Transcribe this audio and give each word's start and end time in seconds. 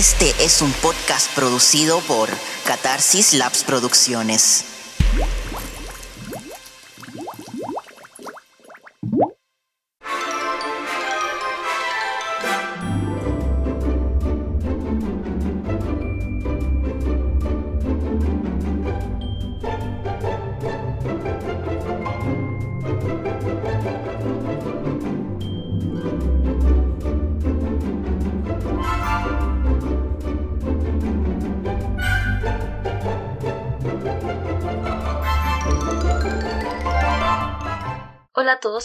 Este 0.00 0.34
es 0.42 0.62
un 0.62 0.72
podcast 0.72 1.30
producido 1.34 2.00
por 2.00 2.30
Catarsis 2.64 3.34
Labs 3.34 3.64
Producciones. 3.64 4.79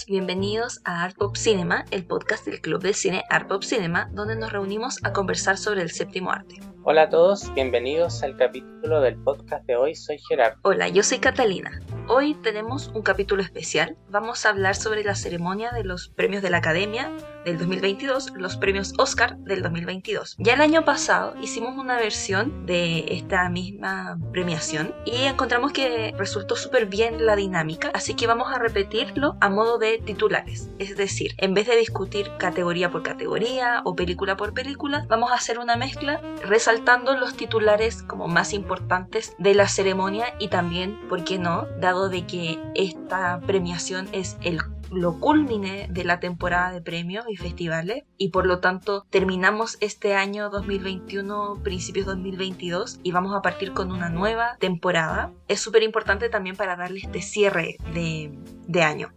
Bienvenidos 0.07 0.81
a 0.85 1.03
Art 1.03 1.17
Pop 1.17 1.35
Cinema, 1.35 1.83
el 1.89 2.05
podcast 2.05 2.45
del 2.45 2.61
Club 2.61 2.83
de 2.83 2.93
Cine 2.93 3.23
Art 3.31 3.47
Pop 3.47 3.63
Cinema, 3.63 4.07
donde 4.13 4.35
nos 4.35 4.51
reunimos 4.51 5.03
a 5.03 5.11
conversar 5.13 5.57
sobre 5.57 5.81
el 5.81 5.89
séptimo 5.89 6.29
arte. 6.29 6.61
Hola 6.83 7.03
a 7.03 7.09
todos, 7.09 7.51
bienvenidos 7.55 8.21
al 8.21 8.37
capítulo 8.37 9.01
del 9.01 9.15
podcast 9.15 9.65
de 9.65 9.75
hoy. 9.75 9.95
Soy 9.95 10.19
Gerardo. 10.29 10.59
Hola, 10.61 10.89
yo 10.89 11.01
soy 11.01 11.17
Catalina. 11.17 11.81
Hoy 12.07 12.35
tenemos 12.35 12.89
un 12.93 13.01
capítulo 13.01 13.41
especial. 13.41 13.97
Vamos 14.11 14.45
a 14.45 14.49
hablar 14.49 14.75
sobre 14.75 15.03
la 15.03 15.15
ceremonia 15.15 15.71
de 15.71 15.83
los 15.83 16.09
premios 16.09 16.43
de 16.43 16.51
la 16.51 16.57
Academia 16.57 17.11
del 17.45 17.57
2022, 17.57 18.33
los 18.35 18.57
premios 18.57 18.93
Oscar 18.97 19.37
del 19.37 19.61
2022. 19.61 20.35
Ya 20.39 20.55
el 20.55 20.61
año 20.61 20.83
pasado 20.83 21.35
hicimos 21.41 21.77
una 21.77 21.97
versión 21.97 22.65
de 22.65 23.05
esta 23.09 23.47
misma 23.49 24.17
premiación 24.31 24.93
y 25.05 25.23
encontramos 25.23 25.71
que 25.71 26.13
resultó 26.17 26.55
súper 26.55 26.87
bien 26.87 27.25
la 27.25 27.35
dinámica, 27.35 27.91
así 27.93 28.15
que 28.15 28.27
vamos 28.27 28.51
a 28.51 28.59
repetirlo 28.59 29.37
a 29.39 29.49
modo 29.49 29.77
de 29.77 29.99
titulares. 29.99 30.69
Es 30.79 30.97
decir, 30.97 31.35
en 31.37 31.53
vez 31.53 31.67
de 31.67 31.77
discutir 31.77 32.31
categoría 32.37 32.91
por 32.91 33.03
categoría 33.03 33.81
o 33.85 33.95
película 33.95 34.35
por 34.35 34.53
película, 34.53 35.05
vamos 35.07 35.31
a 35.31 35.35
hacer 35.35 35.59
una 35.59 35.75
mezcla 35.75 36.19
resaltando 36.43 37.15
los 37.15 37.35
titulares 37.35 38.03
como 38.03 38.27
más 38.27 38.53
importantes 38.53 39.35
de 39.37 39.53
la 39.53 39.67
ceremonia 39.67 40.33
y 40.39 40.47
también, 40.47 40.99
¿por 41.07 41.23
qué 41.23 41.37
no?, 41.37 41.67
dado 41.79 42.09
de 42.09 42.25
que 42.25 42.59
esta 42.73 43.39
premiación 43.41 44.09
es 44.11 44.37
el 44.41 44.59
lo 44.91 45.19
culmine 45.19 45.87
de 45.89 46.03
la 46.03 46.19
temporada 46.19 46.71
de 46.71 46.81
premios 46.81 47.25
y 47.29 47.35
festivales 47.35 48.03
y 48.17 48.29
por 48.29 48.45
lo 48.45 48.59
tanto 48.59 49.05
terminamos 49.09 49.77
este 49.81 50.15
año 50.15 50.49
2021, 50.49 51.59
principios 51.63 52.05
2022 52.05 52.99
y 53.03 53.11
vamos 53.11 53.35
a 53.35 53.41
partir 53.41 53.73
con 53.73 53.91
una 53.91 54.09
nueva 54.09 54.57
temporada. 54.59 55.31
Es 55.47 55.59
súper 55.59 55.83
importante 55.83 56.29
también 56.29 56.55
para 56.55 56.75
darle 56.75 56.99
este 57.03 57.21
cierre 57.21 57.77
de, 57.93 58.37
de 58.67 58.83
año. 58.83 59.11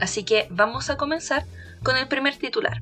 Así 0.00 0.24
que 0.24 0.46
vamos 0.50 0.90
a 0.90 0.96
comenzar 0.96 1.44
con 1.82 1.96
el 1.96 2.08
primer 2.08 2.36
titular. 2.36 2.78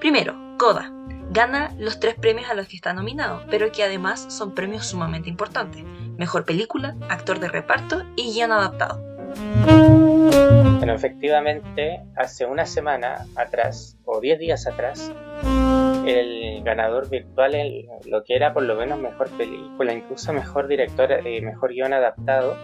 Primero, 0.00 0.36
Coda. 0.58 0.92
Gana 1.30 1.74
los 1.76 1.98
tres 1.98 2.14
premios 2.14 2.48
a 2.48 2.54
los 2.54 2.68
que 2.68 2.76
está 2.76 2.92
nominado, 2.92 3.42
pero 3.50 3.72
que 3.72 3.82
además 3.82 4.26
son 4.28 4.54
premios 4.54 4.86
sumamente 4.86 5.28
importantes. 5.28 5.84
Mejor 6.16 6.44
película, 6.44 6.96
actor 7.08 7.40
de 7.40 7.48
reparto 7.48 8.04
y 8.14 8.32
guion 8.32 8.52
adaptado. 8.52 10.05
Bueno, 10.30 10.94
efectivamente, 10.94 12.02
hace 12.16 12.46
una 12.46 12.66
semana 12.66 13.26
atrás, 13.36 13.96
o 14.04 14.20
diez 14.20 14.38
días 14.38 14.66
atrás, 14.66 15.12
el 16.06 16.62
ganador 16.64 17.08
virtual, 17.08 17.54
lo 18.06 18.24
que 18.24 18.36
era 18.36 18.52
por 18.52 18.62
lo 18.62 18.76
menos 18.76 18.98
mejor 19.00 19.28
película, 19.30 19.92
incluso 19.92 20.32
mejor 20.32 20.68
director, 20.68 21.26
y 21.26 21.40
mejor 21.40 21.72
guion 21.72 21.92
adaptado, 21.92 22.56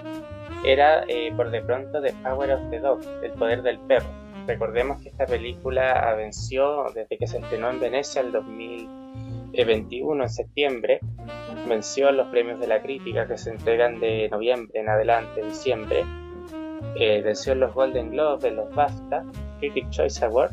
era 0.64 1.04
eh, 1.08 1.32
por 1.36 1.50
de 1.50 1.62
pronto 1.62 2.00
The 2.00 2.12
Power 2.22 2.52
of 2.52 2.70
the 2.70 2.78
Dog, 2.80 3.00
El 3.22 3.32
Poder 3.32 3.62
del 3.62 3.78
Perro. 3.80 4.08
Recordemos 4.46 5.00
que 5.00 5.08
esta 5.08 5.26
película 5.26 6.14
venció 6.16 6.86
desde 6.94 7.16
que 7.16 7.26
se 7.26 7.38
estrenó 7.38 7.70
en 7.70 7.80
Venecia 7.80 8.22
el 8.22 8.32
2021, 8.32 10.22
en 10.22 10.30
septiembre, 10.30 11.00
venció 11.68 12.10
los 12.12 12.28
premios 12.28 12.60
de 12.60 12.66
la 12.66 12.82
crítica 12.82 13.26
que 13.26 13.38
se 13.38 13.50
entregan 13.50 14.00
de 14.00 14.28
noviembre 14.30 14.80
en 14.80 14.88
adelante, 14.88 15.44
diciembre, 15.44 16.04
eh, 16.96 17.22
venció 17.22 17.54
los 17.54 17.74
Golden 17.74 18.10
Globes, 18.10 18.52
los 18.52 18.74
BAFTA, 18.74 19.24
Critic 19.58 19.90
Choice 19.90 20.24
Award, 20.24 20.52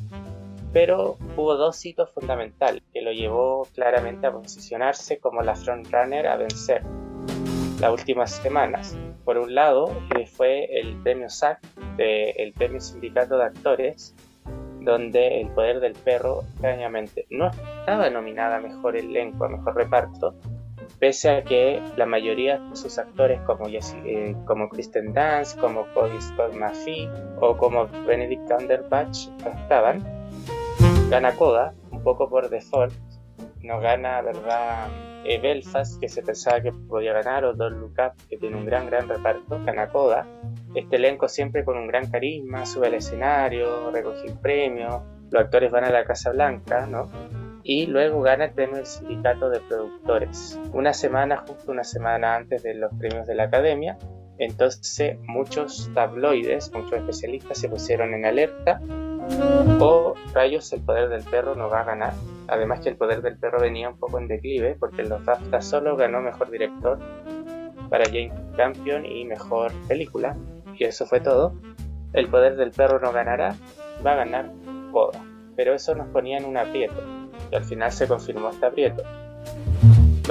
pero 0.72 1.18
hubo 1.36 1.56
dos 1.56 1.84
hitos 1.86 2.10
fundamentales 2.12 2.84
que 2.94 3.02
lo 3.02 3.12
llevó 3.12 3.68
claramente 3.74 4.28
a 4.28 4.32
posicionarse 4.32 5.20
como 5.20 5.42
la 5.42 5.56
frontrunner 5.56 6.28
a 6.28 6.38
vencer 6.38 6.84
las 7.80 7.92
últimas 7.92 8.32
semanas. 8.32 8.96
Por 9.26 9.38
un 9.38 9.54
lado, 9.54 9.92
eh, 10.18 10.26
fue 10.26 10.66
el 10.80 10.96
premio 11.04 11.30
SAC, 11.30 11.60
el 11.98 12.54
premio 12.54 12.80
Sindicato 12.80 13.38
de 13.38 13.46
Actores, 13.46 14.16
donde 14.82 15.42
El 15.42 15.50
Poder 15.50 15.80
del 15.80 15.94
Perro, 15.94 16.44
extrañamente, 16.44 17.26
no 17.30 17.50
estaba 17.50 18.10
nominada 18.10 18.58
a 18.58 18.62
mejor 18.62 18.96
elenco, 18.96 19.46
a 19.46 19.50
mejor 19.50 19.76
reparto, 19.76 20.36
pese 21.00 21.30
a 21.30 21.44
que 21.44 21.82
la 21.96 22.06
mayoría 22.06 22.58
de 22.58 22.76
sus 22.76 22.98
actores, 22.98 23.40
como, 23.42 23.68
eh, 23.68 24.36
como 24.46 24.70
Kristen 24.70 25.14
Dance, 25.14 25.58
como 25.60 25.86
Cody 25.94 26.20
Scott 26.22 26.54
McPhee 26.54 27.10
o 27.40 27.56
como 27.58 27.88
Benedict 28.06 28.50
Cumberbatch, 28.50 29.28
estaban. 29.46 30.04
Gana 31.10 31.36
Coda, 31.36 31.74
un 31.92 32.04
poco 32.04 32.30
por 32.30 32.50
default, 32.50 32.94
no 33.62 33.80
gana, 33.80 34.22
¿verdad? 34.22 34.88
Eh, 35.26 35.40
Belfast, 35.40 36.00
que 36.00 36.08
se 36.08 36.22
pensaba 36.22 36.62
que 36.62 36.72
podía 36.72 37.14
ganar, 37.14 37.44
o 37.46 37.54
Look 37.54 37.94
Up, 37.98 38.14
que 38.30 38.38
tiene 38.38 38.56
un 38.56 38.66
gran, 38.66 38.86
gran 38.88 39.08
reparto, 39.10 39.60
gana 39.66 39.90
Coda. 39.90 40.26
Este 40.76 40.96
elenco 40.96 41.28
siempre 41.28 41.66
con 41.66 41.78
un 41.78 41.88
gran 41.88 42.10
carisma, 42.10 42.66
sube 42.66 42.88
al 42.88 42.94
escenario, 42.94 43.92
recoge 43.92 44.28
el 44.28 44.38
premio, 44.38 45.04
los 45.32 45.44
actores 45.44 45.72
van 45.72 45.84
a 45.84 45.90
la 45.90 46.06
Casa 46.06 46.32
Blanca, 46.32 46.86
¿no? 46.86 47.10
Y 47.64 47.86
luego 47.88 48.22
gana 48.22 48.46
el 48.46 48.52
premio 48.52 48.78
del 48.78 48.86
Sindicato 48.86 49.50
de 49.50 49.59
Productores. 49.59 50.59
Una 50.74 50.94
semana, 50.94 51.44
justo 51.47 51.72
una 51.72 51.84
semana 51.84 52.36
antes 52.36 52.64
de 52.64 52.74
los 52.74 52.92
premios 52.94 53.28
de 53.28 53.36
la 53.36 53.44
Academia, 53.44 53.97
entonces 54.40 55.18
muchos 55.28 55.92
tabloides, 55.94 56.72
muchos 56.74 56.94
especialistas 56.94 57.58
se 57.58 57.68
pusieron 57.68 58.14
en 58.14 58.25
alerta 58.25 58.81
o 59.80 60.16
rayos 60.34 60.72
el 60.74 60.81
poder 60.81 61.09
del 61.09 61.24
perro 61.24 61.56
no 61.56 61.69
va 61.69 61.81
a 61.81 61.84
ganar. 61.84 62.14
Además 62.48 62.80
que 62.80 62.90
el 62.90 62.96
poder 62.96 63.22
del 63.22 63.38
perro 63.38 63.59
venía 63.59 63.90
un 63.90 64.00
poco 64.00 64.18
en 64.18 64.28
declive 64.28 64.75
porque 64.80 65.03
los 65.03 65.24
BAFTA 65.24 65.62
solo 65.62 65.96
ganó 65.98 66.22
mejor 66.22 66.50
director 66.50 66.98
para 67.90 68.06
James 68.06 68.34
Campion 68.56 69.06
y 69.06 69.25
mejor 69.25 69.72
película. 69.88 70.36
Y 70.78 70.86
eso 70.86 71.06
fue 71.06 71.19
todo. 71.19 71.53
El 72.14 72.28
poder 72.30 72.56
del 72.56 72.72
perro 72.72 73.00
no 73.00 73.12
ganará, 73.12 73.56
va 74.06 74.14
a 74.14 74.16
ganar 74.16 74.52
Coda. 74.92 75.24
Pero 75.56 75.74
eso 75.74 75.94
nos 75.94 76.08
ponía 76.08 76.38
en 76.38 76.46
un 76.46 76.58
aprieto. 76.58 77.19
Y 77.52 77.56
al 77.56 77.64
final 77.64 77.92
se 77.92 78.08
confirmó 78.08 78.50
este 78.50 78.66
aprieto. 78.66 79.04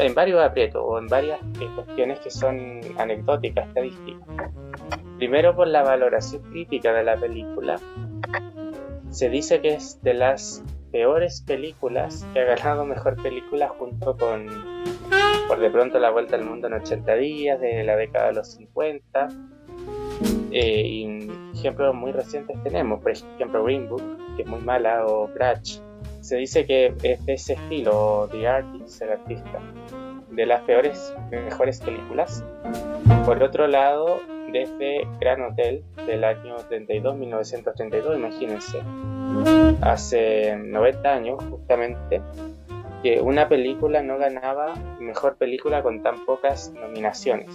En 0.00 0.14
varios 0.14 0.40
aprietos 0.42 0.82
o 0.84 0.98
en 0.98 1.08
varias 1.08 1.40
cuestiones 1.74 2.20
que 2.20 2.30
son 2.30 2.80
anecdóticas, 2.98 3.66
estadísticas. 3.68 4.28
Primero 5.18 5.56
por 5.56 5.66
la 5.66 5.82
valoración 5.82 6.42
crítica 6.42 6.92
de 6.92 7.02
la 7.02 7.16
película, 7.16 7.80
se 9.10 9.28
dice 9.28 9.60
que 9.60 9.74
es 9.74 10.00
de 10.02 10.14
las 10.14 10.62
peores 10.92 11.42
películas 11.42 12.26
que 12.32 12.40
ha 12.40 12.44
ganado 12.44 12.84
mejor 12.84 13.20
película 13.22 13.68
junto 13.68 14.16
con 14.16 14.46
por 15.48 15.58
de 15.58 15.70
pronto 15.70 15.98
la 15.98 16.10
vuelta 16.10 16.36
al 16.36 16.44
mundo 16.44 16.66
en 16.66 16.74
80 16.74 17.14
días 17.14 17.60
de 17.60 17.84
la 17.84 17.96
década 17.96 18.28
de 18.28 18.34
los 18.34 18.48
50 18.52 19.28
eh, 20.50 20.82
y 20.86 21.30
ejemplos 21.54 21.94
muy 21.94 22.12
recientes 22.12 22.62
tenemos 22.62 23.02
por 23.02 23.12
ejemplo 23.12 23.64
Green 23.64 23.88
Book 23.88 24.02
que 24.36 24.42
es 24.42 24.48
muy 24.48 24.60
mala 24.60 25.06
o 25.06 25.28
Crash 25.34 25.80
se 26.28 26.36
dice 26.36 26.66
que 26.66 26.92
es 27.02 27.24
de 27.24 27.32
ese 27.32 27.54
estilo 27.54 28.28
The 28.30 28.46
Artist 28.46 29.00
el 29.00 29.12
artista. 29.12 29.60
De 30.30 30.44
las 30.44 30.60
peores 30.62 31.14
mejores 31.30 31.80
películas. 31.80 32.44
Por 33.24 33.42
otro 33.42 33.66
lado 33.66 34.20
desde 34.52 35.08
Gran 35.18 35.40
Hotel 35.40 35.82
del 36.06 36.24
año 36.24 36.56
32, 36.68 37.16
1932, 37.16 38.16
imagínense, 38.18 38.82
hace 39.80 40.54
90 40.56 41.08
años 41.14 41.42
justamente, 41.50 42.20
que 43.02 43.20
una 43.20 43.48
película 43.48 44.02
no 44.02 44.18
ganaba 44.18 44.74
mejor 45.00 45.36
película 45.36 45.82
con 45.82 46.02
tan 46.02 46.26
pocas 46.26 46.72
nominaciones. 46.74 47.48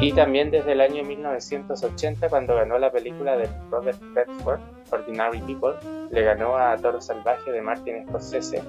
Y 0.00 0.12
también 0.12 0.50
desde 0.50 0.72
el 0.72 0.80
año 0.80 1.04
1980, 1.04 2.28
cuando 2.30 2.54
ganó 2.54 2.78
la 2.78 2.90
película 2.90 3.36
de 3.36 3.48
Robert 3.70 4.00
Redford, 4.14 4.60
Ordinary 4.90 5.40
People, 5.40 5.74
le 6.10 6.22
ganó 6.22 6.56
a 6.56 6.76
Toro 6.78 7.00
Salvaje 7.02 7.52
de 7.52 7.60
Martin 7.60 8.06
Scorsese, 8.06 8.62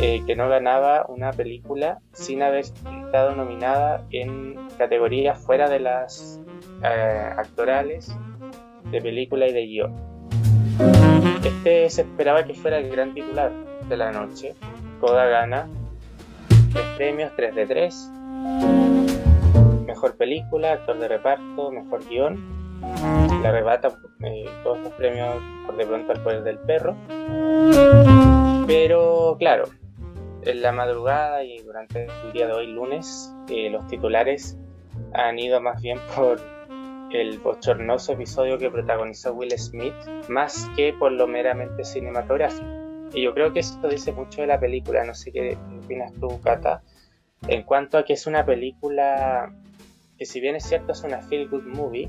eh, 0.00 0.22
que 0.26 0.36
no 0.36 0.48
ganaba 0.50 1.06
una 1.08 1.32
película 1.32 2.00
sin 2.12 2.42
haber 2.42 2.60
estado 2.60 3.34
nominada 3.34 4.04
en 4.10 4.56
categorías 4.76 5.38
fuera 5.38 5.70
de 5.70 5.80
las 5.80 6.38
eh, 6.84 7.30
actorales 7.36 8.14
de 8.90 9.00
película 9.00 9.48
y 9.48 9.52
de 9.52 9.66
guion. 9.66 9.94
Este 11.42 11.88
se 11.88 12.02
esperaba 12.02 12.44
que 12.44 12.52
fuera 12.52 12.76
el 12.76 12.90
gran 12.90 13.14
titular 13.14 13.52
de 13.88 13.96
la 13.96 14.12
noche, 14.12 14.54
Coda 15.00 15.24
gana 15.24 15.66
tres 16.72 16.86
premios, 16.96 17.32
3 17.36 17.54
de 17.54 17.66
3. 17.66 18.10
Mejor 20.00 20.16
película, 20.16 20.72
actor 20.72 20.98
de 20.98 21.08
reparto, 21.08 21.70
mejor 21.70 22.08
guion. 22.08 22.38
Le 23.42 23.46
arrebata 23.46 23.88
eh, 24.24 24.46
todos 24.62 24.78
estos 24.78 24.94
premios 24.94 25.36
por 25.66 25.76
de 25.76 25.84
pronto 25.84 26.12
al 26.12 26.22
poder 26.22 26.42
del 26.42 26.58
perro. 26.60 26.96
Pero 28.66 29.36
claro, 29.38 29.64
en 30.40 30.62
la 30.62 30.72
madrugada 30.72 31.44
y 31.44 31.58
durante 31.58 32.06
el 32.06 32.32
día 32.32 32.46
de 32.46 32.54
hoy, 32.54 32.68
lunes, 32.68 33.30
eh, 33.50 33.68
los 33.68 33.86
titulares 33.88 34.56
han 35.12 35.38
ido 35.38 35.60
más 35.60 35.82
bien 35.82 35.98
por 36.16 36.40
el 37.12 37.38
bochornoso 37.38 38.14
episodio 38.14 38.56
que 38.56 38.70
protagonizó 38.70 39.34
Will 39.34 39.52
Smith, 39.58 39.92
más 40.30 40.66
que 40.76 40.94
por 40.94 41.12
lo 41.12 41.26
meramente 41.26 41.84
cinematográfico. 41.84 42.66
Y 43.12 43.20
yo 43.20 43.34
creo 43.34 43.52
que 43.52 43.60
esto 43.60 43.86
dice 43.86 44.12
mucho 44.12 44.40
de 44.40 44.46
la 44.46 44.58
película, 44.58 45.04
no 45.04 45.14
sé 45.14 45.30
qué 45.30 45.58
opinas 45.84 46.10
tú, 46.14 46.40
Cata, 46.40 46.80
en 47.48 47.64
cuanto 47.64 47.98
a 47.98 48.04
que 48.06 48.14
es 48.14 48.26
una 48.26 48.46
película 48.46 49.52
que 50.20 50.26
si 50.26 50.38
bien 50.38 50.54
es 50.54 50.64
cierto 50.64 50.92
es 50.92 51.02
una 51.02 51.22
feel 51.22 51.48
good 51.48 51.62
movie, 51.62 52.06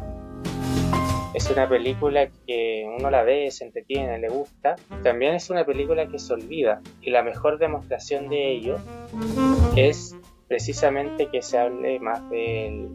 es 1.33 1.49
una 1.49 1.69
película 1.69 2.27
que 2.45 2.85
uno 2.99 3.09
la 3.09 3.23
ve, 3.23 3.49
se 3.51 3.63
entretiene, 3.63 4.19
le 4.19 4.27
gusta. 4.27 4.75
También 5.01 5.33
es 5.33 5.49
una 5.49 5.63
película 5.63 6.05
que 6.07 6.19
se 6.19 6.33
olvida. 6.33 6.81
Y 7.01 7.09
la 7.11 7.23
mejor 7.23 7.57
demostración 7.57 8.27
de 8.27 8.51
ello 8.51 8.79
es 9.77 10.13
precisamente 10.49 11.27
que 11.27 11.41
se 11.41 11.57
hable 11.57 12.01
más 12.01 12.29
del 12.29 12.89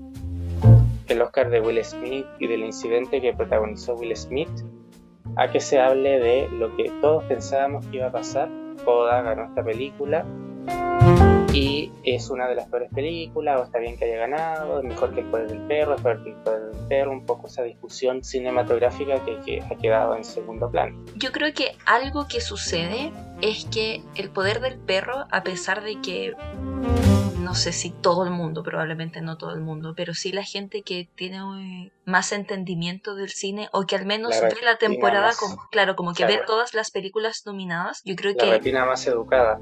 el 1.09 1.23
Oscar 1.23 1.49
de 1.49 1.63
Will 1.63 1.83
Smith 1.83 2.27
y 2.39 2.47
del 2.47 2.63
incidente 2.65 3.23
que 3.23 3.33
protagonizó 3.33 3.95
Will 3.95 4.15
Smith, 4.15 4.51
a 5.37 5.51
que 5.51 5.61
se 5.61 5.81
hable 5.81 6.19
de 6.19 6.49
lo 6.51 6.77
que 6.77 6.93
todos 7.01 7.25
pensábamos 7.25 7.87
que 7.87 7.97
iba 7.97 8.09
a 8.09 8.13
pasar. 8.13 8.51
Coda 8.85 9.23
ganó 9.23 9.45
esta 9.47 9.65
película 9.65 10.27
y 11.57 11.91
es 12.05 12.29
una 12.29 12.47
de 12.49 12.55
las 12.55 12.69
peores 12.69 12.91
películas, 12.95 13.61
o 13.61 13.65
está 13.65 13.79
bien 13.79 13.97
que 13.97 14.05
haya 14.05 14.19
ganado, 14.19 14.79
es 14.79 14.85
mejor 14.85 15.15
que 15.15 15.21
el 15.21 15.27
poder 15.27 15.49
del 15.49 15.61
perro, 15.67 15.95
es 15.95 16.03
peor 16.03 16.23
que 16.23 16.31
el 16.31 16.37
poder 16.37 16.61
del 16.73 16.87
perro, 16.89 17.13
un 17.13 17.25
poco 17.25 17.47
esa 17.47 17.63
discusión 17.63 18.23
cinematográfica 18.23 19.25
que, 19.25 19.39
que, 19.41 19.63
ha 19.63 19.75
quedado 19.77 20.15
en 20.17 20.25
segundo 20.25 20.71
plano. 20.71 21.03
Yo 21.15 21.33
creo 21.33 21.53
que 21.55 21.77
algo 21.87 22.29
que 22.29 22.43
sucede 22.43 23.11
es 23.41 23.65
que 23.67 24.03
el 24.17 24.31
poder 24.31 24.61
del 24.61 24.79
perro, 24.79 25.27
a 25.31 25.43
pesar 25.43 25.83
de 25.83 25.99
que 26.03 26.35
no 27.39 27.55
sé 27.55 27.73
si 27.73 27.91
todo 27.91 28.25
el 28.25 28.31
mundo, 28.33 28.63
probablemente 28.63 29.23
no 29.23 29.39
todo 29.39 29.53
el 29.53 29.61
mundo, 29.61 29.95
pero 29.97 30.15
sí 30.15 30.33
la 30.33 30.43
gente 30.43 30.83
que 30.83 31.09
tiene 31.15 31.93
más 32.05 32.33
entendimiento 32.33 33.15
del 33.15 33.31
cine 33.31 33.69
o 33.73 33.87
que 33.87 33.97
al 33.97 34.05
menos 34.05 34.39
ve 34.43 34.57
la 34.63 34.77
temporada 34.77 35.33
como, 35.39 35.69
claro, 35.71 35.97
como 35.97 36.13
que 36.13 36.27
ve 36.27 36.41
todas 36.45 36.75
las 36.75 36.91
películas 36.91 37.45
nominadas, 37.47 38.03
yo 38.05 38.15
creo 38.15 38.33
la 38.33 38.45
que... 38.45 38.51
retina 38.51 38.85
más 38.85 39.07
educada 39.07 39.61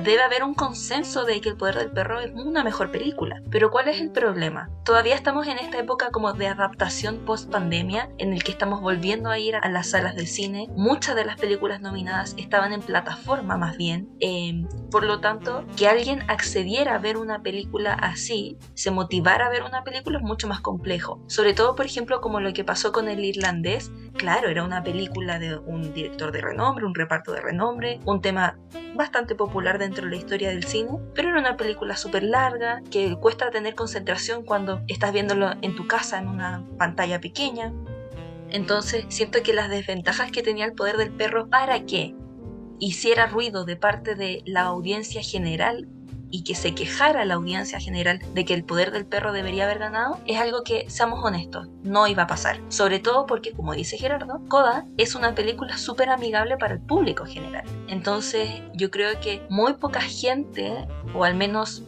debe 0.00 0.22
haber 0.22 0.42
un 0.42 0.54
consenso 0.54 1.24
de 1.24 1.40
que 1.40 1.50
El 1.50 1.56
Poder 1.56 1.76
del 1.76 1.90
Perro 1.90 2.20
es 2.20 2.32
una 2.32 2.64
mejor 2.64 2.90
película. 2.90 3.42
Pero 3.50 3.70
¿cuál 3.70 3.88
es 3.88 4.00
el 4.00 4.10
problema? 4.10 4.70
Todavía 4.84 5.14
estamos 5.14 5.46
en 5.46 5.58
esta 5.58 5.78
época 5.78 6.10
como 6.10 6.32
de 6.32 6.48
adaptación 6.48 7.24
post 7.24 7.50
pandemia 7.50 8.10
en 8.18 8.32
el 8.32 8.42
que 8.42 8.52
estamos 8.52 8.80
volviendo 8.80 9.30
a 9.30 9.38
ir 9.38 9.56
a 9.56 9.68
las 9.68 9.90
salas 9.90 10.16
de 10.16 10.26
cine. 10.26 10.68
Muchas 10.74 11.14
de 11.14 11.24
las 11.24 11.36
películas 11.36 11.80
nominadas 11.80 12.34
estaban 12.38 12.72
en 12.72 12.80
plataforma 12.80 13.56
más 13.56 13.76
bien. 13.76 14.08
Em, 14.20 14.68
por 14.90 15.04
lo 15.04 15.20
tanto, 15.20 15.64
que 15.76 15.88
alguien 15.88 16.22
accediera 16.28 16.94
a 16.94 16.98
ver 16.98 17.16
una 17.16 17.42
película 17.42 17.94
así, 17.94 18.58
se 18.74 18.90
motivara 18.90 19.46
a 19.46 19.50
ver 19.50 19.62
una 19.62 19.84
película 19.84 20.18
es 20.18 20.24
mucho 20.24 20.48
más 20.48 20.60
complejo. 20.60 21.22
Sobre 21.26 21.54
todo, 21.54 21.74
por 21.74 21.86
ejemplo, 21.86 22.20
como 22.20 22.40
lo 22.40 22.52
que 22.52 22.64
pasó 22.64 22.92
con 22.92 23.08
el 23.08 23.24
irlandés. 23.24 23.90
Claro, 24.16 24.48
era 24.48 24.64
una 24.64 24.82
película 24.82 25.38
de 25.38 25.56
un 25.56 25.92
director 25.94 26.32
de 26.32 26.40
renombre, 26.40 26.84
un 26.84 26.94
reparto 26.94 27.32
de 27.32 27.40
renombre, 27.40 28.00
un 28.04 28.20
tema 28.20 28.58
bastante 28.94 29.34
popular 29.34 29.78
dentro 29.82 30.04
de 30.04 30.10
la 30.10 30.16
historia 30.16 30.48
del 30.50 30.64
cine, 30.64 30.98
pero 31.14 31.28
era 31.28 31.38
una 31.38 31.56
película 31.56 31.96
súper 31.96 32.22
larga 32.22 32.82
que 32.90 33.16
cuesta 33.16 33.50
tener 33.50 33.74
concentración 33.74 34.44
cuando 34.44 34.82
estás 34.88 35.12
viéndolo 35.12 35.52
en 35.62 35.76
tu 35.76 35.86
casa 35.86 36.18
en 36.18 36.28
una 36.28 36.64
pantalla 36.78 37.20
pequeña. 37.20 37.72
Entonces 38.50 39.06
siento 39.08 39.42
que 39.42 39.52
las 39.52 39.68
desventajas 39.68 40.30
que 40.30 40.42
tenía 40.42 40.64
el 40.64 40.72
poder 40.72 40.96
del 40.96 41.12
perro 41.12 41.48
para 41.48 41.84
que 41.84 42.14
hiciera 42.78 43.26
ruido 43.26 43.64
de 43.64 43.76
parte 43.76 44.14
de 44.14 44.42
la 44.44 44.62
audiencia 44.62 45.22
general 45.22 45.88
y 46.32 46.42
que 46.42 46.56
se 46.56 46.74
quejara 46.74 47.24
la 47.24 47.34
audiencia 47.34 47.78
general 47.78 48.18
de 48.34 48.44
que 48.44 48.54
el 48.54 48.64
poder 48.64 48.90
del 48.90 49.06
perro 49.06 49.32
debería 49.32 49.64
haber 49.64 49.78
ganado, 49.78 50.18
es 50.26 50.40
algo 50.40 50.64
que, 50.64 50.90
seamos 50.90 51.22
honestos, 51.22 51.68
no 51.84 52.08
iba 52.08 52.24
a 52.24 52.26
pasar. 52.26 52.58
Sobre 52.68 52.98
todo 52.98 53.26
porque, 53.26 53.52
como 53.52 53.74
dice 53.74 53.98
Gerardo, 53.98 54.40
Coda 54.48 54.86
es 54.96 55.14
una 55.14 55.34
película 55.34 55.76
súper 55.76 56.08
amigable 56.08 56.56
para 56.56 56.74
el 56.74 56.80
público 56.80 57.26
general. 57.26 57.64
Entonces, 57.86 58.50
yo 58.74 58.90
creo 58.90 59.20
que 59.20 59.46
muy 59.50 59.74
poca 59.74 60.00
gente, 60.00 60.88
o 61.14 61.24
al 61.24 61.34
menos 61.34 61.84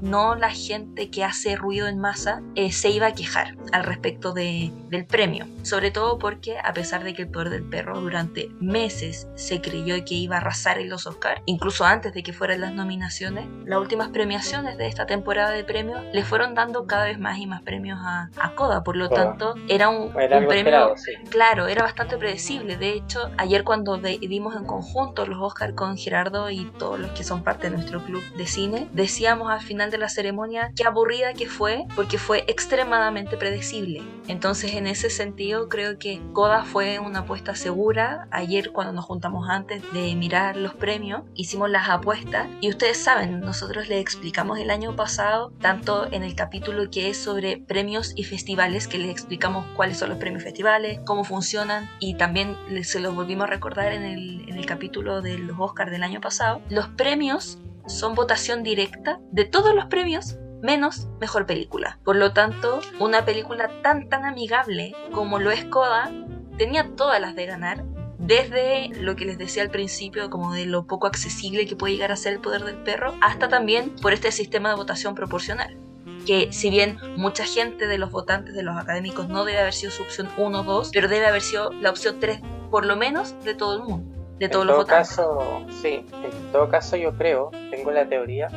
no 0.00 0.34
la 0.34 0.50
gente 0.50 1.10
que 1.10 1.24
hace 1.24 1.56
ruido 1.56 1.88
en 1.88 1.98
masa 1.98 2.42
eh, 2.54 2.72
se 2.72 2.90
iba 2.90 3.06
a 3.06 3.12
quejar 3.12 3.56
al 3.72 3.84
respecto 3.84 4.32
de, 4.32 4.72
del 4.88 5.06
premio. 5.06 5.46
Sobre 5.62 5.90
todo 5.90 6.18
porque 6.18 6.58
a 6.58 6.72
pesar 6.72 7.04
de 7.04 7.14
que 7.14 7.22
el 7.22 7.28
poder 7.28 7.50
del 7.50 7.64
perro 7.64 8.00
durante 8.00 8.48
meses 8.60 9.28
se 9.34 9.60
creyó 9.60 10.04
que 10.04 10.14
iba 10.14 10.36
a 10.36 10.38
arrasar 10.38 10.78
en 10.78 10.88
los 10.88 11.06
Oscars, 11.06 11.42
incluso 11.46 11.84
antes 11.84 12.12
de 12.12 12.22
que 12.22 12.32
fueran 12.32 12.60
las 12.60 12.72
nominaciones, 12.72 13.46
las 13.64 13.78
últimas 13.78 14.08
premiaciones 14.08 14.78
de 14.78 14.86
esta 14.86 15.06
temporada 15.06 15.50
de 15.50 15.64
premios 15.64 16.02
le 16.12 16.24
fueron 16.24 16.54
dando 16.54 16.86
cada 16.86 17.04
vez 17.04 17.18
más 17.18 17.38
y 17.38 17.46
más 17.46 17.62
premios 17.62 17.98
a, 18.02 18.30
a 18.36 18.54
Coda. 18.54 18.82
Por 18.82 18.96
lo 18.96 19.08
tanto, 19.08 19.54
era 19.68 19.88
un, 19.88 20.12
premio, 20.12 20.94
claro, 21.30 21.66
era 21.66 21.82
bastante 21.82 22.16
predecible. 22.16 22.76
De 22.76 22.92
hecho, 22.92 23.30
ayer 23.36 23.64
cuando 23.64 23.98
vimos 23.98 24.56
en 24.56 24.64
conjunto 24.64 25.26
los 25.26 25.38
Oscars 25.40 25.74
con 25.74 25.96
Gerardo 25.96 26.50
y 26.50 26.64
todos 26.78 26.98
los 26.98 27.10
que 27.12 27.24
son 27.24 27.42
parte 27.42 27.70
de 27.70 27.76
nuestro 27.76 28.02
club 28.02 28.22
de 28.36 28.46
cine, 28.46 28.88
decíamos 28.92 29.50
al 29.50 29.60
final 29.60 29.89
de 29.90 29.98
la 29.98 30.08
ceremonia 30.08 30.72
qué 30.76 30.84
aburrida 30.84 31.34
que 31.34 31.46
fue 31.46 31.86
porque 31.94 32.18
fue 32.18 32.44
extremadamente 32.46 33.36
predecible. 33.36 34.02
Entonces 34.28 34.74
en 34.74 34.86
ese 34.86 35.10
sentido 35.10 35.68
creo 35.68 35.98
que 35.98 36.20
Coda 36.32 36.64
fue 36.64 36.98
una 36.98 37.20
apuesta 37.20 37.54
segura. 37.54 38.28
Ayer 38.30 38.72
cuando 38.72 38.92
nos 38.92 39.04
juntamos 39.04 39.48
antes 39.48 39.82
de 39.92 40.14
mirar 40.14 40.56
los 40.56 40.74
premios 40.74 41.22
hicimos 41.34 41.70
las 41.70 41.88
apuestas 41.88 42.48
y 42.60 42.70
ustedes 42.70 43.02
saben, 43.02 43.40
nosotros 43.40 43.88
les 43.88 44.00
explicamos 44.00 44.58
el 44.58 44.70
año 44.70 44.96
pasado 44.96 45.52
tanto 45.60 46.10
en 46.12 46.22
el 46.22 46.34
capítulo 46.34 46.90
que 46.90 47.10
es 47.10 47.16
sobre 47.16 47.58
premios 47.58 48.12
y 48.16 48.24
festivales 48.24 48.86
que 48.88 48.98
les 48.98 49.10
explicamos 49.10 49.66
cuáles 49.76 49.98
son 49.98 50.10
los 50.10 50.18
premios 50.18 50.42
festivales, 50.42 51.00
cómo 51.04 51.24
funcionan 51.24 51.90
y 51.98 52.14
también 52.14 52.56
se 52.82 53.00
los 53.00 53.14
volvimos 53.14 53.44
a 53.44 53.50
recordar 53.50 53.92
en 53.92 54.02
el, 54.02 54.48
en 54.48 54.56
el 54.56 54.66
capítulo 54.66 55.22
de 55.22 55.38
los 55.38 55.56
Oscars 55.58 55.90
del 55.90 56.02
año 56.02 56.20
pasado. 56.20 56.60
Los 56.68 56.88
premios 56.88 57.58
son 57.86 58.14
votación 58.14 58.62
directa 58.62 59.20
de 59.32 59.44
todos 59.44 59.74
los 59.74 59.86
premios 59.86 60.36
menos 60.62 61.08
mejor 61.20 61.46
película. 61.46 61.98
Por 62.04 62.16
lo 62.16 62.32
tanto, 62.32 62.80
una 62.98 63.24
película 63.24 63.70
tan 63.82 64.08
tan 64.08 64.24
amigable 64.24 64.94
como 65.12 65.38
lo 65.38 65.50
es 65.50 65.64
Coda 65.64 66.10
tenía 66.58 66.94
todas 66.96 67.20
las 67.20 67.34
de 67.34 67.46
ganar. 67.46 67.84
Desde 68.18 68.90
lo 69.00 69.16
que 69.16 69.24
les 69.24 69.38
decía 69.38 69.62
al 69.62 69.70
principio, 69.70 70.28
como 70.28 70.52
de 70.52 70.66
lo 70.66 70.86
poco 70.86 71.06
accesible 71.06 71.66
que 71.66 71.74
puede 71.74 71.94
llegar 71.94 72.12
a 72.12 72.16
ser 72.16 72.34
el 72.34 72.40
poder 72.40 72.64
del 72.64 72.76
perro, 72.76 73.14
hasta 73.22 73.48
también 73.48 73.96
por 73.96 74.12
este 74.12 74.30
sistema 74.30 74.68
de 74.68 74.76
votación 74.76 75.14
proporcional 75.14 75.78
que 76.26 76.52
si 76.52 76.68
bien 76.68 76.98
mucha 77.16 77.44
gente 77.46 77.86
de 77.86 77.96
los 77.96 78.10
votantes 78.10 78.54
de 78.54 78.62
los 78.62 78.76
académicos 78.76 79.28
no 79.28 79.46
debe 79.46 79.60
haber 79.60 79.72
sido 79.72 79.90
su 79.90 80.02
opción 80.02 80.28
1 80.36 80.60
o 80.60 80.62
2, 80.62 80.90
pero 80.92 81.08
debe 81.08 81.26
haber 81.26 81.40
sido 81.40 81.72
la 81.72 81.90
opción 81.90 82.20
3 82.20 82.40
por 82.70 82.84
lo 82.84 82.96
menos 82.96 83.34
de 83.42 83.54
todo 83.54 83.76
el 83.76 83.82
mundo 83.82 84.19
de 84.40 84.48
todos 84.48 84.64
en 84.64 84.68
todo 84.68 84.86
Caso, 84.86 85.62
sí, 85.82 86.04
en 86.24 86.52
todo 86.52 86.68
caso 86.68 86.96
yo 86.96 87.12
creo, 87.12 87.50
tengo 87.70 87.90
la 87.90 88.06
teoría 88.06 88.48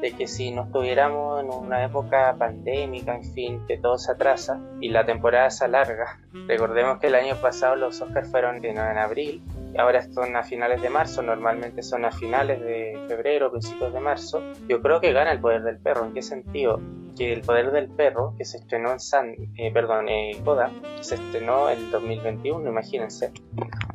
de 0.00 0.12
que 0.12 0.26
si 0.26 0.50
no 0.50 0.64
estuviéramos 0.64 1.42
en 1.42 1.50
una 1.50 1.84
época 1.84 2.34
pandémica, 2.38 3.14
en 3.14 3.24
fin, 3.24 3.60
que 3.66 3.78
todo 3.78 3.98
se 3.98 4.12
atrasa 4.12 4.60
y 4.80 4.88
la 4.88 5.04
temporada 5.04 5.50
se 5.50 5.64
alarga, 5.64 6.18
recordemos 6.46 6.98
que 6.98 7.08
el 7.08 7.14
año 7.14 7.36
pasado 7.36 7.76
los 7.76 8.00
Oscars 8.00 8.30
fueron 8.30 8.64
en 8.64 8.78
abril 8.78 9.42
y 9.72 9.78
ahora 9.78 10.02
son 10.02 10.36
a 10.36 10.42
finales 10.42 10.82
de 10.82 10.90
marzo, 10.90 11.22
normalmente 11.22 11.82
son 11.82 12.04
a 12.04 12.10
finales 12.10 12.60
de 12.60 12.98
febrero, 13.08 13.50
principios 13.50 13.92
de 13.92 14.00
marzo, 14.00 14.42
yo 14.68 14.80
creo 14.82 15.00
que 15.00 15.12
gana 15.12 15.32
el 15.32 15.40
poder 15.40 15.62
del 15.62 15.78
perro. 15.78 16.06
¿En 16.06 16.12
qué 16.12 16.22
sentido? 16.22 16.80
Que 17.16 17.32
el 17.32 17.42
poder 17.42 17.70
del 17.70 17.88
perro, 17.88 18.34
que 18.36 18.44
se 18.44 18.58
estrenó 18.58 18.92
en 18.92 19.00
San, 19.00 19.34
eh, 19.56 19.70
perdón, 19.72 20.08
eh, 20.08 20.40
Coda, 20.44 20.70
se 21.00 21.16
estrenó 21.16 21.68
en 21.70 21.90
2021, 21.90 22.68
imagínense, 22.68 23.32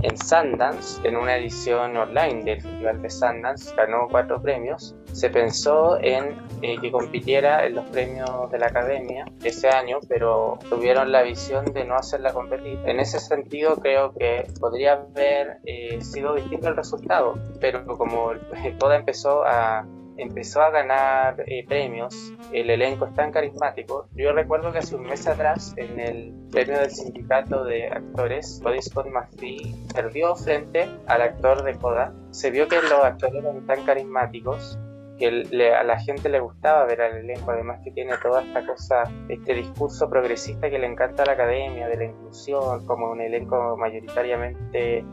en 0.01 0.17
Sundance, 0.17 1.05
en 1.07 1.17
una 1.17 1.37
edición 1.37 1.97
online 1.97 2.43
del 2.43 2.61
Festival 2.61 3.01
de 3.01 3.09
Sundance, 3.09 3.75
ganó 3.75 4.07
cuatro 4.09 4.41
premios. 4.41 4.95
Se 5.15 5.29
pensó 5.29 5.97
en 6.01 6.35
eh, 6.61 6.77
que 6.81 6.91
compitiera 6.91 7.65
en 7.65 7.75
los 7.75 7.85
premios 7.85 8.51
de 8.51 8.59
la 8.59 8.67
Academia 8.67 9.23
ese 9.45 9.69
año, 9.69 9.99
pero 10.09 10.59
tuvieron 10.69 11.09
la 11.13 11.21
visión 11.21 11.63
de 11.73 11.85
no 11.85 11.95
hacerla 11.95 12.33
competir. 12.33 12.77
En 12.85 12.99
ese 12.99 13.21
sentido, 13.21 13.77
creo 13.77 14.13
que 14.13 14.45
podría 14.59 14.93
haber 14.93 15.59
eh, 15.63 16.01
sido 16.01 16.35
distinto 16.35 16.67
el 16.67 16.75
resultado, 16.75 17.39
pero 17.61 17.85
como 17.85 18.31
Coda 18.79 18.97
empezó 18.97 19.45
a 19.45 19.87
empezó 20.17 20.61
a 20.61 20.69
ganar 20.69 21.43
eh, 21.47 21.65
premios, 21.67 22.33
el 22.51 22.69
elenco 22.69 23.05
es 23.05 23.13
tan 23.13 23.31
carismático. 23.31 24.07
Yo 24.15 24.33
recuerdo 24.33 24.73
que 24.73 24.79
hace 24.79 24.95
un 24.95 25.03
mes 25.03 25.27
atrás, 25.27 25.73
en 25.77 25.99
el 25.99 26.33
premio 26.51 26.77
del 26.79 26.91
sindicato 26.91 27.63
de 27.63 27.87
actores, 27.87 28.59
Cody 28.61 28.81
Scott 28.81 29.07
McPhee 29.07 29.75
perdió 29.93 30.35
frente 30.35 30.89
al 31.07 31.21
actor 31.21 31.63
de 31.63 31.75
Coda. 31.75 32.13
Se 32.31 32.51
vio 32.51 32.67
que 32.67 32.81
los 32.81 32.93
actores 32.93 33.35
eran 33.35 33.65
tan 33.65 33.83
carismáticos 33.85 34.77
que 35.17 35.27
a 35.73 35.83
la 35.83 35.99
gente 35.99 36.29
le 36.29 36.39
gustaba 36.39 36.85
ver 36.85 37.01
al 37.01 37.17
elenco, 37.17 37.51
además 37.51 37.79
que 37.83 37.91
tiene 37.91 38.13
toda 38.21 38.43
esta 38.43 38.65
cosa, 38.65 39.03
este 39.29 39.53
discurso 39.53 40.09
progresista 40.09 40.69
que 40.69 40.79
le 40.79 40.87
encanta 40.87 41.23
a 41.23 41.25
la 41.25 41.33
academia, 41.33 41.87
de 41.87 41.97
la 41.97 42.05
inclusión, 42.05 42.85
como 42.85 43.11
un 43.11 43.21
elenco 43.21 43.77
mayoritariamente 43.77 45.05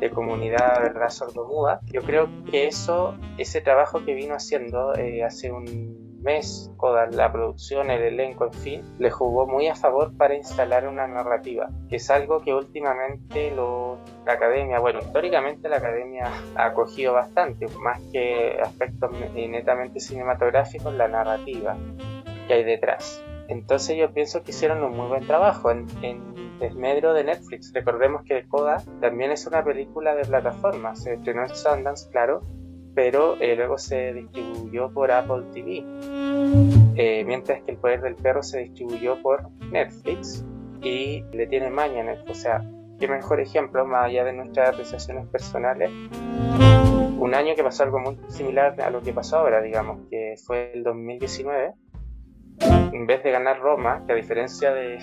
de 0.00 0.10
comunidad 0.10 0.82
verdad 0.82 1.08
sordomuda. 1.08 1.80
Yo 1.86 2.02
creo 2.02 2.28
que 2.50 2.66
eso, 2.66 3.16
ese 3.38 3.60
trabajo 3.60 4.04
que 4.04 4.14
vino 4.14 4.34
haciendo 4.34 4.94
eh, 4.94 5.24
hace 5.24 5.50
un 5.50 6.07
mes, 6.18 6.70
toda 6.80 7.06
la 7.06 7.32
producción, 7.32 7.90
el 7.90 8.02
elenco, 8.02 8.46
en 8.46 8.52
fin, 8.52 8.82
le 8.98 9.10
jugó 9.10 9.46
muy 9.46 9.68
a 9.68 9.74
favor 9.74 10.16
para 10.16 10.34
instalar 10.34 10.88
una 10.88 11.06
narrativa, 11.06 11.70
que 11.88 11.96
es 11.96 12.10
algo 12.10 12.40
que 12.40 12.54
últimamente 12.54 13.52
la 13.54 14.32
academia, 14.32 14.78
bueno, 14.80 15.00
históricamente 15.00 15.68
la 15.68 15.76
academia 15.76 16.30
ha 16.56 16.66
acogido 16.66 17.12
bastante, 17.12 17.66
más 17.80 18.00
que 18.12 18.58
aspectos 18.60 19.10
netamente 19.34 20.00
cinematográficos, 20.00 20.92
la 20.94 21.08
narrativa 21.08 21.76
que 22.46 22.54
hay 22.54 22.64
detrás. 22.64 23.22
Entonces 23.48 23.96
yo 23.96 24.12
pienso 24.12 24.42
que 24.42 24.50
hicieron 24.50 24.82
un 24.82 24.96
muy 24.96 25.08
buen 25.08 25.26
trabajo 25.26 25.70
en, 25.70 25.86
en 26.02 26.58
desmedro 26.58 27.14
de 27.14 27.24
Netflix. 27.24 27.72
Recordemos 27.72 28.22
que 28.24 28.46
Coda 28.46 28.82
también 29.00 29.30
es 29.32 29.46
una 29.46 29.64
película 29.64 30.14
de 30.14 30.24
plataforma, 30.24 30.94
se 30.94 31.14
estrenó 31.14 31.42
en 31.42 31.54
Sundance, 31.54 32.10
claro, 32.10 32.42
pero 32.98 33.36
eh, 33.38 33.54
luego 33.54 33.78
se 33.78 34.12
distribuyó 34.12 34.92
por 34.92 35.12
Apple 35.12 35.44
TV, 35.54 35.84
eh, 36.96 37.22
mientras 37.24 37.62
que 37.62 37.70
El 37.70 37.76
Poder 37.76 38.00
del 38.00 38.16
Perro 38.16 38.42
se 38.42 38.58
distribuyó 38.58 39.22
por 39.22 39.48
Netflix 39.70 40.44
y 40.82 41.22
le 41.32 41.46
tiene 41.46 41.70
maña 41.70 42.02
Netflix. 42.02 42.30
O 42.30 42.34
sea, 42.34 42.64
qué 42.98 43.06
mejor 43.06 43.38
ejemplo, 43.38 43.86
más 43.86 44.06
allá 44.06 44.24
de 44.24 44.32
nuestras 44.32 44.70
apreciaciones 44.70 45.28
personales, 45.28 45.92
un 45.92 47.34
año 47.36 47.54
que 47.54 47.62
pasó 47.62 47.84
algo 47.84 48.00
muy 48.00 48.18
similar 48.26 48.80
a 48.80 48.90
lo 48.90 49.00
que 49.00 49.12
pasó 49.12 49.38
ahora, 49.38 49.62
digamos, 49.62 50.00
que 50.10 50.34
fue 50.44 50.72
el 50.74 50.82
2019. 50.82 51.74
En 52.92 53.06
vez 53.06 53.22
de 53.22 53.30
ganar 53.30 53.60
Roma, 53.60 54.02
que 54.08 54.14
a 54.14 54.16
diferencia 54.16 54.74
de, 54.74 54.98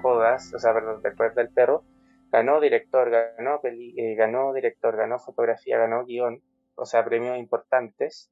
Codas, 0.00 0.54
o 0.54 0.60
sea, 0.60 0.72
perdón, 0.72 1.02
del 1.02 1.14
Poder 1.16 1.34
del 1.34 1.48
Perro, 1.48 1.82
ganó 2.30 2.60
director, 2.60 3.10
ganó, 3.10 3.58
eh, 3.64 4.14
ganó 4.14 4.52
director, 4.52 4.96
ganó 4.96 5.18
fotografía, 5.18 5.78
ganó 5.78 6.04
guion, 6.04 6.40
o 6.80 6.86
sea, 6.86 7.04
premios 7.04 7.38
importantes, 7.38 8.30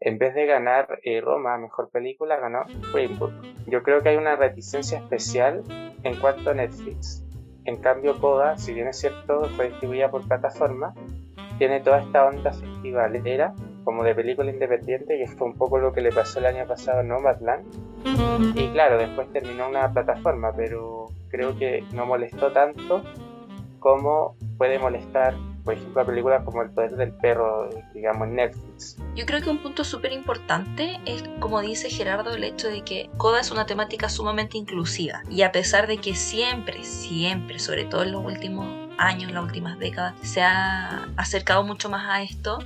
en 0.00 0.18
vez 0.18 0.34
de 0.34 0.46
ganar 0.46 0.98
eh, 1.04 1.20
Roma, 1.20 1.56
mejor 1.58 1.90
película, 1.90 2.36
ganó 2.36 2.64
Rainbow. 2.92 3.30
Yo 3.66 3.82
creo 3.82 4.02
que 4.02 4.10
hay 4.10 4.16
una 4.16 4.36
reticencia 4.36 4.98
especial 4.98 5.62
en 6.02 6.20
cuanto 6.20 6.50
a 6.50 6.54
Netflix. 6.54 7.24
En 7.64 7.76
cambio, 7.76 8.20
Coda, 8.20 8.58
si 8.58 8.74
bien 8.74 8.88
es 8.88 8.98
cierto, 8.98 9.48
fue 9.56 9.70
distribuida 9.70 10.10
por 10.10 10.26
plataforma, 10.26 10.92
tiene 11.58 11.80
toda 11.80 12.00
esta 12.00 12.26
onda 12.26 12.52
festivalera, 12.52 13.54
como 13.84 14.02
de 14.02 14.14
película 14.14 14.50
independiente, 14.50 15.16
que 15.16 15.28
fue 15.28 15.46
un 15.46 15.54
poco 15.54 15.78
lo 15.78 15.92
que 15.92 16.00
le 16.00 16.10
pasó 16.10 16.40
el 16.40 16.46
año 16.46 16.66
pasado 16.66 17.00
a 17.00 17.02
Nomadland. 17.04 17.64
Y 18.56 18.68
claro, 18.70 18.98
después 18.98 19.32
terminó 19.32 19.68
una 19.68 19.92
plataforma, 19.92 20.52
pero 20.54 21.06
creo 21.28 21.56
que 21.56 21.84
no 21.94 22.04
molestó 22.04 22.52
tanto 22.52 23.02
como 23.78 24.36
puede 24.58 24.78
molestar 24.78 25.34
por 25.64 25.74
ejemplo, 25.74 26.04
películas 26.04 26.44
como 26.44 26.62
El 26.62 26.70
poder 26.70 26.96
del 26.96 27.12
perro, 27.12 27.70
digamos, 27.94 28.28
en 28.28 28.36
Netflix. 28.36 28.96
Yo 29.14 29.26
creo 29.26 29.40
que 29.40 29.50
un 29.50 29.58
punto 29.58 29.84
súper 29.84 30.12
importante 30.12 31.00
es, 31.04 31.22
como 31.38 31.60
dice 31.60 31.88
Gerardo, 31.90 32.34
el 32.34 32.44
hecho 32.44 32.68
de 32.68 32.82
que 32.82 33.10
Coda 33.16 33.40
es 33.40 33.50
una 33.50 33.66
temática 33.66 34.08
sumamente 34.08 34.58
inclusiva. 34.58 35.22
Y 35.30 35.42
a 35.42 35.52
pesar 35.52 35.86
de 35.86 35.98
que 35.98 36.14
siempre, 36.14 36.82
siempre, 36.84 37.58
sobre 37.58 37.84
todo 37.84 38.02
en 38.02 38.12
los 38.12 38.24
últimos 38.24 38.66
años, 38.98 39.32
las 39.32 39.44
últimas 39.44 39.78
décadas, 39.78 40.14
se 40.22 40.42
ha 40.42 41.08
acercado 41.16 41.62
mucho 41.64 41.88
más 41.88 42.08
a 42.08 42.22
esto, 42.22 42.58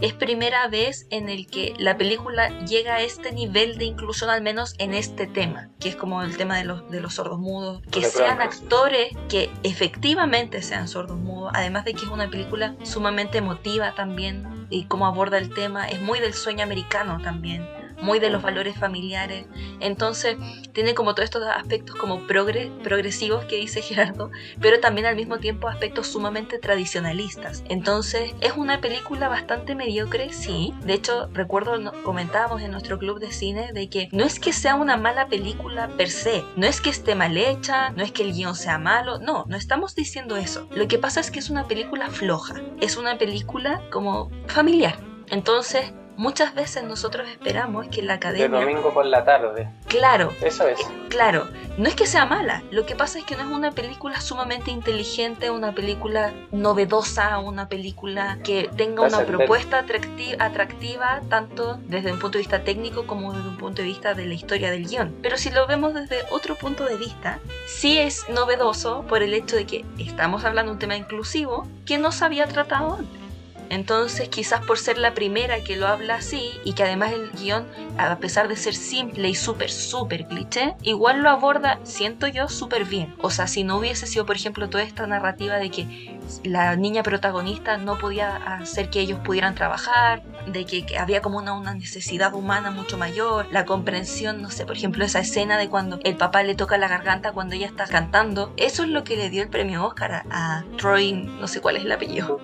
es 0.00 0.12
primera 0.12 0.68
vez 0.68 1.06
en 1.10 1.28
el 1.28 1.46
que 1.46 1.74
la 1.78 1.96
película 1.96 2.48
llega 2.64 2.96
a 2.96 3.02
este 3.02 3.32
nivel 3.32 3.78
de 3.78 3.84
inclusión, 3.84 4.30
al 4.30 4.42
menos 4.42 4.74
en 4.78 4.94
este 4.94 5.26
tema, 5.26 5.68
que 5.80 5.88
es 5.88 5.96
como 5.96 6.22
el 6.22 6.36
tema 6.36 6.56
de 6.56 6.64
los, 6.64 6.90
de 6.90 7.00
los 7.00 7.14
sordos 7.14 7.38
mudos, 7.38 7.82
que 7.90 8.02
sean 8.02 8.40
actores 8.40 9.16
que 9.28 9.50
efectivamente 9.62 10.62
sean 10.62 10.88
sordos 10.88 11.18
mudos, 11.18 11.52
además 11.54 11.84
de 11.84 11.94
que 11.94 12.04
es 12.04 12.10
una 12.10 12.28
película 12.28 12.74
sumamente 12.82 13.38
emotiva 13.38 13.94
también 13.94 14.66
y 14.70 14.84
cómo 14.84 15.06
aborda 15.06 15.38
el 15.38 15.52
tema, 15.52 15.88
es 15.88 16.00
muy 16.00 16.20
del 16.20 16.34
sueño 16.34 16.62
americano 16.62 17.20
también 17.22 17.83
muy 18.04 18.20
de 18.20 18.30
los 18.30 18.42
valores 18.42 18.76
familiares. 18.76 19.46
Entonces 19.80 20.36
tiene 20.72 20.94
como 20.94 21.14
todos 21.14 21.24
estos 21.24 21.42
aspectos 21.42 21.96
como 21.96 22.26
progresivos 22.26 23.44
que 23.46 23.56
dice 23.56 23.82
Gerardo, 23.82 24.30
pero 24.60 24.78
también 24.78 25.06
al 25.06 25.16
mismo 25.16 25.38
tiempo 25.38 25.68
aspectos 25.68 26.06
sumamente 26.06 26.58
tradicionalistas. 26.58 27.64
Entonces 27.68 28.34
es 28.40 28.52
una 28.52 28.80
película 28.80 29.28
bastante 29.28 29.74
mediocre, 29.74 30.32
sí. 30.32 30.72
De 30.84 30.94
hecho, 30.94 31.28
recuerdo, 31.32 31.92
comentábamos 32.02 32.62
en 32.62 32.70
nuestro 32.70 32.98
club 32.98 33.18
de 33.18 33.32
cine 33.32 33.72
de 33.72 33.88
que 33.88 34.08
no 34.12 34.24
es 34.24 34.38
que 34.38 34.52
sea 34.52 34.74
una 34.74 34.96
mala 34.96 35.26
película 35.28 35.88
per 35.96 36.10
se, 36.10 36.44
no 36.56 36.66
es 36.66 36.80
que 36.80 36.90
esté 36.90 37.14
mal 37.14 37.36
hecha, 37.36 37.90
no 37.90 38.02
es 38.02 38.12
que 38.12 38.22
el 38.22 38.32
guion 38.32 38.54
sea 38.54 38.78
malo, 38.78 39.18
no, 39.18 39.44
no 39.48 39.56
estamos 39.56 39.94
diciendo 39.94 40.36
eso. 40.36 40.68
Lo 40.74 40.86
que 40.88 40.98
pasa 40.98 41.20
es 41.20 41.30
que 41.30 41.38
es 41.38 41.50
una 41.50 41.66
película 41.66 42.10
floja, 42.10 42.54
es 42.80 42.96
una 42.96 43.18
película 43.18 43.82
como 43.90 44.30
familiar. 44.46 44.98
Entonces, 45.30 45.92
Muchas 46.16 46.54
veces 46.54 46.84
nosotros 46.84 47.28
esperamos 47.28 47.88
que 47.88 48.02
la 48.02 48.14
academia... 48.14 48.48
De 48.48 48.64
domingo 48.64 48.92
por 48.92 49.06
la 49.06 49.24
tarde. 49.24 49.68
Claro. 49.88 50.32
Eso 50.40 50.66
es. 50.68 50.78
Claro. 51.08 51.48
No 51.76 51.88
es 51.88 51.94
que 51.96 52.06
sea 52.06 52.24
mala. 52.24 52.62
Lo 52.70 52.86
que 52.86 52.94
pasa 52.94 53.18
es 53.18 53.24
que 53.24 53.34
no 53.36 53.42
es 53.42 53.48
una 53.48 53.72
película 53.72 54.20
sumamente 54.20 54.70
inteligente, 54.70 55.50
una 55.50 55.72
película 55.72 56.32
novedosa, 56.52 57.38
una 57.38 57.68
película 57.68 58.38
que 58.44 58.70
tenga 58.76 59.02
una 59.02 59.24
propuesta 59.24 59.80
atractiva, 59.80 60.44
atractiva, 60.44 61.20
tanto 61.28 61.78
desde 61.86 62.12
un 62.12 62.18
punto 62.18 62.38
de 62.38 62.42
vista 62.42 62.62
técnico 62.62 63.06
como 63.06 63.32
desde 63.32 63.48
un 63.48 63.56
punto 63.56 63.82
de 63.82 63.88
vista 63.88 64.14
de 64.14 64.26
la 64.26 64.34
historia 64.34 64.70
del 64.70 64.86
guion. 64.86 65.16
Pero 65.20 65.36
si 65.36 65.50
lo 65.50 65.66
vemos 65.66 65.94
desde 65.94 66.22
otro 66.30 66.54
punto 66.54 66.84
de 66.84 66.96
vista, 66.96 67.40
sí 67.66 67.98
es 67.98 68.28
novedoso 68.28 69.02
por 69.08 69.22
el 69.22 69.34
hecho 69.34 69.56
de 69.56 69.66
que 69.66 69.84
estamos 69.98 70.44
hablando 70.44 70.70
de 70.70 70.74
un 70.74 70.78
tema 70.78 70.96
inclusivo 70.96 71.66
que 71.86 71.98
no 71.98 72.12
se 72.12 72.24
había 72.24 72.46
tratado 72.46 72.94
antes. 72.94 73.23
Entonces, 73.70 74.28
quizás 74.28 74.64
por 74.64 74.78
ser 74.78 74.98
la 74.98 75.14
primera 75.14 75.62
que 75.62 75.76
lo 75.76 75.86
habla 75.86 76.16
así 76.16 76.50
y 76.64 76.74
que 76.74 76.82
además 76.82 77.12
el 77.12 77.30
guion, 77.32 77.66
a 77.98 78.16
pesar 78.18 78.48
de 78.48 78.56
ser 78.56 78.74
simple 78.74 79.28
y 79.28 79.34
súper, 79.34 79.70
súper 79.70 80.26
cliché, 80.26 80.74
igual 80.82 81.22
lo 81.22 81.30
aborda, 81.30 81.78
siento 81.82 82.26
yo, 82.26 82.48
súper 82.48 82.84
bien. 82.84 83.14
O 83.20 83.30
sea, 83.30 83.46
si 83.46 83.64
no 83.64 83.78
hubiese 83.78 84.06
sido, 84.06 84.26
por 84.26 84.36
ejemplo, 84.36 84.68
toda 84.68 84.84
esta 84.84 85.06
narrativa 85.06 85.56
de 85.56 85.70
que 85.70 86.18
la 86.42 86.76
niña 86.76 87.02
protagonista 87.02 87.76
no 87.76 87.98
podía 87.98 88.36
hacer 88.36 88.90
que 88.90 89.00
ellos 89.00 89.20
pudieran 89.24 89.54
trabajar, 89.54 90.22
de 90.46 90.64
que, 90.64 90.84
había 90.98 91.22
como 91.22 91.38
una, 91.38 91.54
una, 91.54 91.74
necesidad 91.74 92.34
humana 92.34 92.70
mucho 92.70 92.96
mayor, 92.98 93.46
la 93.50 93.64
comprensión, 93.64 94.42
no 94.42 94.50
sé, 94.50 94.64
por 94.64 94.76
ejemplo, 94.76 95.04
esa 95.04 95.20
escena 95.20 95.58
de 95.58 95.68
cuando 95.68 95.98
el 96.04 96.16
papá 96.16 96.42
le 96.42 96.54
toca 96.54 96.78
la 96.78 96.88
garganta 96.88 97.32
cuando 97.32 97.54
ella 97.54 97.66
está 97.66 97.86
cantando, 97.86 98.52
eso 98.56 98.84
es 98.84 98.90
lo 98.90 99.04
que 99.04 99.16
le 99.16 99.30
dio 99.30 99.42
el 99.42 99.48
premio 99.48 99.84
Oscar 99.84 100.24
a, 100.30 100.64
Troy, 100.78 101.12
no 101.12 101.48
sé 101.48 101.60
cuál 101.60 101.76
es 101.76 101.84
el 101.84 101.92
apellido. 101.92 102.40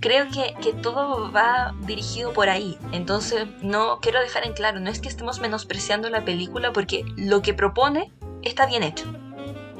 Creo 0.00 0.26
que, 0.30 0.53
que 0.62 0.72
todo 0.72 1.30
va 1.32 1.74
dirigido 1.80 2.32
por 2.32 2.48
ahí, 2.48 2.78
entonces 2.92 3.46
no 3.62 3.98
quiero 4.00 4.20
dejar 4.20 4.46
en 4.46 4.52
claro, 4.52 4.80
no 4.80 4.90
es 4.90 5.00
que 5.00 5.08
estemos 5.08 5.40
menospreciando 5.40 6.10
la 6.10 6.24
película 6.24 6.72
porque 6.72 7.04
lo 7.16 7.42
que 7.42 7.54
propone 7.54 8.10
está 8.42 8.66
bien 8.66 8.82
hecho. 8.82 9.06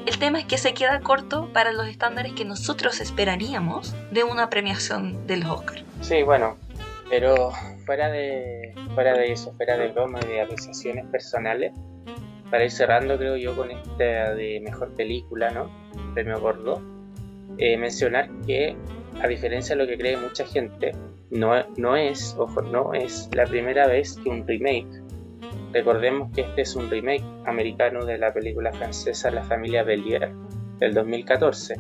El 0.07 0.19
tema 0.19 0.39
es 0.39 0.45
que 0.45 0.59
se 0.59 0.75
queda 0.75 1.01
corto 1.01 1.51
para 1.53 1.73
los 1.73 1.87
estándares 1.87 2.35
que 2.35 2.45
nosotros 2.45 3.01
esperaríamos 3.01 3.95
de 4.11 4.23
una 4.23 4.51
premiación 4.51 5.27
del 5.27 5.47
Oscar. 5.47 5.83
Sí, 6.03 6.23
bueno, 6.23 6.59
pero 7.09 7.53
fuera 7.87 8.11
de, 8.11 8.75
fuera 8.95 9.15
de 9.15 9.33
eso, 9.33 9.53
fuera 9.57 9.79
de 9.79 9.89
broma 9.89 10.21
y 10.25 10.29
de 10.29 10.43
apreciaciones 10.43 11.07
personales, 11.07 11.73
para 12.51 12.65
ir 12.65 12.71
cerrando 12.71 13.17
creo 13.17 13.37
yo 13.37 13.57
con 13.57 13.71
esta 13.71 14.35
de 14.35 14.61
mejor 14.63 14.95
película, 14.95 15.51
¿no? 15.51 15.71
Premio 16.13 16.39
Gordo, 16.39 16.83
eh, 17.59 17.77
mencionar 17.77 18.29
que 18.47 18.77
a 19.23 19.27
diferencia 19.27 19.77
de 19.77 19.83
lo 19.83 19.89
que 19.89 19.97
cree 19.97 20.17
mucha 20.17 20.47
gente, 20.47 20.93
no, 21.31 21.53
no 21.77 21.97
es, 21.97 22.35
ojo, 22.39 22.63
no 22.63 22.95
es 22.95 23.29
la 23.33 23.45
primera 23.45 23.87
vez 23.87 24.19
que 24.23 24.29
un 24.29 24.47
remake 24.47 25.05
Recordemos 25.75 26.31
que 26.33 26.43
este 26.43 26.63
es 26.63 26.77
un 26.77 26.89
remake 26.89 27.25
americano 27.47 28.05
de 28.05 28.17
la 28.17 28.33
película 28.33 28.73
francesa 28.73 29.33
La 29.33 29.43
familia 29.43 29.83
Bellier 29.83 30.31
del 30.79 30.95
2014. 30.95 31.75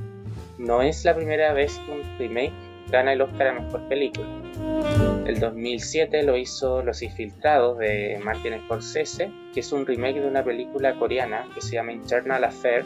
No 0.58 0.82
es 0.82 1.04
la 1.04 1.14
primera 1.14 1.52
vez 1.52 1.78
que 1.86 1.92
un 1.92 2.02
remake 2.18 2.52
gana 2.90 3.12
el 3.12 3.22
Oscar 3.22 3.46
a 3.46 3.52
Mejor 3.60 3.88
Película. 3.88 4.26
El 5.26 5.38
2007 5.38 6.24
lo 6.24 6.36
hizo 6.36 6.82
Los 6.82 7.02
Infiltrados 7.02 7.78
de 7.78 8.20
Martin 8.24 8.54
Scorsese, 8.64 9.30
que 9.52 9.60
es 9.60 9.72
un 9.72 9.86
remake 9.86 10.20
de 10.20 10.26
una 10.26 10.42
película 10.42 10.96
coreana 10.96 11.46
que 11.54 11.60
se 11.60 11.74
llama 11.74 11.92
Internal 11.92 12.42
Affair. 12.42 12.84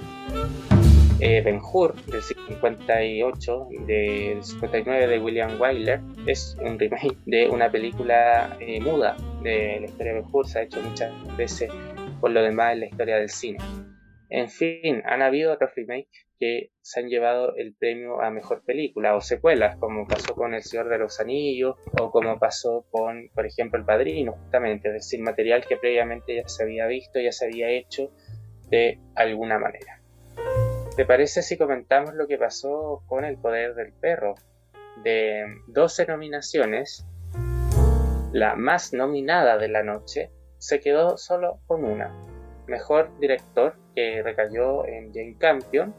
Eh, 1.21 1.40
ben 1.43 1.59
Hur 1.61 1.95
del 2.05 2.23
58 2.49 3.69
de 3.87 4.38
59 4.40 5.07
de 5.07 5.19
William 5.19 5.61
Wyler 5.61 6.00
es 6.26 6.57
un 6.61 6.78
remake 6.78 7.17
de 7.26 7.49
una 7.49 7.71
película 7.71 8.57
eh, 8.61 8.81
muda 8.81 9.17
de 9.43 9.81
la 9.81 9.87
historia 9.87 10.14
de 10.14 10.23
Ben 10.23 10.45
se 10.45 10.59
ha 10.59 10.62
hecho 10.62 10.81
muchas 10.81 11.37
veces 11.37 11.71
por 12.21 12.31
lo 12.31 12.43
demás 12.43 12.73
en 12.73 12.81
la 12.81 12.87
historia 12.87 13.17
del 13.17 13.28
cine. 13.28 13.59
En 14.31 14.49
fin, 14.49 15.02
han 15.07 15.23
habido 15.23 15.52
otros 15.52 15.71
remakes 15.75 16.26
que 16.38 16.71
se 16.83 17.00
han 17.00 17.09
llevado 17.09 17.55
el 17.57 17.75
premio 17.75 18.21
a 18.21 18.31
mejor 18.31 18.62
película 18.64 19.14
o 19.17 19.21
secuelas, 19.21 19.76
como 19.78 20.07
pasó 20.07 20.35
con 20.35 20.55
El 20.55 20.62
Señor 20.62 20.88
de 20.88 20.99
los 20.99 21.19
Anillos 21.21 21.76
o 22.00 22.11
como 22.11 22.38
pasó 22.38 22.87
con, 22.90 23.28
por 23.35 23.47
ejemplo, 23.47 23.78
El 23.78 23.87
Padrino, 23.87 24.33
justamente, 24.33 24.88
es 24.88 24.95
decir, 24.95 25.21
material 25.21 25.64
que 25.67 25.76
previamente 25.76 26.37
ya 26.37 26.49
se 26.49 26.62
había 26.62 26.87
visto, 26.87 27.19
ya 27.19 27.33
se 27.33 27.47
había 27.47 27.71
hecho 27.71 28.11
de 28.69 29.00
alguna 29.14 29.59
manera. 29.59 29.98
¿Te 30.99 31.07
parece 31.07 31.43
si 31.43 31.57
comentamos 31.57 32.14
lo 32.14 32.26
que 32.26 32.38
pasó 32.38 33.05
con 33.07 33.25
El 33.25 33.38
Poder 33.38 33.76
del 33.76 33.93
Perro? 33.93 34.35
De 35.05 35.47
12 35.69 36.07
nominaciones, 36.07 37.07
la 38.33 38.57
más 38.57 38.93
nominada 38.93 39.59
de 39.59 39.69
la 39.69 39.85
noche 39.85 40.33
se 40.59 40.81
quedó 40.81 41.17
solo 41.17 41.61
con 41.69 41.85
una. 41.85 42.12
Mejor 42.67 43.17
director 43.21 43.76
que 43.95 44.25
recayó 44.25 44.85
en 44.87 45.14
Jane 45.14 45.37
Campion, 45.38 45.95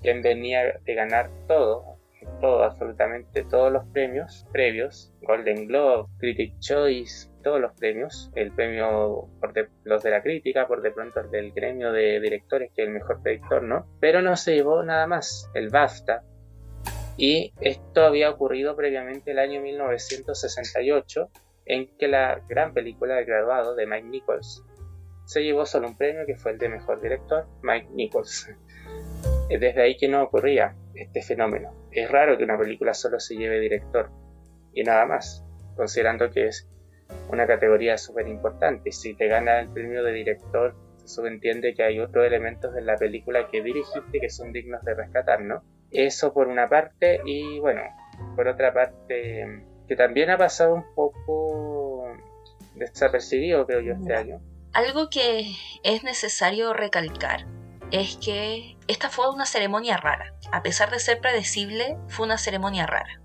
quien 0.00 0.22
venía 0.22 0.80
de 0.82 0.94
ganar 0.94 1.28
todo, 1.46 1.98
todo, 2.40 2.64
absolutamente 2.64 3.44
todos 3.44 3.70
los 3.70 3.84
premios 3.88 4.46
previos, 4.52 5.12
Golden 5.20 5.68
Globe, 5.68 6.08
Critic 6.16 6.58
Choice, 6.60 7.28
todos 7.44 7.60
los 7.60 7.72
premios, 7.74 8.32
el 8.34 8.50
premio 8.50 9.28
por 9.40 9.52
los 9.84 10.02
de 10.02 10.10
la 10.10 10.22
crítica, 10.22 10.66
por 10.66 10.82
de 10.82 10.90
pronto 10.90 11.20
el 11.20 11.30
del 11.30 11.52
gremio 11.52 11.92
de 11.92 12.18
directores, 12.20 12.72
que 12.74 12.82
es 12.82 12.88
el 12.88 12.94
mejor 12.94 13.22
predictor, 13.22 13.62
¿no? 13.62 13.86
Pero 14.00 14.22
no 14.22 14.36
se 14.36 14.54
llevó 14.54 14.82
nada 14.82 15.06
más, 15.06 15.48
el 15.54 15.68
BAFTA. 15.68 16.24
Y 17.16 17.52
esto 17.60 18.04
había 18.04 18.30
ocurrido 18.30 18.74
previamente 18.74 19.30
el 19.30 19.38
año 19.38 19.60
1968, 19.60 21.30
en 21.66 21.96
que 21.96 22.08
la 22.08 22.42
gran 22.48 22.74
película 22.74 23.14
de 23.14 23.24
graduado 23.24 23.76
de 23.76 23.86
Mike 23.86 24.08
Nichols 24.08 24.64
se 25.24 25.42
llevó 25.42 25.64
solo 25.64 25.88
un 25.88 25.96
premio 25.96 26.26
que 26.26 26.36
fue 26.36 26.52
el 26.52 26.58
de 26.58 26.68
mejor 26.68 27.00
director, 27.00 27.46
Mike 27.62 27.88
Nichols. 27.92 28.50
Desde 29.48 29.80
ahí 29.80 29.96
que 29.96 30.08
no 30.08 30.22
ocurría 30.22 30.74
este 30.94 31.22
fenómeno. 31.22 31.88
Es 31.92 32.10
raro 32.10 32.36
que 32.36 32.44
una 32.44 32.58
película 32.58 32.94
solo 32.94 33.20
se 33.20 33.36
lleve 33.36 33.60
director 33.60 34.10
y 34.74 34.82
nada 34.82 35.06
más, 35.06 35.44
considerando 35.76 36.30
que 36.30 36.48
es 36.48 36.68
una 37.28 37.46
categoría 37.46 37.98
súper 37.98 38.28
importante. 38.28 38.92
Si 38.92 39.14
te 39.14 39.28
gana 39.28 39.60
el 39.60 39.68
premio 39.68 40.02
de 40.02 40.12
director, 40.12 40.74
se 40.98 41.08
subentiende 41.08 41.74
que 41.74 41.82
hay 41.82 42.00
otros 42.00 42.26
elementos 42.26 42.72
de 42.74 42.82
la 42.82 42.96
película 42.96 43.48
que 43.48 43.62
dirigiste 43.62 44.20
que 44.20 44.30
son 44.30 44.52
dignos 44.52 44.82
de 44.84 44.94
rescatar, 44.94 45.40
¿no? 45.40 45.62
Eso 45.90 46.32
por 46.32 46.48
una 46.48 46.68
parte 46.68 47.20
y 47.24 47.58
bueno, 47.60 47.82
por 48.36 48.48
otra 48.48 48.72
parte, 48.72 49.62
que 49.86 49.96
también 49.96 50.30
ha 50.30 50.38
pasado 50.38 50.74
un 50.74 50.94
poco 50.94 52.08
desapercibido, 52.74 53.66
creo 53.66 53.80
yo, 53.80 53.92
este 53.94 54.14
año. 54.14 54.40
Algo 54.72 55.08
que 55.08 55.52
es 55.84 56.02
necesario 56.02 56.72
recalcar 56.72 57.46
es 57.90 58.16
que 58.16 58.76
esta 58.88 59.08
fue 59.08 59.32
una 59.32 59.46
ceremonia 59.46 59.96
rara. 59.96 60.34
A 60.52 60.62
pesar 60.62 60.90
de 60.90 60.98
ser 60.98 61.20
predecible, 61.20 61.96
fue 62.08 62.26
una 62.26 62.38
ceremonia 62.38 62.86
rara. 62.86 63.20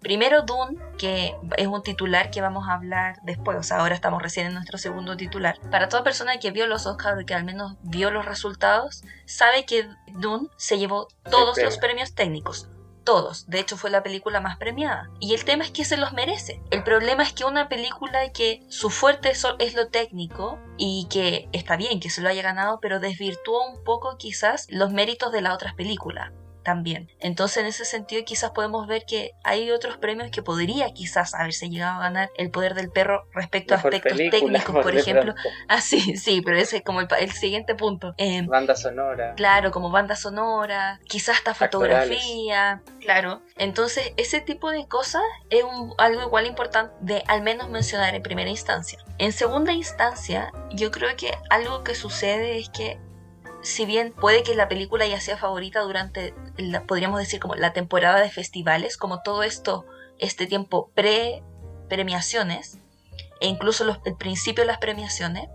Primero 0.00 0.42
Dune, 0.42 0.78
que 0.96 1.34
es 1.56 1.66
un 1.66 1.82
titular 1.82 2.30
que 2.30 2.40
vamos 2.40 2.68
a 2.68 2.74
hablar 2.74 3.18
después, 3.22 3.58
o 3.58 3.62
sea, 3.62 3.78
ahora 3.78 3.94
estamos 3.94 4.22
recién 4.22 4.46
en 4.46 4.54
nuestro 4.54 4.78
segundo 4.78 5.16
titular. 5.16 5.58
Para 5.70 5.88
toda 5.88 6.04
persona 6.04 6.38
que 6.38 6.52
vio 6.52 6.66
los 6.66 6.86
Oscars 6.86 7.20
o 7.20 7.26
que 7.26 7.34
al 7.34 7.44
menos 7.44 7.76
vio 7.82 8.10
los 8.10 8.24
resultados, 8.24 9.02
sabe 9.26 9.64
que 9.64 9.88
Dune 10.12 10.48
se 10.56 10.78
llevó 10.78 11.08
todos 11.28 11.58
los 11.60 11.78
premios 11.78 12.14
técnicos. 12.14 12.68
Todos, 13.02 13.48
de 13.48 13.58
hecho 13.58 13.78
fue 13.78 13.90
la 13.90 14.02
película 14.02 14.40
más 14.40 14.58
premiada. 14.58 15.10
Y 15.18 15.34
el 15.34 15.44
tema 15.44 15.64
es 15.64 15.70
que 15.70 15.84
se 15.84 15.96
los 15.96 16.12
merece. 16.12 16.60
El 16.70 16.84
problema 16.84 17.22
es 17.22 17.32
que 17.32 17.44
una 17.44 17.68
película 17.68 18.30
que 18.32 18.62
su 18.68 18.90
fuerte 18.90 19.30
es 19.30 19.74
lo 19.74 19.88
técnico 19.88 20.58
y 20.76 21.06
que 21.10 21.48
está 21.52 21.76
bien 21.76 22.00
que 22.00 22.10
se 22.10 22.20
lo 22.20 22.28
haya 22.28 22.42
ganado, 22.42 22.80
pero 22.80 23.00
desvirtuó 23.00 23.66
un 23.66 23.82
poco 23.82 24.16
quizás 24.18 24.66
los 24.68 24.92
méritos 24.92 25.32
de 25.32 25.40
las 25.40 25.54
otras 25.54 25.74
películas 25.74 26.32
también. 26.68 27.08
Entonces, 27.18 27.56
en 27.62 27.66
ese 27.66 27.86
sentido, 27.86 28.22
quizás 28.26 28.50
podemos 28.50 28.86
ver 28.86 29.06
que 29.06 29.32
hay 29.42 29.70
otros 29.70 29.96
premios 29.96 30.30
que 30.30 30.42
podría 30.42 30.92
quizás 30.92 31.32
haberse 31.32 31.70
llegado 31.70 31.98
a 31.98 32.02
ganar 32.02 32.28
el 32.36 32.50
poder 32.50 32.74
del 32.74 32.90
perro 32.90 33.24
respecto 33.32 33.72
a 33.72 33.78
aspectos 33.78 34.18
técnicos, 34.18 34.76
por 34.82 34.94
ejemplo. 34.94 35.34
Ah, 35.66 35.80
sí, 35.80 36.18
sí, 36.18 36.42
pero 36.44 36.58
ese 36.58 36.76
es 36.76 36.82
como 36.82 37.00
el, 37.00 37.32
siguiente 37.32 37.74
punto. 37.74 38.12
Eh, 38.18 38.42
banda 38.46 38.76
sonora. 38.76 39.32
Claro, 39.34 39.70
como 39.70 39.90
banda 39.90 40.14
sonora, 40.14 41.00
quizás 41.06 41.38
hasta 41.38 41.54
fotografía, 41.54 42.82
claro. 43.00 43.40
Entonces, 43.56 44.12
ese 44.18 44.42
tipo 44.42 44.70
de 44.70 44.86
cosas 44.86 45.22
es 45.48 45.64
algo 45.96 46.20
igual 46.20 46.44
importante 46.44 46.92
de 47.00 47.22
al 47.28 47.40
menos 47.40 47.70
mencionar 47.70 48.14
en 48.14 48.22
primera 48.22 48.50
instancia. 48.50 48.98
En 49.16 49.32
segunda 49.32 49.72
instancia, 49.72 50.52
yo 50.70 50.90
creo 50.90 51.16
que 51.16 51.32
algo 51.48 51.82
que 51.82 51.94
sucede 51.94 52.58
es 52.58 52.68
que 52.68 53.00
si 53.62 53.86
bien 53.86 54.12
puede 54.12 54.42
que 54.42 54.54
la 54.54 54.68
película 54.68 55.06
ya 55.06 55.20
sea 55.20 55.36
favorita 55.36 55.80
durante, 55.80 56.34
la, 56.56 56.82
podríamos 56.84 57.18
decir, 57.20 57.40
como 57.40 57.54
la 57.54 57.72
temporada 57.72 58.20
de 58.20 58.30
festivales, 58.30 58.96
como 58.96 59.22
todo 59.22 59.42
esto, 59.42 59.86
este 60.18 60.46
tiempo 60.46 60.90
pre-premiaciones, 60.94 62.78
e 63.40 63.46
incluso 63.46 64.00
el 64.04 64.16
principio 64.16 64.62
de 64.62 64.68
las 64.68 64.78
premiaciones, 64.78 65.48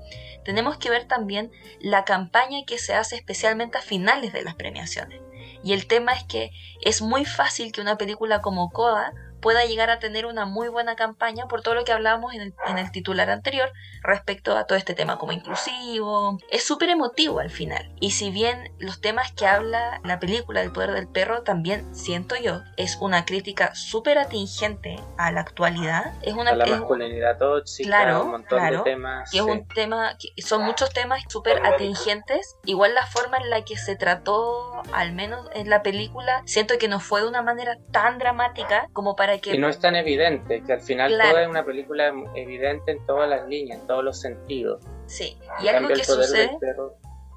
tenemos 0.44 0.78
que 0.78 0.90
ver 0.90 1.06
también 1.06 1.52
la 1.80 2.06
campaña 2.06 2.60
que 2.66 2.78
se 2.78 2.94
hace 2.94 3.16
especialmente 3.16 3.78
a 3.78 3.82
finales 3.82 4.34
de 4.34 4.44
las 4.44 4.56
premiaciones. 4.56 5.22
Y 5.64 5.74
el 5.74 5.88
tema 5.88 6.14
es 6.14 6.24
que 6.26 6.52
es 6.82 7.02
muy 7.02 7.26
fácil 7.26 7.72
que 7.72 7.82
una 7.82 7.98
película 7.98 8.42
como 8.42 8.70
Coda 8.70 9.14
pueda 9.44 9.66
llegar 9.66 9.90
a 9.90 10.00
tener 10.00 10.26
una 10.26 10.46
muy 10.46 10.70
buena 10.70 10.96
campaña 10.96 11.48
por 11.48 11.62
todo 11.62 11.76
lo 11.76 11.84
que 11.84 11.92
hablábamos 11.92 12.34
en 12.34 12.42
el, 12.42 12.54
en 12.66 12.78
el 12.78 12.92
titular 12.92 13.30
anterior 13.30 13.72
respecto 14.02 14.58
a 14.58 14.66
todo 14.66 14.78
este 14.78 14.96
tema 14.96 15.18
como 15.18 15.34
inclusivo. 15.34 16.40
Es 16.50 16.64
súper 16.64 16.90
emotivo 16.90 17.40
al 17.40 17.50
final. 17.50 17.92
Y 18.00 18.12
si 18.12 18.32
bien 18.32 18.74
los 18.80 19.02
temas 19.02 19.34
que 19.34 19.46
habla 19.46 20.00
la 20.06 20.20
película 20.20 20.62
del 20.62 20.72
poder 20.72 20.94
del 20.94 21.10
perro 21.10 21.44
también 21.44 21.94
siento 21.94 22.38
yo, 22.38 22.62
es 22.78 22.98
una 23.02 23.26
crítica 23.26 23.76
súper 23.76 24.18
atingente 24.18 24.96
a 25.18 25.32
la 25.34 25.42
actualidad. 25.42 26.14
Es 26.22 26.34
una 26.34 26.52
a 26.52 26.56
la 26.56 26.66
masculinidad 26.66 27.38
tóxica, 27.38 27.88
claro, 27.88 28.24
un 28.24 28.32
montón 28.32 28.70
de 28.70 28.78
temas. 28.80 29.34
Y 29.34 29.40
es 29.40 29.44
un 29.44 29.68
tema, 29.68 30.18
que 30.18 30.42
son 30.42 30.64
muchos 30.64 30.92
temas 30.94 31.22
súper 31.28 31.66
atingentes. 31.66 32.56
Igual 32.64 32.94
la 32.96 33.06
forma 33.08 33.38
en 33.38 33.50
la 33.50 33.66
que 33.66 33.76
se 33.76 33.98
trató, 33.98 34.82
al 34.94 35.12
menos 35.12 35.50
en 35.54 35.70
la 35.70 35.84
película, 35.84 36.42
siento 36.46 36.78
que 36.78 36.88
no 36.88 37.02
fue 37.02 37.22
de 37.22 37.28
una 37.28 37.42
manera 37.42 37.78
tan 37.92 38.20
dramática 38.20 38.88
como 38.94 39.18
para 39.18 39.33
y 39.44 39.58
no 39.58 39.70
es 39.70 39.80
tan 39.80 39.96
evidente, 39.96 40.64
que 40.64 40.74
al 40.74 40.82
final 40.82 41.18
todo 41.20 41.40
es 41.40 41.48
una 41.48 41.66
película 41.66 42.14
evidente 42.36 42.92
en 42.92 43.06
todas 43.06 43.30
las 43.30 43.48
líneas, 43.48 43.80
en 43.80 43.88
todos 43.88 44.04
los 44.04 44.20
sentidos. 44.20 44.84
Sí, 45.06 45.38
y 45.62 45.68
algo 45.68 45.90
que 45.90 46.04
sucede 46.04 46.58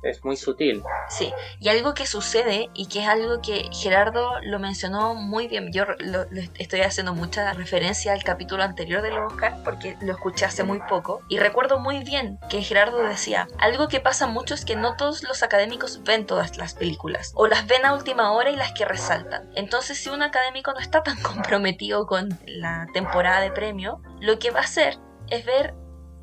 es 0.03 0.25
muy 0.25 0.37
sutil. 0.37 0.83
Sí, 1.09 1.33
y 1.61 1.69
algo 1.69 1.95
que 1.95 2.07
sucede 2.07 2.69
y 2.75 2.87
que 2.87 3.01
es 3.01 3.09
algo 3.09 3.41
que 3.41 3.69
Gerardo 3.73 4.41
lo 4.43 4.59
mencionó 4.59 5.15
muy 5.15 5.49
bien. 5.49 5.73
Yo 5.73 5.85
lo, 5.99 6.27
estoy 6.59 6.81
haciendo 6.83 7.15
mucha 7.15 7.53
referencia 7.53 8.13
al 8.13 8.25
capítulo 8.25 8.63
anterior 8.63 9.03
de 9.03 9.11
los 9.11 9.33
Oscar 9.33 9.57
porque 9.65 9.97
lo 10.01 10.13
escuché 10.13 10.45
hace 10.45 10.63
muy 10.63 10.81
poco 10.89 11.23
y 11.29 11.39
recuerdo 11.39 11.79
muy 11.79 12.03
bien 12.05 12.39
que 12.49 12.63
Gerardo 12.63 13.03
decía, 13.03 13.49
algo 13.59 13.89
que 13.89 14.01
pasa 14.01 14.27
mucho 14.27 14.55
es 14.55 14.65
que 14.65 14.77
no 14.77 14.97
todos 14.97 15.23
los 15.23 15.43
académicos 15.43 16.03
ven 16.05 16.27
todas 16.27 16.57
las 16.57 16.75
películas 16.75 17.33
o 17.35 17.47
las 17.47 17.67
ven 17.67 17.85
a 17.85 17.95
última 17.95 18.33
hora 18.33 18.51
y 18.51 18.57
las 18.57 18.73
que 18.73 18.85
resaltan. 18.85 19.51
Entonces, 19.55 19.99
si 19.99 20.09
un 20.11 20.23
académico 20.23 20.73
no 20.73 20.81
está 20.81 21.03
tan 21.03 21.17
comprometido 21.23 22.07
con 22.07 22.39
la 22.47 22.87
temporada 22.93 23.41
de 23.41 23.51
premio, 23.51 24.01
lo 24.21 24.39
que 24.39 24.51
va 24.51 24.61
a 24.61 24.65
hacer 24.65 24.99
es 25.29 25.45
ver 25.45 25.75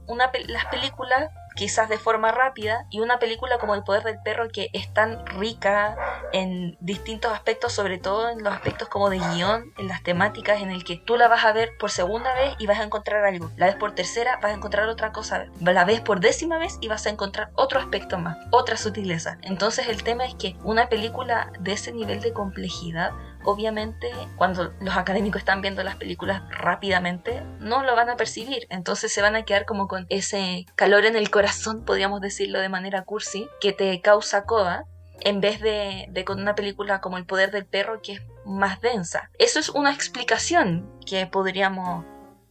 una, 0.08 0.32
las 0.48 0.66
películas 0.66 1.30
quizás 1.56 1.90
de 1.90 1.98
forma 1.98 2.32
rápida, 2.32 2.86
y 2.90 3.00
una 3.00 3.20
película 3.20 3.58
como 3.58 3.76
El 3.76 3.84
Poder 3.84 4.04
del 4.04 4.20
Perro 4.24 4.50
que 4.50 4.70
es 4.74 4.94
tan 4.94 5.26
rica 5.28 5.96
en 6.32 6.78
distintos 6.80 7.32
aspectos, 7.32 7.74
sobre 7.74 7.98
todo 7.98 8.30
en 8.30 8.44
los 8.44 8.54
aspectos 8.54 8.90
como 8.90 9.10
de 9.10 9.20
guion, 9.20 9.74
en 9.78 9.88
las 9.88 10.04
temáticas, 10.04 10.62
en 10.62 10.72
el 10.72 10.84
que 10.84 10.98
tú 10.98 11.16
la 11.16 11.28
vas 11.28 11.46
a 11.46 11.54
ver 11.54 11.72
por 11.80 11.92
segunda 11.92 12.34
vez 12.34 12.56
y 12.60 12.68
vas 12.68 12.80
a 12.80 12.84
encontrar 12.84 13.26
algo, 13.26 13.52
la 13.58 13.68
vez 13.68 13.76
por 13.76 13.94
tercera 13.94 14.38
vas 14.42 14.52
a 14.52 14.56
encontrar 14.56 14.88
otra 14.88 15.12
cosa, 15.12 15.46
la 15.60 15.86
ves 15.86 16.02
por 16.02 16.20
décima 16.20 16.58
vez 16.58 16.78
y 16.82 16.88
vas 16.88 17.06
a 17.06 17.10
encontrar 17.10 17.52
otro 17.56 17.80
aspecto 17.80 18.18
más, 18.18 18.38
otra 18.52 18.78
sutileza. 18.78 19.38
Entonces 19.42 19.88
el 19.88 20.04
tema 20.04 20.26
es 20.26 20.36
que 20.36 20.56
una 20.64 20.90
película 20.90 21.52
de 21.60 21.74
ese 21.74 21.92
nivel 21.92 22.22
de 22.22 22.34
complejidad 22.34 23.12
obviamente 23.46 24.10
cuando 24.36 24.74
los 24.80 24.98
académicos 24.98 25.40
están 25.40 25.62
viendo 25.62 25.84
las 25.84 25.96
películas 25.96 26.44
rápidamente 26.50 27.42
no 27.60 27.84
lo 27.84 27.96
van 27.96 28.10
a 28.10 28.16
percibir, 28.16 28.68
entonces 28.70 29.12
se 29.12 29.22
van 29.22 29.36
a 29.36 29.44
quedar 29.44 29.66
como 29.66 29.88
con 29.88 30.06
ese 30.10 30.66
calor 30.76 31.06
en 31.06 31.16
el 31.16 31.30
corazón, 31.30 31.86
podríamos 31.86 32.22
decirlo 32.22 32.60
de 32.60 32.70
manera 32.70 33.04
cursi, 33.04 33.48
que 33.60 33.74
te 33.74 34.02
causa 34.02 34.46
coda 34.46 34.86
en 35.22 35.42
vez 35.42 35.62
de, 35.62 36.10
con 36.26 36.42
una 36.42 36.56
película 36.56 37.00
como 37.02 37.18
El 37.18 37.26
poder 37.26 37.52
del 37.52 37.66
perro 37.66 38.02
que 38.02 38.14
es 38.14 38.22
más 38.46 38.82
densa. 38.82 39.30
Eso 39.40 39.60
es 39.60 39.70
una 39.70 39.94
explicación 39.94 40.90
que 41.06 41.28
podríamos 41.28 42.06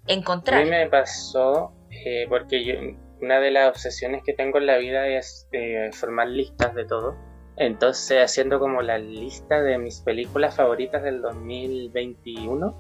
encontrar. 0.06 0.60
A 0.60 0.64
mí 0.64 0.70
me 0.70 0.88
pasó 0.88 1.72
eh, 1.90 2.26
porque 2.28 2.96
una 3.20 3.40
de 3.40 3.50
las 3.50 3.68
obsesiones 3.68 4.22
que 4.24 4.32
tengo 4.32 4.58
en 4.58 4.66
la 4.66 4.78
vida 4.78 5.06
es 5.06 5.48
eh, 5.52 5.90
formar 5.92 6.28
listas 6.28 6.74
de 6.74 6.84
todo 6.84 7.31
Entonces, 7.56 8.22
haciendo 8.22 8.58
como 8.58 8.82
la 8.82 8.98
lista 8.98 9.60
de 9.62 9.78
mis 9.78 10.00
películas 10.00 10.56
favoritas 10.56 11.02
del 11.02 11.20
2021, 11.20 12.74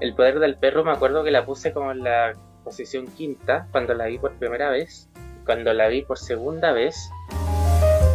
El 0.00 0.14
Poder 0.14 0.38
del 0.38 0.56
Perro 0.56 0.84
me 0.84 0.92
acuerdo 0.92 1.24
que 1.24 1.30
la 1.30 1.46
puse 1.46 1.72
como 1.72 1.92
en 1.92 2.04
la 2.04 2.34
posición 2.62 3.06
quinta 3.06 3.68
cuando 3.72 3.94
la 3.94 4.06
vi 4.06 4.18
por 4.18 4.32
primera 4.34 4.70
vez. 4.70 5.08
Cuando 5.46 5.72
la 5.72 5.88
vi 5.88 6.02
por 6.02 6.18
segunda 6.18 6.72
vez, 6.72 7.08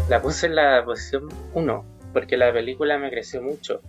la 0.10 0.22
puse 0.22 0.48
en 0.48 0.56
la 0.56 0.84
posición 0.84 1.30
1, 1.54 1.86
porque 2.12 2.36
la 2.36 2.52
película 2.52 2.98
me 2.98 3.10
creció 3.10 3.42
mucho. 3.42 3.82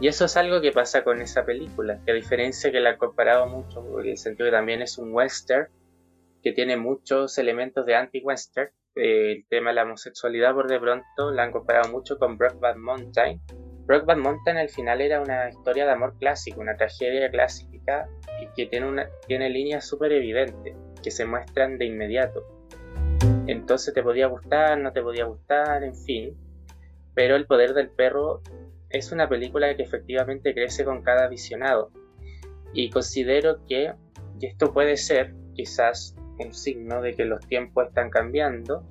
Y 0.00 0.08
eso 0.08 0.26
es 0.26 0.36
algo 0.36 0.60
que 0.60 0.72
pasa 0.72 1.04
con 1.04 1.22
esa 1.22 1.46
película, 1.46 2.00
que 2.04 2.10
a 2.10 2.14
diferencia 2.14 2.70
que 2.70 2.80
la 2.80 2.90
he 2.90 2.96
comparado 2.98 3.46
mucho, 3.46 4.00
en 4.00 4.08
el 4.08 4.18
sentido 4.18 4.48
que 4.48 4.56
también 4.56 4.82
es 4.82 4.98
un 4.98 5.14
western, 5.14 5.68
que 6.42 6.52
tiene 6.52 6.76
muchos 6.76 7.38
elementos 7.38 7.86
de 7.86 7.94
anti-western, 7.94 8.70
el 8.96 9.46
tema 9.48 9.70
de 9.70 9.76
la 9.76 9.82
homosexualidad 9.84 10.54
por 10.54 10.68
de 10.68 10.80
pronto 10.80 11.30
la 11.30 11.44
han 11.44 11.52
comparado 11.52 11.90
mucho 11.90 12.18
con 12.18 12.36
Brokeback 12.36 12.76
Mountain. 12.76 13.40
Brokeback 13.86 14.18
Mountain 14.18 14.56
al 14.56 14.68
final 14.68 15.00
era 15.00 15.20
una 15.20 15.48
historia 15.48 15.86
de 15.86 15.92
amor 15.92 16.18
clásico, 16.18 16.60
una 16.60 16.76
tragedia 16.76 17.30
clásica 17.30 18.08
y 18.40 18.48
que 18.56 18.66
tiene, 18.66 18.88
una, 18.88 19.08
tiene 19.26 19.48
líneas 19.50 19.86
súper 19.86 20.12
evidentes, 20.12 20.74
que 21.02 21.10
se 21.10 21.24
muestran 21.24 21.78
de 21.78 21.84
inmediato. 21.84 22.44
Entonces 23.46 23.94
te 23.94 24.02
podía 24.02 24.26
gustar, 24.26 24.78
no 24.78 24.92
te 24.92 25.02
podía 25.02 25.24
gustar, 25.26 25.84
en 25.84 25.94
fin. 25.94 26.36
Pero 27.14 27.36
El 27.36 27.46
Poder 27.46 27.74
del 27.74 27.90
Perro 27.90 28.42
es 28.90 29.12
una 29.12 29.28
película 29.28 29.74
que 29.76 29.82
efectivamente 29.82 30.52
crece 30.54 30.84
con 30.84 31.02
cada 31.02 31.28
visionado. 31.28 31.90
Y 32.72 32.90
considero 32.90 33.64
que, 33.66 33.94
esto 34.40 34.72
puede 34.72 34.96
ser 34.96 35.34
quizás 35.54 36.14
un 36.38 36.52
signo 36.52 37.02
de 37.02 37.14
que 37.14 37.24
los 37.24 37.46
tiempos 37.46 37.88
están 37.88 38.10
cambiando 38.10 38.84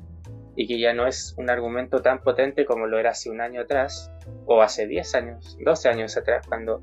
y 0.55 0.67
que 0.67 0.79
ya 0.79 0.93
no 0.93 1.05
es 1.05 1.35
un 1.37 1.49
argumento 1.49 2.01
tan 2.01 2.21
potente 2.21 2.65
como 2.65 2.87
lo 2.87 2.97
era 2.97 3.11
hace 3.11 3.29
un 3.29 3.41
año 3.41 3.61
atrás, 3.61 4.11
o 4.45 4.61
hace 4.61 4.87
10 4.87 5.15
años, 5.15 5.57
12 5.63 5.89
años 5.89 6.17
atrás, 6.17 6.47
cuando 6.47 6.81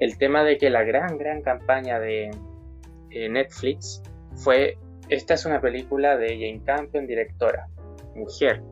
el 0.00 0.18
tema 0.18 0.44
de 0.44 0.58
que 0.58 0.70
la 0.70 0.82
gran, 0.82 1.16
gran 1.16 1.42
campaña 1.42 1.98
de 1.98 2.30
eh, 3.10 3.28
Netflix 3.28 4.02
fue, 4.36 4.78
esta 5.08 5.34
es 5.34 5.46
una 5.46 5.60
película 5.60 6.16
de 6.16 6.28
Jane 6.34 6.62
Campion, 6.64 7.06
directora, 7.06 7.68
mujer, 8.14 8.62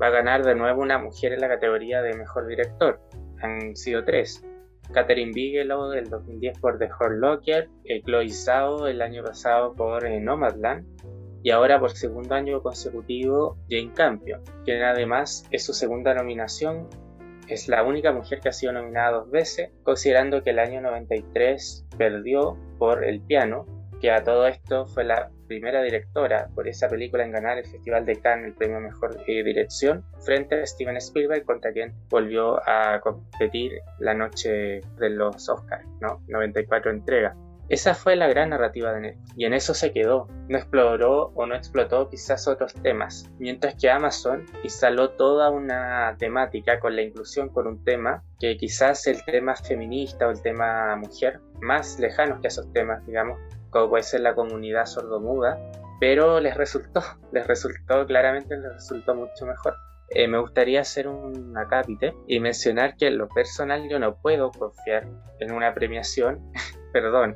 va 0.00 0.08
a 0.08 0.10
ganar 0.10 0.44
de 0.44 0.54
nuevo 0.54 0.82
una 0.82 0.98
mujer 0.98 1.32
en 1.32 1.40
la 1.40 1.48
categoría 1.48 2.02
de 2.02 2.14
mejor 2.14 2.46
director. 2.46 3.00
Han 3.40 3.76
sido 3.76 4.04
tres. 4.04 4.44
Catherine 4.92 5.32
Bigelow 5.32 5.90
del 5.90 6.08
2010 6.08 6.58
por 6.58 6.78
The 6.78 6.86
Hurt 6.86 7.18
Locker, 7.18 7.68
eh, 7.84 8.02
Chloe 8.02 8.28
Zhao 8.30 8.86
el 8.86 9.02
año 9.02 9.24
pasado 9.24 9.74
por 9.74 10.06
eh, 10.06 10.20
Nomadland 10.20 10.86
y 11.42 11.50
ahora 11.50 11.80
por 11.80 11.90
segundo 11.90 12.34
año 12.34 12.62
consecutivo 12.62 13.56
Jane 13.68 13.92
Campion, 13.94 14.42
quien 14.64 14.82
además 14.82 15.44
es 15.50 15.64
su 15.64 15.74
segunda 15.74 16.14
nominación. 16.14 16.88
Es 17.48 17.68
la 17.68 17.82
única 17.82 18.12
mujer 18.12 18.40
que 18.40 18.48
ha 18.48 18.52
sido 18.52 18.72
nominada 18.72 19.18
dos 19.18 19.30
veces, 19.30 19.70
considerando 19.82 20.42
que 20.42 20.50
el 20.50 20.60
año 20.60 20.80
93 20.80 21.86
perdió 21.98 22.56
por 22.78 23.04
El 23.04 23.20
piano, 23.20 23.66
que 24.00 24.12
a 24.12 24.22
todo 24.22 24.46
esto 24.46 24.86
fue 24.86 25.04
la 25.04 25.30
primera 25.52 25.82
directora 25.82 26.48
por 26.54 26.66
esa 26.66 26.88
película 26.88 27.24
en 27.24 27.32
ganar 27.32 27.58
el 27.58 27.66
Festival 27.66 28.06
de 28.06 28.18
Cannes 28.18 28.46
el 28.46 28.54
premio 28.54 28.80
Mejor 28.80 29.20
eh, 29.26 29.44
Dirección, 29.44 30.02
frente 30.24 30.62
a 30.62 30.66
Steven 30.66 30.96
Spielberg, 30.96 31.44
contra 31.44 31.72
quien 31.72 31.92
volvió 32.08 32.66
a 32.66 33.00
competir 33.00 33.72
la 33.98 34.14
noche 34.14 34.80
de 34.98 35.10
los 35.10 35.48
Oscars, 35.50 35.86
¿no? 36.00 36.22
94 36.28 36.90
entregas. 36.90 37.36
Esa 37.68 37.94
fue 37.94 38.16
la 38.16 38.28
gran 38.28 38.50
narrativa 38.50 38.92
de 38.92 39.00
Netflix 39.00 39.32
y 39.36 39.44
en 39.44 39.52
eso 39.52 39.74
se 39.74 39.92
quedó. 39.92 40.26
No 40.48 40.56
exploró 40.56 41.32
o 41.34 41.46
no 41.46 41.54
explotó 41.54 42.08
quizás 42.08 42.48
otros 42.48 42.72
temas, 42.82 43.30
mientras 43.38 43.74
que 43.74 43.90
Amazon 43.90 44.46
instaló 44.64 45.10
toda 45.10 45.50
una 45.50 46.16
temática 46.18 46.80
con 46.80 46.96
la 46.96 47.02
inclusión 47.02 47.50
con 47.50 47.66
un 47.66 47.84
tema 47.84 48.24
que 48.40 48.56
quizás 48.56 49.06
el 49.06 49.22
tema 49.24 49.54
feminista 49.54 50.26
o 50.26 50.30
el 50.30 50.40
tema 50.40 50.96
mujer, 50.96 51.40
más 51.60 51.98
lejanos 52.00 52.40
que 52.40 52.48
esos 52.48 52.72
temas, 52.72 53.06
digamos, 53.06 53.38
como 53.72 53.88
puede 53.88 54.04
ser 54.04 54.20
la 54.20 54.34
comunidad 54.34 54.86
sordomuda, 54.86 55.58
pero 55.98 56.38
les 56.38 56.56
resultó, 56.56 57.00
les 57.32 57.46
resultó, 57.46 58.06
claramente 58.06 58.56
les 58.56 58.72
resultó 58.72 59.14
mucho 59.14 59.46
mejor. 59.46 59.74
Eh, 60.10 60.28
me 60.28 60.38
gustaría 60.38 60.82
hacer 60.82 61.08
un 61.08 61.56
acápite 61.56 62.14
y 62.26 62.38
mencionar 62.38 62.96
que 62.96 63.06
en 63.06 63.16
lo 63.16 63.28
personal 63.28 63.88
yo 63.88 63.98
no 63.98 64.16
puedo 64.16 64.50
confiar 64.50 65.08
en 65.40 65.52
una 65.52 65.72
premiación, 65.72 66.52
perdón, 66.92 67.34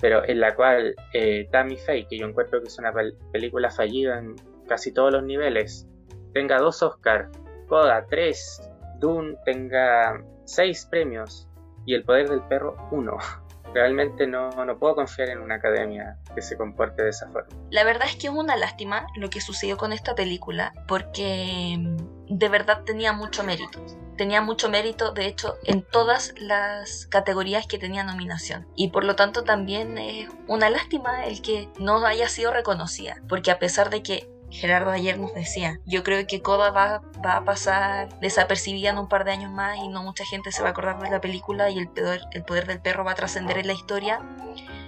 pero 0.00 0.26
en 0.26 0.40
la 0.40 0.54
cual 0.54 0.94
eh, 1.12 1.46
Tammy 1.52 1.76
Faye, 1.76 2.06
que 2.08 2.18
yo 2.18 2.26
encuentro 2.26 2.60
que 2.62 2.68
es 2.68 2.78
una 2.78 2.92
película 3.32 3.70
fallida 3.70 4.18
en 4.18 4.34
casi 4.66 4.92
todos 4.92 5.12
los 5.12 5.24
niveles, 5.24 5.86
tenga 6.32 6.58
dos 6.58 6.82
Oscars, 6.82 7.28
Coda 7.68 8.06
tres, 8.08 8.62
Dune 8.98 9.36
tenga 9.44 10.22
seis 10.44 10.86
premios 10.90 11.48
y 11.84 11.94
El 11.94 12.04
Poder 12.04 12.30
del 12.30 12.42
Perro 12.42 12.76
uno. 12.92 13.18
realmente 13.74 14.26
no, 14.26 14.50
no 14.50 14.78
puedo 14.78 14.94
confiar 14.94 15.28
en 15.30 15.40
una 15.40 15.56
academia 15.56 16.18
que 16.34 16.42
se 16.42 16.56
comporte 16.56 17.02
de 17.02 17.10
esa 17.10 17.28
forma. 17.30 17.48
La 17.70 17.84
verdad 17.84 18.08
es 18.08 18.16
que 18.16 18.28
es 18.28 18.32
una 18.32 18.56
lástima 18.56 19.06
lo 19.16 19.30
que 19.30 19.40
sucedió 19.40 19.76
con 19.76 19.92
esta 19.92 20.14
película 20.14 20.72
porque 20.88 21.76
mm, 21.78 22.36
de 22.36 22.48
verdad 22.48 22.82
tenía 22.84 23.12
mucho 23.12 23.44
mérito. 23.44 23.80
Tenía 24.16 24.40
mucho 24.40 24.70
mérito, 24.70 25.12
de 25.12 25.26
hecho, 25.26 25.56
en 25.64 25.82
todas 25.82 26.32
las 26.38 27.06
categorías 27.08 27.66
que 27.66 27.78
tenía 27.78 28.02
nominación. 28.02 28.66
Y 28.74 28.88
por 28.88 29.04
lo 29.04 29.14
tanto 29.14 29.44
también 29.44 29.98
es 29.98 30.28
una 30.46 30.70
lástima 30.70 31.26
el 31.26 31.42
que 31.42 31.68
no 31.78 32.04
haya 32.06 32.28
sido 32.28 32.50
reconocida. 32.50 33.20
Porque 33.28 33.50
a 33.50 33.58
pesar 33.58 33.90
de 33.90 34.02
que 34.02 34.30
Gerardo 34.56 34.90
ayer 34.90 35.18
nos 35.18 35.34
decía, 35.34 35.80
yo 35.84 36.02
creo 36.02 36.26
que 36.26 36.40
Coda 36.40 36.70
va, 36.70 37.02
va, 37.24 37.36
a 37.36 37.44
pasar 37.44 38.08
desapercibida 38.20 38.88
en 38.88 38.98
un 38.98 39.06
par 39.08 39.24
de 39.24 39.32
años 39.32 39.52
más 39.52 39.76
y 39.76 39.88
no 39.88 40.02
mucha 40.02 40.24
gente 40.24 40.50
se 40.50 40.62
va 40.62 40.68
a 40.68 40.70
acordar 40.70 40.98
de 40.98 41.10
la 41.10 41.20
película 41.20 41.68
y 41.68 41.78
el 41.78 41.88
poder, 41.88 42.22
el 42.32 42.42
poder 42.42 42.66
del 42.66 42.80
perro 42.80 43.04
va 43.04 43.12
a 43.12 43.14
trascender 43.14 43.58
en 43.58 43.66
la 43.66 43.74
historia. 43.74 44.22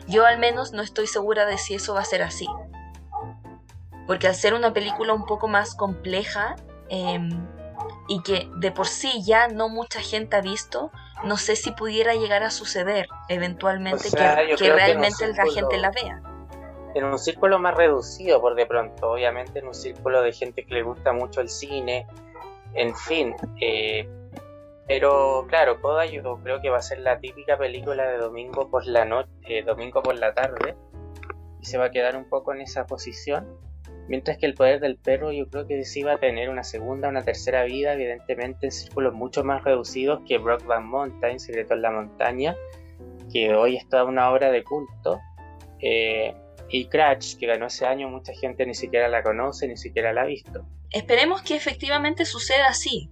Yo 0.07 0.24
al 0.24 0.38
menos 0.38 0.72
no 0.72 0.81
estoy 0.81 1.07
segura 1.07 1.44
de 1.44 1.59
si 1.59 1.74
eso 1.74 1.92
va 1.92 2.00
a 2.00 2.04
ser 2.07 2.22
así. 2.22 2.48
Porque 4.07 4.26
al 4.26 4.35
ser 4.35 4.54
una 4.54 4.72
película 4.72 5.12
un 5.12 5.26
poco 5.26 5.48
más 5.48 5.74
compleja 5.74 6.57
em, 6.88 7.46
y 8.09 8.22
que 8.22 8.48
de 8.57 8.72
por 8.72 8.87
sí 8.87 9.22
ya 9.22 9.48
no 9.48 9.68
mucha 9.68 10.00
gente 10.00 10.37
ha 10.37 10.40
visto, 10.40 10.90
no 11.24 11.37
sé 11.37 11.57
si 11.57 11.72
pudiera 11.72 12.14
llegar 12.14 12.42
a 12.42 12.50
suceder 12.50 13.07
eventualmente 13.28 14.04
que, 14.11 14.57
que 14.57 14.72
realmente 14.72 15.31
la 15.35 15.44
gente 15.52 15.76
la 15.76 15.90
vea 15.90 16.22
en 16.94 17.05
un 17.05 17.18
círculo 17.18 17.59
más 17.59 17.77
reducido 17.77 18.40
por 18.40 18.55
de 18.55 18.66
pronto, 18.66 19.12
obviamente 19.12 19.59
en 19.59 19.66
un 19.66 19.74
círculo 19.74 20.22
de 20.22 20.33
gente 20.33 20.64
que 20.64 20.74
le 20.74 20.83
gusta 20.83 21.12
mucho 21.12 21.40
el 21.40 21.48
cine, 21.48 22.07
en 22.74 22.94
fin. 22.94 23.35
Eh, 23.61 24.09
pero 24.87 25.46
claro, 25.48 25.81
Coda 25.81 26.07
yo 26.07 26.38
creo 26.42 26.61
que 26.61 26.70
va 26.70 26.79
a 26.79 26.83
ser 26.83 27.01
la 27.01 27.18
típica 27.20 27.59
película 27.59 28.09
de 28.09 28.16
domingo 28.16 28.70
por 28.70 28.87
la 28.87 29.05
noche, 29.05 29.29
eh, 29.42 29.62
domingo 29.62 30.03
por 30.03 30.18
la 30.18 30.33
tarde, 30.35 30.77
y 31.61 31.66
se 31.66 31.77
va 31.77 31.87
a 31.87 31.90
quedar 31.90 32.16
un 32.16 32.29
poco 32.29 32.55
en 32.55 32.62
esa 32.62 32.87
posición. 32.87 33.46
Mientras 34.09 34.38
que 34.38 34.46
el 34.46 34.55
poder 34.55 34.81
del 34.81 34.96
perro 34.96 35.33
yo 35.33 35.51
creo 35.51 35.66
que 35.66 35.85
sí 35.85 36.03
va 36.03 36.14
a 36.14 36.18
tener 36.18 36.48
una 36.48 36.64
segunda, 36.64 37.11
una 37.11 37.22
tercera 37.22 37.64
vida, 37.64 37.92
evidentemente 37.92 38.66
en 38.66 38.72
círculos 38.72 39.12
mucho 39.12 39.44
más 39.44 39.62
reducidos 39.62 40.20
que 40.27 40.38
Brockback 40.38 40.81
Mountain, 40.81 41.38
Secreto 41.38 41.74
en 41.74 41.83
la 41.83 41.90
Montaña, 41.90 42.57
que 43.31 43.55
hoy 43.55 43.77
es 43.77 43.87
toda 43.90 44.05
una 44.05 44.33
obra 44.33 44.51
de 44.51 44.64
culto. 44.64 45.20
Eh, 45.81 46.35
y 46.70 46.88
Crash, 46.88 47.37
que 47.37 47.46
ganó 47.46 47.66
ese 47.66 47.87
año, 47.87 48.09
mucha 48.09 48.33
gente 48.33 48.66
ni 48.66 48.74
siquiera 48.74 49.09
la 49.09 49.22
conoce, 49.22 49.66
ni 49.68 49.76
siquiera 49.76 50.12
la 50.12 50.22
ha 50.22 50.26
visto. 50.26 50.66
Esperemos 50.90 51.42
que 51.42 51.57
efectivamente 51.57 52.24
suceda 52.24 52.68
así. 52.68 53.11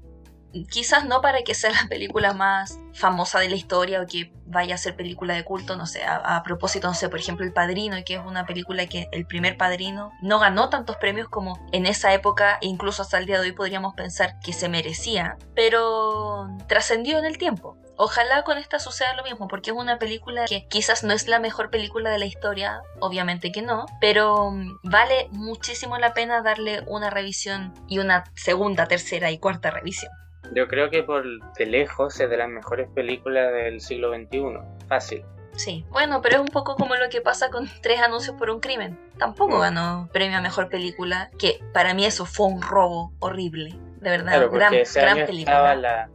Quizás 0.71 1.05
no 1.05 1.21
para 1.21 1.43
que 1.43 1.55
sea 1.55 1.71
la 1.71 1.89
película 1.89 2.33
más 2.33 2.79
famosa 2.95 3.41
de 3.41 3.51
la 3.51 3.57
historia 3.57 4.01
o 4.01 4.07
que 4.07 4.33
vaya 4.47 4.77
a 4.77 4.79
ser 4.79 4.97
película 4.97 5.35
de 5.35 5.45
culto, 5.45 5.77
no 5.77 5.87
sé, 5.87 6.03
a, 6.05 6.43
propósito, 6.43 6.89
no 6.89 6.95
sé, 6.95 7.09
por 7.09 7.19
ejemplo, 7.19 7.45
El 7.45 7.53
Padrino, 7.53 7.97
que 8.07 8.15
es 8.15 8.21
una 8.25 8.47
película 8.47 8.87
que 8.87 9.09
el 9.13 9.27
primer 9.27 9.59
Padrino 9.59 10.13
no 10.23 10.39
ganó 10.39 10.71
tantos 10.71 10.97
premios 10.97 11.29
como 11.29 11.59
en 11.73 11.85
esa 11.85 12.15
época 12.15 12.59
e 12.63 12.67
incluso 12.67 13.03
hasta 13.03 13.19
el 13.19 13.27
día 13.27 13.41
de 13.41 13.49
hoy 13.49 13.53
podríamos 13.53 13.95
pensar 13.95 14.39
que 14.41 14.53
se 14.53 14.69
merecía, 14.69 15.37
pero 15.55 16.49
trascendió 16.69 17.19
en 17.19 17.27
el 17.27 17.37
tiempo. 17.37 17.77
Ojalá 17.99 18.43
con 18.43 18.59
esta 18.59 18.79
suceda 18.79 19.15
lo 19.15 19.23
mismo, 19.23 19.49
porque 19.49 19.71
es 19.71 19.77
una 19.77 19.99
película 19.99 20.45
que 20.45 20.67
quizás 20.69 21.03
no 21.03 21.15
es 21.15 21.29
la 21.29 21.41
mejor 21.41 21.71
película 21.71 22.11
de 22.11 22.19
la 22.19 22.27
historia, 22.27 22.83
obviamente 23.01 23.53
que 23.53 23.63
no, 23.63 23.87
pero 24.01 24.51
mm, 24.51 24.81
vale 24.83 25.29
muchísimo 25.33 25.97
la 25.99 26.13
pena 26.13 26.43
darle 26.43 26.83
una 26.87 27.09
revisión 27.09 27.73
y 27.89 27.99
una 27.99 28.25
segunda, 28.35 28.87
tercera 28.87 29.31
y 29.31 29.39
cuarta 29.39 29.71
revisión. 29.71 30.13
Yo 30.55 30.69
creo 30.69 30.91
que 30.91 31.03
por 31.03 31.25
de 31.55 31.67
lejos 31.67 32.21
es 32.21 32.29
de 32.29 32.37
las 32.37 32.49
mejores 32.49 32.89
películas 32.95 33.53
del 33.53 33.81
siglo 33.81 34.15
XXI, 34.15 34.59
fácil. 34.89 35.25
Sí, 35.57 35.87
bueno, 35.89 36.21
pero 36.21 36.37
es 36.37 36.41
un 36.43 36.49
poco 36.49 36.77
como 36.77 36.97
lo 36.97 37.09
que 37.09 37.23
pasa 37.23 37.49
con 37.51 37.67
tres 37.81 38.01
anuncios 38.01 38.37
por 38.37 38.51
un 38.51 38.61
crimen. 38.61 39.01
Tampoco 39.19 39.57
mm. 39.57 39.61
ganó 39.61 40.09
premio 40.13 40.37
a 40.37 40.43
mejor 40.43 40.69
película, 40.69 41.31
que 41.39 41.61
para 41.73 41.95
mí 41.95 42.05
eso 42.05 42.27
fue 42.27 42.47
un 42.47 42.61
robo 42.61 43.13
horrible, 43.21 43.75
de 44.01 44.11
verdad, 44.11 44.49
gran, 44.51 44.75
gran 44.95 45.27
película 45.27 45.53
estaba 45.53 45.75
la 45.75 46.11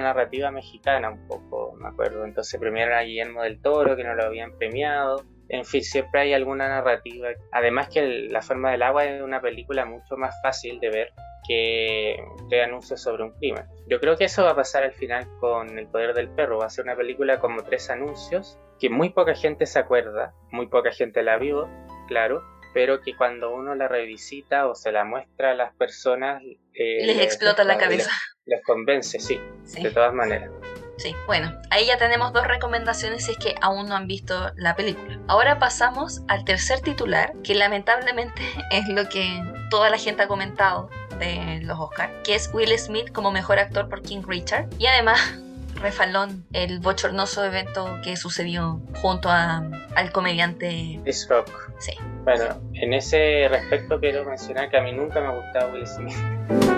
narrativa 0.00 0.50
mexicana 0.50 1.10
un 1.10 1.26
poco, 1.26 1.74
me 1.74 1.88
acuerdo. 1.88 2.24
Entonces 2.24 2.58
premiaron 2.60 2.94
a 2.94 3.02
Guillermo 3.02 3.42
del 3.42 3.60
Toro, 3.60 3.96
que 3.96 4.04
no 4.04 4.14
lo 4.14 4.24
habían 4.24 4.56
premiado. 4.56 5.24
En 5.48 5.64
fin, 5.64 5.82
siempre 5.82 6.22
hay 6.22 6.32
alguna 6.32 6.68
narrativa. 6.68 7.28
Además 7.52 7.88
que 7.88 8.28
La 8.30 8.40
forma 8.40 8.70
del 8.70 8.82
agua 8.82 9.04
es 9.04 9.22
una 9.22 9.40
película 9.40 9.84
mucho 9.84 10.16
más 10.16 10.34
fácil 10.42 10.80
de 10.80 10.90
ver 10.90 11.12
que 11.46 12.16
dé 12.48 12.62
anuncios 12.62 13.02
sobre 13.02 13.24
un 13.24 13.32
crimen. 13.32 13.64
Yo 13.86 14.00
creo 14.00 14.16
que 14.16 14.24
eso 14.24 14.44
va 14.44 14.52
a 14.52 14.56
pasar 14.56 14.82
al 14.82 14.92
final 14.92 15.26
con 15.40 15.78
El 15.78 15.86
Poder 15.88 16.14
del 16.14 16.30
Perro. 16.30 16.58
Va 16.58 16.66
a 16.66 16.70
ser 16.70 16.84
una 16.84 16.96
película 16.96 17.38
como 17.38 17.62
tres 17.62 17.90
anuncios 17.90 18.58
que 18.80 18.88
muy 18.88 19.10
poca 19.10 19.34
gente 19.34 19.66
se 19.66 19.78
acuerda, 19.78 20.34
muy 20.50 20.66
poca 20.66 20.90
gente 20.90 21.22
la 21.22 21.38
vio, 21.38 21.68
claro, 22.08 22.42
pero 22.72 23.00
que 23.00 23.16
cuando 23.16 23.54
uno 23.54 23.74
la 23.74 23.88
revisita 23.88 24.66
o 24.66 24.74
se 24.74 24.90
la 24.90 25.04
muestra 25.04 25.52
a 25.52 25.54
las 25.54 25.74
personas... 25.74 26.42
Eh, 26.74 27.06
les 27.06 27.20
explota 27.20 27.62
la 27.64 27.78
cabeza. 27.78 28.10
Les, 28.46 28.62
convence, 28.62 29.18
sí, 29.18 29.40
de 29.80 29.90
todas 29.90 30.12
maneras. 30.12 30.50
Sí, 30.96 31.14
bueno, 31.26 31.52
ahí 31.70 31.86
ya 31.86 31.98
tenemos 31.98 32.32
dos 32.32 32.46
recomendaciones 32.46 33.24
si 33.24 33.32
es 33.32 33.38
que 33.38 33.54
aún 33.60 33.88
no 33.88 33.96
han 33.96 34.06
visto 34.06 34.52
la 34.56 34.76
película. 34.76 35.18
Ahora 35.26 35.58
pasamos 35.58 36.22
al 36.28 36.44
tercer 36.44 36.80
titular, 36.80 37.32
que 37.42 37.54
lamentablemente 37.54 38.42
es 38.70 38.88
lo 38.88 39.08
que 39.08 39.42
toda 39.70 39.90
la 39.90 39.98
gente 39.98 40.22
ha 40.22 40.28
comentado 40.28 40.88
de 41.18 41.60
los 41.62 41.78
Oscars, 41.78 42.12
que 42.22 42.34
es 42.34 42.50
Will 42.52 42.76
Smith 42.78 43.10
como 43.12 43.32
mejor 43.32 43.58
actor 43.58 43.88
por 43.88 44.02
King 44.02 44.22
Richard. 44.26 44.68
Y 44.78 44.86
además 44.86 45.38
refalón 45.76 46.46
el 46.52 46.80
bochornoso 46.80 47.44
evento 47.44 47.98
que 48.02 48.16
sucedió 48.16 48.80
junto 49.00 49.28
a, 49.28 49.68
al 49.96 50.12
comediante 50.12 51.00
Chris 51.02 51.26
Rock. 51.28 51.50
Sí. 51.78 51.92
Bueno, 52.24 52.44
en 52.74 52.92
ese 52.94 53.48
respecto 53.48 54.00
quiero 54.00 54.24
mencionar 54.24 54.70
que 54.70 54.78
a 54.78 54.82
mí 54.82 54.92
nunca 54.92 55.20
me 55.20 55.26
ha 55.28 55.30
gustado 55.32 55.72
Will 55.72 55.86
Smith. 55.86 56.16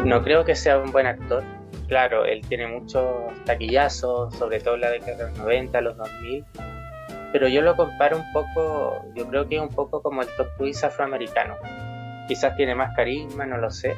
No 0.05 0.23
creo 0.23 0.45
que 0.45 0.55
sea 0.55 0.79
un 0.79 0.91
buen 0.93 1.07
actor. 1.07 1.45
Claro, 1.89 2.25
él 2.25 2.41
tiene 2.49 2.67
muchos 2.67 3.05
taquillazos, 3.45 4.35
sobre 4.35 4.61
todo 4.61 4.75
en 4.75 4.81
la 4.81 4.91
década 4.91 5.17
de 5.17 5.23
los 5.31 5.39
90, 5.39 5.81
los 5.83 5.97
2000. 5.97 6.45
Pero 7.33 7.49
yo 7.49 7.63
lo 7.63 7.77
comparo 7.77 8.17
un 8.17 8.33
poco, 8.33 9.05
yo 9.15 9.29
creo 9.29 9.49
que 9.49 9.57
es 9.57 9.63
un 9.63 9.69
poco 9.69 10.03
como 10.03 10.23
el 10.23 10.29
Top 10.37 10.49
Cruise 10.57 10.83
afroamericano. 10.83 11.55
Quizás 12.27 12.57
tiene 12.57 12.75
más 12.75 12.95
carisma, 12.97 13.47
no 13.47 13.59
lo 13.59 13.71
sé 13.71 13.95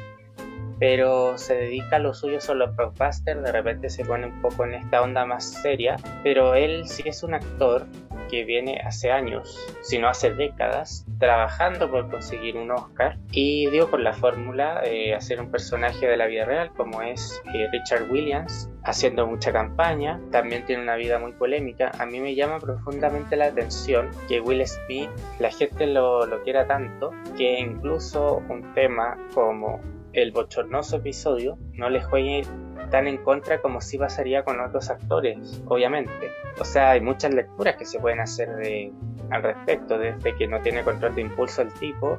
pero 0.79 1.37
se 1.37 1.55
dedica 1.55 1.97
a 1.97 1.99
lo 1.99 2.13
suyo 2.13 2.39
son 2.39 2.59
los 2.59 2.75
blockbusters, 2.75 3.43
de 3.43 3.51
repente 3.51 3.89
se 3.89 4.05
pone 4.05 4.27
un 4.27 4.41
poco 4.41 4.65
en 4.65 4.75
esta 4.75 5.01
onda 5.01 5.25
más 5.25 5.43
seria, 5.45 5.97
pero 6.23 6.55
él 6.55 6.87
sí 6.87 7.03
es 7.05 7.23
un 7.23 7.33
actor 7.33 7.85
que 8.29 8.45
viene 8.45 8.79
hace 8.85 9.11
años, 9.11 9.57
si 9.81 9.97
no 9.97 10.07
hace 10.07 10.31
décadas, 10.31 11.05
trabajando 11.17 11.89
por 11.89 12.09
conseguir 12.09 12.55
un 12.57 12.71
Oscar 12.71 13.17
y 13.31 13.69
dio 13.69 13.89
con 13.89 14.03
la 14.03 14.13
fórmula 14.13 14.81
eh, 14.85 15.15
hacer 15.15 15.41
un 15.41 15.51
personaje 15.51 16.07
de 16.07 16.15
la 16.15 16.27
vida 16.27 16.45
real 16.45 16.71
como 16.77 17.01
es 17.01 17.41
eh, 17.53 17.67
Richard 17.71 18.09
Williams, 18.09 18.69
haciendo 18.83 19.27
mucha 19.27 19.51
campaña, 19.51 20.21
también 20.31 20.65
tiene 20.65 20.83
una 20.83 20.95
vida 20.95 21.19
muy 21.19 21.31
polémica. 21.33 21.91
A 21.99 22.05
mí 22.05 22.19
me 22.19 22.35
llama 22.35 22.59
profundamente 22.59 23.35
la 23.35 23.45
atención 23.45 24.09
que 24.27 24.39
Will 24.39 24.65
Smith, 24.65 25.09
la 25.39 25.51
gente 25.51 25.87
lo, 25.87 26.25
lo 26.25 26.43
quiera 26.43 26.67
tanto, 26.67 27.11
que 27.35 27.59
incluso 27.59 28.43
un 28.49 28.73
tema 28.73 29.17
como 29.33 29.81
el 30.13 30.31
bochornoso 30.31 30.97
episodio 30.97 31.57
no 31.73 31.89
le 31.89 32.01
juegue 32.01 32.43
tan 32.89 33.07
en 33.07 33.17
contra 33.17 33.61
como 33.61 33.81
si 33.81 33.97
pasaría 33.97 34.43
con 34.43 34.59
otros 34.59 34.89
actores, 34.89 35.61
obviamente. 35.67 36.31
O 36.59 36.65
sea, 36.65 36.91
hay 36.91 37.01
muchas 37.01 37.33
lecturas 37.33 37.75
que 37.75 37.85
se 37.85 37.99
pueden 37.99 38.19
hacer 38.19 38.49
de, 38.55 38.91
al 39.29 39.43
respecto, 39.43 39.97
desde 39.97 40.35
que 40.35 40.47
no 40.47 40.59
tiene 40.61 40.83
control 40.83 41.15
de 41.15 41.21
impulso 41.21 41.61
el 41.61 41.71
tipo, 41.73 42.17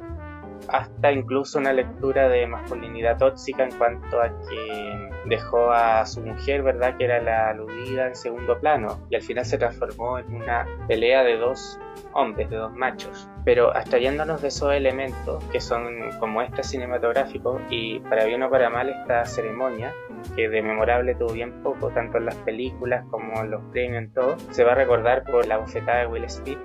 hasta 0.67 1.11
incluso 1.11 1.59
una 1.59 1.73
lectura 1.73 2.29
de 2.29 2.47
masculinidad 2.47 3.17
tóxica 3.17 3.63
en 3.63 3.71
cuanto 3.77 4.21
a 4.21 4.29
que 4.29 5.09
dejó 5.25 5.71
a 5.71 6.05
su 6.05 6.21
mujer, 6.21 6.63
¿verdad? 6.63 6.97
Que 6.97 7.05
era 7.05 7.21
la 7.21 7.49
aludida 7.49 8.07
en 8.07 8.15
segundo 8.15 8.59
plano 8.59 8.99
y 9.09 9.15
al 9.15 9.21
final 9.21 9.45
se 9.45 9.57
transformó 9.57 10.19
en 10.19 10.33
una 10.33 10.65
pelea 10.87 11.23
de 11.23 11.37
dos 11.37 11.79
hombres, 12.13 12.49
de 12.49 12.57
dos 12.57 12.73
machos. 12.73 13.29
Pero 13.45 13.75
abstrayéndonos 13.75 14.41
de 14.41 14.49
esos 14.49 14.73
elementos 14.73 15.43
que 15.45 15.59
son 15.59 16.11
como 16.19 16.41
este 16.41 16.63
cinematográfico 16.63 17.59
y 17.69 17.99
para 18.01 18.25
bien 18.25 18.43
o 18.43 18.49
para 18.49 18.69
mal 18.69 18.89
esta 18.89 19.25
ceremonia, 19.25 19.93
que 20.35 20.49
de 20.49 20.61
memorable 20.61 21.15
tuvo 21.15 21.33
bien 21.33 21.63
poco, 21.63 21.89
tanto 21.89 22.17
en 22.17 22.25
las 22.25 22.35
películas 22.37 23.05
como 23.09 23.41
en 23.41 23.51
los 23.51 23.61
premios, 23.71 24.03
en 24.03 24.13
todo, 24.13 24.37
se 24.51 24.63
va 24.63 24.73
a 24.73 24.75
recordar 24.75 25.23
por 25.23 25.45
la 25.47 25.57
bofetada 25.57 26.01
de 26.01 26.07
Will 26.07 26.29
Smith 26.29 26.59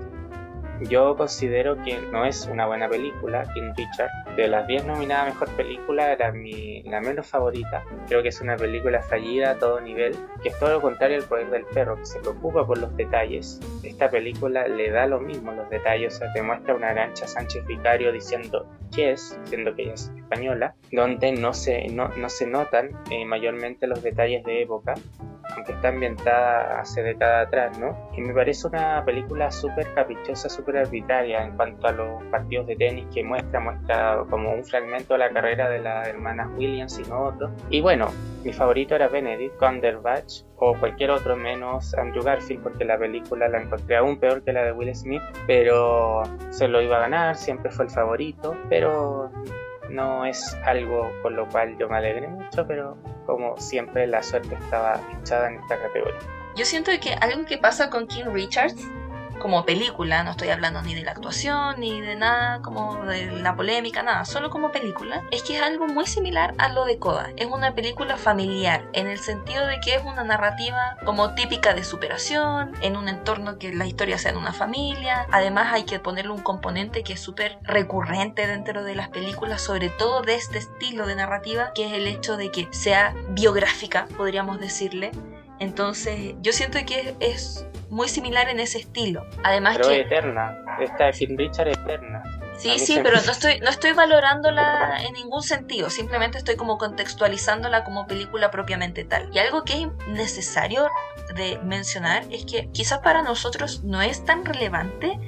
yo 0.82 1.16
considero 1.16 1.82
que 1.82 1.98
no 2.12 2.24
es 2.24 2.46
una 2.50 2.66
buena 2.66 2.88
película, 2.88 3.44
King 3.54 3.72
Richard. 3.76 4.10
De 4.36 4.48
las 4.48 4.66
10 4.66 4.86
nominadas 4.86 5.28
a 5.28 5.30
mejor 5.30 5.48
película, 5.56 6.12
era 6.12 6.32
mi, 6.32 6.82
la 6.82 7.00
menos 7.00 7.26
favorita. 7.26 7.82
Creo 8.08 8.22
que 8.22 8.28
es 8.28 8.40
una 8.40 8.56
película 8.56 9.02
fallida 9.02 9.52
a 9.52 9.54
todo 9.56 9.80
nivel, 9.80 10.14
que 10.42 10.50
es 10.50 10.58
todo 10.58 10.70
lo 10.70 10.80
contrario 10.80 11.18
al 11.18 11.24
poder 11.24 11.50
del 11.50 11.64
perro, 11.64 11.96
que 11.96 12.06
se 12.06 12.20
preocupa 12.20 12.66
por 12.66 12.78
los 12.78 12.94
detalles. 12.96 13.60
Esta 13.86 14.10
película 14.10 14.66
le 14.66 14.90
da 14.90 15.06
lo 15.06 15.20
mismo 15.20 15.52
los 15.52 15.70
detalles, 15.70 16.16
o 16.16 16.18
sea, 16.18 16.32
te 16.32 16.42
muestra 16.42 16.74
una 16.74 16.90
Arancha 16.90 17.26
Sánchez 17.26 17.64
Vicario 17.66 18.12
diciendo 18.12 18.66
que 18.94 19.12
es, 19.12 19.38
siendo 19.44 19.74
que 19.74 19.82
ella 19.84 19.94
es 19.94 20.12
española, 20.16 20.74
donde 20.90 21.32
no 21.32 21.52
se, 21.52 21.86
no, 21.88 22.08
no 22.08 22.28
se 22.28 22.46
notan 22.46 22.90
eh, 23.10 23.24
mayormente 23.24 23.86
los 23.86 24.02
detalles 24.02 24.44
de 24.44 24.62
época, 24.62 24.94
aunque 25.54 25.72
está 25.72 25.88
ambientada 25.88 26.80
hace 26.80 27.02
décadas 27.02 27.46
atrás, 27.46 27.78
¿no? 27.78 27.96
Y 28.16 28.20
me 28.20 28.34
parece 28.34 28.66
una 28.66 29.04
película 29.04 29.50
súper 29.50 29.92
caprichosa, 29.94 30.48
súper 30.48 30.78
arbitraria 30.78 31.44
en 31.44 31.56
cuanto 31.56 31.86
a 31.86 31.92
los 31.92 32.22
partidos 32.24 32.66
de 32.66 32.76
tenis 32.76 33.06
que 33.14 33.22
muestra, 33.22 33.60
muestra 33.60 34.24
como 34.28 34.52
un 34.52 34.64
fragmento 34.64 35.14
de 35.14 35.18
la 35.18 35.30
carrera 35.30 35.68
de 35.70 35.80
las 35.80 36.08
hermanas 36.08 36.48
Williams 36.56 36.98
y 36.98 37.08
no 37.08 37.26
otro. 37.26 37.50
Y 37.70 37.80
bueno, 37.80 38.08
mi 38.44 38.52
favorito 38.52 38.94
era 38.94 39.08
Benedict 39.08 39.56
Cumberbatch 39.58 40.42
o 40.58 40.74
cualquier 40.78 41.10
otro 41.10 41.36
menos 41.36 41.94
Andrew 41.94 42.22
Garfield 42.22 42.62
porque 42.62 42.84
la 42.84 42.98
película 42.98 43.48
la 43.48 43.62
encontré 43.62 43.96
aún 43.96 44.18
peor 44.18 44.42
que 44.42 44.52
la 44.52 44.64
de 44.64 44.72
Will 44.72 44.94
Smith, 44.94 45.22
pero 45.46 46.22
se 46.50 46.68
lo 46.68 46.80
iba 46.80 46.96
a 46.96 47.00
ganar, 47.00 47.36
siempre 47.36 47.70
fue 47.70 47.86
el 47.86 47.90
favorito, 47.90 48.56
pero 48.68 49.30
no 49.90 50.24
es 50.24 50.56
algo 50.64 51.10
con 51.22 51.36
lo 51.36 51.48
cual 51.48 51.76
yo 51.78 51.88
me 51.88 51.96
alegré 51.96 52.28
mucho, 52.28 52.66
pero 52.66 52.96
como 53.26 53.56
siempre 53.56 54.06
la 54.06 54.22
suerte 54.22 54.54
estaba 54.54 55.00
echada 55.20 55.48
en 55.48 55.56
esta 55.60 55.78
categoría. 55.78 56.18
Yo 56.56 56.64
siento 56.64 56.90
que 57.00 57.12
algo 57.20 57.44
que 57.44 57.58
pasa 57.58 57.90
con 57.90 58.06
King 58.06 58.26
Richards 58.32 58.88
como 59.38 59.64
película, 59.64 60.22
no 60.22 60.32
estoy 60.32 60.48
hablando 60.48 60.82
ni 60.82 60.94
de 60.94 61.02
la 61.02 61.12
actuación, 61.12 61.80
ni 61.80 62.00
de 62.00 62.16
nada 62.16 62.60
como 62.62 63.04
de 63.04 63.26
la 63.32 63.56
polémica, 63.56 64.02
nada, 64.02 64.24
solo 64.24 64.50
como 64.50 64.72
película, 64.72 65.22
es 65.30 65.42
que 65.42 65.56
es 65.56 65.62
algo 65.62 65.86
muy 65.86 66.06
similar 66.06 66.54
a 66.58 66.68
lo 66.68 66.84
de 66.84 66.98
Coda. 66.98 67.30
Es 67.36 67.46
una 67.46 67.74
película 67.74 68.16
familiar, 68.16 68.84
en 68.92 69.06
el 69.06 69.18
sentido 69.18 69.66
de 69.66 69.80
que 69.80 69.94
es 69.94 70.02
una 70.04 70.24
narrativa 70.24 70.96
como 71.04 71.34
típica 71.34 71.74
de 71.74 71.84
superación, 71.84 72.72
en 72.82 72.96
un 72.96 73.08
entorno 73.08 73.58
que 73.58 73.72
la 73.72 73.86
historia 73.86 74.18
sea 74.18 74.32
de 74.32 74.38
una 74.38 74.52
familia. 74.52 75.26
Además 75.30 75.72
hay 75.72 75.84
que 75.84 76.00
ponerle 76.00 76.32
un 76.32 76.42
componente 76.42 77.02
que 77.02 77.14
es 77.14 77.20
súper 77.20 77.58
recurrente 77.62 78.46
dentro 78.46 78.84
de 78.84 78.94
las 78.94 79.08
películas, 79.08 79.62
sobre 79.62 79.90
todo 79.90 80.22
de 80.22 80.34
este 80.34 80.58
estilo 80.58 81.06
de 81.06 81.16
narrativa, 81.16 81.72
que 81.74 81.86
es 81.86 81.92
el 81.92 82.06
hecho 82.06 82.36
de 82.36 82.50
que 82.50 82.68
sea 82.72 83.14
biográfica, 83.30 84.06
podríamos 84.16 84.60
decirle. 84.60 85.12
Entonces, 85.58 86.34
yo 86.42 86.52
siento 86.52 86.78
que 86.86 87.14
es 87.20 87.66
muy 87.88 88.08
similar 88.08 88.48
en 88.48 88.60
ese 88.60 88.78
estilo. 88.78 89.26
Además 89.44 89.76
pero 89.76 89.88
que... 89.88 90.00
eterna. 90.00 90.58
Esta 90.80 91.10
King 91.12 91.36
Richard 91.36 91.68
es 91.68 91.78
eterna. 91.78 92.22
Sí, 92.58 92.78
sí, 92.78 93.00
pero 93.02 93.20
no 93.20 93.32
estoy, 93.32 93.60
no 93.60 93.68
estoy 93.68 93.92
valorándola 93.92 95.02
en 95.04 95.12
ningún 95.14 95.42
sentido, 95.42 95.90
simplemente 95.90 96.38
estoy 96.38 96.56
como 96.56 96.78
contextualizándola 96.78 97.84
como 97.84 98.06
película 98.06 98.50
propiamente 98.50 99.04
tal. 99.04 99.28
Y 99.32 99.38
algo 99.38 99.62
que 99.64 99.82
es 99.82 99.88
necesario 100.08 100.88
de 101.34 101.58
mencionar 101.58 102.24
es 102.30 102.46
que 102.46 102.70
quizás 102.72 103.00
para 103.00 103.22
nosotros 103.22 103.82
no 103.84 104.00
es 104.00 104.24
tan 104.24 104.44
relevante 104.44 105.18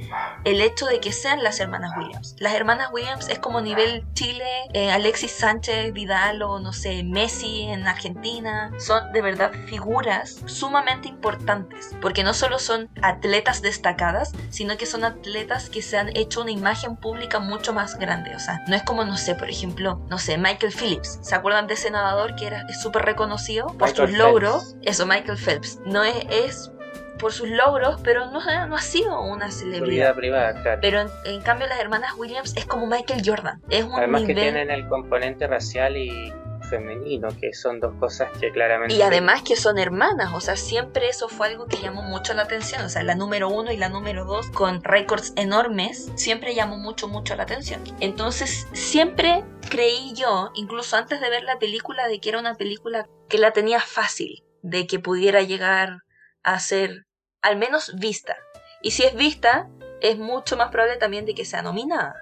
el 0.45 0.61
hecho 0.61 0.87
de 0.87 1.01
que 1.01 1.13
sean 1.13 1.43
las 1.43 1.61
hermanas 1.61 1.93
Williams. 1.97 2.37
Las 2.39 2.55
hermanas 2.55 2.89
Williams 2.93 3.29
es 3.29 3.39
como 3.39 3.61
nivel 3.61 4.07
Chile, 4.15 4.49
eh, 4.73 4.91
Alexis 4.91 5.33
Sánchez 5.33 5.93
Vidal 5.93 6.43
o 6.43 6.61
no 6.61 6.73
sé, 6.73 7.03
Messi 7.03 7.63
en 7.63 7.87
Argentina. 7.87 8.71
Son 8.79 9.13
de 9.13 9.21
verdad 9.21 9.53
figuras 9.67 10.41
sumamente 10.47 11.09
importantes, 11.09 11.95
porque 12.01 12.23
no 12.23 12.33
solo 12.33 12.59
son 12.59 12.89
atletas 13.03 13.61
destacadas, 13.61 14.33
sino 14.51 14.77
que 14.77 14.87
son 14.87 15.05
atletas 15.05 15.69
que 15.69 15.83
se 15.83 15.99
han 15.99 16.17
hecho 16.17 16.41
una 16.43 16.53
imagen 16.53 16.97
pública 16.97 17.18
mucho 17.41 17.73
más 17.73 17.99
grande. 17.99 18.35
O 18.35 18.39
sea, 18.39 18.63
no 18.67 18.77
es 18.77 18.83
como, 18.83 19.05
no 19.05 19.17
sé, 19.17 19.35
por 19.35 19.51
ejemplo, 19.51 20.01
no 20.09 20.19
sé, 20.19 20.39
Michael 20.39 20.73
Phillips. 20.73 21.19
¿Se 21.23 21.35
acuerdan 21.35 21.67
de 21.67 21.75
ese 21.75 21.91
nadador 21.91 22.35
que 22.35 22.47
era 22.47 22.67
súper 22.81 23.03
reconocido 23.05 23.67
por 23.79 23.91
sus 23.91 24.13
logros? 24.13 24.77
Eso, 24.83 25.07
Michael 25.07 25.39
Phelps. 25.39 25.81
No 25.85 26.05
es, 26.05 26.17
es 26.31 26.73
por 27.19 27.33
sus 27.33 27.49
logros, 27.49 28.01
pero 28.03 28.27
no, 28.27 28.41
no 28.67 28.77
ha 28.77 28.81
sido 28.81 29.21
una 29.21 29.51
celebridad. 29.51 30.15
privada, 30.15 30.63
claro. 30.63 30.79
Pero 30.81 31.01
en, 31.25 31.41
cambio 31.43 31.67
las 31.67 31.81
hermanas 31.81 32.13
Williams 32.17 32.57
es 32.57 32.65
como 32.65 32.87
Michael 32.87 33.23
Jordan. 33.25 33.61
Es 33.69 33.85
un 33.85 33.95
Además 33.95 34.23
que 34.23 34.35
tienen 34.35 34.71
el 34.71 34.89
componente 34.89 35.47
racial 35.47 35.97
y 35.97 36.33
femenino, 36.69 37.29
que 37.41 37.53
son 37.53 37.81
dos 37.81 37.95
cosas 37.97 38.31
que 38.39 38.51
claramente... 38.51 38.95
Y 38.95 39.03
además 39.03 39.43
que 39.43 39.57
son 39.57 39.79
hermanas, 39.79 40.33
o 40.35 40.41
sea, 40.41 40.57
siempre 40.57 41.09
eso 41.09 41.29
fue 41.29 41.49
algo 41.49 41.67
que 41.67 41.79
llamó 41.79 42.03
mucho 42.03 42.35
la 42.35 42.43
atención, 42.43 42.83
o 42.83 42.89
sea, 42.89 43.03
la 43.03 43.15
número 43.15 43.49
uno 43.49 43.73
y 43.73 43.77
la 43.77 43.89
número 43.89 44.25
dos 44.25 44.51
con 44.51 44.83
récords 44.85 45.33
enormes, 45.37 46.11
siempre 46.15 46.55
llamó 46.55 46.77
mucho, 46.77 47.09
mucho 47.09 47.35
la 47.37 47.45
atención. 47.45 47.83
Entonces, 48.01 48.67
siempre 48.73 49.45
creí 49.71 50.13
yo, 50.15 50.51
incluso 50.55 50.97
antes 50.97 51.21
de 51.21 51.31
ver 51.31 51.43
la 51.43 51.59
película, 51.59 52.09
de 52.09 52.21
que 52.21 52.29
era 52.29 52.39
una 52.39 52.55
película 52.55 53.07
que 53.29 53.39
la 53.39 53.53
tenía 53.53 53.81
fácil, 53.81 54.45
de 54.63 54.87
que 54.87 54.99
pudiera 54.99 55.43
llegar 55.43 56.01
a 56.43 56.61
ser 56.61 57.07
al 57.43 57.57
menos 57.57 57.95
vista. 57.99 58.37
Y 58.83 58.93
si 58.93 59.05
es 59.05 59.15
vista, 59.15 59.69
es 60.01 60.19
mucho 60.19 60.57
más 60.57 60.71
probable 60.71 60.97
también 60.97 61.27
de 61.27 61.35
que 61.35 61.45
sea 61.45 61.63
nominada. 61.63 62.15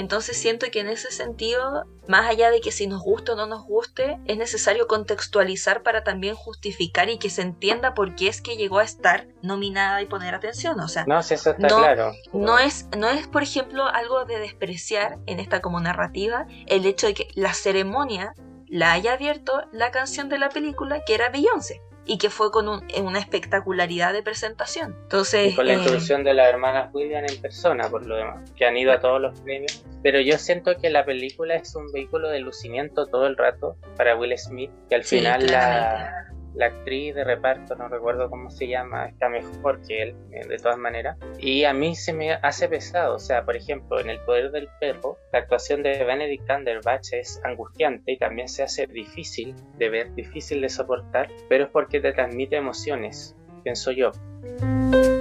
Entonces 0.00 0.38
siento 0.38 0.66
que 0.72 0.80
en 0.80 0.88
ese 0.88 1.12
sentido, 1.12 1.84
más 2.08 2.26
allá 2.26 2.50
de 2.50 2.62
que 2.62 2.72
si 2.72 2.86
nos 2.86 3.02
gusta 3.02 3.34
o 3.34 3.36
no 3.36 3.44
nos 3.44 3.66
guste, 3.66 4.18
es 4.24 4.38
necesario 4.38 4.86
contextualizar 4.86 5.82
para 5.82 6.04
también 6.04 6.34
justificar 6.34 7.10
y 7.10 7.18
que 7.18 7.28
se 7.28 7.42
entienda 7.42 7.92
por 7.92 8.14
qué 8.14 8.28
es 8.28 8.40
que 8.40 8.56
llegó 8.56 8.78
a 8.78 8.84
estar 8.84 9.28
nominada 9.42 10.00
y 10.00 10.06
poner 10.06 10.34
atención. 10.34 10.80
O 10.80 10.88
sea, 10.88 11.04
no, 11.04 11.22
si 11.22 11.34
eso 11.34 11.50
está 11.50 11.68
claro. 11.68 12.12
No 12.32 12.58
es, 12.58 12.86
no 12.96 13.10
es, 13.10 13.26
por 13.26 13.42
ejemplo, 13.42 13.84
algo 13.84 14.24
de 14.24 14.38
despreciar 14.38 15.18
en 15.26 15.38
esta 15.38 15.60
como 15.60 15.80
narrativa 15.80 16.46
el 16.66 16.86
hecho 16.86 17.06
de 17.06 17.12
que 17.12 17.28
la 17.34 17.52
ceremonia 17.52 18.34
la 18.68 18.92
haya 18.92 19.12
abierto 19.12 19.64
la 19.70 19.90
canción 19.90 20.30
de 20.30 20.38
la 20.38 20.48
película 20.48 21.02
que 21.04 21.14
era 21.14 21.28
Beyoncé 21.28 21.82
y 22.10 22.18
que 22.18 22.28
fue 22.28 22.50
con 22.50 22.68
una 22.68 23.18
espectacularidad 23.20 24.12
de 24.12 24.24
presentación. 24.24 24.96
Entonces, 25.04 25.52
y 25.52 25.54
con 25.54 25.64
la 25.64 25.74
eh, 25.74 25.76
introducción 25.76 26.24
de 26.24 26.34
las 26.34 26.48
hermanas 26.48 26.92
Williams 26.92 27.32
en 27.32 27.40
persona, 27.40 27.88
por 27.88 28.04
lo 28.04 28.16
demás, 28.16 28.50
que 28.56 28.66
han 28.66 28.76
ido 28.76 28.90
a 28.90 28.98
todos 28.98 29.20
los 29.20 29.40
premios. 29.42 29.84
Pero 30.02 30.20
yo 30.20 30.36
siento 30.36 30.74
que 30.76 30.90
la 30.90 31.04
película 31.04 31.54
es 31.54 31.76
un 31.76 31.92
vehículo 31.92 32.28
de 32.28 32.40
lucimiento 32.40 33.06
todo 33.06 33.28
el 33.28 33.36
rato 33.36 33.76
para 33.96 34.16
Will 34.16 34.36
Smith, 34.36 34.72
que 34.88 34.96
al 34.96 35.04
final 35.04 35.46
la, 35.46 36.29
la 36.54 36.66
actriz 36.66 37.14
de 37.14 37.24
reparto, 37.24 37.74
no 37.76 37.88
recuerdo 37.88 38.28
cómo 38.30 38.50
se 38.50 38.68
llama, 38.68 39.06
está 39.06 39.28
mejor 39.28 39.80
que 39.86 40.02
él, 40.02 40.16
eh, 40.32 40.46
de 40.46 40.56
todas 40.58 40.78
maneras. 40.78 41.16
Y 41.38 41.64
a 41.64 41.72
mí 41.72 41.94
se 41.94 42.12
me 42.12 42.32
hace 42.32 42.68
pesado, 42.68 43.16
o 43.16 43.18
sea, 43.18 43.44
por 43.44 43.56
ejemplo, 43.56 44.00
en 44.00 44.10
El 44.10 44.20
Poder 44.20 44.50
del 44.50 44.68
Perro, 44.80 45.18
la 45.32 45.40
actuación 45.40 45.82
de 45.82 46.04
Benedict 46.04 46.46
Cumberbatch 46.46 47.12
es 47.12 47.40
angustiante 47.44 48.12
y 48.12 48.18
también 48.18 48.48
se 48.48 48.62
hace 48.62 48.86
difícil 48.86 49.54
de 49.78 49.88
ver, 49.88 50.14
difícil 50.14 50.60
de 50.60 50.68
soportar, 50.68 51.28
pero 51.48 51.64
es 51.64 51.70
porque 51.70 52.00
te 52.00 52.12
transmite 52.12 52.56
emociones, 52.56 53.36
pienso 53.62 53.92
yo. 53.92 54.12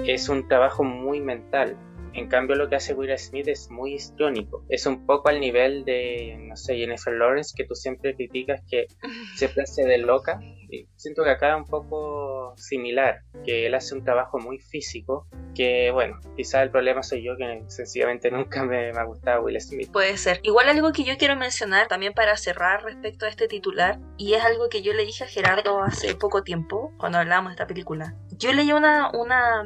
Es 0.06 0.30
un 0.30 0.48
trabajo 0.48 0.84
muy 0.84 1.22
mental, 1.22 1.78
en 2.14 2.28
cambio, 2.28 2.56
lo 2.56 2.70
que 2.70 2.76
hace 2.76 2.94
Will 2.94 3.18
Smith 3.18 3.48
es 3.48 3.70
muy 3.70 3.94
histriónico. 3.94 4.64
Es 4.70 4.86
un 4.86 5.06
poco 5.06 5.30
al 5.30 5.40
nivel 5.40 5.86
de, 5.86 6.38
no 6.40 6.56
sé, 6.56 6.76
Jennifer 6.76 7.14
Lawrence, 7.14 7.54
que 7.56 7.66
tú 7.66 7.76
siempre 7.76 8.16
criticas 8.16 8.62
que 8.70 8.88
siempre 9.36 9.64
hace 9.64 9.84
de 9.84 9.98
loca. 9.98 10.40
Y 10.72 10.88
siento 10.96 11.24
que 11.24 11.32
acá 11.32 11.50
es 11.50 11.58
un 11.58 11.66
poco 11.66 12.54
similar, 12.56 13.22
que 13.44 13.66
él 13.66 13.74
hace 13.74 13.96
un 13.96 14.04
trabajo 14.04 14.38
muy 14.38 14.60
físico, 14.60 15.28
que 15.56 15.90
bueno, 15.92 16.20
quizás 16.36 16.62
el 16.62 16.70
problema 16.70 17.02
soy 17.02 17.24
yo, 17.24 17.36
que 17.38 17.64
sencillamente 17.68 18.30
nunca 18.32 18.64
me, 18.64 18.92
me 18.94 19.00
ha 19.00 19.04
gustado 19.04 19.44
Will 19.44 19.60
Smith. 19.60 19.92
Puede 19.92 20.18
ser. 20.18 20.40
Igual 20.44 20.70
algo 20.70 20.92
que 20.92 21.04
yo 21.04 21.18
quiero 21.18 21.36
mencionar 21.36 21.88
también 21.88 22.14
para 22.14 22.38
cerrar 22.38 22.84
respecto 22.84 23.26
a 23.26 23.30
este 23.30 23.48
titular, 23.48 24.00
y 24.18 24.34
es 24.34 24.44
algo 24.44 24.70
que 24.70 24.82
yo 24.82 24.94
le 24.94 25.06
dije 25.06 25.24
a 25.24 25.28
Gerardo 25.28 25.82
hace 25.82 26.16
poco 26.16 26.44
tiempo, 26.44 26.94
cuando 26.98 27.18
hablábamos 27.18 27.52
de 27.52 27.54
esta 27.56 27.68
película. 27.68 28.16
Yo 28.40 28.54
leí 28.54 28.72
una, 28.72 29.12
una 29.12 29.66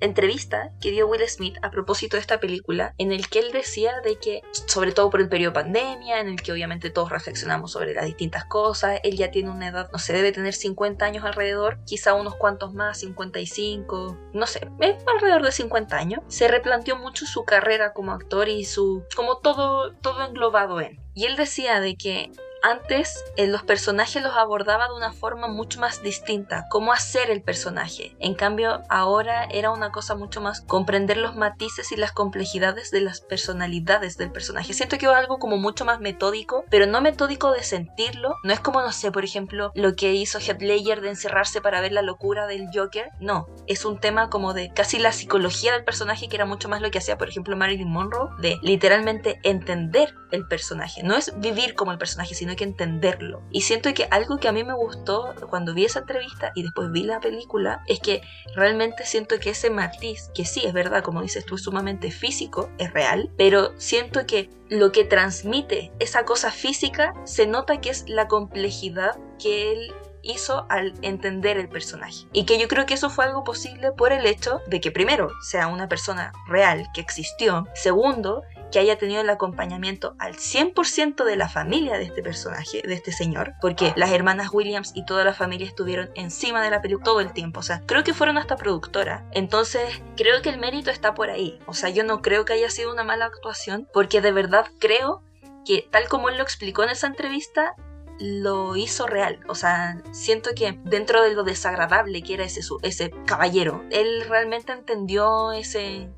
entrevista 0.00 0.70
que 0.82 0.90
dio 0.90 1.08
Will 1.08 1.26
Smith 1.26 1.56
a 1.62 1.70
propósito 1.70 2.18
de 2.18 2.20
esta 2.20 2.40
película, 2.40 2.94
en 2.98 3.10
el 3.10 3.28
que 3.30 3.38
él 3.38 3.52
decía 3.52 4.02
de 4.04 4.16
que, 4.16 4.42
sobre 4.66 4.92
todo 4.92 5.08
por 5.08 5.22
el 5.22 5.30
periodo 5.30 5.52
de 5.52 5.62
pandemia, 5.62 6.20
en 6.20 6.28
el 6.28 6.42
que 6.42 6.52
obviamente 6.52 6.90
todos 6.90 7.08
reflexionamos 7.08 7.72
sobre 7.72 7.94
las 7.94 8.04
distintas 8.04 8.44
cosas, 8.44 9.00
él 9.02 9.16
ya 9.16 9.30
tiene 9.30 9.48
una 9.48 9.68
edad, 9.68 9.88
no 9.92 9.98
sé, 9.98 10.12
debe 10.12 10.30
tener 10.30 10.52
50 10.52 11.06
años 11.06 11.24
alrededor, 11.24 11.78
quizá 11.86 12.12
unos 12.12 12.36
cuantos 12.36 12.74
más, 12.74 12.98
55, 12.98 14.18
no 14.34 14.46
sé, 14.46 14.68
alrededor 15.06 15.42
de 15.42 15.52
50 15.52 15.96
años, 15.96 16.20
se 16.28 16.48
replanteó 16.48 16.96
mucho 16.96 17.24
su 17.24 17.46
carrera 17.46 17.94
como 17.94 18.12
actor 18.12 18.50
y 18.50 18.66
su, 18.66 19.04
como 19.16 19.38
todo, 19.38 19.94
todo 19.94 20.26
englobado 20.26 20.82
en. 20.82 21.00
Y 21.14 21.24
él 21.24 21.36
decía 21.36 21.80
de 21.80 21.96
que 21.96 22.30
antes 22.62 23.24
eh, 23.36 23.46
los 23.46 23.62
personajes 23.62 24.22
los 24.22 24.36
abordaba 24.36 24.88
de 24.88 24.94
una 24.94 25.12
forma 25.12 25.48
mucho 25.48 25.80
más 25.80 26.02
distinta, 26.02 26.66
cómo 26.70 26.92
hacer 26.92 27.30
el 27.30 27.42
personaje. 27.42 28.16
En 28.18 28.34
cambio, 28.34 28.82
ahora 28.88 29.44
era 29.44 29.70
una 29.70 29.90
cosa 29.90 30.14
mucho 30.14 30.40
más 30.40 30.60
comprender 30.60 31.16
los 31.16 31.36
matices 31.36 31.92
y 31.92 31.96
las 31.96 32.12
complejidades 32.12 32.90
de 32.90 33.00
las 33.00 33.20
personalidades 33.20 34.16
del 34.16 34.30
personaje. 34.30 34.74
Siento 34.74 34.98
que 34.98 35.06
es 35.06 35.12
algo 35.12 35.38
como 35.38 35.56
mucho 35.56 35.84
más 35.84 36.00
metódico, 36.00 36.64
pero 36.70 36.86
no 36.86 37.00
metódico 37.00 37.52
de 37.52 37.62
sentirlo. 37.62 38.36
No 38.44 38.52
es 38.52 38.60
como, 38.60 38.80
no 38.80 38.92
sé, 38.92 39.10
por 39.10 39.24
ejemplo, 39.24 39.72
lo 39.74 39.96
que 39.96 40.14
hizo 40.14 40.38
Heath 40.38 40.62
Ledger 40.62 41.00
de 41.00 41.10
encerrarse 41.10 41.60
para 41.60 41.80
ver 41.80 41.92
la 41.92 42.02
locura 42.02 42.46
del 42.46 42.68
Joker. 42.72 43.10
No, 43.20 43.48
es 43.66 43.84
un 43.84 43.98
tema 43.98 44.30
como 44.30 44.54
de 44.54 44.72
casi 44.72 44.98
la 44.98 45.12
psicología 45.12 45.72
del 45.72 45.84
personaje, 45.84 46.28
que 46.28 46.36
era 46.36 46.46
mucho 46.46 46.68
más 46.68 46.80
lo 46.80 46.90
que 46.90 46.98
hacía, 46.98 47.18
por 47.18 47.28
ejemplo, 47.28 47.56
Marilyn 47.56 47.90
Monroe, 47.90 48.30
de 48.40 48.58
literalmente 48.62 49.40
entender 49.42 50.14
el 50.30 50.46
personaje. 50.46 51.02
No 51.02 51.16
es 51.16 51.38
vivir 51.40 51.74
como 51.74 51.92
el 51.92 51.98
personaje, 51.98 52.34
sino 52.34 52.51
que 52.56 52.64
entenderlo. 52.64 53.42
Y 53.50 53.62
siento 53.62 53.92
que 53.94 54.08
algo 54.10 54.38
que 54.38 54.48
a 54.48 54.52
mí 54.52 54.64
me 54.64 54.74
gustó 54.74 55.34
cuando 55.48 55.74
vi 55.74 55.84
esa 55.84 56.00
entrevista 56.00 56.52
y 56.54 56.62
después 56.62 56.90
vi 56.90 57.04
la 57.04 57.20
película 57.20 57.82
es 57.86 58.00
que 58.00 58.22
realmente 58.54 59.04
siento 59.04 59.38
que 59.38 59.50
ese 59.50 59.70
matiz, 59.70 60.30
que 60.34 60.44
sí 60.44 60.62
es 60.64 60.72
verdad, 60.72 61.02
como 61.02 61.22
dices 61.22 61.44
tú, 61.44 61.56
es 61.56 61.62
sumamente 61.62 62.10
físico, 62.10 62.70
es 62.78 62.92
real, 62.92 63.30
pero 63.36 63.72
siento 63.78 64.26
que 64.26 64.50
lo 64.68 64.90
que 64.92 65.04
transmite 65.04 65.92
esa 65.98 66.24
cosa 66.24 66.50
física 66.50 67.14
se 67.24 67.46
nota 67.46 67.80
que 67.80 67.90
es 67.90 68.08
la 68.08 68.28
complejidad 68.28 69.18
que 69.38 69.72
él 69.72 69.92
hizo 70.22 70.66
al 70.70 70.94
entender 71.02 71.58
el 71.58 71.68
personaje. 71.68 72.26
Y 72.32 72.44
que 72.44 72.58
yo 72.58 72.68
creo 72.68 72.86
que 72.86 72.94
eso 72.94 73.10
fue 73.10 73.24
algo 73.24 73.44
posible 73.44 73.92
por 73.92 74.12
el 74.12 74.26
hecho 74.26 74.60
de 74.66 74.80
que 74.80 74.90
primero 74.90 75.30
sea 75.42 75.66
una 75.66 75.88
persona 75.88 76.32
real 76.48 76.86
que 76.94 77.00
existió, 77.00 77.66
segundo 77.74 78.42
que 78.72 78.78
haya 78.78 78.98
tenido 78.98 79.20
el 79.20 79.30
acompañamiento 79.30 80.16
al 80.18 80.34
100% 80.34 81.24
de 81.24 81.36
la 81.36 81.48
familia 81.48 81.98
de 81.98 82.04
este 82.04 82.22
personaje, 82.22 82.82
de 82.82 82.94
este 82.94 83.12
señor, 83.12 83.52
porque 83.60 83.92
las 83.96 84.10
hermanas 84.10 84.48
Williams 84.52 84.92
y 84.94 85.04
toda 85.04 85.24
la 85.24 85.34
familia 85.34 85.66
estuvieron 85.66 86.10
encima 86.14 86.62
de 86.62 86.70
la 86.70 86.80
película 86.80 87.04
todo 87.04 87.20
el 87.20 87.32
tiempo, 87.32 87.60
o 87.60 87.62
sea, 87.62 87.82
creo 87.86 88.04
que 88.04 88.14
fueron 88.14 88.38
hasta 88.38 88.56
productora, 88.56 89.24
entonces 89.32 90.02
creo 90.16 90.42
que 90.42 90.50
el 90.50 90.58
mérito 90.58 90.90
está 90.90 91.14
por 91.14 91.30
ahí, 91.30 91.58
o 91.66 91.74
sea, 91.74 91.90
yo 91.90 92.04
no 92.04 92.22
creo 92.22 92.44
que 92.44 92.54
haya 92.54 92.70
sido 92.70 92.92
una 92.92 93.04
mala 93.04 93.26
actuación, 93.26 93.88
porque 93.92 94.20
de 94.20 94.32
verdad 94.32 94.66
creo 94.78 95.22
que 95.64 95.86
tal 95.90 96.08
como 96.08 96.28
él 96.28 96.36
lo 96.36 96.42
explicó 96.42 96.82
en 96.82 96.90
esa 96.90 97.06
entrevista, 97.06 97.74
lo 98.22 98.76
hizo 98.76 99.06
real. 99.06 99.40
O 99.48 99.54
sea, 99.54 100.00
siento 100.12 100.50
que 100.54 100.78
dentro 100.84 101.22
de 101.22 101.34
lo 101.34 101.42
desagradable 101.42 102.22
que 102.22 102.34
era 102.34 102.44
ese, 102.44 102.60
ese 102.82 103.10
caballero, 103.26 103.82
él 103.90 104.24
realmente 104.28 104.72
entendió 104.72 105.52
ese, 105.52 106.08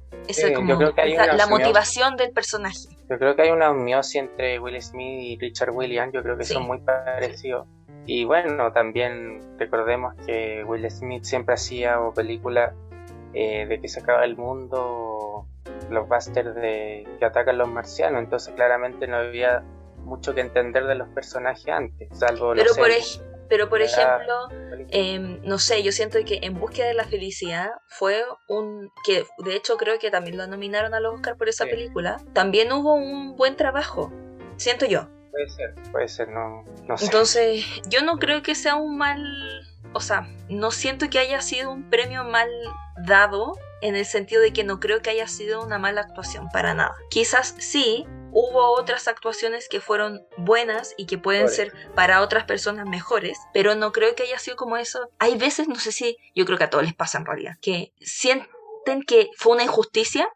como, 0.55 0.75
la 0.75 1.47
motivación 1.49 2.17
del 2.17 2.31
personaje. 2.33 2.89
Yo 3.09 3.19
creo 3.19 3.35
que 3.35 3.43
hay 3.43 3.51
una 3.51 3.71
unión 3.71 4.03
entre 4.15 4.59
Will 4.59 4.81
Smith 4.83 5.21
y 5.21 5.39
Richard 5.39 5.71
Williams, 5.71 6.13
yo 6.13 6.23
creo 6.23 6.37
que 6.37 6.45
son 6.45 6.67
muy 6.67 6.79
parecidos. 6.81 7.67
Y 8.07 8.25
bueno, 8.25 8.71
también 8.73 9.41
recordemos 9.59 10.15
que 10.27 10.63
Will 10.65 10.91
Smith 10.91 11.25
siempre 11.25 11.55
hacía 11.55 11.99
películas 12.15 12.75
eh, 13.33 13.65
de 13.67 13.81
que 13.81 13.89
se 13.89 14.01
acaba 14.01 14.25
el 14.25 14.37
mundo, 14.37 15.47
los 15.91 16.07
busters 16.07 16.55
de 16.55 17.09
que 17.19 17.25
atacan 17.25 17.57
los 17.57 17.69
marcianos, 17.69 18.23
entonces 18.23 18.55
claramente 18.55 19.07
no 19.07 19.17
había 19.17 19.65
mucho 20.05 20.35
que 20.35 20.41
entender 20.41 20.87
de 20.87 20.95
los 20.95 21.09
personajes 21.09 21.69
antes, 21.69 22.09
salvo 22.17 22.53
pero 22.55 22.75
por 22.75 22.91
pero 23.49 23.69
por 23.69 23.83
ejemplo, 23.83 24.49
em, 24.89 25.41
no 25.45 25.59
sé, 25.59 25.83
yo 25.83 25.93
siento 25.93 26.19
que 26.25 26.41
En 26.43 26.59
búsqueda 26.59 26.87
de 26.87 26.95
la 26.95 27.05
felicidad 27.05 27.71
fue 27.89 28.25
un 28.49 28.91
que 29.05 29.25
de 29.39 29.55
hecho 29.55 29.77
creo 29.77 29.99
que 29.99 30.11
también 30.11 30.37
lo 30.37 30.47
nominaron 30.47 30.95
al 30.95 31.07
Oscar 31.07 31.37
por 31.37 31.49
esa 31.49 31.65
película. 31.65 32.21
También 32.33 32.73
hubo 32.73 32.95
un 32.95 33.37
buen 33.37 33.57
trabajo, 33.57 34.13
siento 34.57 34.87
yo. 34.87 35.09
Puede 35.31 35.49
ser, 35.49 35.75
puede 35.91 36.09
ser, 36.09 36.29
no, 36.29 36.65
no 36.87 36.97
sé. 36.97 37.05
Entonces, 37.07 37.65
yo 37.89 38.03
no 38.03 38.19
creo 38.19 38.43
que 38.43 38.55
sea 38.55 38.77
un 38.77 38.97
mal, 38.97 39.21
o 39.93 40.01
sea, 40.01 40.29
no 40.49 40.71
siento 40.71 41.11
que 41.11 41.19
haya 41.19 41.41
sido 41.41 41.71
un 41.71 41.91
premio 41.91 42.25
mal 42.25 42.49
dado 43.05 43.53
en 43.81 43.97
el 43.97 44.07
sentido 44.07 44.41
de 44.41 44.53
que 44.53 44.65
no 44.65 44.81
creo 44.81 45.03
que 45.03 45.11
haya 45.11 45.27
sido 45.27 45.63
una 45.63 45.79
mala 45.79 46.03
actuación 46.03 46.49
para 46.53 46.73
nada. 46.75 46.95
Quizás 47.11 47.55
sí, 47.59 48.07
hubo 48.35 48.73
otras 48.73 49.09
actuaciones 49.09 49.69
que 49.69 49.81
fueron 49.81 50.27
buenas 50.37 50.95
y 50.99 51.07
que 51.07 51.17
pueden 51.17 51.49
ser 51.49 51.73
para 51.95 52.21
otras 52.21 52.45
personas 52.45 52.87
mejores, 52.87 53.39
pero 53.55 53.75
no 53.75 53.93
creo 53.93 54.15
que 54.15 54.25
haya 54.25 54.39
sido 54.39 54.57
como 54.57 54.77
eso. 54.77 55.09
Hay 55.19 55.39
veces, 55.39 55.69
no 55.69 55.77
sé 55.77 55.93
si, 55.93 56.19
yo 56.35 56.45
creo 56.45 56.59
que 56.59 56.65
a 56.65 56.71
todos 56.71 56.85
les 56.85 56.95
pasa 56.95 57.19
en 57.19 57.27
realidad, 57.27 57.57
que 57.63 57.93
sienten 58.01 59.03
que 59.07 59.31
fue 59.37 59.55
una 59.55 59.63
injusticia, 59.63 60.29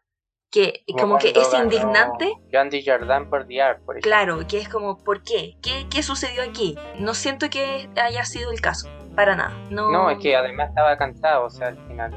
que 0.49 0.83
como, 0.97 1.19
que 1.19 1.33
es 1.35 1.53
indignante. 1.53 2.33
Gandhi 2.49 2.83
Jardin 2.83 3.29
por 3.29 3.45
por 3.85 3.99
Claro, 3.99 4.47
que 4.47 4.57
es 4.57 4.69
como, 4.69 5.03
¿por 5.03 5.21
qué? 5.21 5.57
qué? 5.61 5.85
¿Qué 5.91 6.01
sucedió 6.01 6.41
aquí? 6.41 6.75
No 6.97 7.13
siento 7.13 7.49
que 7.51 7.87
haya 8.01 8.25
sido 8.25 8.51
el 8.51 8.61
caso, 8.61 8.89
para 9.15 9.35
nada. 9.35 9.55
No, 9.69 9.91
no 9.91 10.09
es 10.09 10.17
que 10.19 10.35
además 10.35 10.69
estaba 10.69 10.97
cantado, 10.97 11.45
o 11.45 11.49
sea, 11.49 11.67
al 11.67 11.87
final 11.87 12.15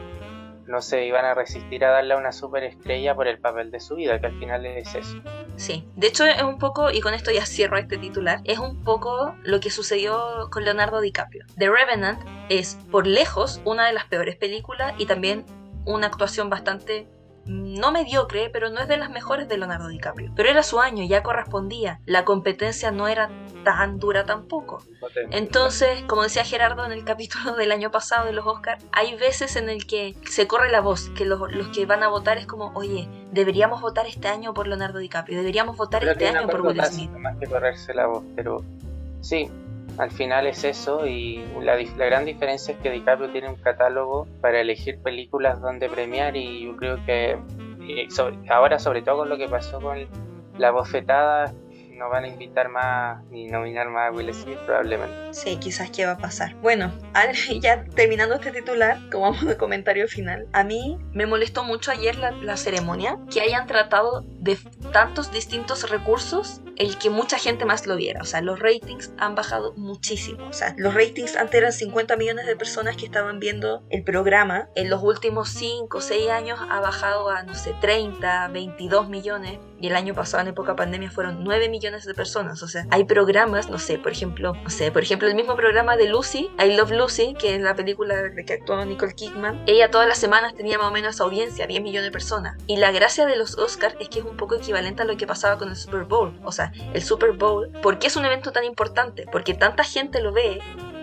no 0.66 0.80
se 0.80 1.04
iban 1.04 1.24
a 1.24 1.34
resistir 1.34 1.84
a 1.84 1.90
darle 1.90 2.14
a 2.14 2.16
una 2.16 2.32
superestrella 2.32 3.14
por 3.14 3.28
el 3.28 3.38
papel 3.38 3.70
de 3.70 3.80
su 3.80 3.96
vida, 3.96 4.20
que 4.20 4.26
al 4.26 4.38
final 4.38 4.64
es 4.66 4.94
eso. 4.94 5.22
Sí, 5.56 5.86
de 5.96 6.06
hecho 6.06 6.24
es 6.24 6.42
un 6.42 6.58
poco, 6.58 6.90
y 6.90 7.00
con 7.00 7.14
esto 7.14 7.30
ya 7.30 7.46
cierro 7.46 7.76
este 7.78 7.98
titular, 7.98 8.40
es 8.44 8.58
un 8.58 8.82
poco 8.82 9.34
lo 9.42 9.60
que 9.60 9.70
sucedió 9.70 10.48
con 10.50 10.64
Leonardo 10.64 11.00
DiCaprio. 11.00 11.44
The 11.58 11.68
Revenant 11.68 12.20
es 12.48 12.78
por 12.90 13.06
lejos 13.06 13.60
una 13.64 13.86
de 13.86 13.92
las 13.92 14.06
peores 14.06 14.36
películas 14.36 14.94
y 14.98 15.06
también 15.06 15.44
una 15.84 16.06
actuación 16.06 16.48
bastante 16.48 17.08
no 17.46 17.92
mediocre, 17.92 18.50
pero 18.50 18.70
no 18.70 18.80
es 18.80 18.88
de 18.88 18.96
las 18.96 19.10
mejores 19.10 19.48
de 19.48 19.58
Leonardo 19.58 19.88
DiCaprio. 19.88 20.32
Pero 20.36 20.48
era 20.48 20.62
su 20.62 20.80
año, 20.80 21.04
ya 21.04 21.22
correspondía. 21.22 22.00
La 22.06 22.24
competencia 22.24 22.90
no 22.90 23.08
era 23.08 23.30
tan 23.64 23.98
dura 23.98 24.24
tampoco. 24.24 24.82
Entonces, 25.30 26.02
como 26.06 26.22
decía 26.22 26.44
Gerardo 26.44 26.84
en 26.84 26.92
el 26.92 27.04
capítulo 27.04 27.54
del 27.56 27.72
año 27.72 27.90
pasado 27.90 28.26
de 28.26 28.32
los 28.32 28.46
Oscars, 28.46 28.84
hay 28.92 29.16
veces 29.16 29.56
en 29.56 29.68
el 29.68 29.86
que 29.86 30.14
se 30.28 30.46
corre 30.46 30.70
la 30.70 30.80
voz, 30.80 31.10
que 31.10 31.24
los, 31.24 31.40
que 31.74 31.86
van 31.86 32.02
a 32.02 32.08
votar 32.08 32.38
es 32.38 32.46
como, 32.46 32.72
oye, 32.74 33.08
deberíamos 33.32 33.80
votar 33.80 34.06
este 34.06 34.28
año 34.28 34.54
por 34.54 34.66
Leonardo 34.66 34.98
DiCaprio, 34.98 35.38
deberíamos 35.38 35.76
votar 35.76 36.04
este 36.04 36.28
año 36.28 36.48
por 36.48 36.60
Will 36.62 36.82
Smith. 36.84 37.10
Más 37.10 37.36
que 37.38 37.46
correrse 37.46 37.94
la 37.94 38.06
voz, 38.06 38.24
pero 38.36 38.64
sí, 39.20 39.50
al 39.98 40.10
final 40.10 40.46
es 40.46 40.64
eso 40.64 41.06
y 41.06 41.44
la, 41.60 41.76
la, 41.76 42.06
gran 42.06 42.24
diferencia 42.24 42.74
es 42.74 42.80
que 42.80 42.90
DiCaprio 42.90 43.30
tiene 43.30 43.48
un 43.48 43.56
catálogo 43.56 44.26
para 44.40 44.60
elegir 44.60 45.00
películas 45.00 45.60
donde 45.60 45.88
premiar 45.88 46.36
y 46.36 46.64
yo 46.64 46.76
creo 46.76 47.04
que 47.04 47.38
eh, 47.88 48.08
ahora 48.50 48.78
sobre 48.78 49.02
todo 49.02 49.18
con 49.18 49.28
lo 49.28 49.36
que 49.36 49.48
pasó 49.48 49.80
con 49.80 50.06
la 50.58 50.70
bofetada 50.70 51.54
no 51.92 52.08
van 52.08 52.24
a 52.24 52.28
invitar 52.28 52.68
más 52.68 53.22
ni 53.30 53.46
nominar 53.46 53.88
más 53.88 54.08
a 54.08 54.12
Will 54.12 54.32
Smith 54.34 54.58
probablemente. 54.66 55.32
Sí, 55.32 55.56
quizás 55.56 55.90
qué 55.90 56.06
va 56.06 56.12
a 56.12 56.18
pasar. 56.18 56.54
Bueno, 56.56 56.92
ya 57.60 57.84
terminando 57.84 58.34
este 58.34 58.50
titular, 58.52 58.98
como 59.10 59.30
vamos 59.30 59.44
de 59.44 59.56
comentario 59.56 60.08
final, 60.08 60.46
a 60.52 60.64
mí 60.64 60.98
me 61.12 61.26
molestó 61.26 61.64
mucho 61.64 61.90
ayer 61.90 62.16
la, 62.16 62.32
la 62.32 62.56
ceremonia 62.56 63.18
que 63.32 63.40
hayan 63.40 63.66
tratado 63.66 64.24
de 64.40 64.58
tantos 64.92 65.32
distintos 65.32 65.88
recursos 65.90 66.62
el 66.76 66.98
que 66.98 67.10
mucha 67.10 67.38
gente 67.38 67.64
más 67.64 67.86
lo 67.86 67.96
viera. 67.96 68.20
O 68.22 68.24
sea, 68.24 68.40
los 68.40 68.58
ratings 68.58 69.12
han 69.18 69.34
bajado 69.34 69.72
muchísimo. 69.74 70.46
O 70.48 70.52
sea, 70.52 70.74
los 70.78 70.94
ratings 70.94 71.36
antes 71.36 71.54
eran 71.54 71.72
50 71.72 72.16
millones 72.16 72.46
de 72.46 72.56
personas 72.56 72.96
que 72.96 73.04
estaban 73.04 73.38
viendo 73.38 73.82
el 73.90 74.02
programa. 74.04 74.68
En 74.74 74.90
los 74.90 75.02
últimos 75.02 75.50
5 75.50 75.96
o 75.96 76.00
6 76.00 76.30
años 76.30 76.58
ha 76.70 76.80
bajado 76.80 77.28
a, 77.28 77.42
no 77.42 77.54
sé, 77.54 77.74
30, 77.80 78.48
22 78.48 79.08
millones. 79.08 79.58
Y 79.82 79.88
el 79.88 79.96
año 79.96 80.14
pasado, 80.14 80.42
en 80.42 80.48
época 80.48 80.76
pandemia, 80.76 81.10
fueron 81.10 81.42
9 81.42 81.68
millones 81.68 82.04
de 82.04 82.14
personas. 82.14 82.62
O 82.62 82.68
sea, 82.68 82.86
hay 82.90 83.02
programas, 83.02 83.68
no 83.68 83.78
sé, 83.78 83.98
por 83.98 84.12
ejemplo, 84.12 84.54
no 84.54 84.70
sé, 84.70 84.92
por 84.92 85.02
ejemplo, 85.02 85.26
el 85.26 85.34
mismo 85.34 85.56
programa 85.56 85.96
de 85.96 86.08
Lucy, 86.08 86.50
I 86.64 86.76
Love 86.76 86.92
Lucy, 86.92 87.34
que 87.36 87.56
es 87.56 87.60
la 87.60 87.74
película 87.74 88.14
de 88.14 88.44
que 88.44 88.52
actuó 88.52 88.82
Nicole 88.84 89.14
Kidman. 89.14 89.64
Ella 89.66 89.90
todas 89.90 90.06
las 90.06 90.18
semanas 90.18 90.54
tenía 90.54 90.78
más 90.78 90.86
o 90.86 90.92
menos 90.92 91.20
audiencia, 91.20 91.66
10 91.66 91.82
millones 91.82 92.06
de 92.06 92.12
personas. 92.12 92.56
Y 92.68 92.76
la 92.76 92.92
gracia 92.92 93.26
de 93.26 93.36
los 93.36 93.58
Oscars 93.58 93.96
es 93.98 94.08
que 94.08 94.20
es 94.20 94.24
un 94.24 94.36
poco 94.36 94.54
equivalente 94.54 95.02
a 95.02 95.04
lo 95.04 95.16
que 95.16 95.26
pasaba 95.26 95.58
con 95.58 95.68
el 95.68 95.76
Super 95.76 96.04
Bowl. 96.04 96.38
O 96.44 96.52
sea, 96.52 96.72
el 96.94 97.02
Super 97.02 97.32
Bowl, 97.32 97.68
¿por 97.82 97.98
qué 97.98 98.06
es 98.06 98.14
un 98.14 98.24
evento 98.24 98.52
tan 98.52 98.62
importante? 98.62 99.26
Porque 99.32 99.52
tanta 99.52 99.82
gente 99.82 100.20
lo 100.20 100.32
ve 100.32 100.60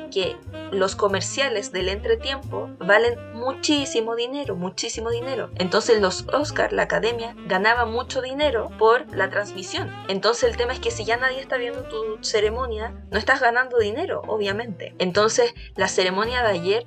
que 0.09 0.37
los 0.71 0.95
comerciales 0.95 1.71
del 1.71 1.89
entretiempo 1.89 2.69
valen 2.79 3.33
muchísimo 3.33 4.15
dinero, 4.15 4.55
muchísimo 4.55 5.09
dinero. 5.09 5.49
Entonces 5.55 6.01
los 6.01 6.27
Oscars, 6.33 6.73
la 6.73 6.83
academia, 6.83 7.35
ganaba 7.47 7.85
mucho 7.85 8.21
dinero 8.21 8.69
por 8.77 9.09
la 9.15 9.29
transmisión. 9.29 9.91
Entonces 10.07 10.49
el 10.49 10.57
tema 10.57 10.73
es 10.73 10.79
que 10.79 10.91
si 10.91 11.05
ya 11.05 11.17
nadie 11.17 11.39
está 11.39 11.57
viendo 11.57 11.83
tu 11.83 12.17
ceremonia, 12.21 12.93
no 13.11 13.17
estás 13.17 13.41
ganando 13.41 13.77
dinero, 13.77 14.21
obviamente. 14.27 14.93
Entonces 14.99 15.53
la 15.75 15.87
ceremonia 15.87 16.41
de 16.43 16.49
ayer 16.49 16.85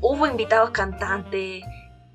hubo 0.00 0.26
invitados 0.26 0.70
cantantes, 0.70 1.62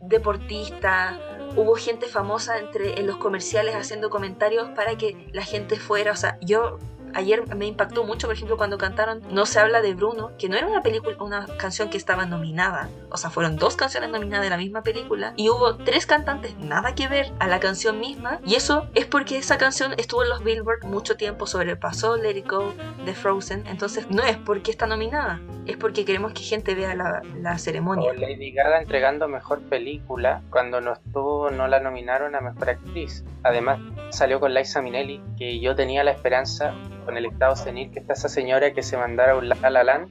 deportistas, 0.01 1.19
hubo 1.55 1.75
gente 1.75 2.07
famosa 2.07 2.59
entre 2.59 2.99
en 2.99 3.07
los 3.07 3.17
comerciales 3.17 3.75
haciendo 3.75 4.09
comentarios 4.09 4.69
para 4.75 4.97
que 4.97 5.29
la 5.33 5.43
gente 5.43 5.77
fuera, 5.77 6.11
o 6.11 6.15
sea, 6.15 6.37
yo 6.41 6.77
ayer 7.17 7.55
me 7.55 7.65
impactó 7.65 8.03
mucho, 8.03 8.27
por 8.27 8.35
ejemplo, 8.35 8.57
cuando 8.57 8.77
cantaron 8.77 9.21
No 9.31 9.45
se 9.45 9.59
habla 9.59 9.81
de 9.81 9.95
Bruno, 9.95 10.31
que 10.37 10.49
no 10.49 10.55
era 10.55 10.67
una 10.67 10.83
película, 10.83 11.17
una 11.19 11.47
canción 11.57 11.89
que 11.89 11.97
estaba 11.97 12.25
nominada. 12.25 12.89
O 13.09 13.17
sea, 13.17 13.29
fueron 13.29 13.57
dos 13.57 13.75
canciones 13.75 14.09
nominadas 14.09 14.43
de 14.43 14.49
la 14.51 14.57
misma 14.57 14.83
película 14.83 15.33
y 15.35 15.49
hubo 15.49 15.75
tres 15.77 16.05
cantantes 16.05 16.57
nada 16.59 16.93
que 16.93 17.07
ver 17.07 17.31
a 17.39 17.47
la 17.47 17.59
canción 17.59 17.99
misma. 17.99 18.39
Y 18.45 18.55
eso 18.55 18.87
es 18.93 19.05
porque 19.05 19.37
esa 19.37 19.57
canción 19.57 19.93
estuvo 19.97 20.23
en 20.23 20.29
los 20.29 20.43
Billboard 20.43 20.85
mucho 20.85 21.17
tiempo, 21.17 21.47
sobrepasó 21.47 22.17
Let 22.17 22.37
It 22.37 22.47
Go 22.47 22.73
de 23.05 23.13
Frozen. 23.13 23.65
Entonces, 23.67 24.09
no 24.09 24.23
es 24.23 24.37
porque 24.37 24.69
está 24.69 24.85
nominada, 24.85 25.41
es 25.65 25.77
porque 25.77 26.05
queremos 26.05 26.33
que 26.33 26.43
gente 26.43 26.75
vea 26.75 26.93
la, 26.95 27.21
la 27.41 27.57
ceremonia. 27.57 28.11
O 28.11 28.13
Lady 28.13 28.51
Gaga 28.51 28.79
entregando 28.79 29.27
mejor 29.27 29.61
película 29.61 30.43
cuando 30.51 30.81
no 30.81 30.93
estuvo, 30.93 31.49
no 31.49 31.67
la 31.67 31.79
nominaron 31.79 32.35
a 32.35 32.41
mejor 32.41 32.69
actriz. 32.69 33.23
Además, 33.43 33.79
salió 34.09 34.39
con 34.39 34.53
Liza 34.53 34.81
Minnelli, 34.81 35.21
que 35.37 35.59
yo 35.59 35.75
tenía 35.75 36.03
la 36.03 36.11
esperanza 36.11 36.73
con 37.07 37.15
el 37.15 37.25
estado 37.25 37.55
senil 37.55 37.89
que 37.89 37.99
está 37.99 38.11
esa 38.11 38.27
señora 38.27 38.73
que 38.73 38.83
se 38.83 38.97
mandara 38.97 39.37
un 39.37 39.47
La 39.47 39.55
La 39.69 39.81
Land. 39.85 40.09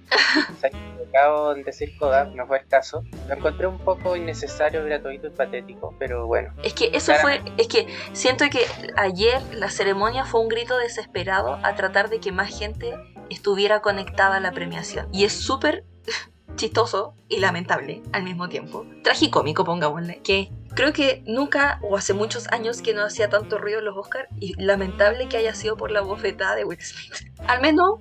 se 0.59 0.67
ha 0.67 0.71
equivocado 0.71 1.55
en 1.55 1.63
decir 1.63 1.95
Kodak, 1.99 2.35
no 2.35 2.47
fue 2.47 2.61
el 2.61 2.67
caso. 2.67 3.05
Lo 3.29 3.35
encontré 3.35 3.67
un 3.67 3.79
poco 3.79 4.17
innecesario, 4.17 4.83
gratuito 4.83 5.27
y 5.27 5.31
patético, 5.31 5.95
pero 5.99 6.27
bueno. 6.27 6.55
Es 6.63 6.73
que 6.73 6.91
eso 6.95 7.13
fue, 7.17 7.43
es 7.59 7.69
que 7.69 7.87
siento 8.15 8.47
que 8.51 8.65
ayer 8.97 9.43
la 9.53 9.69
ceremonia 9.69 10.25
fue 10.25 10.41
un 10.41 10.49
grito 10.49 10.79
desesperado 10.79 11.59
a 11.63 11.75
tratar 11.75 12.09
de 12.09 12.19
que 12.19 12.33
más 12.33 12.59
gente 12.59 12.95
estuviera 13.29 13.81
conectada 13.81 14.39
a 14.39 14.41
la 14.41 14.53
premiación. 14.53 15.07
Y 15.13 15.25
es 15.25 15.35
súper 15.35 15.85
chistoso 16.57 17.15
y 17.29 17.41
lamentable 17.41 18.03
al 18.13 18.23
mismo 18.23 18.49
tiempo. 18.49 18.87
Tragicómico, 19.03 19.67
pongámosle, 19.67 20.23
que 20.23 20.51
Creo 20.77 20.93
que 20.93 21.23
nunca 21.27 21.79
o 21.81 21.97
hace 21.97 22.13
muchos 22.13 22.53
años 22.53 22.83
que 22.83 22.93
no 22.93 23.03
hacía 23.03 23.31
tanto 23.31 23.57
ruido 23.57 23.81
los 23.81 23.97
Oscars 23.97 24.29
y 24.39 24.63
lamentable 24.63 25.27
que 25.27 25.39
haya 25.39 25.55
sido 25.55 25.75
por 25.75 25.91
la 25.91 26.03
bofetada 26.03 26.55
de 26.55 26.67
Will 26.67 26.79
Smith. 26.79 27.33
Al 27.49 27.63
menos, 27.63 28.01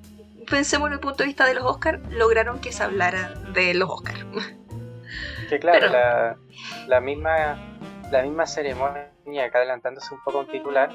pensemos 0.51 0.87
en 0.87 0.93
el 0.95 0.99
punto 0.99 1.19
de 1.19 1.27
vista 1.27 1.45
de 1.45 1.53
los 1.53 1.63
Oscars, 1.63 2.01
lograron 2.11 2.59
que 2.59 2.73
se 2.73 2.83
hablara 2.83 3.33
de 3.53 3.73
los 3.73 3.89
Oscars. 3.89 4.25
Que 5.49 5.59
claro, 5.59 6.35
la, 6.87 6.99
misma, 7.01 7.77
la 8.11 8.23
misma 8.23 8.47
ceremonia, 8.47 9.45
acá 9.45 9.59
adelantándose 9.59 10.11
un 10.15 10.19
poco 10.23 10.39
un 10.39 10.47
titular, 10.47 10.89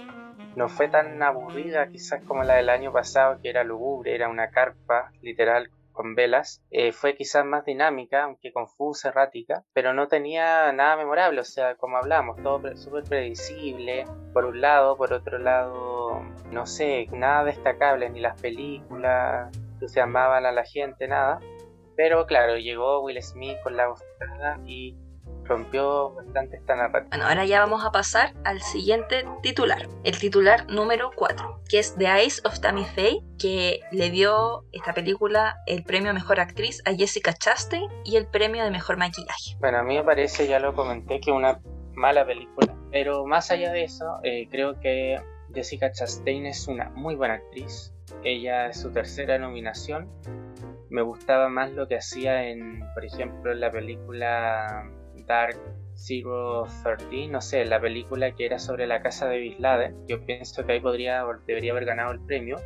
no 0.57 0.69
fue 0.69 0.89
tan 0.89 1.23
aburrida 1.23 1.87
quizás 1.87 2.21
como 2.25 2.43
la 2.43 2.57
del 2.57 2.69
año 2.69 2.93
pasado, 2.93 3.39
que 3.41 3.49
era 3.49 3.63
lugubre, 3.63 4.13
era 4.13 4.29
una 4.29 4.51
carpa 4.51 5.13
literal 5.23 5.71
con 5.93 6.15
velas, 6.15 6.63
eh, 6.71 6.93
fue 6.93 7.17
quizás 7.17 7.45
más 7.45 7.65
dinámica, 7.65 8.25
aunque 8.25 8.53
confusa, 8.53 9.09
errática, 9.09 9.65
pero 9.73 9.93
no 9.93 10.09
tenía 10.09 10.73
nada 10.73 10.97
memorable, 10.97 11.41
o 11.41 11.45
sea, 11.45 11.75
como 11.77 11.97
hablamos, 11.97 12.43
todo 12.43 12.77
súper 12.77 13.05
predecible, 13.05 14.05
por 14.33 14.45
un 14.45 14.61
lado, 14.61 14.97
por 14.97 15.13
otro 15.13 15.39
lado, 15.39 16.23
no 16.51 16.67
sé, 16.67 17.07
nada 17.13 17.45
destacable, 17.45 18.09
ni 18.11 18.21
las 18.21 18.41
películas 18.41 19.51
se 19.87 20.01
amaban 20.01 20.47
a 20.47 20.53
la 20.53 20.65
gente, 20.65 21.09
nada. 21.09 21.41
Pero 21.97 22.27
claro, 22.27 22.57
llegó 22.57 23.01
Will 23.01 23.23
Smith 23.23 23.59
con 23.63 23.77
la 23.77 23.89
voz 23.89 24.03
y 24.67 24.97
rompió 25.51 26.15
bastante 26.15 26.57
esta 26.57 26.77
narrativa. 26.77 27.09
Bueno, 27.09 27.27
ahora 27.27 27.45
ya 27.45 27.61
vamos 27.61 27.85
a 27.85 27.91
pasar 27.91 28.33
al 28.45 28.63
siguiente 28.63 29.25
titular, 29.43 29.89
el 30.05 30.17
titular 30.17 30.71
número 30.71 31.11
4, 31.17 31.63
que 31.69 31.81
es 31.81 31.97
The 31.97 32.07
Eyes 32.07 32.43
of 32.45 32.61
Tammy 32.61 32.85
Faye, 32.85 33.21
que 33.37 33.81
le 33.91 34.11
dio 34.11 34.65
esta 34.71 34.95
película 34.95 35.57
el 35.67 35.83
premio 35.83 36.11
a 36.11 36.15
Mejor 36.15 36.39
Actriz 36.39 36.81
a 36.87 36.95
Jessica 36.95 37.35
Chastain 37.35 37.91
y 38.05 38.17
el 38.17 38.29
premio 38.29 38.63
de 38.63 38.71
Mejor 38.71 38.97
Maquillaje. 38.97 39.57
Bueno, 39.59 39.79
a 39.79 39.83
mí 39.83 39.97
me 39.97 40.05
parece, 40.05 40.47
ya 40.47 40.61
lo 40.61 40.73
comenté, 40.75 41.21
que 41.21 41.33
una 41.33 41.61
mala 41.95 42.25
película, 42.25 42.73
pero 42.93 43.27
más 43.27 43.51
allá 43.51 43.73
de 43.73 43.83
eso, 43.85 44.21
eh, 44.23 44.47
creo 44.51 44.79
que 44.79 45.21
Jessica 45.53 45.91
Chastain 45.91 46.47
es 46.47 46.69
una 46.69 46.91
muy 46.91 47.17
buena 47.17 47.35
actriz. 47.35 47.93
Ella 48.23 48.69
es 48.69 48.81
su 48.81 48.93
tercera 48.93 49.37
nominación. 49.39 50.09
Me 50.91 51.03
gustaba 51.03 51.49
más 51.49 51.73
lo 51.73 51.89
que 51.89 51.97
hacía 51.97 52.49
en, 52.49 52.85
por 52.95 53.05
ejemplo, 53.05 53.51
en 53.51 53.61
la 53.61 53.71
película 53.71 54.91
Dark 55.31 55.61
Zero 55.95 56.67
Thirteen, 56.83 57.31
no 57.31 57.41
sé, 57.41 57.65
la 57.65 57.81
película 57.81 58.33
que 58.33 58.47
era 58.47 58.59
sobre 58.59 58.89
la 58.89 59.01
casa 59.01 59.29
de 59.29 59.39
Bislade, 59.39 59.95
yo 60.09 60.27
pienso 60.27 60.67
que 60.67 60.73
ahí 60.73 60.81
podría, 60.81 61.25
debería 61.47 61.71
haber 61.71 61.85
ganado 61.85 62.11
el 62.11 62.19
premio. 62.19 62.57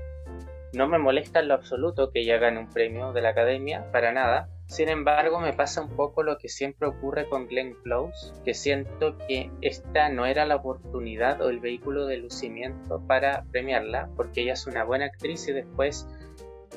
No 0.73 0.89
me 0.89 0.99
molesta 0.99 1.41
en 1.41 1.49
lo 1.49 1.55
absoluto 1.55 2.11
que 2.11 2.21
ella 2.21 2.39
gane 2.39 2.59
un 2.59 2.71
premio 2.71 3.13
de 3.13 3.21
la 3.21 3.29
academia, 3.29 3.93
para 3.93 4.13
nada. 4.13 4.49
Sin 4.67 4.89
embargo, 4.89 5.41
me 5.41 5.53
pasa 5.53 5.83
un 5.83 5.91
poco 5.91 6.23
lo 6.23 6.39
que 6.39 6.49
siempre 6.49 6.89
ocurre 6.89 7.29
con 7.29 7.47
Glenn 7.49 7.75
Close, 7.83 8.33
que 8.47 8.55
siento 8.55 9.19
que 9.19 9.51
esta 9.61 10.09
no 10.09 10.25
era 10.25 10.47
la 10.47 10.57
oportunidad 10.57 11.43
o 11.43 11.51
el 11.51 11.61
vehículo 11.61 12.07
de 12.07 12.17
lucimiento 12.17 13.07
para 13.07 13.45
premiarla, 13.53 14.09
porque 14.17 14.41
ella 14.41 14.55
es 14.55 14.67
una 14.67 14.85
buena 14.85 15.05
actriz 15.05 15.47
y 15.49 15.53
después 15.53 16.09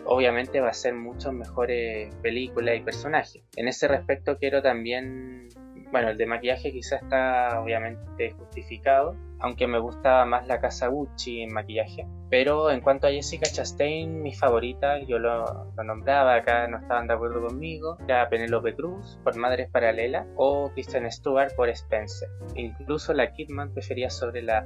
obviamente 0.04 0.60
va 0.60 0.70
a 0.70 0.74
ser 0.74 0.96
mucho 0.96 1.32
mejores 1.32 2.14
películas 2.16 2.76
y 2.76 2.82
personajes. 2.82 3.42
En 3.56 3.70
ese 3.70 3.88
respecto 3.88 4.38
quiero 4.38 4.62
también 4.62 5.48
bueno, 5.92 6.10
el 6.10 6.18
de 6.18 6.26
maquillaje 6.26 6.72
quizá 6.72 6.98
está 6.98 7.62
obviamente 7.62 8.32
justificado, 8.32 9.16
aunque 9.40 9.68
me 9.68 9.80
gusta 9.80 10.26
más 10.26 10.48
la 10.48 10.60
casa 10.60 10.88
Gucci 10.88 11.42
en 11.42 11.54
maquillaje. 11.54 12.06
Pero 12.30 12.72
en 12.72 12.82
cuanto 12.82 13.08
a 13.08 13.12
Jessica 13.12 13.46
Chastain, 13.46 14.22
mi 14.22 14.34
favorita, 14.34 15.00
yo 15.00 15.20
lo, 15.20 15.72
nombraba, 15.84 16.36
acá 16.36 16.68
no 16.68 16.78
estaban 16.78 17.08
de 17.08 17.14
acuerdo 17.14 17.42
conmigo, 17.42 17.98
era 18.06 18.28
Penelope 18.30 18.76
Cruz 18.76 19.18
por 19.24 19.38
Madres 19.38 19.70
Paralelas 19.70 20.28
o 20.36 20.70
Kristen 20.74 21.10
Stewart 21.12 21.56
por 21.56 21.70
Spencer. 21.70 22.30
Incluso 22.56 23.14
la 23.14 23.32
Kidman 23.32 23.74
prefería 23.74 24.10
sobre 24.10 24.42
la 24.42 24.66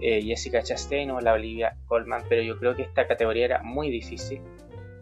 eh, 0.00 0.22
Jessica 0.22 0.62
Chastain 0.62 1.10
o 1.10 1.20
la 1.20 1.32
Olivia 1.32 1.76
Colman, 1.86 2.22
pero 2.28 2.42
yo 2.42 2.58
creo 2.58 2.76
que 2.76 2.82
esta 2.82 3.06
categoría 3.06 3.46
era 3.46 3.62
muy 3.62 3.90
difícil 3.90 4.42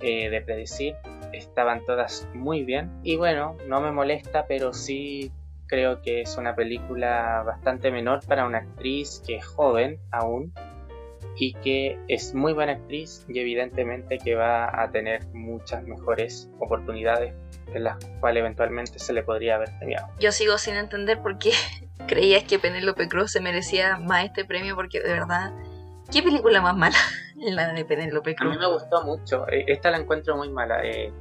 eh, 0.01 0.31
de 0.31 0.41
predecir. 0.41 0.95
Estaban 1.33 1.85
todas 1.85 2.29
muy 2.33 2.65
bien 2.65 2.91
y 3.03 3.17
bueno, 3.17 3.57
no 3.67 3.81
me 3.81 3.91
molesta, 3.91 4.47
pero 4.47 4.73
sí 4.73 5.33
creo 5.69 6.03
que 6.03 6.23
es 6.23 6.37
una 6.37 6.55
película 6.57 7.43
bastante 7.47 7.91
menor 7.91 8.25
para 8.27 8.47
una 8.47 8.59
actriz 8.59 9.23
que 9.25 9.37
es 9.37 9.47
joven 9.47 10.01
aún 10.11 10.53
y 11.37 11.53
que 11.55 11.99
es 12.09 12.35
muy 12.35 12.53
buena 12.53 12.73
actriz 12.73 13.25
y 13.29 13.39
evidentemente 13.39 14.19
que 14.19 14.35
va 14.35 14.83
a 14.83 14.91
tener 14.91 15.25
muchas 15.29 15.85
mejores 15.85 16.51
oportunidades 16.59 17.33
en 17.73 17.85
las 17.85 18.05
cuales 18.21 18.41
eventualmente 18.41 18.99
se 18.99 19.13
le 19.13 19.23
podría 19.23 19.57
haber 19.57 19.71
premiado. 19.79 20.09
Yo 20.19 20.33
sigo 20.33 20.59
sin 20.59 20.75
entender 20.75 21.23
por 21.23 21.39
qué 21.39 21.53
creías 22.09 22.45
que 22.45 22.59
Penélope 22.59 23.09
Cruz 23.09 23.33
se 23.33 23.41
merecía 23.41 23.99
más 23.99 24.25
este 24.25 24.45
premio 24.45 24.75
porque 24.75 25.01
de 25.01 25.13
verdad, 25.13 25.53
¿qué 26.11 26.23
película 26.23 26.61
más 26.61 26.77
mala 26.77 26.99
la 27.37 27.73
de 27.73 27.85
Penélope 27.85 28.35
Cruz? 28.35 28.51
A 28.51 28.55
mí 28.55 28.59
me 28.59 28.73
gustó 28.73 29.05
mucho, 29.05 29.47
eh, 29.49 29.65
esta 29.69 29.91
la 29.91 29.99
encuentro 29.99 30.37
muy 30.37 30.49
mala. 30.49 30.85
Eh, 30.85 31.13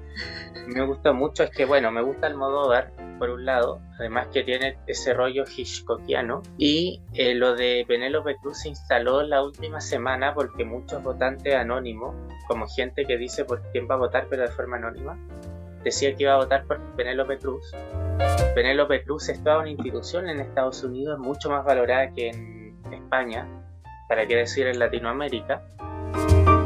me 0.67 0.85
gustó 0.85 1.13
mucho, 1.13 1.43
es 1.43 1.51
que 1.51 1.65
bueno, 1.65 1.91
me 1.91 2.01
gusta 2.01 2.27
el 2.27 2.35
modo 2.35 2.69
dar 2.69 2.91
por 3.19 3.29
un 3.29 3.45
lado, 3.45 3.81
además 3.99 4.27
que 4.31 4.43
tiene 4.43 4.77
ese 4.85 5.13
rollo 5.13 5.43
Hitchcockiano, 5.45 6.43
y 6.57 7.01
eh, 7.13 7.33
lo 7.35 7.55
de 7.55 7.85
Penélope 7.87 8.35
Cruz 8.37 8.59
se 8.59 8.69
instaló 8.69 9.23
la 9.23 9.41
última 9.43 9.81
semana 9.81 10.33
porque 10.33 10.65
muchos 10.65 11.01
votantes 11.01 11.55
anónimos, 11.55 12.15
como 12.47 12.67
gente 12.67 13.05
que 13.05 13.17
dice 13.17 13.45
por 13.45 13.61
quién 13.71 13.87
va 13.89 13.95
a 13.95 13.99
votar 13.99 14.27
pero 14.29 14.43
de 14.43 14.49
forma 14.49 14.77
anónima, 14.77 15.17
decía 15.83 16.15
que 16.15 16.23
iba 16.23 16.33
a 16.33 16.37
votar 16.37 16.65
por 16.65 16.79
Penélope 16.95 17.37
Cruz. 17.37 17.73
Penélope 18.53 19.03
Cruz 19.03 19.29
es 19.29 19.43
toda 19.43 19.59
una 19.59 19.69
institución 19.69 20.27
en 20.27 20.39
Estados 20.39 20.83
Unidos 20.83 21.19
mucho 21.19 21.49
más 21.49 21.65
valorada 21.65 22.11
que 22.13 22.29
en 22.29 22.77
España, 22.91 23.47
para 24.07 24.25
qué 24.25 24.35
decir 24.35 24.67
en 24.67 24.79
Latinoamérica, 24.79 25.63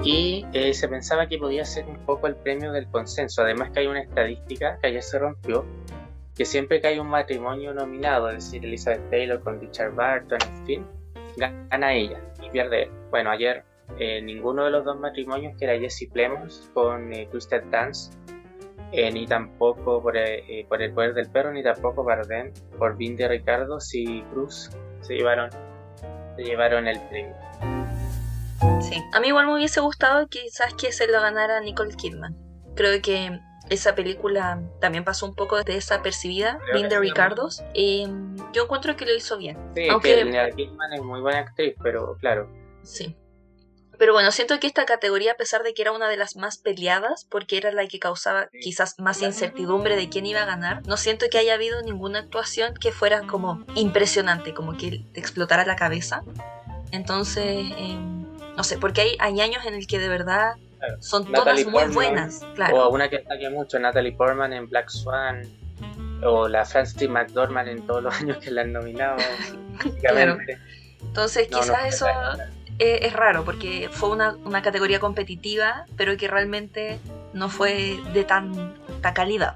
y 0.04 0.46
eh, 0.54 0.74
se 0.74 0.88
pensaba 0.88 1.28
que 1.28 1.38
podía 1.38 1.64
ser 1.66 1.86
un 1.86 1.98
poco 2.06 2.28
el 2.28 2.36
premio 2.36 2.72
del 2.72 2.88
consenso. 2.88 3.44
Además 3.44 3.72
que 3.72 3.82
hay 3.82 3.88
una 3.88 4.02
estadística 4.02 4.78
que 4.80 4.88
ayer 4.88 5.04
se 5.04 5.20
rompió, 5.20 5.66
que 6.36 6.46
siempre 6.46 6.82
que 6.82 6.88
hay 6.88 7.00
un 7.00 7.08
matrimonio 7.08 7.74
nominado, 7.74 8.30
es 8.30 8.36
decir, 8.36 8.66
Elizabeth 8.66 9.10
Taylor 9.10 9.42
con 9.42 9.60
Richard 9.60 9.94
Barton, 9.94 10.40
en 10.42 10.66
fin, 10.66 10.88
gana 11.38 11.94
ella 11.94 12.20
y 12.42 12.50
pierde. 12.50 12.90
Bueno, 13.10 13.30
ayer 13.30 13.64
eh, 14.00 14.22
ninguno 14.22 14.66
de 14.66 14.72
los 14.72 14.86
dos 14.86 15.00
matrimonios, 15.00 15.56
que 15.58 15.66
era 15.66 15.80
Jesse 15.80 16.10
Plemons 16.12 16.72
con 16.74 17.14
eh, 17.14 17.28
Kristen 17.30 17.70
Dance, 17.70 18.12
eh, 18.94 19.10
ni 19.12 19.26
tampoco 19.26 20.02
por, 20.02 20.18
eh, 20.18 20.66
por, 20.68 20.82
el 20.82 20.94
poder 20.94 21.14
del 21.14 21.30
perro, 21.30 21.52
ni 21.54 21.64
tampoco 21.64 22.04
Bardem 22.04 22.52
por 22.78 22.98
Vin 22.98 23.16
de 23.16 23.28
Ricardo, 23.28 23.80
si 23.80 24.22
Cruz 24.34 24.70
se 25.02 25.16
llevaron, 25.16 25.50
se 26.36 26.44
llevaron 26.44 26.88
el 26.88 27.00
premio. 27.10 27.81
Sí, 28.82 29.04
a 29.14 29.20
mí 29.20 29.28
igual 29.28 29.48
me 29.48 29.56
hubiese 29.56 29.80
gustado 29.80 30.28
quizás 30.28 30.74
que 30.74 30.92
se 30.92 31.08
lo 31.08 31.22
ganara 31.22 31.60
Nicole 31.62 31.96
Kidman. 31.96 32.36
Creo 32.76 33.02
que 33.02 33.40
esa 33.70 33.96
película 33.96 34.62
también 34.80 35.04
pasó 35.04 35.26
un 35.26 35.36
poco 35.36 35.64
desapercibida, 35.64 36.60
Vin 36.74 36.90
de 36.90 37.00
Ricardos, 37.00 37.64
y 37.74 38.08
yo 38.54 38.64
encuentro 38.64 38.96
que 38.98 39.06
lo 39.06 39.16
hizo 39.16 39.38
bien. 39.38 39.58
Sí, 39.76 39.88
Aunque... 39.88 40.24
Nicole 40.26 40.54
Kidman 40.56 40.94
es 40.94 41.02
muy 41.02 41.22
buena 41.22 41.40
actriz, 41.40 41.76
pero 41.82 42.18
claro. 42.20 42.50
Sí. 42.84 43.16
Pero 43.98 44.14
bueno, 44.14 44.32
siento 44.32 44.60
que 44.60 44.66
esta 44.66 44.86
categoría, 44.86 45.34
a 45.34 45.36
pesar 45.36 45.62
de 45.62 45.76
que 45.76 45.84
era 45.84 45.92
una 45.92 46.10
de 46.10 46.18
las 46.18 46.36
más 46.36 46.58
peleadas, 46.58 47.28
porque 47.30 47.58
era 47.58 47.72
la 47.72 47.88
que 47.88 48.00
causaba 48.00 48.50
quizás 48.62 48.96
más 48.98 49.22
incertidumbre 49.22 49.96
de 49.96 50.10
quién 50.10 50.26
iba 50.26 50.42
a 50.42 50.46
ganar, 50.46 50.82
no 50.88 50.98
siento 50.98 51.28
que 51.30 51.38
haya 51.38 51.54
habido 51.54 51.82
ninguna 51.84 52.18
actuación 52.18 52.74
que 52.74 52.92
fuera 52.92 53.22
como 53.28 53.64
impresionante, 53.76 54.56
como 54.56 54.76
que 54.76 55.06
te 55.14 55.20
explotara 55.20 55.66
la 55.68 55.76
cabeza. 55.76 56.24
Entonces, 56.92 57.46
eh, 57.78 58.21
no 58.56 58.64
sé, 58.64 58.78
porque 58.78 59.02
hay, 59.02 59.18
hay 59.20 59.42
años 59.42 59.66
en 59.66 59.74
el 59.74 59.88
que 59.88 60.00
de 60.00 60.10
verdad 60.10 60.54
claro. 60.80 61.02
son 61.02 61.32
Natalie 61.32 61.64
todas 61.64 61.66
muy 61.66 61.74
Portman, 61.74 61.94
buenas. 61.94 62.46
Claro. 62.56 62.88
O 62.88 62.90
una 62.90 63.10
que 63.10 63.18
destaque 63.18 63.50
mucho, 63.50 63.80
Natalie 63.80 64.14
Portman 64.14 64.54
en 64.54 64.70
Black 64.70 64.90
Swan, 64.90 65.44
o 66.24 66.48
la 66.48 66.66
Frances 66.66 67.10
McDormand 67.10 67.70
en 67.70 67.86
todos 67.86 68.04
los 68.04 68.14
años 68.22 68.38
que 68.38 68.52
la 68.52 68.62
han 68.62 68.74
nominado. 68.74 69.18
claro. 70.02 70.38
Entonces, 71.02 71.50
no, 71.50 71.60
quizás 71.60 71.82
no, 71.82 71.88
eso 71.88 72.08
es, 72.80 73.02
es, 73.02 73.14
raro, 73.14 73.44
porque 73.44 73.90
fue 73.92 74.10
una, 74.10 74.36
una, 74.46 74.62
categoría 74.62 75.00
competitiva, 75.00 75.86
pero 75.98 76.16
que 76.16 76.28
realmente 76.28 77.00
no 77.34 77.50
fue 77.50 78.00
de 78.14 78.24
tanta 78.24 79.14
calidad. 79.14 79.56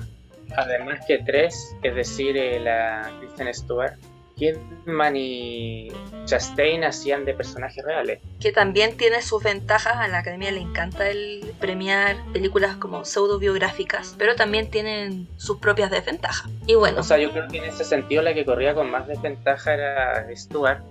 Además 0.56 1.00
que 1.08 1.20
tres, 1.20 1.76
es 1.84 1.96
decir, 1.96 2.38
eh, 2.38 2.60
la 2.60 3.12
Kristen 3.20 3.54
Stewart, 3.54 3.94
Kidman 4.36 5.16
y 5.16 5.92
Chastain 6.26 6.84
hacían 6.84 7.26
de 7.26 7.34
personajes 7.34 7.84
reales. 7.84 8.20
Que 8.40 8.52
también 8.52 8.98
tiene 8.98 9.22
sus 9.22 9.44
ventajas, 9.44 9.98
a 9.98 10.08
la 10.08 10.20
academia 10.20 10.52
le 10.52 10.62
encanta 10.62 11.10
el 11.10 11.54
premiar 11.60 12.18
películas 12.34 12.78
como 12.78 13.06
pseudo-biográficas, 13.06 14.16
pero 14.18 14.36
también 14.36 14.70
tienen 14.70 15.28
sus 15.38 15.58
propias 15.58 15.92
desventajas. 15.92 16.50
Y 16.68 16.76
bueno. 16.76 17.00
O 17.02 17.04
sea, 17.04 17.18
yo 17.18 17.32
creo 17.32 17.48
que 17.48 17.58
en 17.58 17.66
ese 17.66 17.84
sentido 17.84 18.22
la 18.22 18.34
que 18.34 18.46
corría 18.46 18.74
con 18.74 18.90
más 18.92 19.08
desventaja 19.08 19.74
era 19.74 20.28
Stewart. 20.36 20.82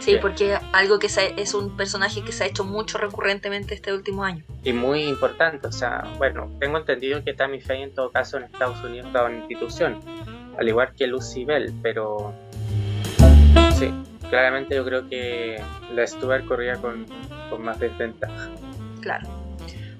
Sí, 0.00 0.16
porque 0.20 0.58
algo 0.72 0.98
que 0.98 1.08
se, 1.08 1.40
es 1.40 1.54
un 1.54 1.76
personaje 1.76 2.22
que 2.22 2.32
se 2.32 2.44
ha 2.44 2.46
hecho 2.48 2.64
mucho 2.64 2.98
recurrentemente 2.98 3.74
este 3.74 3.92
último 3.92 4.24
año. 4.24 4.42
Y 4.64 4.72
muy 4.72 5.04
importante, 5.04 5.68
o 5.68 5.72
sea, 5.72 6.02
bueno, 6.18 6.50
tengo 6.58 6.78
entendido 6.78 7.22
que 7.22 7.34
Tammy 7.34 7.60
Faye 7.60 7.84
en 7.84 7.94
todo 7.94 8.10
caso 8.10 8.36
en 8.36 8.44
Estados 8.44 8.82
Unidos 8.82 9.06
estaba 9.06 9.30
en 9.30 9.38
institución, 9.38 10.00
al 10.58 10.68
igual 10.68 10.92
que 10.96 11.06
Lucy 11.06 11.44
Bell, 11.44 11.72
pero 11.82 12.34
Sí, 13.78 13.92
claramente 14.30 14.74
yo 14.74 14.86
creo 14.86 15.06
que 15.06 15.62
la 15.92 16.06
Stuart 16.06 16.46
corría 16.46 16.76
con, 16.76 17.04
con 17.50 17.62
más 17.62 17.78
desventaja. 17.78 18.48
Claro. 19.02 19.28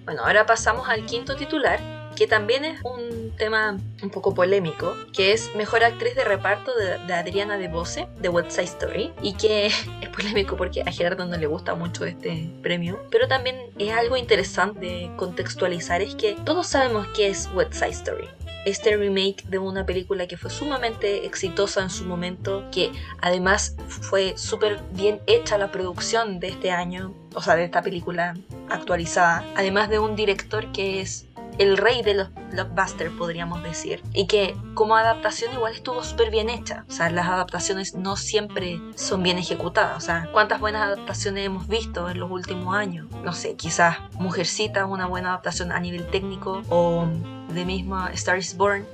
Bueno, 0.07 0.23
ahora 0.25 0.47
pasamos 0.47 0.89
al 0.89 1.05
quinto 1.05 1.37
titular, 1.37 1.79
que 2.17 2.27
también 2.27 2.65
es 2.65 2.81
un 2.85 3.33
tema 3.37 3.77
un 4.03 4.09
poco 4.09 4.33
polémico, 4.33 4.97
que 5.13 5.33
es 5.33 5.55
Mejor 5.55 5.85
Actriz 5.85 6.15
de 6.15 6.25
Reparto 6.25 6.73
de, 6.75 7.13
Adriana 7.13 7.59
de 7.59 7.69
Bose, 7.69 8.09
de 8.19 8.31
West 8.31 8.53
Side 8.53 8.65
Story, 8.65 9.13
y 9.21 9.35
que 9.35 9.67
es 10.01 10.09
polémico 10.15 10.57
porque 10.57 10.81
a 10.81 10.91
Gerardo 10.91 11.27
no 11.27 11.37
le 11.37 11.47
gusta 11.47 11.75
mucho 11.75 12.07
este 12.07 12.49
premio, 12.63 12.99
pero 13.11 13.29
también 13.29 13.57
es 13.79 13.93
algo 13.93 14.17
interesante 14.17 14.81
de 14.81 15.11
contextualizar, 15.17 16.01
es 16.01 16.15
que 16.15 16.35
todos 16.47 16.67
sabemos 16.67 17.07
qué 17.15 17.29
es 17.29 17.51
West 17.55 17.75
Side 17.75 17.91
Story 17.91 18.29
este 18.67 18.97
remake 18.97 19.45
de 19.49 19.59
una 19.59 19.87
película 19.87 20.27
que 20.27 20.37
fue 20.37 20.51
sumamente 20.51 21.25
exitosa 21.25 21.83
en 21.83 21.89
su 21.89 22.05
momento, 22.05 22.65
que 22.73 22.91
además 23.23 23.77
fue 23.87 24.37
súper 24.37 24.81
bien 24.91 25.21
hecha 25.29 25.57
la 25.57 25.71
producción 25.71 26.41
de 26.41 26.49
este 26.49 26.73
año, 26.73 27.15
o 27.35 27.41
sea, 27.41 27.55
de 27.55 27.65
esta 27.65 27.81
película 27.81 28.37
actualizada, 28.69 29.45
además 29.55 29.89
de 29.89 30.01
un 30.01 30.17
director 30.17 30.73
que 30.73 31.01
es 31.01 31.26
el 31.59 31.77
rey 31.77 32.03
de 32.03 32.15
los 32.15 32.29
blockbusters, 32.51 33.13
podríamos 33.13 33.63
decir. 33.63 34.03
Y 34.13 34.27
que 34.27 34.57
como 34.75 34.97
adaptación 34.97 35.53
igual 35.53 35.75
estuvo 35.75 36.03
súper 36.03 36.31
bien 36.31 36.51
hecha. 36.51 36.85
O 36.89 36.93
sea, 36.93 37.11
las 37.11 37.27
adaptaciones 37.27 37.95
no 37.95 38.17
siempre 38.17 38.81
son 38.95 39.23
bien 39.23 39.39
ejecutadas. 39.39 39.97
O 39.97 40.01
sea, 40.01 40.29
¿cuántas 40.33 40.61
buenas 40.61 40.83
adaptaciones 40.83 41.47
hemos 41.47 41.69
visto 41.69 42.09
en 42.11 42.21
los 42.21 42.31
últimos 42.31 42.75
años? 42.75 43.07
No 43.25 43.33
sé, 43.33 43.57
quizás 43.57 43.97
Mujercita, 44.15 44.87
una 44.87 45.07
buena 45.07 45.29
adaptación 45.31 45.73
a 45.73 45.81
nivel 45.81 46.07
técnico. 46.07 46.63
O 46.69 47.07
de 47.53 47.65
misma 47.65 48.11
Star 48.13 48.39
is 48.39 48.57
Born, 48.57 48.87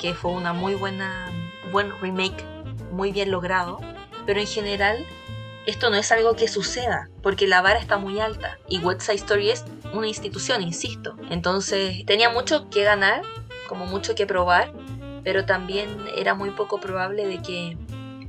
que 0.00 0.14
fue 0.14 0.32
una 0.32 0.52
muy 0.52 0.74
buena, 0.74 1.30
buen 1.72 1.90
remake, 2.00 2.44
muy 2.92 3.12
bien 3.12 3.30
logrado. 3.30 3.80
Pero 4.26 4.40
en 4.40 4.46
general 4.46 5.04
esto 5.66 5.90
no 5.90 5.96
es 5.96 6.12
algo 6.12 6.36
que 6.36 6.48
suceda, 6.48 7.08
porque 7.22 7.46
la 7.46 7.62
vara 7.62 7.78
está 7.78 7.96
muy 7.96 8.20
alta 8.20 8.58
y 8.68 8.78
West 8.78 9.02
Side 9.02 9.16
Story 9.16 9.50
es 9.50 9.64
una 9.92 10.06
institución, 10.06 10.62
insisto. 10.62 11.16
Entonces 11.30 12.04
tenía 12.06 12.30
mucho 12.30 12.68
que 12.70 12.82
ganar, 12.84 13.22
como 13.68 13.86
mucho 13.86 14.14
que 14.14 14.26
probar, 14.26 14.72
pero 15.22 15.46
también 15.46 15.88
era 16.16 16.34
muy 16.34 16.50
poco 16.50 16.80
probable 16.80 17.26
de 17.26 17.40
que 17.40 17.78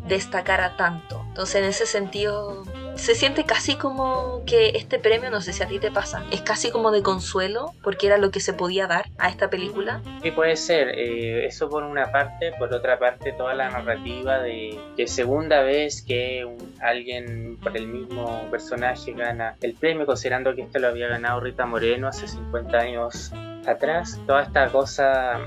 destacara 0.07 0.77
tanto. 0.77 1.23
Entonces 1.27 1.55
en 1.55 1.65
ese 1.65 1.85
sentido 1.85 2.63
se 2.95 3.15
siente 3.15 3.43
casi 3.43 3.75
como 3.75 4.43
que 4.45 4.69
este 4.75 4.99
premio, 4.99 5.29
no 5.29 5.41
sé 5.41 5.53
si 5.53 5.63
a 5.63 5.67
ti 5.67 5.79
te 5.79 5.91
pasa, 5.91 6.23
es 6.31 6.41
casi 6.41 6.71
como 6.71 6.91
de 6.91 7.03
consuelo 7.03 7.73
porque 7.83 8.07
era 8.07 8.17
lo 8.17 8.31
que 8.31 8.39
se 8.39 8.53
podía 8.53 8.87
dar 8.87 9.05
a 9.17 9.29
esta 9.29 9.49
película. 9.49 10.01
Sí, 10.21 10.31
puede 10.31 10.55
ser. 10.55 10.89
Eh, 10.89 11.45
eso 11.45 11.69
por 11.69 11.83
una 11.83 12.11
parte, 12.11 12.51
por 12.57 12.73
otra 12.73 12.97
parte 12.97 13.33
toda 13.33 13.53
la 13.53 13.69
narrativa 13.69 14.39
de 14.39 14.79
que 14.95 15.07
segunda 15.07 15.61
vez 15.61 16.01
que 16.01 16.47
alguien 16.79 17.57
por 17.57 17.75
el 17.75 17.87
mismo 17.87 18.47
personaje 18.49 19.13
gana 19.13 19.55
el 19.61 19.73
premio, 19.73 20.05
considerando 20.05 20.55
que 20.55 20.61
este 20.61 20.79
lo 20.79 20.87
había 20.87 21.07
ganado 21.07 21.39
Rita 21.39 21.65
Moreno 21.65 22.07
hace 22.07 22.27
50 22.27 22.77
años 22.77 23.31
atrás. 23.67 24.19
Toda 24.25 24.43
esta 24.43 24.69
cosa, 24.69 25.39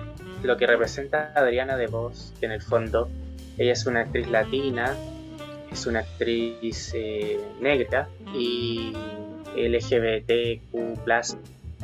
lo 0.42 0.56
que 0.56 0.66
representa 0.66 1.32
a 1.34 1.40
Adriana 1.40 1.76
de 1.76 1.86
Vos, 1.86 2.32
que 2.40 2.46
en 2.46 2.52
el 2.52 2.62
fondo 2.62 3.08
ella 3.56 3.72
es 3.72 3.86
una 3.86 4.00
actriz 4.00 4.28
latina 4.28 4.94
es 5.70 5.86
una 5.86 6.00
actriz 6.00 6.92
eh, 6.94 7.40
negra 7.60 8.08
y 8.34 8.92
LGBTQ, 9.56 11.04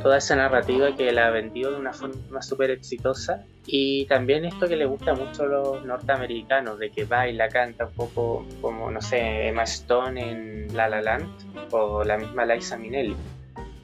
toda 0.02 0.18
esa 0.18 0.36
narrativa 0.36 0.94
que 0.96 1.12
la 1.12 1.28
ha 1.28 1.30
vendido 1.30 1.72
de 1.72 1.78
una 1.78 1.92
forma 1.92 2.42
súper 2.42 2.70
exitosa. 2.70 3.44
Y 3.66 4.06
también 4.06 4.44
esto 4.44 4.68
que 4.68 4.76
le 4.76 4.84
gusta 4.84 5.14
mucho 5.14 5.44
a 5.44 5.46
los 5.46 5.84
norteamericanos, 5.84 6.78
de 6.78 6.90
que 6.90 7.04
baila, 7.04 7.48
canta 7.48 7.86
un 7.86 7.92
poco 7.92 8.46
como, 8.60 8.90
no 8.90 9.00
sé, 9.00 9.48
Emma 9.48 9.62
Stone 9.62 10.20
en 10.20 10.76
La 10.76 10.88
La 10.88 11.00
Land 11.00 11.70
o 11.70 12.04
la 12.04 12.18
misma 12.18 12.44
Liza 12.44 12.76
Minnelli 12.76 13.16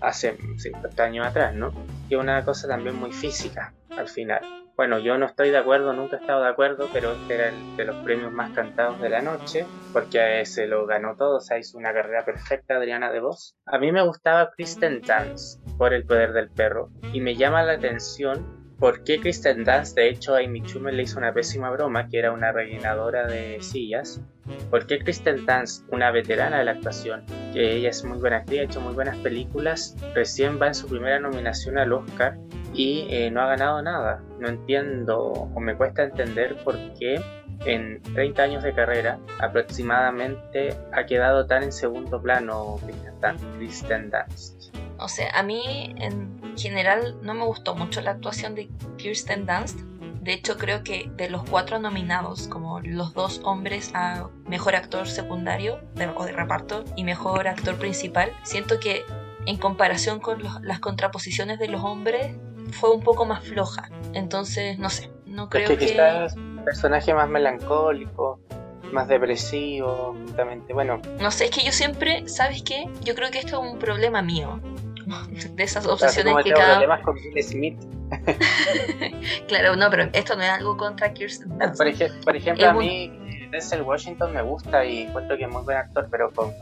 hace 0.01 0.37
50 0.57 1.03
años 1.03 1.27
atrás, 1.27 1.55
¿no? 1.55 1.73
Es 2.09 2.17
una 2.17 2.45
cosa 2.45 2.69
también 2.69 2.97
muy 2.97 3.13
física 3.13 3.73
al 3.91 4.09
final 4.09 4.60
bueno, 4.81 4.99
yo 4.99 5.19
no 5.19 5.27
estoy 5.27 5.51
de 5.51 5.59
acuerdo, 5.59 5.93
nunca 5.93 6.17
he 6.17 6.21
estado 6.21 6.43
de 6.43 6.49
acuerdo, 6.49 6.89
pero 6.91 7.13
este 7.13 7.35
era 7.35 7.49
el 7.51 7.77
de 7.77 7.85
los 7.85 8.03
premios 8.03 8.33
más 8.33 8.51
cantados 8.55 8.99
de 8.99 9.11
la 9.11 9.21
noche, 9.21 9.67
porque 9.93 10.43
se 10.47 10.67
lo 10.67 10.87
ganó 10.87 11.17
todo, 11.17 11.37
o 11.37 11.41
sea, 11.41 11.59
hizo 11.59 11.77
una 11.77 11.93
carrera 11.93 12.25
perfecta 12.25 12.77
Adriana 12.77 13.13
de 13.13 13.21
Voz. 13.21 13.55
A 13.67 13.79
mí 13.79 13.93
me 13.93 14.03
gustaba 14.03 14.51
Kristen 14.57 15.03
Dance 15.03 15.61
por 15.77 15.93
El 15.93 16.07
Poder 16.07 16.33
del 16.33 16.49
Perro, 16.49 16.89
y 17.13 17.21
me 17.21 17.35
llama 17.35 17.63
la 17.63 17.75
atención 17.75 18.60
por 18.81 19.05
qué 19.05 19.21
Kristen 19.21 19.63
Dance, 19.63 19.95
de 19.95 20.09
hecho, 20.09 20.35
a 20.35 20.39
Amy 20.39 20.63
Schumer 20.63 20.95
le 20.95 21.03
hizo 21.03 21.19
una 21.19 21.35
pésima 21.35 21.71
broma, 21.71 22.09
que 22.09 22.19
era 22.19 22.33
una 22.33 22.51
rellenadora 22.51 23.27
de 23.27 23.61
sillas. 23.61 24.23
¿Por 24.71 24.87
qué 24.87 24.99
Kristen 24.99 25.45
Dance, 25.45 25.85
una 25.93 26.11
veterana 26.11 26.59
de 26.59 26.65
la 26.65 26.73
actuación, 26.73 27.25
que 27.53 27.77
ella 27.77 27.91
es 27.91 28.03
muy 28.05 28.19
buena 28.19 28.39
actriz, 28.39 28.61
ha 28.61 28.65
hecho 28.65 28.81
muy 28.81 28.95
buenas 28.95 29.19
películas, 29.19 29.97
recién 30.15 30.61
va 30.61 30.69
en 30.69 30.75
su 30.75 30.89
primera 30.89 31.21
nominación 31.21 31.77
al 31.77 31.93
Oscar 31.93 32.39
y 32.73 33.07
eh, 33.11 33.31
no 33.31 33.43
ha 33.43 33.49
ganado 33.49 33.83
nada? 33.83 34.25
No 34.41 34.49
entiendo 34.49 35.19
o 35.19 35.61
me 35.61 35.77
cuesta 35.77 36.03
entender 36.03 36.57
por 36.65 36.77
qué 36.99 37.21
en 37.67 38.01
30 38.15 38.43
años 38.43 38.63
de 38.63 38.73
carrera 38.73 39.19
aproximadamente 39.39 40.75
ha 40.93 41.05
quedado 41.05 41.47
tan 41.47 41.65
en 41.65 41.73
segundo 41.73 42.21
plano 42.21 42.81
Kristen 43.59 44.09
Dance. 44.09 44.60
O 45.01 45.09
sea, 45.09 45.31
a 45.31 45.43
mí 45.43 45.95
en 45.99 46.57
general 46.57 47.17
no 47.23 47.35
me 47.35 47.45
gustó 47.45 47.75
mucho 47.75 48.01
la 48.01 48.13
actuación 48.13 48.55
de 48.55 48.69
Kirsten 48.97 49.47
Dunst. 49.47 49.81
De 50.21 50.35
hecho, 50.35 50.59
creo 50.59 50.85
que 50.85 51.11
de 51.17 51.31
los 51.31 51.43
cuatro 51.45 51.79
nominados, 51.79 52.47
como 52.47 52.81
los 52.81 53.15
dos 53.15 53.41
hombres 53.45 53.91
a 53.95 54.29
mejor 54.47 54.77
actor 54.77 55.09
secundario 55.09 55.81
o 56.15 56.25
de 56.25 56.33
reparto 56.33 56.85
y 56.95 57.05
mejor 57.05 57.49
actor 57.49 57.77
principal, 57.77 58.31
siento 58.43 58.79
que 58.81 59.05
en 59.47 59.57
comparación 59.57 60.21
con 60.21 60.43
las 60.63 60.81
contraposiciones 60.81 61.59
de 61.59 61.69
los 61.69 61.83
hombres 61.83 62.37
fue 62.73 62.95
un 62.95 63.03
poco 63.03 63.25
más 63.25 63.45
floja. 63.45 63.89
Entonces, 64.13 64.79
no 64.79 64.91
sé, 64.91 65.11
no 65.25 65.49
creo 65.49 65.71
es 65.71 65.79
que. 65.79 65.87
Quizás 65.87 66.37
un 66.37 66.63
personaje 66.65 67.15
más 67.15 67.29
melancólico, 67.29 68.41
más 68.93 69.09
depresivo, 69.09 70.15
justamente, 70.27 70.75
bueno. 70.75 71.01
No 71.19 71.31
sé, 71.31 71.47
es 71.47 71.51
que 71.51 71.65
yo 71.65 71.73
siempre, 71.73 72.29
¿sabes 72.29 72.63
qué? 72.63 72.91
Yo 73.03 73.15
creo 73.15 73.31
que 73.31 73.39
esto 73.39 73.63
es 73.63 73.73
un 73.73 73.79
problema 73.79 74.21
mío 74.21 74.61
de 75.55 75.63
esas 75.63 75.87
obsesiones 75.87 76.35
que 76.45 76.53
cada 76.53 77.03
con 77.03 77.17
Smith. 77.43 77.79
claro, 79.49 79.77
no, 79.77 79.89
pero 79.91 80.09
esto 80.13 80.35
no 80.35 80.43
es 80.43 80.51
algo 80.51 80.77
contra 80.77 81.13
Kirsten 81.13 81.57
Por, 82.25 82.37
ejemplo, 82.37 82.69
a 82.69 82.73
mí 82.73 83.13
Denzel 83.51 83.83
Washington 83.83 84.33
me 84.35 84.43
gusta 84.43 84.85
y 84.85 85.03
encuentro 85.03 85.37
que 85.37 85.45
es 85.45 85.51
muy 85.51 85.63
buen 85.63 85.77
actor, 85.77 86.09
pero 86.11 86.31
con 86.33 86.53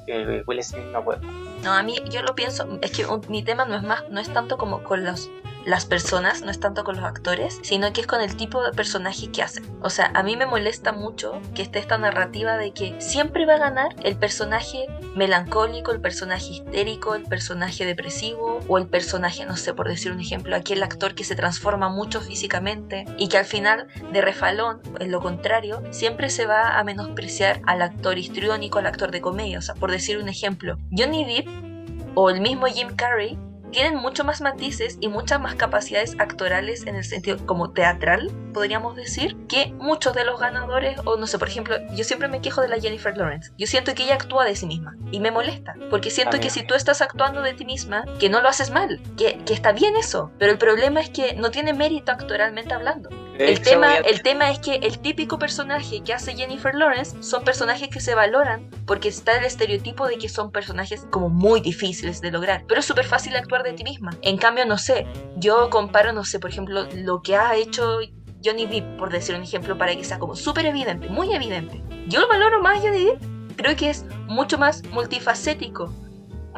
Will 0.46 0.62
Smith 0.62 0.84
no 0.92 1.04
puedo. 1.04 1.20
No, 1.62 1.72
a 1.72 1.82
mí 1.82 1.96
yo 2.10 2.22
lo 2.22 2.34
pienso, 2.34 2.78
es 2.82 2.90
que 2.92 3.06
mi 3.28 3.42
tema 3.42 3.64
no 3.64 3.76
es 3.76 3.82
más, 3.82 4.08
no 4.10 4.20
es 4.20 4.32
tanto 4.32 4.58
como 4.58 4.82
con 4.82 5.04
los 5.04 5.30
las 5.68 5.84
personas, 5.84 6.40
no 6.42 6.50
es 6.50 6.60
tanto 6.60 6.82
con 6.82 6.96
los 6.96 7.04
actores, 7.04 7.60
sino 7.62 7.92
que 7.92 8.00
es 8.00 8.06
con 8.06 8.22
el 8.22 8.36
tipo 8.36 8.62
de 8.62 8.72
personaje 8.72 9.30
que 9.30 9.42
hacen. 9.42 9.64
O 9.82 9.90
sea, 9.90 10.10
a 10.14 10.22
mí 10.22 10.34
me 10.34 10.46
molesta 10.46 10.92
mucho 10.92 11.40
que 11.54 11.60
esté 11.60 11.78
esta 11.78 11.98
narrativa 11.98 12.56
de 12.56 12.72
que 12.72 12.98
siempre 13.00 13.44
va 13.44 13.54
a 13.54 13.58
ganar 13.58 13.94
el 14.02 14.16
personaje 14.16 14.86
melancólico, 15.14 15.92
el 15.92 16.00
personaje 16.00 16.52
histérico, 16.54 17.14
el 17.14 17.24
personaje 17.24 17.84
depresivo 17.84 18.60
o 18.66 18.78
el 18.78 18.88
personaje, 18.88 19.44
no 19.44 19.58
sé, 19.58 19.74
por 19.74 19.88
decir 19.88 20.10
un 20.10 20.20
ejemplo, 20.20 20.56
aquel 20.56 20.82
actor 20.82 21.14
que 21.14 21.24
se 21.24 21.36
transforma 21.36 21.90
mucho 21.90 22.22
físicamente 22.22 23.04
y 23.18 23.28
que 23.28 23.36
al 23.36 23.44
final 23.44 23.88
de 24.10 24.22
refalón, 24.22 24.80
en 24.98 25.10
lo 25.10 25.20
contrario, 25.20 25.82
siempre 25.90 26.30
se 26.30 26.46
va 26.46 26.78
a 26.78 26.84
menospreciar 26.84 27.60
al 27.66 27.82
actor 27.82 28.16
histriónico, 28.16 28.78
al 28.78 28.86
actor 28.86 29.10
de 29.10 29.20
comedia. 29.20 29.58
O 29.58 29.62
sea, 29.62 29.74
por 29.74 29.90
decir 29.90 30.16
un 30.16 30.30
ejemplo, 30.30 30.78
Johnny 30.90 31.26
Depp 31.26 31.48
o 32.14 32.30
el 32.30 32.40
mismo 32.40 32.66
Jim 32.66 32.96
Carrey 32.96 33.38
tienen 33.70 33.96
mucho 33.96 34.24
más 34.24 34.40
matices 34.40 34.98
y 35.00 35.08
muchas 35.08 35.40
más 35.40 35.54
capacidades 35.54 36.16
actorales 36.18 36.86
en 36.86 36.96
el 36.96 37.04
sentido 37.04 37.38
como 37.46 37.72
teatral, 37.72 38.30
podríamos 38.52 38.96
decir, 38.96 39.36
que 39.48 39.72
muchos 39.78 40.14
de 40.14 40.24
los 40.24 40.40
ganadores, 40.40 40.98
o 41.04 41.16
no 41.16 41.26
sé, 41.26 41.38
por 41.38 41.48
ejemplo, 41.48 41.76
yo 41.94 42.04
siempre 42.04 42.28
me 42.28 42.40
quejo 42.40 42.60
de 42.60 42.68
la 42.68 42.80
Jennifer 42.80 43.16
Lawrence. 43.16 43.52
Yo 43.58 43.66
siento 43.66 43.94
que 43.94 44.04
ella 44.04 44.14
actúa 44.14 44.44
de 44.44 44.56
sí 44.56 44.66
misma 44.66 44.96
y 45.10 45.20
me 45.20 45.30
molesta, 45.30 45.74
porque 45.90 46.10
siento 46.10 46.40
que 46.40 46.50
si 46.50 46.62
tú 46.62 46.74
estás 46.74 47.02
actuando 47.02 47.42
de 47.42 47.54
ti 47.54 47.64
misma, 47.64 48.04
que 48.18 48.28
no 48.28 48.40
lo 48.40 48.48
haces 48.48 48.70
mal, 48.70 49.00
que, 49.16 49.38
que 49.44 49.54
está 49.54 49.72
bien 49.72 49.96
eso, 49.96 50.32
pero 50.38 50.52
el 50.52 50.58
problema 50.58 51.00
es 51.00 51.10
que 51.10 51.34
no 51.34 51.50
tiene 51.50 51.72
mérito 51.72 52.12
actoralmente 52.12 52.74
hablando. 52.74 53.10
El 53.38 53.60
tema, 53.60 53.96
el 53.98 54.22
tema 54.22 54.50
es 54.50 54.58
que 54.58 54.74
el 54.76 54.98
típico 54.98 55.38
personaje 55.38 56.02
que 56.02 56.12
hace 56.12 56.34
Jennifer 56.34 56.74
Lawrence 56.74 57.22
son 57.22 57.44
personajes 57.44 57.88
que 57.88 58.00
se 58.00 58.16
valoran 58.16 58.68
porque 58.84 59.08
está 59.08 59.38
el 59.38 59.44
estereotipo 59.44 60.08
de 60.08 60.18
que 60.18 60.28
son 60.28 60.50
personajes 60.50 61.06
como 61.10 61.28
muy 61.28 61.60
difíciles 61.60 62.20
de 62.20 62.32
lograr, 62.32 62.64
pero 62.66 62.80
es 62.80 62.86
súper 62.86 63.04
fácil 63.04 63.36
actuar 63.36 63.62
de 63.62 63.74
ti 63.74 63.84
misma. 63.84 64.10
En 64.22 64.38
cambio, 64.38 64.66
no 64.66 64.76
sé, 64.76 65.06
yo 65.36 65.70
comparo, 65.70 66.12
no 66.12 66.24
sé, 66.24 66.40
por 66.40 66.50
ejemplo, 66.50 66.88
lo 66.94 67.22
que 67.22 67.36
ha 67.36 67.54
hecho 67.54 68.00
Johnny 68.44 68.66
Depp, 68.66 68.98
por 68.98 69.10
decir 69.10 69.36
un 69.36 69.42
ejemplo, 69.42 69.78
para 69.78 69.94
que 69.94 70.04
sea 70.04 70.18
como 70.18 70.34
súper 70.34 70.66
evidente, 70.66 71.08
muy 71.08 71.32
evidente. 71.32 71.80
Yo 72.08 72.20
lo 72.20 72.28
valoro 72.28 72.60
más 72.60 72.80
Johnny 72.80 73.04
Depp, 73.04 73.22
creo 73.56 73.76
que 73.76 73.90
es 73.90 74.04
mucho 74.26 74.58
más 74.58 74.82
multifacético 74.90 75.92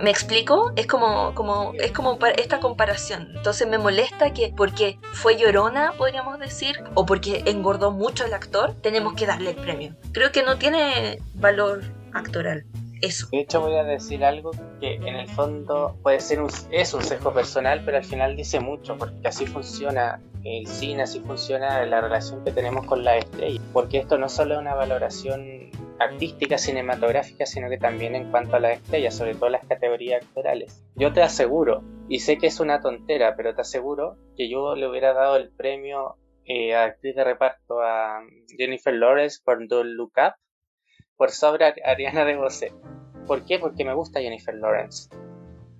¿Me 0.02 0.10
explico? 0.10 0.72
Es 0.76 0.86
como, 0.86 1.34
como, 1.34 1.74
es 1.74 1.92
como 1.92 2.18
esta 2.36 2.60
comparación. 2.60 3.32
Entonces 3.36 3.68
me 3.68 3.78
molesta 3.78 4.32
que 4.32 4.52
porque 4.56 4.98
fue 5.12 5.36
llorona, 5.36 5.92
podríamos 5.96 6.38
decir, 6.38 6.82
o 6.94 7.04
porque 7.04 7.42
engordó 7.46 7.90
mucho 7.90 8.24
el 8.24 8.32
actor, 8.32 8.74
tenemos 8.80 9.14
que 9.14 9.26
darle 9.26 9.50
el 9.50 9.56
premio. 9.56 9.94
Creo 10.12 10.32
que 10.32 10.42
no 10.42 10.56
tiene 10.56 11.18
valor 11.34 11.82
actoral. 12.12 12.64
Eso. 13.02 13.28
De 13.32 13.40
hecho 13.40 13.60
voy 13.62 13.76
a 13.76 13.84
decir 13.84 14.24
algo 14.24 14.50
que 14.78 14.94
en 14.94 15.16
el 15.16 15.28
fondo 15.28 15.96
puede 16.02 16.20
ser 16.20 16.42
un, 16.42 16.50
es 16.70 16.92
un 16.92 17.02
sesgo 17.02 17.32
personal, 17.32 17.82
pero 17.84 17.96
al 17.96 18.04
final 18.04 18.36
dice 18.36 18.60
mucho, 18.60 18.96
porque 18.98 19.26
así 19.26 19.46
funciona 19.46 20.20
el 20.44 20.66
cine, 20.66 21.02
así 21.02 21.20
funciona 21.20 21.84
la 21.86 22.00
relación 22.00 22.44
que 22.44 22.52
tenemos 22.52 22.86
con 22.86 23.04
la 23.04 23.16
estrella. 23.16 23.60
Porque 23.72 23.98
esto 23.98 24.18
no 24.18 24.28
solo 24.28 24.54
es 24.54 24.60
una 24.60 24.74
valoración 24.74 25.70
artística, 26.00 26.58
cinematográfica, 26.58 27.46
sino 27.46 27.68
que 27.68 27.78
también 27.78 28.16
en 28.16 28.30
cuanto 28.30 28.56
a 28.56 28.60
las 28.60 28.78
estrellas, 28.78 29.14
sobre 29.14 29.34
todo 29.34 29.50
las 29.50 29.66
categorías 29.66 30.24
actorales. 30.24 30.82
Yo 30.96 31.12
te 31.12 31.22
aseguro, 31.22 31.84
y 32.08 32.20
sé 32.20 32.38
que 32.38 32.46
es 32.46 32.58
una 32.58 32.80
tontera, 32.80 33.36
pero 33.36 33.54
te 33.54 33.60
aseguro 33.60 34.16
que 34.36 34.50
yo 34.50 34.74
le 34.74 34.88
hubiera 34.88 35.12
dado 35.12 35.36
el 35.36 35.50
premio 35.50 36.16
eh, 36.46 36.74
a 36.74 36.84
actriz 36.84 37.14
de 37.14 37.22
reparto 37.22 37.80
a 37.82 38.22
Jennifer 38.48 38.94
Lawrence 38.94 39.38
por 39.44 39.68
Don't 39.68 39.90
Look 39.90 40.12
Up 40.16 40.34
por 41.16 41.30
sobre 41.30 41.74
Ariana 41.84 42.24
DeBose. 42.24 42.72
¿Por 43.26 43.44
qué? 43.44 43.58
Porque 43.58 43.84
me 43.84 43.94
gusta 43.94 44.20
Jennifer 44.20 44.54
Lawrence. 44.54 45.10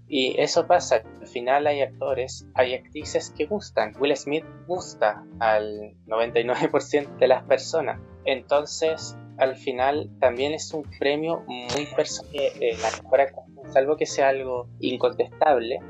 Y 0.07 0.39
eso 0.41 0.67
pasa, 0.67 1.03
al 1.21 1.27
final 1.29 1.67
hay 1.67 1.83
actores, 1.83 2.47
hay 2.55 2.75
actrices 2.75 3.33
que 3.37 3.47
gustan. 3.47 3.95
Will 3.99 4.15
Smith 4.17 4.45
gusta 4.67 5.25
al 5.39 5.95
99% 6.07 7.17
de 7.17 7.29
las 7.29 7.45
personas. 7.45 8.01
Entonces, 8.25 9.17
al 9.41 9.57
final 9.57 10.11
también 10.21 10.53
es 10.53 10.73
un 10.75 10.85
premio 10.99 11.43
muy 11.47 11.87
personal, 11.97 12.35
eh, 12.35 12.77
salvo 13.73 13.97
que 13.97 14.05
sea 14.05 14.29
algo 14.29 14.69
incontestable, 14.81 15.81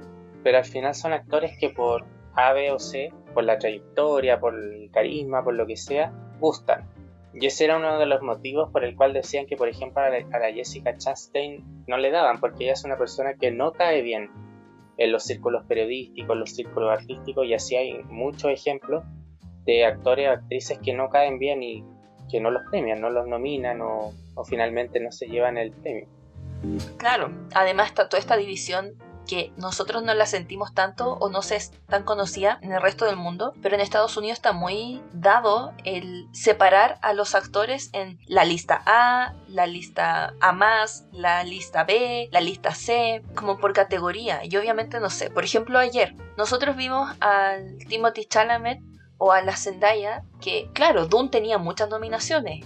pero 0.45 0.59
al 0.59 0.65
final 0.65 0.95
son 0.95 1.13
actores 1.13 1.59
que 1.59 1.69
por 1.69 2.07
A, 2.35 2.53
B 2.53 2.71
o 2.71 2.79
C, 2.79 3.13
por 3.35 3.43
la 3.43 3.59
trayectoria, 3.59 4.39
por 4.39 4.55
el 4.55 4.89
carisma, 4.93 5.43
por 5.43 5.55
lo 5.55 5.67
que 5.67 5.77
sea, 5.77 6.13
gustan. 6.39 6.89
Y 7.35 7.47
ese 7.47 7.65
era 7.65 7.77
uno 7.77 7.99
de 7.99 8.07
los 8.07 8.23
motivos 8.23 8.71
por 8.71 8.85
el 8.85 8.95
cual 8.95 9.13
decían 9.13 9.47
que, 9.47 9.57
por 9.57 9.69
ejemplo, 9.69 10.01
a 10.01 10.11
la, 10.11 10.53
Jessica 10.53 10.97
Chastain 10.97 11.85
no 11.89 11.99
le 11.99 12.13
daban, 12.13 12.39
porque 12.39 12.65
ella 12.65 12.75
es 12.75 12.85
una 12.85 12.97
persona 12.97 13.35
que 13.35 13.51
no 13.51 13.73
cae 13.73 14.03
bien 14.03 14.31
en 14.97 15.11
los 15.11 15.25
círculos 15.25 15.65
periodísticos, 15.67 16.35
en 16.35 16.41
los 16.41 16.51
círculos 16.51 16.93
artísticos, 16.93 17.47
y 17.47 17.55
así 17.55 17.75
hay 17.75 18.03
muchos 18.05 18.53
ejemplos 18.53 19.03
de 19.65 19.85
actores 19.85 20.29
o 20.29 20.33
actrices 20.33 20.79
que 20.79 20.93
no 20.93 21.09
caen 21.09 21.39
bien 21.41 21.63
y 21.65 21.85
que 22.31 22.41
no 22.41 22.51
los 22.51 22.63
premian, 22.71 23.01
no 23.01 23.11
los 23.11 23.27
nominan 23.27 23.81
o, 23.83 24.13
finalmente 24.49 25.01
no 25.01 25.13
se 25.13 25.27
llevan 25.27 25.59
el 25.59 25.73
premio. 25.73 26.07
Claro, 26.97 27.31
además 27.55 27.89
está 27.89 28.09
toda 28.09 28.21
esta 28.21 28.37
división 28.37 28.95
que 29.31 29.53
nosotros 29.57 30.03
no 30.03 30.13
la 30.15 30.27
sentimos 30.27 30.75
tanto 30.75 31.13
o 31.13 31.29
no 31.29 31.43
se 31.43 31.57
es 31.57 31.71
tan 31.87 32.03
conocida 32.03 32.59
en 32.63 32.73
el 32.73 32.83
resto 32.83 33.05
del 33.05 33.17
mundo, 33.17 33.55
pero 33.63 33.75
en 33.75 33.81
Estados 33.81 34.17
Unidos 34.17 34.39
está 34.39 34.53
muy 34.53 35.01
dado 35.13 35.73
el 35.85 36.27
separar 36.33 36.99
a 37.03 37.13
los 37.13 37.35
actores 37.35 37.91
en 37.93 38.19
la 38.27 38.45
lista 38.45 38.83
A, 38.87 39.35
la 39.47 39.67
lista 39.67 40.35
A 40.41 40.53
más, 40.53 41.07
la 41.13 41.45
lista 41.45 41.85
B, 41.85 42.29
la 42.33 42.41
lista 42.41 42.75
C, 42.75 43.23
como 43.37 43.59
por 43.59 43.73
categoría. 43.73 44.41
Y 44.45 44.57
obviamente 44.57 44.99
no 44.99 45.11
sé, 45.11 45.31
por 45.31 45.45
ejemplo 45.45 45.79
ayer 45.79 46.17
nosotros 46.37 46.75
vimos 46.75 47.15
al 47.21 47.79
Timothy 47.89 48.25
Chalamet 48.25 48.81
o 49.21 49.33
a 49.33 49.43
la 49.43 49.55
Zendaya, 49.55 50.25
que 50.41 50.71
claro, 50.73 51.07
Dune 51.07 51.29
tenía 51.29 51.59
muchas 51.59 51.91
nominaciones. 51.91 52.65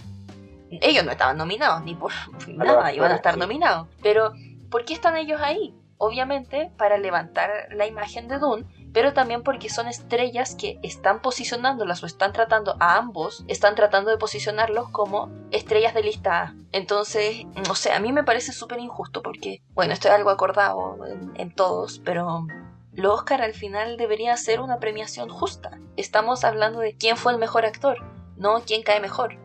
Ellos 0.71 1.03
no 1.03 1.11
estaban 1.11 1.37
nominados, 1.37 1.83
ni 1.83 1.95
por 1.95 2.11
nada, 2.47 2.91
iban 2.93 3.11
a 3.11 3.15
estar 3.15 3.37
nominados. 3.37 3.87
Pero, 4.01 4.31
¿por 4.71 4.85
qué 4.85 4.93
están 4.93 5.17
ellos 5.17 5.39
ahí? 5.41 5.75
Obviamente 5.97 6.71
para 6.77 6.97
levantar 6.97 7.49
la 7.71 7.85
imagen 7.87 8.27
de 8.29 8.39
Dune, 8.39 8.65
pero 8.93 9.13
también 9.13 9.43
porque 9.43 9.69
son 9.69 9.87
estrellas 9.87 10.55
que 10.55 10.79
están 10.81 11.21
posicionándolas 11.21 12.01
o 12.03 12.05
están 12.05 12.31
tratando 12.31 12.77
a 12.79 12.95
ambos, 12.95 13.43
están 13.49 13.75
tratando 13.75 14.09
de 14.09 14.17
posicionarlos 14.17 14.89
como 14.89 15.29
estrellas 15.51 15.93
de 15.93 16.03
lista 16.03 16.41
A. 16.41 16.55
Entonces, 16.71 17.45
no 17.67 17.75
sé, 17.75 17.91
a 17.91 17.99
mí 17.99 18.13
me 18.13 18.23
parece 18.23 18.53
súper 18.53 18.79
injusto 18.79 19.21
porque, 19.21 19.61
bueno, 19.73 19.93
esto 19.93 20.07
es 20.07 20.13
algo 20.13 20.29
acordado 20.29 21.05
en, 21.05 21.33
en 21.35 21.53
todos, 21.53 21.99
pero 22.03 22.47
Los 22.95 23.13
Oscar 23.13 23.41
al 23.41 23.53
final 23.53 23.97
debería 23.97 24.37
ser 24.37 24.61
una 24.61 24.79
premiación 24.79 25.29
justa. 25.29 25.79
Estamos 25.97 26.43
hablando 26.43 26.79
de 26.79 26.95
quién 26.95 27.17
fue 27.17 27.33
el 27.33 27.37
mejor 27.37 27.65
actor, 27.65 27.97
no 28.37 28.61
quién 28.65 28.83
cae 28.83 28.99
mejor. 28.99 29.37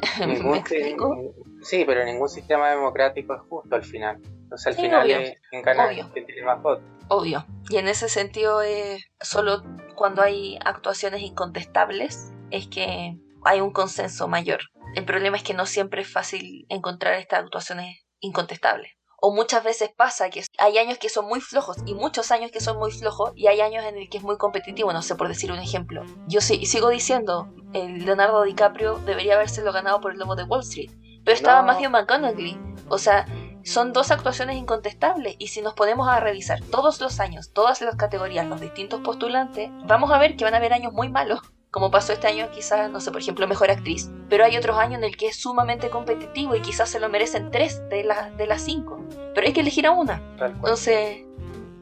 ¿Me 0.26 0.58
explico? 0.58 1.34
Sí, 1.62 1.84
pero 1.86 2.04
ningún 2.04 2.28
sistema 2.28 2.70
democrático 2.70 3.34
es 3.34 3.40
justo 3.48 3.74
al 3.74 3.84
final. 3.84 4.20
Entonces 4.24 4.66
al 4.66 4.74
final 4.74 5.10
es 5.10 5.38
quien 5.50 5.62
gana 5.62 5.88
quien 5.88 6.26
tiene 6.26 6.42
más 6.44 6.62
votos. 6.62 6.84
Obvio. 7.08 7.44
Y 7.68 7.76
en 7.76 7.88
ese 7.88 8.08
sentido, 8.08 8.62
es 8.62 9.04
solo 9.20 9.62
cuando 9.94 10.22
hay 10.22 10.58
actuaciones 10.64 11.22
incontestables 11.22 12.32
es 12.50 12.66
que 12.68 13.16
hay 13.44 13.60
un 13.60 13.72
consenso 13.72 14.28
mayor. 14.28 14.60
El 14.94 15.04
problema 15.04 15.36
es 15.36 15.42
que 15.42 15.54
no 15.54 15.66
siempre 15.66 16.02
es 16.02 16.12
fácil 16.12 16.66
encontrar 16.68 17.14
estas 17.14 17.40
actuaciones 17.40 18.04
incontestables. 18.20 18.92
O 19.26 19.32
muchas 19.32 19.64
veces 19.64 19.90
pasa 19.96 20.28
que 20.28 20.44
hay 20.58 20.76
años 20.76 20.98
que 20.98 21.08
son 21.08 21.26
muy 21.26 21.40
flojos 21.40 21.78
y 21.86 21.94
muchos 21.94 22.30
años 22.30 22.50
que 22.50 22.60
son 22.60 22.76
muy 22.76 22.92
flojos 22.92 23.32
y 23.34 23.46
hay 23.46 23.62
años 23.62 23.82
en 23.86 23.96
el 23.96 24.10
que 24.10 24.18
es 24.18 24.22
muy 24.22 24.36
competitivo, 24.36 24.92
no 24.92 25.00
sé 25.00 25.14
por 25.14 25.28
decir 25.28 25.50
un 25.50 25.60
ejemplo. 25.60 26.02
Yo 26.28 26.42
sigo 26.42 26.90
diciendo, 26.90 27.48
el 27.72 28.04
Leonardo 28.04 28.42
DiCaprio 28.42 28.98
debería 28.98 29.36
habérselo 29.36 29.72
ganado 29.72 30.02
por 30.02 30.12
el 30.12 30.18
lobo 30.18 30.36
de 30.36 30.44
Wall 30.44 30.60
Street, 30.60 30.90
pero 31.24 31.34
estaba 31.34 31.62
Matthew 31.62 31.88
McConaughey. 31.88 32.58
O 32.90 32.98
sea, 32.98 33.24
son 33.64 33.94
dos 33.94 34.10
actuaciones 34.10 34.58
incontestables 34.58 35.36
y 35.38 35.48
si 35.48 35.62
nos 35.62 35.72
ponemos 35.72 36.06
a 36.06 36.20
revisar 36.20 36.60
todos 36.70 37.00
los 37.00 37.18
años, 37.18 37.50
todas 37.54 37.80
las 37.80 37.96
categorías, 37.96 38.46
los 38.46 38.60
distintos 38.60 39.00
postulantes, 39.00 39.70
vamos 39.86 40.10
a 40.10 40.18
ver 40.18 40.36
que 40.36 40.44
van 40.44 40.52
a 40.52 40.58
haber 40.58 40.74
años 40.74 40.92
muy 40.92 41.08
malos 41.08 41.40
como 41.74 41.90
pasó 41.90 42.12
este 42.12 42.28
año 42.28 42.48
quizás, 42.52 42.88
no 42.88 43.00
sé, 43.00 43.10
por 43.10 43.20
ejemplo, 43.20 43.48
mejor 43.48 43.68
actriz. 43.68 44.08
Pero 44.28 44.44
hay 44.44 44.56
otros 44.56 44.78
años 44.78 44.98
en 44.98 45.02
el 45.02 45.16
que 45.16 45.26
es 45.26 45.34
sumamente 45.34 45.90
competitivo 45.90 46.54
y 46.54 46.60
quizás 46.60 46.88
se 46.88 47.00
lo 47.00 47.08
merecen 47.08 47.50
tres 47.50 47.82
de, 47.88 48.08
de 48.36 48.46
las 48.46 48.62
cinco. 48.62 49.04
Pero 49.34 49.44
hay 49.44 49.52
que 49.52 49.62
elegir 49.62 49.84
a 49.88 49.90
una. 49.90 50.22
Entonces, 50.38 51.24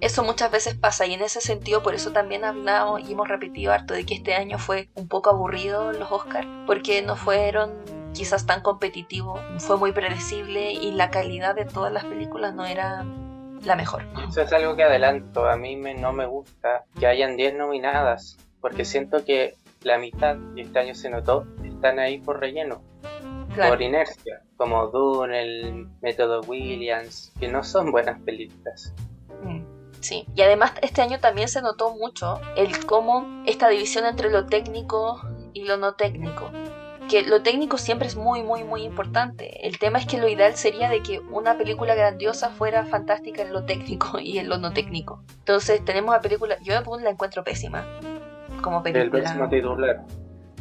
eso 0.01 0.24
muchas 0.24 0.51
veces 0.51 0.76
pasa 0.76 1.05
y 1.05 1.12
en 1.12 1.20
ese 1.20 1.43
sentido 1.43 1.82
por 1.82 1.95
eso 1.95 2.11
también 2.11 2.43
hablamos 2.43 3.07
y 3.07 3.12
hemos 3.12 3.28
repetido 3.28 3.70
harto 3.70 3.93
de 3.93 4.07
que 4.07 4.14
este 4.14 4.34
año 4.34 4.57
fue 4.59 4.88
un 4.95 5.09
poco 5.09 5.28
aburrido 5.28 5.93
los 5.93 6.11
Oscars, 6.11 6.49
porque 6.66 7.03
no 7.03 7.14
fueron 7.14 7.74
quizás 8.14 8.47
tan 8.47 8.62
competitivos, 8.62 9.43
fue 9.59 9.76
muy 9.76 9.93
predecible 9.93 10.72
y 10.72 10.93
la 10.93 11.11
calidad 11.11 11.55
de 11.55 11.66
todas 11.66 11.93
las 11.93 12.07
películas 12.07 12.55
no 12.55 12.64
era 12.64 13.05
la 13.62 13.76
mejor. 13.76 14.07
Eso 14.26 14.40
es 14.40 14.53
algo 14.55 14.74
que 14.74 14.84
adelanto, 14.84 15.45
a 15.45 15.59
mí 15.59 15.76
me, 15.76 15.93
no 15.93 16.14
me 16.14 16.24
gusta 16.24 16.86
que 16.99 17.07
hayan 17.07 17.36
10 17.36 17.57
nominadas, 17.57 18.38
porque 18.62 18.86
siento 18.86 19.22
que 19.26 19.55
la 19.85 19.99
mitad, 19.99 20.37
y 20.55 20.62
este 20.62 20.78
año 20.78 20.95
se 20.95 21.11
notó, 21.11 21.47
están 21.64 21.99
ahí 21.99 22.18
por 22.18 22.41
relleno, 22.41 22.83
por 23.57 23.83
inercia, 23.83 24.43
como 24.57 24.87
Dune, 24.89 25.43
el 25.43 25.89
método 26.01 26.41
Williams, 26.43 27.33
que 27.39 27.49
no 27.49 27.62
son 27.62 27.91
buenas 27.91 28.20
películas. 28.22 28.95
Mm, 29.43 29.62
sí, 30.01 30.26
y 30.35 30.43
además 30.43 30.72
este 30.83 31.03
año 31.03 31.18
también 31.20 31.49
se 31.49 31.62
notó 31.62 31.95
mucho 31.95 32.41
el 32.57 32.87
cómo 32.87 33.43
esta 33.47 33.68
división 33.68 34.07
entre 34.07 34.30
lo 34.30 34.47
técnico 34.47 35.20
y 35.53 35.64
lo 35.64 35.76
no 35.76 35.95
técnico. 35.95 36.51
Que 37.11 37.22
lo 37.22 37.43
técnico 37.43 37.78
siempre 37.78 38.07
es 38.07 38.16
muy, 38.16 38.43
muy, 38.43 38.64
muy 38.64 38.85
importante. 38.85 39.66
El 39.66 39.78
tema 39.78 39.99
es 39.99 40.07
que 40.07 40.18
lo 40.18 40.28
ideal 40.28 40.55
sería 40.55 40.89
de 40.89 41.03
que 41.03 41.18
una 41.18 41.59
película 41.59 41.95
grandiosa 41.95 42.51
fuera 42.51 42.87
fantástica 42.87 43.43
en 43.43 43.53
lo 43.53 43.64
técnico 43.64 44.18
y 44.20 44.39
en 44.39 44.49
lo 44.49 44.57
no 44.59 44.72
técnico. 44.72 45.22
Entonces 45.41 45.85
tenemos 45.85 46.14
la 46.14 46.20
película, 46.20 46.57
yo 46.62 46.72
la 46.72 47.11
encuentro 47.11 47.45
pésima 47.45 47.85
como 48.63 48.83
película. 48.83 49.05
El 49.05 49.11
próximo 49.11 49.49
titular. 49.49 50.03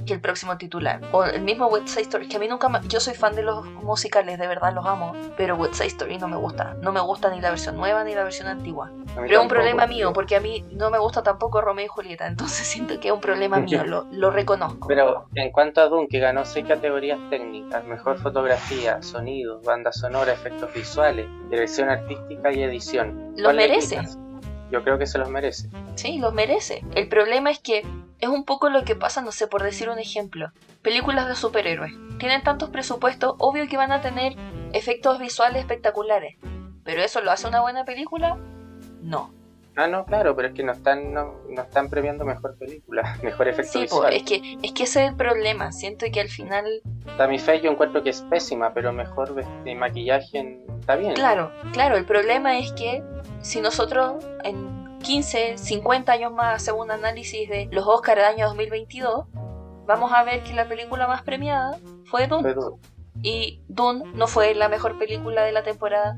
Que 0.06 0.14
el 0.14 0.20
próximo 0.20 0.58
titular. 0.58 1.00
O 1.12 1.24
el 1.24 1.42
mismo 1.42 1.68
West 1.68 1.90
Side 1.90 2.02
Story, 2.02 2.28
que 2.28 2.38
a 2.38 2.40
mí 2.40 2.48
nunca 2.48 2.82
Yo 2.88 3.00
soy 3.00 3.14
fan 3.14 3.36
de 3.36 3.44
los 3.44 3.66
musicales, 3.66 4.40
de 4.40 4.48
verdad 4.48 4.74
los 4.74 4.86
amo, 4.86 5.14
pero 5.38 5.56
West 5.56 5.76
Side 5.76 5.88
Story 5.88 6.18
no 6.18 6.28
me 6.28 6.38
gusta. 6.38 6.76
No 6.82 6.92
me 6.92 7.02
gusta 7.02 7.30
ni 7.30 7.40
la 7.40 7.52
versión 7.52 7.78
nueva 7.78 8.04
ni 8.04 8.16
la 8.16 8.24
versión 8.24 8.48
antigua. 8.48 8.92
Pero 9.14 9.28
es 9.28 9.40
un 9.40 9.48
problema 9.48 9.86
mío, 9.86 10.12
porque 10.14 10.36
a 10.36 10.40
mí 10.40 10.66
no 10.72 10.90
me 10.90 10.98
gusta 10.98 11.22
tampoco 11.22 11.62
Romeo 11.62 11.86
y 11.86 11.88
Julieta, 11.88 12.28
entonces 12.28 12.66
siento 12.66 13.00
que 13.00 13.10
es 13.10 13.14
un 13.14 13.22
problema 13.22 13.60
mío, 13.60 13.84
lo, 13.86 14.08
lo 14.12 14.32
reconozco. 14.32 14.88
Pero 14.88 15.28
en 15.36 15.52
cuanto 15.52 15.82
a 15.82 15.88
Dune, 15.88 16.08
que 16.08 16.20
ganó 16.20 16.46
seis 16.46 16.66
categorías 16.68 17.20
técnicas, 17.30 17.86
mejor 17.86 18.18
fotografía, 18.18 19.02
sonido, 19.02 19.62
banda 19.62 19.92
sonora, 19.92 20.34
efectos 20.34 20.74
visuales, 20.74 21.28
dirección 21.50 21.90
artística 21.90 22.52
y 22.52 22.64
edición. 22.64 23.34
Lo 23.38 23.54
merece. 23.54 24.02
Yo 24.72 24.84
creo 24.84 24.98
que 24.98 25.06
se 25.06 25.18
los 25.18 25.30
merece. 25.30 25.70
Sí, 25.96 26.18
los 26.18 26.34
merece. 26.34 26.84
El 26.96 27.10
problema 27.10 27.52
es 27.52 27.60
que 27.60 27.86
es 28.20 28.30
un 28.30 28.46
poco 28.46 28.70
lo 28.70 28.84
que 28.84 28.96
pasa, 28.96 29.22
no 29.22 29.32
sé, 29.32 29.48
por 29.48 29.64
decir 29.64 29.90
un 29.90 30.00
ejemplo. 30.00 30.52
Películas 30.82 31.28
de 31.28 31.36
superhéroes. 31.36 31.94
Tienen 32.20 32.44
tantos 32.44 32.70
presupuestos, 32.70 33.36
obvio 33.38 33.68
que 33.68 33.78
van 33.78 33.92
a 33.92 34.02
tener 34.02 34.36
efectos 34.74 35.20
visuales 35.20 35.60
espectaculares. 35.60 36.38
¿Pero 36.84 37.04
eso 37.04 37.22
lo 37.22 37.32
hace 37.32 37.48
una 37.48 37.62
buena 37.62 37.84
película? 37.84 38.38
No. 39.02 39.34
Ah, 39.76 39.88
no, 39.88 40.06
claro, 40.06 40.36
pero 40.36 40.50
es 40.50 40.54
que 40.54 40.64
no 40.64 40.74
están, 40.74 41.14
no, 41.14 41.36
están 41.50 41.90
premiando 41.90 42.26
mejor 42.26 42.58
película, 42.58 43.18
mejor 43.24 43.48
efecto 43.48 43.72
sí, 43.72 43.82
visual. 43.82 44.14
es 44.14 44.24
que, 44.24 44.58
es 44.62 44.72
que 44.74 44.84
ese 44.84 45.06
es 45.06 45.12
el 45.12 45.16
problema. 45.16 45.72
Siento 45.72 46.06
que 46.12 46.22
al 46.22 46.30
final. 46.30 46.66
mi 47.30 47.40
Fe 47.40 47.62
yo 47.62 47.72
encuentro 47.72 48.04
que 48.04 48.10
es 48.10 48.22
pésima, 48.24 48.74
pero 48.74 48.92
mejor 48.92 49.34
de 49.34 49.76
maquillaje 49.76 50.60
está 50.80 50.96
bien. 50.96 51.14
Claro, 51.14 51.52
claro. 51.72 51.96
El 51.96 52.06
problema 52.06 52.58
es 52.60 52.72
que 52.74 53.02
si 53.42 53.62
nosotros 53.62 54.26
en 54.44 54.98
15, 55.00 55.58
50 55.58 56.12
años 56.12 56.32
más 56.32 56.62
hacemos 56.62 56.86
un 56.86 56.92
análisis 56.92 57.50
de 57.50 57.68
los 57.72 57.86
Oscars 57.88 58.18
del 58.18 58.26
año 58.26 58.48
2022, 58.48 59.26
vamos 59.86 60.12
a 60.12 60.24
ver 60.24 60.44
que 60.44 60.54
la 60.54 60.68
película 60.68 61.08
más 61.08 61.24
premiada 61.24 61.78
fue 62.06 62.28
Dune. 62.28 62.54
Y 63.24 63.62
Dune 63.68 64.04
no 64.14 64.28
fue 64.28 64.54
la 64.56 64.68
mejor 64.70 64.98
película 64.98 65.44
de 65.44 65.52
la 65.52 65.64
temporada 65.64 66.16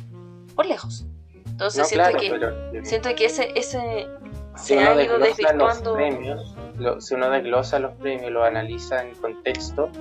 por 0.56 0.66
lejos. 0.66 1.06
Entonces 1.54 1.88
siento, 1.88 2.18
que, 2.18 2.82
siento 2.84 3.16
que 3.16 3.26
ese, 3.26 3.52
ese 3.56 4.08
se 4.56 4.80
ha 4.80 5.04
ido 5.04 5.20
desvirtuando. 5.20 5.94
Premios, 5.94 6.56
si 7.00 7.14
uno 7.14 7.30
desglosa 7.30 7.78
los 7.78 7.94
premios, 7.98 8.32
lo 8.32 8.44
analiza 8.44 9.04
en 9.04 9.14
contexto, 9.14 9.92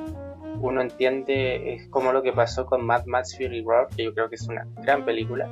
uno 0.60 0.80
entiende 0.80 1.74
es 1.74 1.88
como 1.88 2.12
lo 2.12 2.22
que 2.22 2.32
pasó 2.32 2.64
con 2.64 2.86
Mad 2.86 3.04
Max 3.04 3.36
Fury 3.36 3.62
Road, 3.62 3.88
que 3.94 4.04
yo 4.04 4.14
creo 4.14 4.30
que 4.30 4.36
es 4.36 4.48
una 4.48 4.66
gran 4.76 5.04
película. 5.04 5.46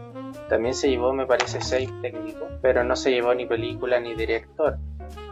También 0.48 0.74
se 0.74 0.88
llevó, 0.88 1.12
me 1.12 1.26
parece, 1.26 1.61
seis 1.61 1.90
técnicos, 2.01 2.48
pero 2.62 2.82
no 2.82 2.96
se 2.96 3.11
llevó 3.11 3.34
ni 3.34 3.44
película 3.44 4.01
ni 4.01 4.14
director. 4.14 4.78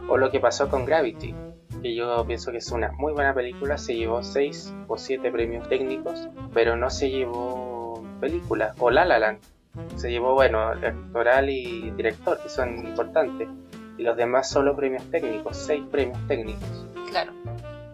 O 0.07 0.17
lo 0.17 0.29
que 0.29 0.39
pasó 0.39 0.69
con 0.69 0.85
Gravity, 0.85 1.33
que 1.81 1.95
yo 1.95 2.23
pienso 2.27 2.51
que 2.51 2.57
es 2.57 2.71
una 2.71 2.91
muy 2.91 3.13
buena 3.13 3.33
película, 3.33 3.79
se 3.79 3.95
llevó 3.95 4.21
seis 4.21 4.71
o 4.87 4.97
siete 4.97 5.31
premios 5.31 5.67
técnicos, 5.67 6.29
pero 6.53 6.75
no 6.75 6.91
se 6.91 7.09
llevó 7.09 8.03
película. 8.19 8.75
O 8.77 8.91
La 8.91 9.05
La 9.05 9.17
Land, 9.17 9.39
se 9.95 10.09
llevó, 10.09 10.33
bueno, 10.33 10.59
actoral 10.59 11.49
y 11.49 11.91
director, 11.91 12.41
que 12.41 12.49
son 12.49 12.87
importantes. 12.87 13.47
Y 13.97 14.03
los 14.03 14.15
demás 14.15 14.49
solo 14.49 14.75
premios 14.75 15.03
técnicos, 15.11 15.57
seis 15.57 15.83
premios 15.91 16.17
técnicos. 16.27 16.85
Claro. 17.09 17.33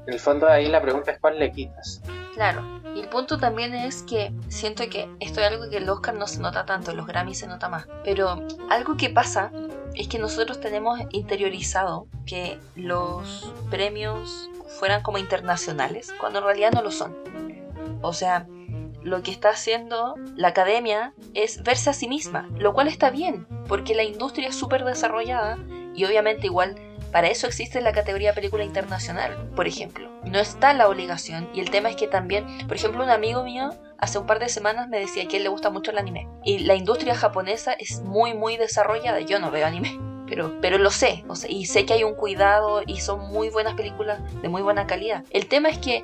En 0.08 0.14
el 0.14 0.20
fondo 0.20 0.48
ahí 0.48 0.68
la 0.68 0.82
pregunta 0.82 1.12
es 1.12 1.20
cuál 1.20 1.40
le 1.40 1.52
quitas. 1.52 2.02
Claro, 2.36 2.62
y 2.96 3.00
el 3.00 3.08
punto 3.08 3.38
también 3.38 3.74
es 3.74 4.04
que 4.04 4.32
siento 4.50 4.84
que 4.90 5.10
esto 5.20 5.42
es 5.42 5.48
algo 5.48 5.70
que 5.70 5.78
el 5.78 5.90
Oscar 5.90 6.14
no 6.16 6.28
se 6.28 6.40
nota 6.40 6.66
tanto, 6.66 6.94
los 6.94 7.08
Grammy 7.08 7.34
se 7.34 7.48
nota 7.48 7.70
más. 7.70 7.88
Pero 8.04 8.46
algo 8.70 8.98
que 8.98 9.10
pasa 9.10 9.52
es 9.96 10.08
que 10.08 10.20
nosotros 10.20 10.60
tenemos 10.60 11.00
interiorizado 11.12 12.08
que 12.26 12.60
los 12.76 13.54
premios 13.70 14.50
fueran 14.80 15.02
como 15.02 15.18
internacionales, 15.18 16.14
cuando 16.20 16.40
en 16.40 16.46
realidad 16.46 16.72
no 16.74 16.82
lo 16.82 16.92
son. 16.92 17.16
O 18.02 18.14
sea, 18.14 18.48
lo 19.06 19.22
que 19.22 19.32
está 19.32 19.50
haciendo 19.50 20.16
la 20.36 20.50
academia 20.50 21.14
es 21.36 21.62
verse 21.64 21.92
a 21.92 21.94
sí 21.94 22.08
misma, 22.08 22.50
lo 22.58 22.74
cual 22.74 22.88
está 22.88 23.12
bien, 23.12 23.48
porque 23.68 23.94
la 23.94 24.04
industria 24.04 24.50
es 24.50 24.56
súper 24.56 24.84
desarrollada 24.84 25.58
y 25.94 26.04
obviamente 26.06 26.48
igual 26.48 26.76
para 27.12 27.28
eso 27.28 27.48
existe 27.48 27.80
la 27.82 27.94
categoría 27.94 28.34
película 28.34 28.66
internacional, 28.66 29.50
por 29.56 29.68
ejemplo. 29.68 30.10
No 30.26 30.40
está 30.40 30.74
la 30.74 30.90
obligación 30.90 31.50
y 31.54 31.62
el 31.62 31.70
tema 31.70 31.90
es 31.90 31.96
que 31.96 32.08
también, 32.08 32.46
por 32.68 32.76
ejemplo, 32.76 33.04
un 33.04 33.12
amigo 33.12 33.44
mío 33.44 33.70
hace 34.00 34.18
un 34.18 34.26
par 34.26 34.40
de 34.40 34.50
semanas 34.50 34.90
me 34.90 35.00
decía 35.00 35.28
que 35.28 35.36
a 35.36 35.38
él 35.38 35.44
le 35.44 35.50
gusta 35.50 35.70
mucho 35.70 35.92
el 35.92 36.00
anime. 36.00 36.28
Y 36.44 36.60
la 36.60 36.76
industria 36.76 37.16
japonesa 37.16 37.74
es 37.74 38.02
muy, 38.02 38.34
muy 38.34 38.58
desarrollada. 38.58 39.22
Yo 39.22 39.40
no 39.40 39.52
veo 39.52 39.66
anime, 39.66 39.98
pero, 40.28 40.60
pero 40.60 40.78
lo 40.78 40.90
sé. 40.90 41.24
y 41.48 41.68
sé 41.68 41.86
que 41.86 41.94
hay 41.94 42.04
un 42.04 42.16
cuidado 42.16 42.82
y 42.86 43.00
son 43.00 43.32
muy 43.32 43.50
buenas 43.50 43.76
películas 43.76 44.20
de 44.42 44.50
muy 44.50 44.62
buena 44.62 44.88
calidad. 44.88 45.24
El 45.30 45.48
tema 45.48 45.70
es 45.70 45.78
que 45.78 46.04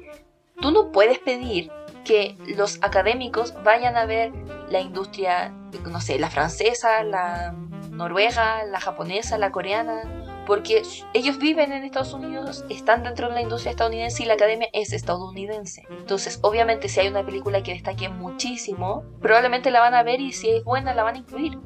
tú 0.62 0.72
no 0.72 0.91
puedes 0.91 1.20
pedir 1.20 1.72
que 2.04 2.38
los 2.56 2.80
académicos 2.82 3.54
vayan 3.64 3.97
a 3.97 4.06
ver 4.06 4.32
la 4.70 4.80
industria, 4.80 5.54
no 5.89 6.02
sé, 6.02 6.20
la 6.20 6.30
francesa, 6.30 7.04
la 7.04 7.54
noruega, 7.91 8.64
la 8.66 8.80
japonesa, 8.80 9.38
la 9.38 9.52
coreana, 9.52 10.04
porque 10.47 10.84
ellos 11.14 11.38
viven 11.38 11.72
en 11.72 11.84
Estados 11.84 12.14
Unidos, 12.14 12.66
están 12.70 13.04
dentro 13.04 13.30
de 13.30 13.36
la 13.36 13.41
industria 13.41 13.72
estadounidense 13.72 14.24
y 14.24 14.26
la 14.26 14.34
academia 14.34 14.68
es 14.74 14.91
estadounidense. 14.93 15.84
Entonces, 15.89 16.39
obviamente, 16.41 16.89
si 16.89 16.99
hay 16.99 17.08
una 17.08 17.26
película 17.26 17.62
que 17.62 17.74
destaque 17.74 18.10
muchísimo, 18.10 19.04
probablemente 19.22 19.72
la 19.72 19.82
van 19.82 19.93
a 19.93 20.04
ver 20.04 20.20
y 20.20 20.32
si 20.32 20.49
es 20.49 20.64
buena 20.64 20.93
la 20.93 21.04
van 21.04 21.16
a 21.16 21.20
incluir. 21.20 21.60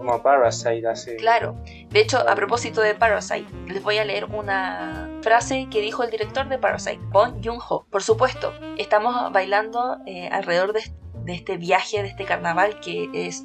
Como 0.00 0.22
Parasite, 0.22 0.88
así. 0.88 1.14
Claro. 1.18 1.56
De 1.90 2.00
hecho, 2.00 2.26
a 2.26 2.34
propósito 2.34 2.80
de 2.80 2.94
Parasite, 2.94 3.46
les 3.66 3.82
voy 3.82 3.98
a 3.98 4.04
leer 4.06 4.24
una 4.24 5.10
frase 5.20 5.68
que 5.70 5.82
dijo 5.82 6.02
el 6.02 6.10
director 6.10 6.48
de 6.48 6.56
Parasite, 6.56 7.00
Bon 7.10 7.42
Joon-ho. 7.44 7.84
Por 7.90 8.02
supuesto, 8.02 8.54
estamos 8.78 9.30
bailando 9.30 9.98
eh, 10.06 10.30
alrededor 10.32 10.72
de, 10.72 10.90
este 11.26 11.58
viaje, 11.58 12.00
de 12.00 12.08
este 12.08 12.24
carnaval 12.24 12.80
que 12.80 13.10
es 13.12 13.44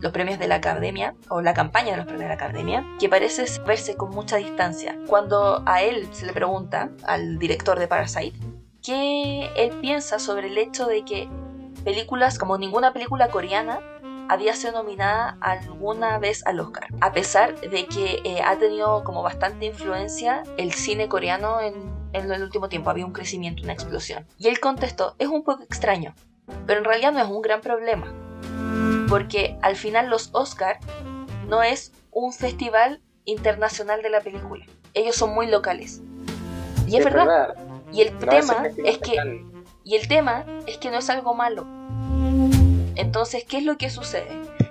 los 0.00 0.12
premios 0.12 0.38
de 0.38 0.46
la 0.46 0.54
academia 0.54 1.16
o 1.28 1.40
la 1.40 1.54
campaña 1.54 1.90
de 1.90 1.96
los 1.96 2.06
premios 2.06 2.22
de 2.22 2.28
la 2.28 2.34
academia, 2.34 2.86
que 3.00 3.08
parece 3.08 3.44
verse 3.66 3.96
con 3.96 4.10
mucha 4.10 4.36
distancia. 4.36 4.96
Cuando 5.08 5.64
a 5.66 5.82
él 5.82 6.06
se 6.12 6.24
le 6.24 6.32
pregunta, 6.32 6.90
al 7.02 7.40
director 7.40 7.80
de 7.80 7.88
Parasite, 7.88 8.38
qué 8.80 9.50
él 9.56 9.76
piensa 9.80 10.20
sobre 10.20 10.46
el 10.46 10.56
hecho 10.56 10.86
de 10.86 11.04
que 11.04 11.28
películas 11.82 12.38
como 12.38 12.58
ninguna 12.58 12.92
película 12.92 13.26
coreana 13.26 13.80
había 14.28 14.54
sido 14.54 14.72
nominada 14.72 15.36
alguna 15.40 16.18
vez 16.18 16.44
al 16.46 16.60
Oscar, 16.60 16.88
a 17.00 17.12
pesar 17.12 17.58
de 17.60 17.86
que 17.86 18.20
eh, 18.24 18.42
ha 18.42 18.56
tenido 18.58 19.04
como 19.04 19.22
bastante 19.22 19.66
influencia 19.66 20.42
el 20.56 20.72
cine 20.72 21.08
coreano 21.08 21.60
en, 21.60 21.74
en 22.12 22.30
el 22.30 22.42
último 22.42 22.68
tiempo, 22.68 22.90
había 22.90 23.06
un 23.06 23.12
crecimiento, 23.12 23.62
una 23.62 23.72
explosión. 23.72 24.26
Y 24.38 24.48
él 24.48 24.60
contestó, 24.60 25.14
es 25.18 25.28
un 25.28 25.44
poco 25.44 25.62
extraño, 25.62 26.14
pero 26.66 26.78
en 26.80 26.84
realidad 26.84 27.12
no 27.12 27.20
es 27.20 27.28
un 27.28 27.42
gran 27.42 27.60
problema, 27.60 28.12
porque 29.08 29.58
al 29.62 29.76
final 29.76 30.08
los 30.08 30.30
Oscar 30.32 30.78
no 31.48 31.62
es 31.62 31.92
un 32.10 32.32
festival 32.32 33.00
internacional 33.24 34.02
de 34.02 34.10
la 34.10 34.20
película, 34.20 34.64
ellos 34.94 35.16
son 35.16 35.34
muy 35.34 35.46
locales. 35.46 36.00
Y 36.86 36.96
es, 36.96 37.04
verdad. 37.04 37.54
Y 37.92 38.02
el 38.02 38.18
tema 38.18 38.68
es 38.84 38.98
que 38.98 39.44
y 39.84 39.96
el 39.96 40.08
tema 40.08 40.44
es 40.66 40.78
que 40.78 40.90
no 40.90 40.98
es 40.98 41.10
algo 41.10 41.34
malo 41.34 41.66
entonces, 42.96 43.44
¿qué 43.44 43.58
es 43.58 43.64
lo 43.64 43.76
que 43.76 43.90
sucede? 43.90 44.28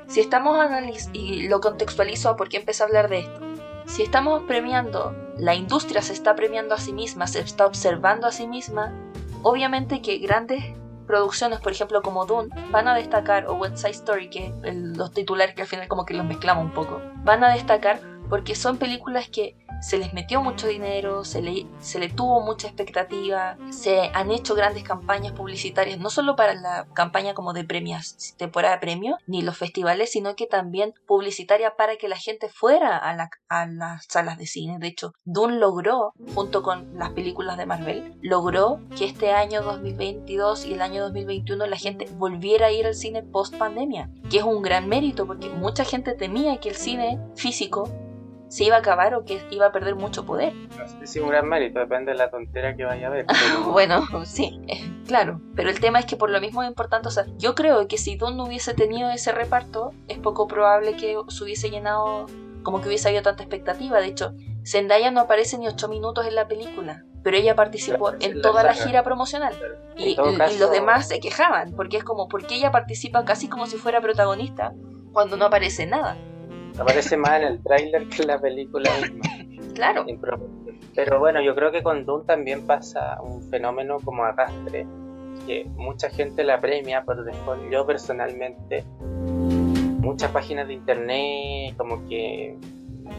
Si 0.08 0.20
estamos 0.20 0.60
analizando, 0.60 1.20
y 1.20 1.48
lo 1.48 1.60
contextualizo 1.62 2.30
a 2.30 2.36
por 2.36 2.50
qué 2.50 2.58
empecé 2.58 2.84
a 2.84 2.86
hablar 2.86 3.10
de 3.10 3.20
esto, 3.20 3.40
si 3.86 4.04
estamos 4.04 4.44
premiando, 4.44 5.16
la 5.38 5.56
industria 5.56 6.02
se 6.02 6.14
está 6.14 6.36
premiando 6.36 6.76
a 6.76 6.78
sí 6.78 6.94
misma, 6.94 7.28
se 7.28 7.40
está 7.40 7.66
observando 7.66 8.28
a 8.28 8.32
sí 8.32 8.48
misma, 8.48 8.94
obviamente 9.42 10.02
que 10.02 10.18
grandes 10.20 10.64
producciones, 11.06 11.60
por 11.60 11.74
ejemplo, 11.74 12.02
como 12.02 12.26
Dune, 12.26 12.50
van 12.72 12.88
a 12.88 12.96
destacar, 12.96 13.48
o 13.48 13.54
West 13.56 13.78
Side 13.78 13.92
Story, 13.92 14.30
que 14.30 14.54
los 14.64 15.12
titulares 15.12 15.56
que 15.56 15.64
al 15.64 15.68
final 15.68 15.88
como 15.88 16.06
que 16.06 16.14
los 16.14 16.26
mezclamos 16.26 16.66
un 16.66 16.72
poco, 16.72 17.02
van 17.24 17.44
a 17.44 17.54
destacar 17.54 18.00
porque 18.34 18.56
son 18.56 18.80
películas 18.80 19.30
que 19.30 19.56
se 19.80 20.00
les 20.00 20.12
metió 20.12 20.42
mucho 20.42 20.66
dinero, 20.66 21.24
se 21.24 21.44
le, 21.44 21.68
se 21.80 22.00
le 22.00 22.10
tuvo 22.10 22.42
mucha 22.42 22.66
expectativa, 22.66 23.60
se 23.70 24.10
han 24.12 24.32
hecho 24.32 24.56
grandes 24.56 24.82
campañas 24.82 25.34
publicitarias, 25.34 26.00
no 26.00 26.10
solo 26.10 26.36
para 26.36 26.56
la 26.56 26.88
campaña 26.94 27.36
como 27.36 27.54
de 27.54 27.64
premios, 27.64 28.34
temporada 28.38 28.74
de 28.74 28.82
premios, 28.82 29.20
ni 29.28 29.44
los 29.44 29.56
festivales, 29.56 30.12
sino 30.12 30.36
que 30.36 30.48
también 30.48 30.96
publicitaria 31.06 31.76
para 31.76 31.98
que 31.98 32.08
la 32.08 32.18
gente 32.18 32.50
fuera 32.50 32.98
a, 32.98 33.16
la, 33.16 33.30
a 33.50 33.68
las 33.68 34.08
salas 34.10 34.40
de 34.40 34.48
cine. 34.48 34.80
De 34.80 34.88
hecho, 34.88 35.14
Dune 35.26 35.60
logró, 35.60 36.14
junto 36.34 36.64
con 36.64 36.98
las 36.98 37.12
películas 37.12 37.56
de 37.60 37.68
Marvel, 37.68 38.18
logró 38.24 38.80
que 38.98 39.06
este 39.06 39.32
año 39.32 39.62
2022 39.62 40.66
y 40.66 40.74
el 40.74 40.82
año 40.82 41.04
2021 41.04 41.68
la 41.68 41.78
gente 41.78 42.08
volviera 42.18 42.66
a 42.66 42.72
ir 42.72 42.88
al 42.88 42.96
cine 42.96 43.22
post 43.22 43.56
pandemia, 43.58 44.10
que 44.32 44.38
es 44.38 44.44
un 44.44 44.64
gran 44.64 44.90
mérito 44.90 45.28
porque 45.28 45.50
mucha 45.50 45.86
gente 45.86 46.16
temía 46.16 46.60
que 46.60 46.70
el 46.70 46.76
cine 46.76 47.20
físico 47.36 47.92
se 48.54 48.66
iba 48.66 48.76
a 48.76 48.80
acabar 48.80 49.16
o 49.16 49.26
que 49.26 49.44
iba 49.50 49.66
a 49.66 49.72
perder 49.72 49.96
mucho 49.96 50.28
poder. 50.28 50.54
No 50.54 50.88
sé 50.88 51.08
si 51.08 51.20
un 51.20 51.28
gran 51.28 51.50
mérito, 51.50 51.80
depende 51.80 52.12
de 52.12 52.20
la 52.20 52.30
tontera 52.30 52.76
que 52.76 52.86
vaya 52.86 53.08
a 53.08 53.10
ver. 53.10 53.26
bueno, 53.72 54.06
sí, 54.26 54.62
eh, 54.68 54.88
claro, 55.08 55.42
pero 55.56 55.72
el 55.72 55.80
tema 55.80 55.98
es 55.98 56.06
que 56.06 56.18
por 56.18 56.30
lo 56.30 56.40
mismo 56.40 56.62
es 56.62 56.70
importante, 56.70 57.08
o 57.08 57.12
sea, 57.12 57.26
yo 57.40 57.56
creo 57.56 57.88
que 57.88 57.98
si 57.98 58.16
Don 58.16 58.38
no 58.38 58.44
hubiese 58.44 58.76
tenido 58.76 59.10
ese 59.10 59.32
reparto, 59.32 59.92
es 60.08 60.20
poco 60.20 60.48
probable 60.48 60.96
que 60.96 61.18
se 61.30 61.44
hubiese 61.44 61.72
llenado, 61.72 62.28
como 62.62 62.80
que 62.80 62.90
hubiese 62.90 63.08
habido 63.08 63.24
tanta 63.24 63.42
expectativa, 63.42 64.00
de 64.00 64.06
hecho, 64.06 64.36
Zendaya 64.64 65.10
no 65.10 65.22
aparece 65.22 65.58
ni 65.58 65.68
ocho 65.68 65.90
minutos 65.90 66.28
en 66.28 66.36
la 66.36 66.48
película, 66.48 67.06
pero 67.24 67.38
ella 67.38 67.56
participó 67.56 68.12
en 68.20 68.40
toda 68.44 68.62
la, 68.62 68.76
gira 68.76 69.02
promocional. 69.02 69.56
Y, 69.98 70.10
y, 70.12 70.60
los 70.60 70.70
demás 70.70 71.08
se 71.08 71.20
quejaban, 71.20 71.74
porque 71.76 71.98
es 71.98 72.04
como, 72.04 72.28
porque 72.28 72.54
ella 72.54 72.72
participa 72.72 73.26
casi 73.26 73.48
como 73.48 73.66
si 73.66 73.78
fuera 73.78 74.00
protagonista 74.00 74.76
cuando 75.12 75.38
no 75.38 75.46
aparece 75.46 75.88
nada. 75.88 76.18
Aparece 76.80 77.18
más 77.18 77.42
en 77.42 77.48
el 77.48 77.64
tráiler 77.64 78.08
que 78.08 78.22
en 78.22 78.28
la 78.28 78.40
película 78.40 78.90
misma. 79.02 79.22
Claro. 79.74 80.06
Pero 80.96 81.20
bueno, 81.20 81.42
yo 81.42 81.56
creo 81.56 81.72
que 81.72 81.82
con 81.82 82.06
Dune 82.06 82.26
también 82.26 82.68
pasa 82.68 83.20
un 83.22 83.42
fenómeno 83.50 83.98
como 84.04 84.24
arrastre, 84.24 84.86
que 85.48 85.66
mucha 85.76 86.10
gente 86.10 86.44
la 86.44 86.62
premia 86.62 87.04
por 87.04 87.24
default. 87.24 87.72
Yo 87.72 87.86
personalmente, 87.86 88.84
muchas 90.00 90.32
páginas 90.32 90.68
de 90.68 90.76
internet 90.76 91.76
como 91.78 92.08
que 92.08 92.56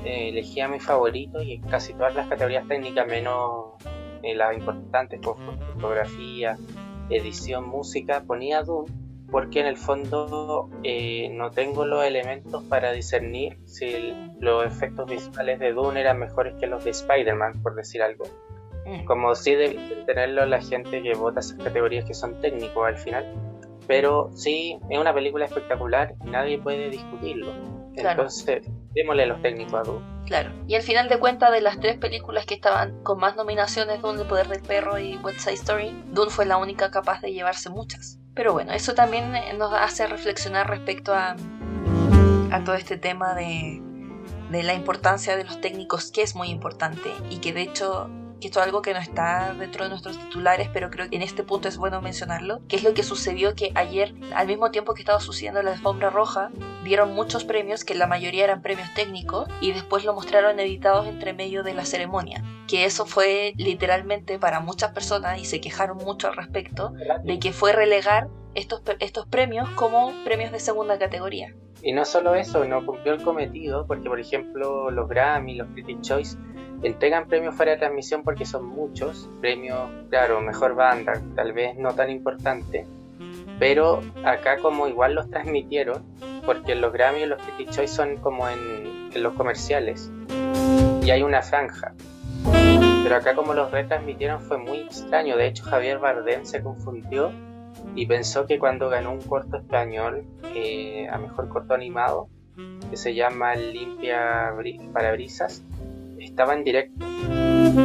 eh, 0.05 0.29
elegía 0.29 0.69
mi 0.69 0.79
favorito 0.79 1.43
y 1.43 1.55
en 1.55 1.63
casi 1.63 1.93
todas 1.95 2.15
las 2.15 2.29
categorías 2.29 2.67
técnicas, 2.69 3.07
menos 3.07 3.73
eh, 4.23 4.35
las 4.35 4.57
importantes 4.57 5.21
como 5.21 5.53
fotografía, 5.75 6.57
edición, 7.11 7.69
música, 7.69 8.23
ponía 8.25 8.63
Dune 8.63 9.04
porque 9.35 9.59
en 9.59 9.67
el 9.67 9.77
fondo 9.77 10.71
eh, 10.85 11.29
no 11.33 11.51
tengo 11.51 11.85
los 11.85 12.05
elementos 12.05 12.63
para 12.63 12.93
discernir 12.93 13.59
si 13.65 14.15
los 14.39 14.65
efectos 14.65 15.11
visuales 15.11 15.59
de 15.59 15.73
Dune 15.73 16.01
eran 16.01 16.21
mejores 16.21 16.55
que 16.61 16.69
los 16.69 16.85
de 16.85 16.91
Spider-Man, 16.91 17.61
por 17.61 17.75
decir 17.75 18.01
algo. 18.01 18.27
Mm. 18.87 19.05
Como 19.07 19.35
sí 19.35 19.57
debe 19.57 20.05
tenerlo 20.07 20.47
la 20.47 20.63
gente 20.63 21.03
que 21.03 21.15
vota 21.15 21.41
esas 21.41 21.59
categorías 21.59 22.05
que 22.05 22.15
son 22.15 22.41
técnicos 22.41 22.87
al 22.87 22.97
final. 22.97 23.35
Pero 23.89 24.31
sí, 24.35 24.79
es 24.89 25.01
una 25.01 25.13
película 25.13 25.47
espectacular 25.47 26.15
y 26.25 26.31
nadie 26.31 26.61
puede 26.61 26.89
discutirlo. 26.91 27.55
Entonces, 27.97 28.63
démosle 28.93 29.25
a 29.25 29.27
los 29.27 29.43
técnicos 29.43 29.75
a 29.75 29.83
Dune. 29.83 30.07
Claro. 30.27 30.53
Y 30.69 30.77
al 30.77 30.83
final 30.83 31.09
de 31.09 31.19
cuentas, 31.19 31.51
de 31.51 31.61
las 31.61 31.81
tres 31.81 31.99
películas 31.99 32.47
que 32.47 32.55
estaban 32.55 33.03
con 33.03 33.19
más 33.19 33.35
nominaciones, 33.35 34.01
Dune, 34.01 34.23
El 34.23 34.29
Poder 34.29 34.47
del 34.47 34.63
Perro 34.63 34.97
y 34.97 35.17
West 35.17 35.41
Side 35.41 35.55
Story, 35.55 36.05
Dune 36.13 36.31
fue 36.31 36.47
la 36.47 36.57
única 36.57 36.93
capaz 36.93 37.21
de 37.21 37.33
llevarse 37.33 37.69
muchas. 37.69 38.21
Pero 38.35 38.53
bueno, 38.53 38.73
eso 38.73 38.95
también 38.95 39.35
eh, 39.37 39.55
nos 39.57 39.73
hace 39.73 40.07
reflexionar 40.07 40.69
respecto 40.69 41.15
a, 41.15 41.37
todo 42.65 42.77
este 42.77 42.97
tema 42.97 43.35
de, 43.35 43.83
de 44.51 44.63
la 44.63 44.75
importancia 44.75 45.37
de 45.37 45.45
los 45.45 45.61
técnicos, 45.61 46.13
que 46.13 46.23
es 46.23 46.37
muy 46.37 46.49
importante 46.49 47.11
y 47.29 47.39
que 47.39 47.53
de 47.53 47.63
hecho 47.63 48.09
esto 48.47 48.61
es 48.61 48.67
algo 48.67 48.83
que 48.83 48.93
no 48.93 49.01
está 49.01 49.55
dentro 49.59 49.85
de 49.85 49.91
nuestros 49.91 50.19
titulares, 50.19 50.69
pero 50.73 50.91
creo 50.91 51.09
que 51.09 51.17
en 51.17 51.23
este 51.23 51.43
punto 51.43 51.69
es 51.69 51.77
bueno 51.77 52.01
mencionarlo, 52.01 52.61
que 52.69 52.77
es 52.77 52.83
lo 52.83 52.95
que 52.95 53.03
sucedió 53.03 53.55
que 53.55 53.73
ayer, 53.75 54.15
al 54.35 54.47
mismo 54.47 54.71
tiempo 54.71 54.95
que 54.95 55.03
estaba 55.03 55.21
sucediendo 55.21 55.63
la 55.63 55.73
alfombra 55.73 56.11
roja, 56.11 56.51
dieron 56.85 57.15
muchos 57.15 57.45
premios, 57.45 57.85
que 57.85 57.95
la 57.95 58.07
mayoría 58.07 58.45
eran 58.45 58.63
premios 58.63 58.93
técnicos, 58.95 59.49
y 59.61 59.73
después 59.73 60.05
lo 60.05 60.15
mostraron 60.15 60.59
editados 60.61 61.07
entre 61.07 61.33
medio 61.33 61.63
de 61.63 61.75
la 61.75 61.85
ceremonia. 61.85 62.45
Que 62.69 62.85
eso 62.85 63.07
fue 63.07 63.53
literalmente 63.57 64.39
para 64.39 64.61
muchas 64.61 64.93
personas, 64.93 65.39
y 65.41 65.45
se 65.45 65.61
quejaron 65.61 65.99
mucho 65.99 66.29
al 66.29 66.37
respecto, 66.37 66.93
de 67.23 67.39
que 67.39 67.53
fue 67.53 67.73
relegar 67.73 68.29
estos, 68.55 68.83
estos 69.01 69.27
premios 69.27 69.69
como 69.71 70.13
premios 70.25 70.53
de 70.53 70.61
segunda 70.61 70.99
categoría. 70.99 71.55
Y 71.83 71.93
no 71.93 72.05
solo 72.05 72.35
eso, 72.35 72.65
no 72.65 72.85
cumplió 72.87 73.13
el 73.13 73.23
cometido, 73.23 73.87
porque 73.87 74.09
por 74.09 74.19
ejemplo 74.19 74.91
los 74.91 75.07
Grammy, 75.09 75.57
los 75.57 75.69
Critics 75.69 76.01
Choice 76.01 76.39
entregan 76.83 77.27
premios 77.27 77.55
fuera 77.55 77.73
de 77.73 77.79
transmisión 77.79 78.23
porque 78.23 78.45
son 78.45 78.67
muchos, 78.67 79.29
premios, 79.41 79.91
claro, 80.11 80.41
mejor 80.41 80.75
banda, 80.75 81.21
tal 81.35 81.53
vez 81.53 81.77
no 81.77 81.95
tan 81.95 82.11
importante, 82.11 82.87
pero 83.59 84.01
acá 84.25 84.59
como 84.59 84.89
igual 84.89 85.15
los 85.15 85.31
transmitieron, 85.31 86.05
porque 86.45 86.75
los 86.75 86.93
Grammy 86.93 87.23
y 87.23 87.27
los 87.27 87.41
Critics 87.43 87.77
Choice 87.77 87.95
son 87.95 88.17
como 88.17 88.49
en, 88.49 89.11
los 89.15 89.33
comerciales, 89.35 90.11
y 91.03 91.11
hay 91.11 91.23
una 91.23 91.43
franja. 91.43 91.95
Pero 93.03 93.17
acá 93.17 93.35
como 93.35 93.55
los 93.55 93.71
retransmitieron 93.71 94.41
fue 94.41 94.59
muy 94.59 94.79
extraño, 94.79 95.37
de 95.37 95.47
hecho 95.47 95.65
Javier 95.65 95.99
Bardem 95.99 96.45
se 96.45 96.63
confundió 96.63 97.31
y 97.95 98.07
pensó 98.07 98.47
que 98.47 98.59
cuando 98.59 98.89
ganó 98.89 99.13
un 99.13 99.21
corto 99.21 99.57
español 99.57 100.25
eh, 100.55 101.07
a 101.11 101.19
mejor 101.19 101.49
corto 101.49 101.75
animado, 101.75 102.29
que 102.91 102.97
se 102.97 103.15
llama 103.15 103.55
Limpia 103.55 104.55
Parabrisas, 104.93 105.63
estaba 106.35 106.55
en 106.55 106.65
directo. 106.65 107.07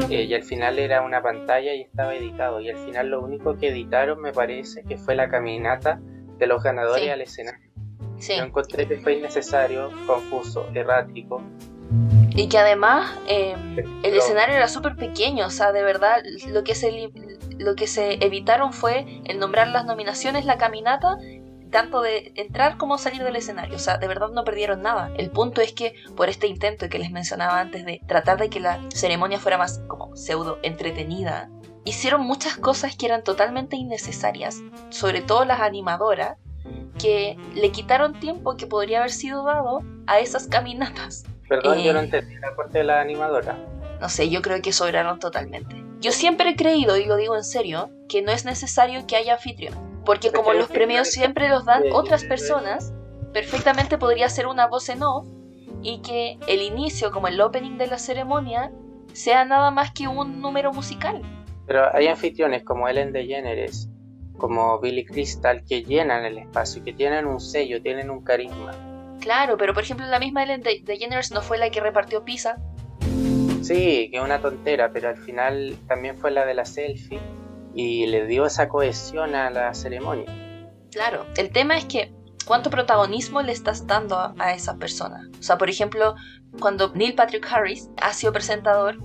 Eh, 0.10 0.24
y 0.24 0.34
al 0.34 0.43
final 0.43 0.80
era 0.80 1.04
una 1.04 1.22
pantalla 1.22 1.72
y 1.76 1.82
estaba 1.82 2.16
editado. 2.16 2.60
Y 2.60 2.70
al 2.72 2.78
final 2.78 3.10
lo 3.10 3.22
único 3.22 3.56
que 3.58 3.70
editaron 3.70 4.20
me 4.20 4.34
parece 4.34 4.84
que 4.84 4.97
fue 4.97 5.16
la 5.16 5.30
caminata 5.30 6.02
de 6.39 6.47
los 6.47 6.64
ganadores 6.64 7.08
al 7.12 7.22
escenario. 7.22 7.70
Sí. 8.18 8.36
Yo 8.36 8.43
encontré 8.43 8.88
que 8.88 8.97
fue 8.97 9.14
innecesario, 9.14 9.91
confuso, 10.08 10.68
errático. 10.74 11.43
Y 12.32 12.50
que 12.50 12.58
además 12.58 13.20
eh, 13.28 13.56
el 14.04 14.14
escenario 14.16 14.56
era 14.56 14.68
súper 14.68 14.95
pequeño, 14.95 15.45
o 15.45 15.50
sea, 15.52 15.72
de 15.72 15.84
verdad, 15.84 16.24
lo 16.47 16.64
que, 16.64 16.74
se, 16.74 17.12
lo 17.58 17.76
que 17.76 17.88
se 17.88 18.14
evitaron 18.26 18.74
fue 18.74 19.22
el 19.26 19.39
nombrar 19.39 19.68
las 19.68 19.86
nominaciones, 19.86 20.45
la 20.45 20.58
caminata 20.58 21.18
tanto 21.70 22.01
de 22.01 22.32
entrar 22.36 22.78
como 22.78 22.97
salir 22.97 23.24
del 23.24 23.36
escenario. 23.36 23.76
O 23.76 23.80
sea, 23.80 23.97
de 23.97 24.07
verdad 24.07 24.30
no 24.30 24.43
perdieron 24.43 24.82
nada. 24.82 25.11
El 25.17 25.30
punto 25.30 25.61
es 25.61 25.74
que 25.74 25.95
por 26.15 26.30
este 26.30 26.47
intento 26.47 26.89
que 26.89 26.99
les 26.99 27.11
mencionaba 27.11 27.59
antes 27.59 27.86
de 27.86 28.01
tratar 28.07 28.39
de 28.39 28.49
que 28.49 28.59
la 28.59 28.80
ceremonia 28.89 29.39
fuera 29.39 29.57
más 29.57 29.80
como 29.88 30.15
pseudo 30.15 30.59
entretenida, 30.63 31.49
hicieron 31.86 32.22
muchas 32.22 32.57
cosas 32.57 32.95
que 32.95 33.05
eran 33.05 33.24
totalmente 33.24 33.76
innecesarias, 33.76 34.61
sobre 34.89 35.22
todo 35.22 35.45
las 35.45 35.61
animadoras, 35.61 36.38
que 36.97 37.38
le 37.55 37.72
quitaron 37.72 38.20
tiempo 38.20 38.57
que 38.57 38.67
podría 38.67 38.99
haber 38.99 39.11
sido 39.11 39.43
dado 39.43 39.82
a 40.05 40.20
esas 40.20 40.47
caminatas. 40.47 41.26
Perdón, 41.47 41.80
yo 41.80 41.93
no 41.93 41.99
eh, 41.99 42.03
entendí 42.03 42.36
la 42.36 42.55
parte 42.55 42.80
de 42.80 42.84
la 42.84 43.01
animadora. 43.01 43.57
No 44.01 44.09
sé, 44.09 44.30
yo 44.30 44.41
creo 44.41 44.61
que 44.61 44.72
sobraron 44.72 45.20
totalmente. 45.20 45.84
Yo 45.99 46.11
siempre 46.11 46.49
he 46.49 46.55
creído, 46.55 46.97
y 46.97 47.05
lo 47.05 47.15
digo 47.15 47.36
en 47.36 47.43
serio, 47.43 47.89
que 48.07 48.22
no 48.22 48.32
es 48.32 48.45
necesario 48.45 49.05
que 49.07 49.15
haya 49.15 49.34
anfitrión 49.34 49.89
porque 50.10 50.32
como 50.32 50.53
los 50.53 50.70
premios 50.70 51.10
siempre 51.10 51.49
los 51.49 51.66
dan 51.66 51.84
otras 51.93 52.24
personas, 52.24 52.91
perfectamente 53.32 53.99
podría 53.99 54.28
ser 54.28 54.47
una 54.47 54.66
voz 54.66 54.89
en 54.89 55.03
off 55.03 55.28
y 55.84 56.01
que 56.01 56.39
el 56.47 56.64
inicio, 56.64 57.12
como 57.12 57.28
el 57.28 57.39
opening 57.39 57.78
de 57.78 57.86
la 57.86 57.99
ceremonia, 57.99 58.72
sea 59.14 59.45
nada 59.45 59.70
más 59.70 59.91
que 59.91 60.07
un 60.07 60.41
número 60.41 60.74
musical. 60.74 61.22
Pero 61.68 61.95
hay 61.95 62.07
anfitriones 62.07 62.64
como 62.64 62.88
Ellen 62.88 63.12
DeGeneres, 63.12 63.88
como 64.39 64.80
Billy 64.80 65.05
Crystal, 65.05 65.64
que 65.64 65.84
llenan 65.84 66.26
el 66.26 66.39
espacio, 66.39 66.84
que 66.84 66.93
tienen 66.93 67.28
un 67.28 67.39
sello, 67.39 67.80
tienen 67.80 68.10
un 68.10 68.24
carisma. 68.24 68.72
Claro, 69.20 69.57
pero 69.57 69.76
por 69.76 69.84
ejemplo 69.84 70.07
la 70.07 70.18
misma 70.18 70.41
Ellen 70.41 70.64
DeGeneres 70.64 71.32
no 71.32 71.43
fue 71.43 71.60
la 71.60 71.70
que 71.70 71.82
repartió 71.82 72.26
pizza. 72.26 72.57
Sí, 73.62 74.10
que 74.10 74.18
es 74.18 74.24
una 74.24 74.41
tontera, 74.41 74.91
pero 74.91 75.10
al 75.10 75.18
final 75.18 75.78
también 75.88 76.18
fue 76.18 76.32
la 76.32 76.47
de 76.47 76.55
la 76.55 76.66
selfie 76.66 77.20
y 77.74 78.07
le 78.07 78.26
dio 78.26 78.45
esa 78.45 78.70
cohesión 78.70 79.36
a 79.36 79.49
la 79.49 79.74
ceremonia. 79.74 80.26
Claro, 80.91 81.26
el 81.38 81.51
tema 81.51 81.78
es 81.78 81.86
que 81.86 82.13
cuánto 82.45 82.70
protagonismo 82.70 83.41
le 83.41 83.51
estás 83.51 83.86
dando 83.86 84.17
a, 84.17 84.53
esa 84.53 84.78
persona. 84.78 85.30
O 85.39 85.43
sea, 85.43 85.57
por 85.57 85.70
ejemplo, 85.70 86.15
cuando 86.59 86.91
Neil 86.95 87.13
Patrick 87.13 87.47
Harris 87.51 87.89
ha 88.01 88.11
sido 88.13 88.34
presentador, 88.34 88.97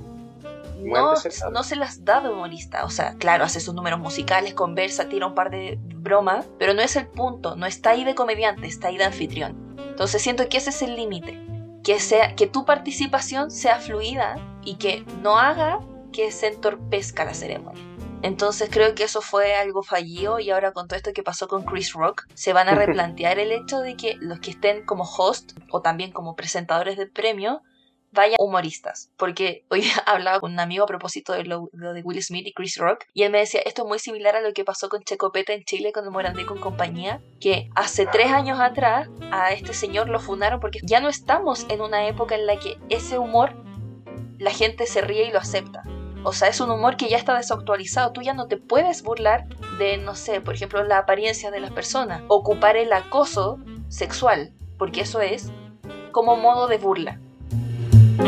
no, 0.80 1.14
no, 1.52 1.62
se 1.62 1.76
las 1.76 2.04
da 2.04 2.20
de 2.20 2.30
humorista. 2.30 2.84
O 2.84 2.90
sea, 2.90 3.14
claro, 3.16 3.44
hace 3.44 3.60
sus 3.60 3.74
números 3.74 4.00
musicales, 4.00 4.54
conversa, 4.54 5.08
tira 5.08 5.26
un 5.26 5.34
par 5.34 5.50
de 5.50 5.78
bromas, 5.96 6.46
pero 6.58 6.74
no 6.74 6.82
es 6.82 6.96
el 6.96 7.06
punto, 7.06 7.56
no 7.56 7.66
está 7.66 7.90
ahí 7.90 8.04
de 8.04 8.14
comediante, 8.14 8.66
está 8.66 8.88
ahí 8.88 8.96
de 8.96 9.04
anfitrión. 9.04 9.76
Entonces 9.78 10.22
siento 10.22 10.48
que 10.48 10.58
ese 10.58 10.70
es 10.70 10.82
el 10.82 10.96
límite. 10.96 11.40
Que, 11.82 12.00
sea, 12.00 12.34
que 12.34 12.46
tu 12.46 12.64
participación 12.64 13.50
sea 13.50 13.78
fluida 13.78 14.36
y 14.64 14.76
que 14.76 15.04
no 15.22 15.38
haga 15.38 15.80
que 16.12 16.30
se 16.32 16.46
entorpezca 16.46 17.26
la 17.26 17.34
ceremonia. 17.34 17.82
Entonces 18.24 18.70
creo 18.72 18.94
que 18.94 19.04
eso 19.04 19.20
fue 19.20 19.54
algo 19.54 19.82
fallido 19.82 20.40
y 20.40 20.48
ahora 20.48 20.72
con 20.72 20.88
todo 20.88 20.96
esto 20.96 21.12
que 21.12 21.22
pasó 21.22 21.46
con 21.46 21.62
Chris 21.62 21.92
Rock, 21.92 22.22
se 22.32 22.54
van 22.54 22.70
a 22.70 22.74
replantear 22.74 23.38
el 23.38 23.52
hecho 23.52 23.80
de 23.80 23.96
que 23.96 24.16
los 24.18 24.40
que 24.40 24.52
estén 24.52 24.86
como 24.86 25.04
host 25.04 25.52
o 25.70 25.82
también 25.82 26.10
como 26.10 26.34
presentadores 26.34 26.96
del 26.96 27.10
premio 27.10 27.60
vayan 28.12 28.36
humoristas. 28.38 29.10
Porque 29.18 29.66
hoy 29.68 29.84
hablaba 30.06 30.40
con 30.40 30.54
un 30.54 30.60
amigo 30.60 30.84
a 30.84 30.86
propósito 30.86 31.34
de 31.34 31.44
lo, 31.44 31.68
de 31.74 32.00
Will 32.02 32.22
Smith 32.22 32.46
y 32.46 32.54
Chris 32.54 32.78
Rock 32.78 33.04
y 33.12 33.24
él 33.24 33.30
me 33.30 33.40
decía, 33.40 33.60
esto 33.66 33.82
es 33.82 33.88
muy 33.88 33.98
similar 33.98 34.36
a 34.36 34.40
lo 34.40 34.54
que 34.54 34.64
pasó 34.64 34.88
con 34.88 35.02
Checopeta 35.02 35.52
en 35.52 35.64
Chile 35.64 35.92
con 35.92 36.10
Morandé 36.10 36.46
con 36.46 36.58
compañía, 36.58 37.20
que 37.42 37.68
hace 37.74 38.06
tres 38.06 38.32
años 38.32 38.58
atrás 38.58 39.10
a 39.32 39.52
este 39.52 39.74
señor 39.74 40.08
lo 40.08 40.18
fundaron 40.18 40.60
porque 40.60 40.80
ya 40.82 41.00
no 41.00 41.10
estamos 41.10 41.66
en 41.68 41.82
una 41.82 42.08
época 42.08 42.36
en 42.36 42.46
la 42.46 42.58
que 42.58 42.78
ese 42.88 43.18
humor 43.18 43.52
la 44.38 44.50
gente 44.50 44.86
se 44.86 45.02
ríe 45.02 45.26
y 45.26 45.30
lo 45.30 45.40
acepta. 45.40 45.82
O 46.24 46.32
sea, 46.32 46.48
es 46.48 46.58
un 46.60 46.70
humor 46.70 46.96
que 46.96 47.08
ya 47.08 47.18
está 47.18 47.36
desactualizado. 47.36 48.12
Tú 48.12 48.22
ya 48.22 48.32
no 48.32 48.48
te 48.48 48.56
puedes 48.56 49.02
burlar 49.02 49.46
de, 49.78 49.98
no 49.98 50.14
sé, 50.14 50.40
por 50.40 50.54
ejemplo, 50.54 50.82
la 50.82 50.98
apariencia 50.98 51.50
de 51.50 51.60
las 51.60 51.70
personas. 51.70 52.22
Ocupar 52.28 52.76
el 52.76 52.92
acoso 52.92 53.58
sexual, 53.88 54.52
porque 54.78 55.02
eso 55.02 55.20
es 55.20 55.52
como 56.12 56.36
modo 56.36 56.66
de 56.66 56.78
burla. 56.78 57.20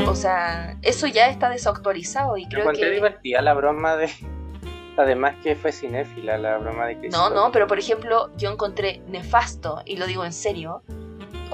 O 0.06 0.14
sea, 0.14 0.76
eso 0.82 1.06
ya 1.06 1.28
está 1.28 1.48
desactualizado 1.48 2.36
y 2.36 2.46
creo 2.48 2.70
que... 2.72 2.90
divertida 2.90 3.40
la 3.40 3.54
broma 3.54 3.96
de... 3.96 4.10
Además 4.98 5.36
que 5.42 5.56
fue 5.56 5.72
cinéfila 5.72 6.38
la 6.38 6.58
broma 6.58 6.86
de 6.86 7.08
No, 7.08 7.30
no, 7.30 7.52
pero 7.52 7.66
por 7.66 7.78
ejemplo, 7.78 8.30
yo 8.36 8.50
encontré 8.50 9.02
nefasto, 9.08 9.82
y 9.84 9.96
lo 9.96 10.06
digo 10.06 10.24
en 10.24 10.32
serio, 10.32 10.82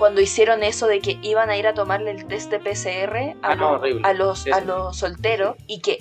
cuando 0.03 0.21
hicieron 0.21 0.65
eso 0.65 0.89
de 0.89 0.99
que 0.99 1.17
iban 1.23 1.49
a 1.49 1.57
ir 1.57 1.69
a 1.69 1.75
tomarle 1.75 2.11
el 2.11 2.27
test 2.27 2.51
de 2.51 2.59
PCR 2.59 3.37
a, 3.41 3.53
ah, 3.53 3.81
a 4.03 4.13
los, 4.13 4.49
a 4.49 4.61
los 4.61 4.97
solteros 4.97 5.55
y 5.69 5.79
que 5.79 6.01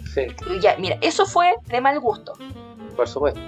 ya, 0.59 0.75
mira, 0.79 0.97
eso 1.01 1.27
fue 1.27 1.53
de 1.67 1.81
mal 1.81 1.99
gusto. 1.99 2.33
Por 2.95 3.07
supuesto. 3.07 3.39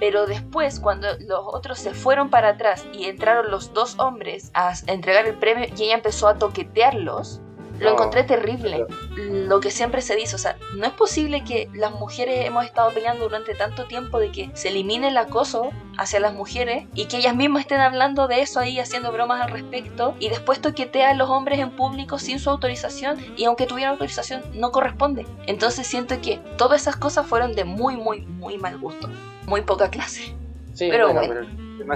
Pero 0.00 0.26
después, 0.26 0.80
cuando 0.80 1.06
los 1.20 1.42
otros 1.44 1.78
se 1.78 1.94
fueron 1.94 2.28
para 2.28 2.48
atrás 2.48 2.84
y 2.92 3.04
entraron 3.04 3.52
los 3.52 3.72
dos 3.72 4.00
hombres 4.00 4.50
a 4.52 4.72
entregar 4.88 5.28
el 5.28 5.38
premio 5.38 5.68
y 5.76 5.84
ella 5.84 5.94
empezó 5.94 6.26
a 6.26 6.34
toquetearlos, 6.34 7.40
lo 7.80 7.92
encontré 7.92 8.24
terrible. 8.24 8.86
Lo 9.16 9.60
que 9.60 9.70
siempre 9.70 10.02
se 10.02 10.16
dice, 10.16 10.36
o 10.36 10.38
sea, 10.38 10.56
no 10.74 10.86
es 10.86 10.92
posible 10.92 11.44
que 11.44 11.68
las 11.74 11.92
mujeres 11.92 12.46
hemos 12.46 12.64
estado 12.64 12.90
peleando 12.92 13.24
durante 13.24 13.54
tanto 13.54 13.86
tiempo 13.86 14.18
de 14.18 14.30
que 14.30 14.50
se 14.54 14.68
elimine 14.68 15.08
el 15.08 15.16
acoso 15.16 15.70
hacia 15.98 16.20
las 16.20 16.34
mujeres 16.34 16.86
y 16.94 17.06
que 17.06 17.18
ellas 17.18 17.34
mismas 17.34 17.62
estén 17.62 17.80
hablando 17.80 18.28
de 18.28 18.42
eso 18.42 18.60
ahí, 18.60 18.78
haciendo 18.78 19.12
bromas 19.12 19.40
al 19.40 19.50
respecto 19.50 20.14
y 20.18 20.28
después 20.28 20.60
toquetea 20.60 21.10
a 21.10 21.14
los 21.14 21.28
hombres 21.30 21.58
en 21.58 21.70
público 21.70 22.18
sin 22.18 22.38
su 22.38 22.50
autorización 22.50 23.18
y 23.36 23.44
aunque 23.44 23.66
tuviera 23.66 23.90
autorización 23.90 24.42
no 24.54 24.70
corresponde. 24.72 25.26
Entonces 25.46 25.86
siento 25.86 26.20
que 26.20 26.38
todas 26.56 26.82
esas 26.82 26.96
cosas 26.96 27.26
fueron 27.26 27.54
de 27.54 27.64
muy, 27.64 27.96
muy, 27.96 28.20
muy 28.22 28.58
mal 28.58 28.78
gusto. 28.78 29.08
Muy 29.46 29.62
poca 29.62 29.90
clase. 29.90 30.34
Sí, 30.74 30.88
pero 30.90 31.12
bueno, 31.12 31.42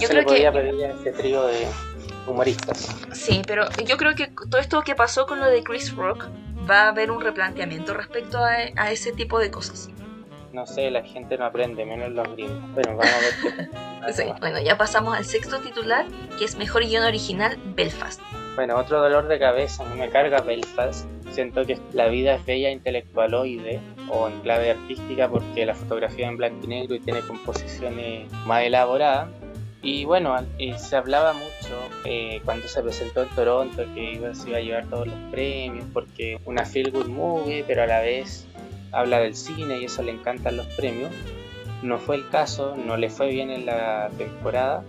yo 0.01 0.09
creo 0.09 0.26
que... 0.26 0.51
pedir 0.51 0.85
a 0.85 0.93
ese 0.93 1.12
trío 1.12 1.47
de 1.47 1.66
humoristas. 2.27 2.97
Sí, 3.12 3.43
pero 3.47 3.68
yo 3.87 3.97
creo 3.97 4.14
que 4.14 4.29
todo 4.29 4.61
esto 4.61 4.83
que 4.83 4.95
pasó 4.95 5.27
con 5.27 5.41
lo 5.41 5.47
de 5.47 5.62
Chris 5.62 5.95
Rock 5.95 6.27
va 6.68 6.85
a 6.85 6.89
haber 6.89 7.11
un 7.11 7.20
replanteamiento 7.20 7.95
respecto 7.95 8.39
a, 8.39 8.91
ese 8.91 9.12
tipo 9.12 9.39
de 9.39 9.51
cosas. 9.51 9.91
No 10.53 10.66
sé, 10.66 10.91
la 10.91 11.03
gente 11.03 11.37
no 11.37 11.47
aprende, 11.47 11.85
menos 11.85 12.11
los 12.11 12.29
gringos. 12.35 12.72
Bueno, 12.72 12.97
vamos 12.97 13.12
a 13.12 13.18
ver 13.18 13.35
qué. 14.07 14.12
sí, 14.12 14.22
bueno, 14.41 14.61
ya 14.61 14.79
pasamos 14.79 15.16
al 15.16 15.25
sexto 15.25 15.59
titular, 15.61 16.07
que 16.39 16.45
es 16.45 16.57
Mejor 16.57 16.87
Guión 16.87 17.05
Original, 17.05 17.59
Belfast. 17.75 18.20
Bueno, 18.55 18.77
otro 18.77 19.01
dolor 19.01 19.27
de 19.27 19.39
cabeza, 19.41 19.85
no 19.85 19.97
me 19.97 20.09
carga 20.11 20.41
Belfast. 20.41 21.07
Siento 21.33 21.64
que 21.64 21.77
la 21.93 22.07
vida 22.07 22.37
es 22.37 22.47
bella 22.47 22.70
intelectualoide 22.70 23.81
o 24.09 24.29
en 24.29 24.41
clave 24.43 24.70
artística 24.70 25.29
porque 25.29 25.66
la 25.66 25.75
fotografía 25.75 26.29
en 26.29 26.37
blanco 26.37 26.61
y 26.62 26.68
negro 26.68 26.95
y 26.95 27.01
tiene 27.01 27.20
composiciones 27.22 28.31
más 28.47 28.62
elaboradas 28.62 29.29
y 29.85 30.07
bueno, 30.07 30.35
se 30.78 30.97
hablaba 30.97 31.35
mucho 31.35 31.78
eh, 32.07 32.41
cuando 32.47 32.66
se 32.66 32.82
presentó 32.82 33.22
en 33.22 33.28
Toronto 33.28 33.85
que 33.95 34.14
iba, 34.14 34.35
se 34.35 34.49
iba 34.49 34.59
a 34.59 34.61
llevar 34.62 34.87
todos 34.87 35.09
los 35.09 35.16
premios 35.30 35.85
porque 35.93 36.41
una 36.47 36.64
feel 36.64 36.91
good 36.91 37.07
movie, 37.07 37.62
pero 37.66 37.82
a 37.82 37.87
la 37.87 38.01
vez 38.01 38.47
habla 38.93 39.18
del 39.18 39.37
cine 39.37 39.78
y 39.78 39.85
eso 39.85 40.03
le 40.03 40.12
encantan 40.12 40.57
los 40.57 40.66
premios. 40.68 41.11
No 41.82 41.99
fue 41.99 42.16
el 42.16 42.26
caso, 42.30 42.74
no 42.76 42.97
le 42.97 43.11
fue 43.11 43.28
bien 43.28 43.51
en 43.51 43.66
la 43.66 44.09
temporada, 44.16 44.82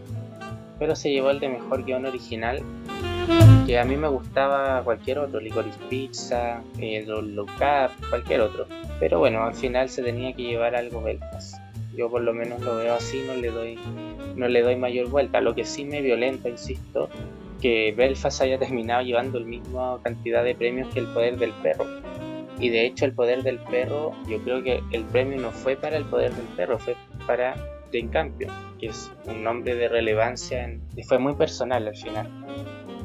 pero 0.80 0.96
se 0.96 1.12
llevó 1.12 1.30
el 1.32 1.42
de 1.42 1.50
mejor 1.50 1.84
guion 1.84 2.06
original, 2.06 2.64
que 3.66 3.78
a 3.78 3.84
mí 3.84 3.98
me 3.98 4.08
gustaba 4.08 4.82
cualquier 4.84 5.20
otro, 5.20 5.42
Licorice 5.42 5.78
Pizza, 5.90 6.62
eh, 6.80 7.04
Look 7.06 7.52
Up, 7.58 8.10
cualquier 8.10 8.40
otro. 8.40 8.66
Pero 9.02 9.20
bueno, 9.20 9.44
al 9.44 9.56
final 9.56 9.90
se 9.90 10.04
tenía 10.04 10.32
que 10.32 10.44
llevar 10.44 10.74
algo 10.74 11.02
Belfast. 11.02 11.65
Yo 11.96 12.10
por 12.10 12.22
lo 12.22 12.34
menos 12.34 12.62
lo 12.62 12.78
veo 12.78 12.94
así, 12.94 13.24
no 13.26 13.36
le 13.36 13.50
doy, 13.50 13.80
no 14.36 14.48
le 14.48 14.62
doy 14.62 14.76
mayor 14.76 15.10
vuelta. 15.10 15.42
Lo 15.42 15.56
que 15.56 15.66
sí 15.66 15.86
me 15.86 16.02
violenta, 16.02 16.50
insisto, 16.50 17.10
que 17.62 17.94
Belfast 17.96 18.42
haya 18.42 18.60
terminado 18.60 19.02
llevando 19.02 19.40
la 19.40 19.46
misma 19.46 20.00
cantidad 20.04 20.44
de 20.44 20.56
premios 20.56 20.94
que 20.94 21.00
el 21.00 21.08
poder 21.08 21.38
del 21.38 21.52
perro. 21.64 21.86
Y 22.60 22.70
de 22.70 22.86
hecho 22.86 23.06
el 23.06 23.14
poder 23.14 23.44
del 23.44 23.60
perro, 23.60 24.14
yo 24.28 24.40
creo 24.40 24.64
que 24.64 24.82
el 24.92 25.04
premio 25.06 25.40
no 25.40 25.52
fue 25.52 25.76
para 25.76 25.98
el 25.98 26.06
poder 26.06 26.34
del 26.34 26.46
perro, 26.56 26.80
fue 26.80 26.96
para 27.28 27.54
Jane 27.92 28.10
Campion, 28.10 28.52
que 28.80 28.88
es 28.88 29.12
un 29.26 29.44
nombre 29.44 29.76
de 29.76 29.88
relevancia 29.90 30.78
y 30.96 31.04
fue 31.04 31.20
muy 31.20 31.36
personal 31.36 31.88
al 31.88 31.96
final. 31.96 32.30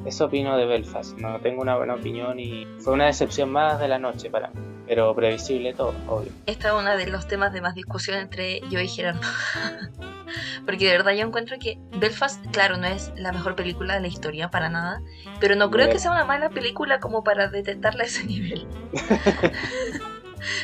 Eso 0.06 0.24
opino 0.24 0.56
de 0.56 0.64
Belfast, 0.64 1.18
no 1.18 1.40
tengo 1.40 1.60
una 1.60 1.76
buena 1.76 1.94
opinión 1.94 2.40
y 2.40 2.66
fue 2.78 2.94
una 2.94 3.06
decepción 3.06 3.50
más 3.50 3.78
de 3.78 3.86
la 3.86 3.98
noche 3.98 4.30
para 4.30 4.48
mí, 4.48 4.60
pero 4.86 5.14
previsible 5.14 5.74
todo, 5.74 5.94
obvio. 6.08 6.32
Esta 6.46 6.68
es 6.68 6.74
uno 6.74 6.96
de 6.96 7.06
los 7.06 7.26
temas 7.26 7.52
de 7.52 7.60
más 7.60 7.74
discusión 7.74 8.18
entre 8.18 8.60
yo 8.70 8.80
y 8.80 8.88
Gerardo. 8.88 9.20
Porque 10.64 10.86
de 10.86 10.92
verdad 10.92 11.12
yo 11.12 11.26
encuentro 11.26 11.58
que 11.58 11.78
Belfast, 11.92 12.44
claro, 12.52 12.76
no 12.76 12.86
es 12.86 13.12
la 13.16 13.32
mejor 13.32 13.56
película 13.56 13.94
de 13.94 14.00
la 14.00 14.08
historia 14.08 14.50
para 14.50 14.68
nada, 14.68 15.02
pero 15.38 15.54
no 15.54 15.70
creo 15.70 15.90
que 15.90 15.98
sea 15.98 16.12
una 16.12 16.24
mala 16.24 16.50
película 16.50 16.98
como 17.00 17.22
para 17.22 17.48
detectarla 17.48 18.04
a 18.04 18.06
ese 18.06 18.24
nivel. 18.26 18.66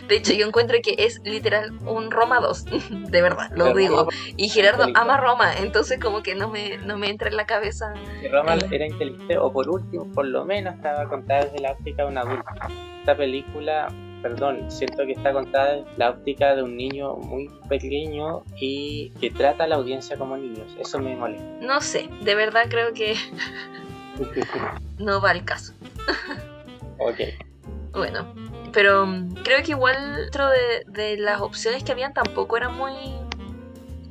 De 0.09 0.17
hecho, 0.17 0.33
yo 0.33 0.47
encuentro 0.47 0.77
que 0.83 0.95
es 0.99 1.21
literal 1.25 1.73
un 1.87 2.11
Roma 2.11 2.41
2, 2.41 2.65
de 3.11 3.23
verdad, 3.23 3.51
lo 3.55 3.75
digo. 3.75 4.09
Y 4.37 4.49
Gerardo 4.49 4.87
ama 4.95 5.17
Roma, 5.17 5.55
entonces 5.59 5.99
como 6.01 6.23
que 6.23 6.35
no 6.35 6.49
me, 6.49 6.79
no 6.79 6.99
me 6.99 7.09
entra 7.09 7.29
en 7.29 7.37
la 7.37 7.47
cabeza. 7.47 7.93
Que 8.21 8.29
Roma 8.29 8.55
era 8.71 8.87
inteligente, 8.87 9.39
o 9.39 9.53
por 9.53 9.69
último, 9.69 10.11
por 10.13 10.27
lo 10.27 10.45
menos 10.45 10.75
estaba 10.75 11.09
contada 11.09 11.45
desde 11.45 11.61
la 11.61 11.73
óptica 11.73 12.03
de 12.05 12.09
un 12.09 12.19
adulto. 12.19 12.45
Esta 13.01 13.17
película, 13.17 13.89
perdón, 14.23 14.71
siento 14.71 15.05
que 15.07 15.13
está 15.13 15.33
contada 15.33 15.77
desde 15.77 15.91
la 15.97 16.11
óptica 16.11 16.55
de 16.55 16.63
un 16.63 16.77
niño 16.77 17.15
muy 17.15 17.51
pequeño 17.69 18.43
y 18.59 19.11
que 19.21 19.31
trata 19.31 19.65
a 19.65 19.67
la 19.67 19.77
audiencia 19.77 20.17
como 20.17 20.37
niños. 20.37 20.75
Eso 20.79 20.99
me 20.99 21.17
molesta. 21.17 21.47
No 21.61 21.81
sé, 21.81 22.09
de 22.23 22.35
verdad 22.35 22.65
creo 22.69 22.93
que 22.93 23.15
no 24.99 25.21
va 25.21 25.31
al 25.31 25.45
caso. 25.45 25.73
ok. 26.99 27.21
Bueno, 27.93 28.27
pero 28.77 29.07
mm, 29.07 29.37
creo 29.43 29.63
que 29.65 29.71
igual 29.71 30.17
dentro 30.17 30.51
de, 30.51 31.17
las 31.17 31.41
opciones 31.41 31.83
que 31.83 31.93
habían 31.93 32.13
tampoco 32.13 32.59
era 32.59 32.69
muy 32.69 32.93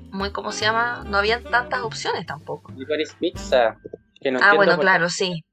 muy 0.09 0.31
cómo 0.31 0.51
se 0.51 0.65
llama 0.65 1.05
no 1.07 1.19
habían 1.19 1.43
tantas 1.43 1.83
opciones 1.83 2.25
tampoco. 2.25 2.73
Pizza 3.19 3.77
que 4.19 4.31
no 4.31 4.39
ah 4.41 4.55
bueno 4.55 4.79
claro 4.79 5.07
sí. 5.07 5.43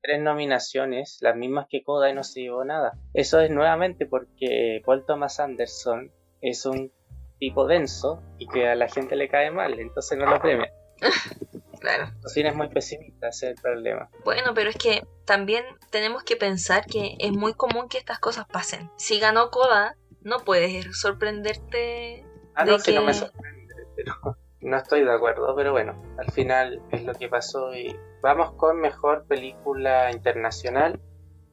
tres 0.00 0.18
nominaciones 0.22 1.18
las 1.20 1.36
mismas 1.36 1.66
que 1.68 1.82
Coda 1.82 2.08
y 2.08 2.14
no 2.14 2.24
se 2.24 2.40
llevó 2.40 2.64
nada. 2.64 2.92
Eso 3.12 3.38
es 3.40 3.50
nuevamente 3.50 4.06
porque 4.06 4.80
Paul 4.86 5.04
Thomas 5.04 5.40
Anderson 5.40 6.10
es 6.40 6.64
un 6.64 6.90
tipo 7.38 7.66
denso 7.66 8.22
y 8.38 8.48
que 8.48 8.68
a 8.68 8.74
la 8.76 8.88
gente 8.88 9.14
le 9.14 9.28
cae 9.28 9.50
mal 9.50 9.78
entonces 9.78 10.16
no 10.16 10.24
lo 10.24 10.40
premia 10.40 10.72
Claro. 11.84 12.12
El 12.22 12.30
cine 12.30 12.48
es 12.48 12.56
muy 12.56 12.68
pesimista, 12.68 13.28
ese 13.28 13.50
es 13.50 13.56
el 13.56 13.62
problema. 13.62 14.08
Bueno, 14.24 14.52
pero 14.54 14.70
es 14.70 14.76
que 14.76 15.06
también 15.26 15.64
tenemos 15.90 16.22
que 16.24 16.34
pensar 16.36 16.86
que 16.86 17.14
es 17.18 17.30
muy 17.32 17.52
común 17.54 17.88
que 17.88 17.98
estas 17.98 18.18
cosas 18.18 18.46
pasen. 18.46 18.90
Si 18.96 19.20
ganó 19.20 19.50
Coda, 19.50 19.96
no 20.22 20.38
puedes 20.44 20.86
sorprenderte 20.98 22.24
Ah, 22.54 22.64
de 22.64 22.70
no, 22.72 22.78
si 22.78 22.94
no 22.94 23.00
que- 23.00 23.06
me 23.06 23.14
sorprende, 23.14 23.74
pero 23.96 24.14
no 24.60 24.76
estoy 24.78 25.04
de 25.04 25.12
acuerdo, 25.12 25.54
pero 25.54 25.72
bueno, 25.72 26.00
al 26.18 26.30
final 26.32 26.80
es 26.90 27.04
lo 27.04 27.12
que 27.14 27.28
pasó 27.28 27.74
y 27.74 27.94
vamos 28.22 28.52
con 28.52 28.80
mejor 28.80 29.26
película 29.26 30.10
internacional. 30.10 30.98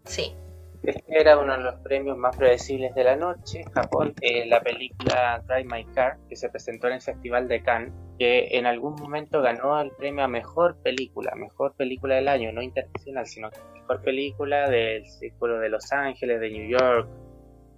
Sí. 0.05 0.35
Este 0.83 1.19
era 1.19 1.37
uno 1.37 1.55
de 1.55 1.63
los 1.63 1.75
premios 1.81 2.17
más 2.17 2.35
predecibles 2.35 2.95
de 2.95 3.03
la 3.03 3.15
noche. 3.15 3.63
Japón, 3.71 4.15
eh, 4.21 4.47
la 4.47 4.61
película 4.61 5.43
Drive 5.47 5.65
My 5.65 5.85
Car, 5.93 6.17
que 6.27 6.35
se 6.35 6.49
presentó 6.49 6.87
en 6.87 6.93
el 6.93 7.01
Festival 7.01 7.47
de 7.47 7.61
Cannes, 7.61 7.93
que 8.17 8.57
en 8.57 8.65
algún 8.65 8.95
momento 8.95 9.41
ganó 9.43 9.79
el 9.79 9.91
premio 9.91 10.23
a 10.23 10.27
mejor 10.27 10.81
película, 10.81 11.35
mejor 11.35 11.75
película 11.75 12.15
del 12.15 12.27
año, 12.27 12.51
no 12.51 12.63
internacional, 12.63 13.27
sino 13.27 13.49
mejor 13.75 14.01
película 14.01 14.69
del 14.69 15.05
Círculo 15.05 15.59
de 15.59 15.69
Los 15.69 15.91
Ángeles, 15.91 16.39
de 16.39 16.49
New 16.49 16.67
York, 16.67 17.07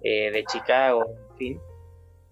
eh, 0.02 0.30
de 0.30 0.44
Chicago, 0.44 1.04
en 1.30 1.36
fin. 1.36 1.60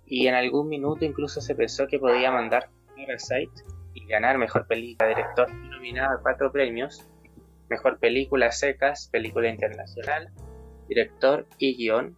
Y 0.07 0.27
en 0.27 0.35
algún 0.35 0.69
minuto 0.69 1.05
incluso 1.05 1.43
se 1.43 1.55
pensó 1.55 1.87
que 1.87 1.99
podía 1.99 2.31
mandar 2.31 2.71
Parasite 2.97 3.51
y 3.93 4.07
ganar 4.07 4.39
mejor 4.39 4.67
película. 4.67 5.09
Director 5.09 5.53
nominado 5.53 6.19
a 6.19 6.23
cuatro 6.23 6.51
premios: 6.51 7.07
mejor 7.69 7.99
película 7.99 8.53
secas, 8.53 9.09
película 9.13 9.49
internacional, 9.49 10.31
director 10.95 11.47
y 11.59 11.77
guion. 11.77 12.17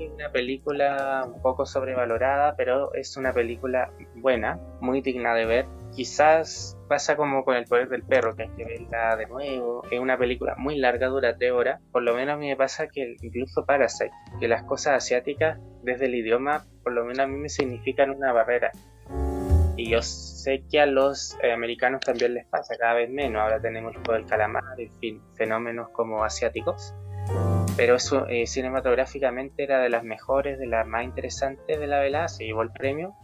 Es 0.00 0.10
una 0.10 0.30
película 0.32 1.24
un 1.24 1.40
poco 1.40 1.64
sobrevalorada, 1.64 2.56
pero 2.56 2.92
es 2.94 3.16
una 3.16 3.32
película 3.32 3.92
buena, 4.16 4.58
muy 4.80 5.00
digna 5.02 5.34
de 5.34 5.46
ver. 5.46 5.66
Quizás 5.94 6.76
pasa 6.88 7.16
como 7.16 7.44
con 7.44 7.56
El 7.56 7.64
Poder 7.64 7.88
del 7.88 8.02
Perro, 8.02 8.34
que 8.34 8.44
hay 8.44 8.48
que 8.56 8.64
verla 8.64 9.16
de 9.16 9.26
nuevo. 9.26 9.84
Es 9.90 10.00
una 10.00 10.18
película 10.18 10.56
muy 10.56 10.78
larga, 10.78 11.06
dura 11.06 11.36
tres 11.36 11.52
horas. 11.52 11.80
Por 11.92 12.02
lo 12.02 12.14
menos 12.14 12.34
a 12.34 12.38
mí 12.38 12.48
me 12.48 12.56
pasa 12.56 12.88
que 12.88 13.16
incluso 13.22 13.64
Parasite, 13.64 14.10
que 14.40 14.48
las 14.48 14.64
cosas 14.64 14.94
asiáticas, 14.94 15.60
desde 15.84 16.06
el 16.06 16.16
idioma, 16.16 16.66
por 16.82 16.92
lo 16.92 17.04
menos 17.04 17.20
a 17.20 17.26
mí 17.28 17.36
me 17.36 17.48
significan 17.48 18.10
una 18.10 18.32
barrera. 18.32 18.72
Y 19.76 19.90
yo 19.90 20.02
sé 20.02 20.64
que 20.68 20.80
a 20.80 20.86
los 20.86 21.38
eh, 21.40 21.52
americanos 21.52 22.00
también 22.00 22.34
les 22.34 22.46
pasa 22.46 22.74
cada 22.76 22.94
vez 22.94 23.08
menos. 23.10 23.40
Ahora 23.40 23.60
tenemos 23.60 23.94
el 23.94 24.02
del 24.02 24.26
calamar, 24.26 24.64
en 24.76 24.92
fin, 24.94 25.22
fenómenos 25.36 25.90
como 25.90 26.24
asiáticos 26.24 26.94
pero 27.78 27.94
eso 27.94 28.26
eh, 28.26 28.48
cinematográficamente 28.48 29.62
era 29.62 29.78
de 29.78 29.88
las 29.88 30.02
mejores, 30.02 30.58
de 30.58 30.66
las 30.66 30.84
más 30.84 31.04
interesantes 31.04 31.78
de 31.78 31.86
la 31.86 32.00
velada, 32.00 32.26
se 32.26 32.44
llevó 32.44 32.62
el 32.62 32.72
premio, 32.72 33.14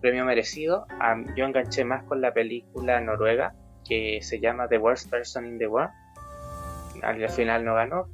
premio 0.00 0.24
merecido. 0.24 0.86
Am- 1.00 1.26
yo 1.34 1.44
enganché 1.44 1.84
más 1.84 2.04
con 2.04 2.20
la 2.20 2.32
película 2.32 3.00
noruega 3.00 3.52
que 3.84 4.20
se 4.22 4.38
llama 4.38 4.68
The 4.68 4.78
Worst 4.78 5.10
Person 5.10 5.44
in 5.44 5.58
the 5.58 5.66
World. 5.66 5.90
Al 7.02 7.28
final 7.30 7.64
no 7.64 7.74
ganó, 7.74 8.06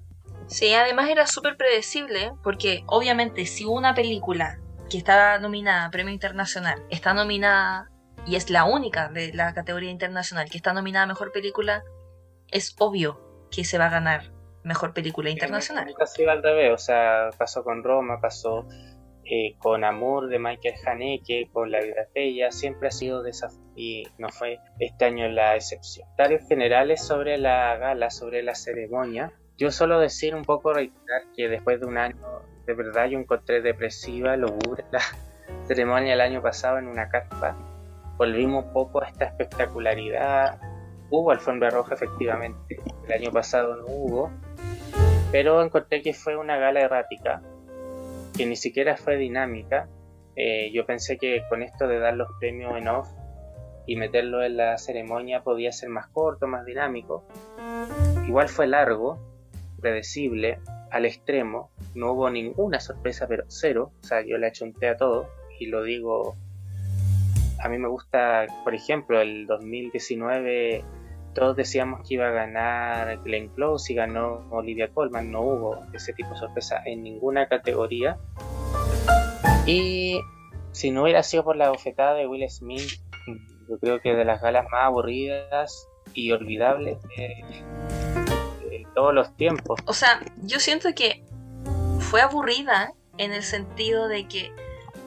Sí, 0.47 0.73
además 0.73 1.11
era 1.11 1.27
súper 1.27 1.59
predecible, 1.59 2.33
porque 2.43 2.83
obviamente 2.87 3.45
si 3.45 3.67
una 3.67 3.95
película 3.95 4.59
que 4.89 4.97
está 4.97 5.39
nominada 5.41 5.85
a 5.85 5.91
Premio 5.91 6.15
Internacional 6.15 6.83
está 6.89 7.13
nominada 7.13 7.91
y 8.27 8.37
es 8.37 8.49
la 8.49 8.65
única 8.65 9.09
de 9.11 9.35
la 9.35 9.53
categoría 9.53 9.91
internacional 9.91 10.49
que 10.49 10.57
está 10.57 10.73
nominada 10.73 11.05
a 11.05 11.09
Mejor 11.09 11.33
Película, 11.33 11.83
es 12.51 12.75
obvio 12.79 13.21
que 13.51 13.65
se 13.65 13.77
va 13.77 13.87
a 13.87 13.91
ganar 13.91 14.36
Mejor 14.67 14.93
Película 14.93 15.31
Internacional. 15.31 15.87
Nunca 15.87 16.05
ha 16.05 16.09
sido 16.09 16.33
al 16.33 16.43
revés, 16.43 16.73
o 16.73 16.79
sea, 16.79 17.31
pasó 17.39 17.63
con 17.63 17.85
Roma, 17.85 18.21
pasó 18.21 18.67
eh, 19.25 19.55
con 19.59 19.85
Amour 19.85 20.29
de 20.29 20.41
Michael 20.41 20.75
Haneke, 20.85 21.49
con 21.53 21.71
La 21.71 21.81
vida 21.81 22.09
bella, 22.13 22.51
siempre 22.51 22.89
ha 22.89 22.91
sido 22.91 23.23
de 23.23 23.31
esa 23.31 23.49
y 23.77 24.03
no 24.19 24.29
fue 24.29 24.59
este 24.81 25.05
año 25.05 25.29
la 25.29 25.55
excepción. 25.55 26.09
Comentarios 26.09 26.49
generales 26.49 27.01
sobre 27.01 27.39
la 27.39 27.77
gala, 27.77 28.11
sobre 28.11 28.43
la 28.43 28.57
ceremonia. 28.57 29.33
Yo 29.57 29.71
solo 29.71 30.01
decir 30.01 30.35
un 30.35 30.43
poco, 30.43 30.73
reiterar 30.73 31.23
que 31.37 31.49
después 31.49 31.79
de 31.79 31.87
un 31.87 31.97
año, 31.97 32.17
de 32.67 32.75
verdad 32.75 33.07
yo 33.07 33.21
encontré 33.21 33.63
depresiva, 33.63 34.37
lúgubre 34.37 34.85
la 34.91 35.01
ceremonia 35.69 36.15
el 36.15 36.21
año 36.21 36.43
pasado 36.43 36.79
en 36.79 36.89
una 36.89 37.09
carpa. 37.09 37.57
Volvimos 38.17 38.65
un 38.65 38.73
poco 38.73 39.01
a 39.01 39.07
esta 39.07 39.27
espectacularidad. 39.27 40.59
Hubo 41.09 41.31
alfombra 41.31 41.71
roja 41.71 41.95
efectivamente, 41.95 42.81
el 43.07 43.13
año 43.13 43.31
pasado 43.31 43.77
no 43.77 43.87
hubo, 43.87 44.33
pero 45.37 45.63
encontré 45.63 46.01
que 46.01 46.15
fue 46.15 46.35
una 46.35 46.57
gala 46.57 46.81
errática, 46.81 47.43
que 48.35 48.47
ni 48.47 48.57
siquiera 48.57 48.97
fue 48.97 49.19
dinámica. 49.19 49.87
Eh, 50.35 50.71
yo 50.73 50.87
pensé 50.87 51.19
que 51.19 51.43
con 51.51 51.61
esto 51.63 51.87
de 51.87 51.99
dar 51.99 52.15
los 52.15 52.31
premios 52.41 52.75
en 52.79 52.89
off 52.89 53.07
y 53.87 53.97
meterlo 53.97 54.43
en 54.43 54.57
la 54.57 54.79
ceremonia 54.79 55.43
podía 55.43 55.73
ser 55.73 55.91
más 55.91 56.07
corto, 56.07 56.47
más 56.47 56.65
dinámico. 56.65 57.23
Igual 58.27 58.49
fue 58.49 58.67
largo, 58.67 59.19
predecible, 59.79 60.59
al 60.91 61.05
extremo, 61.05 61.71
no 61.95 62.13
hubo 62.13 62.31
ninguna 62.31 62.81
sorpresa, 62.81 63.27
pero 63.29 63.45
cero. 63.49 63.93
O 64.01 64.07
sea, 64.07 64.25
yo 64.25 64.39
le 64.39 64.47
achunté 64.47 64.89
a 64.89 64.97
todo 64.97 65.29
y 65.61 65.67
lo 65.67 65.83
digo. 65.83 66.35
A 67.63 67.69
mí 67.69 67.77
me 67.77 67.89
gusta, 67.89 68.47
por 68.65 68.75
ejemplo, 68.75 69.21
el 69.21 69.47
2019 69.47 70.83
todos 71.37 71.55
decíamos 71.55 72.01
que 72.01 72.15
iba 72.15 72.29
a 72.29 72.31
ganar 72.31 73.23
Glenn 73.23 73.49
Close 73.49 73.93
y 73.93 73.97
ganó 73.97 74.49
Olivia 74.51 74.89
Colman. 74.89 75.31
No 75.31 75.43
hubo 75.43 75.87
ese 75.93 76.15
tipo 76.15 76.31
de 76.31 76.39
sorpresa 76.39 76.83
en 76.87 77.03
ninguna 77.03 77.47
categoría. 77.47 78.17
Y 79.67 80.19
si 80.73 80.91
no 80.91 81.03
hubiera 81.03 81.23
sido 81.23 81.45
por 81.45 81.57
la 81.57 81.69
bofetada 81.69 82.15
de 82.15 82.27
Will 82.27 82.49
Smith, 82.49 83.03
yo 83.69 83.79
creo 83.79 84.01
que 84.01 84.15
de 84.15 84.25
las 84.25 84.41
galas 84.41 84.65
más 84.73 84.87
aburridas 84.87 85.87
y 86.15 86.33
olvidables 86.33 86.97
de, 87.03 87.45
de 88.71 88.87
todos 88.95 89.13
los 89.13 89.37
tiempos. 89.37 89.79
O 89.85 89.93
sea, 89.93 90.21
yo 90.43 90.59
siento 90.59 90.95
que 90.95 91.23
fue 92.01 92.23
aburrida 92.23 92.95
en 93.19 93.35
el 93.35 93.43
sentido 93.43 94.09
de 94.09 94.27
que 94.27 94.53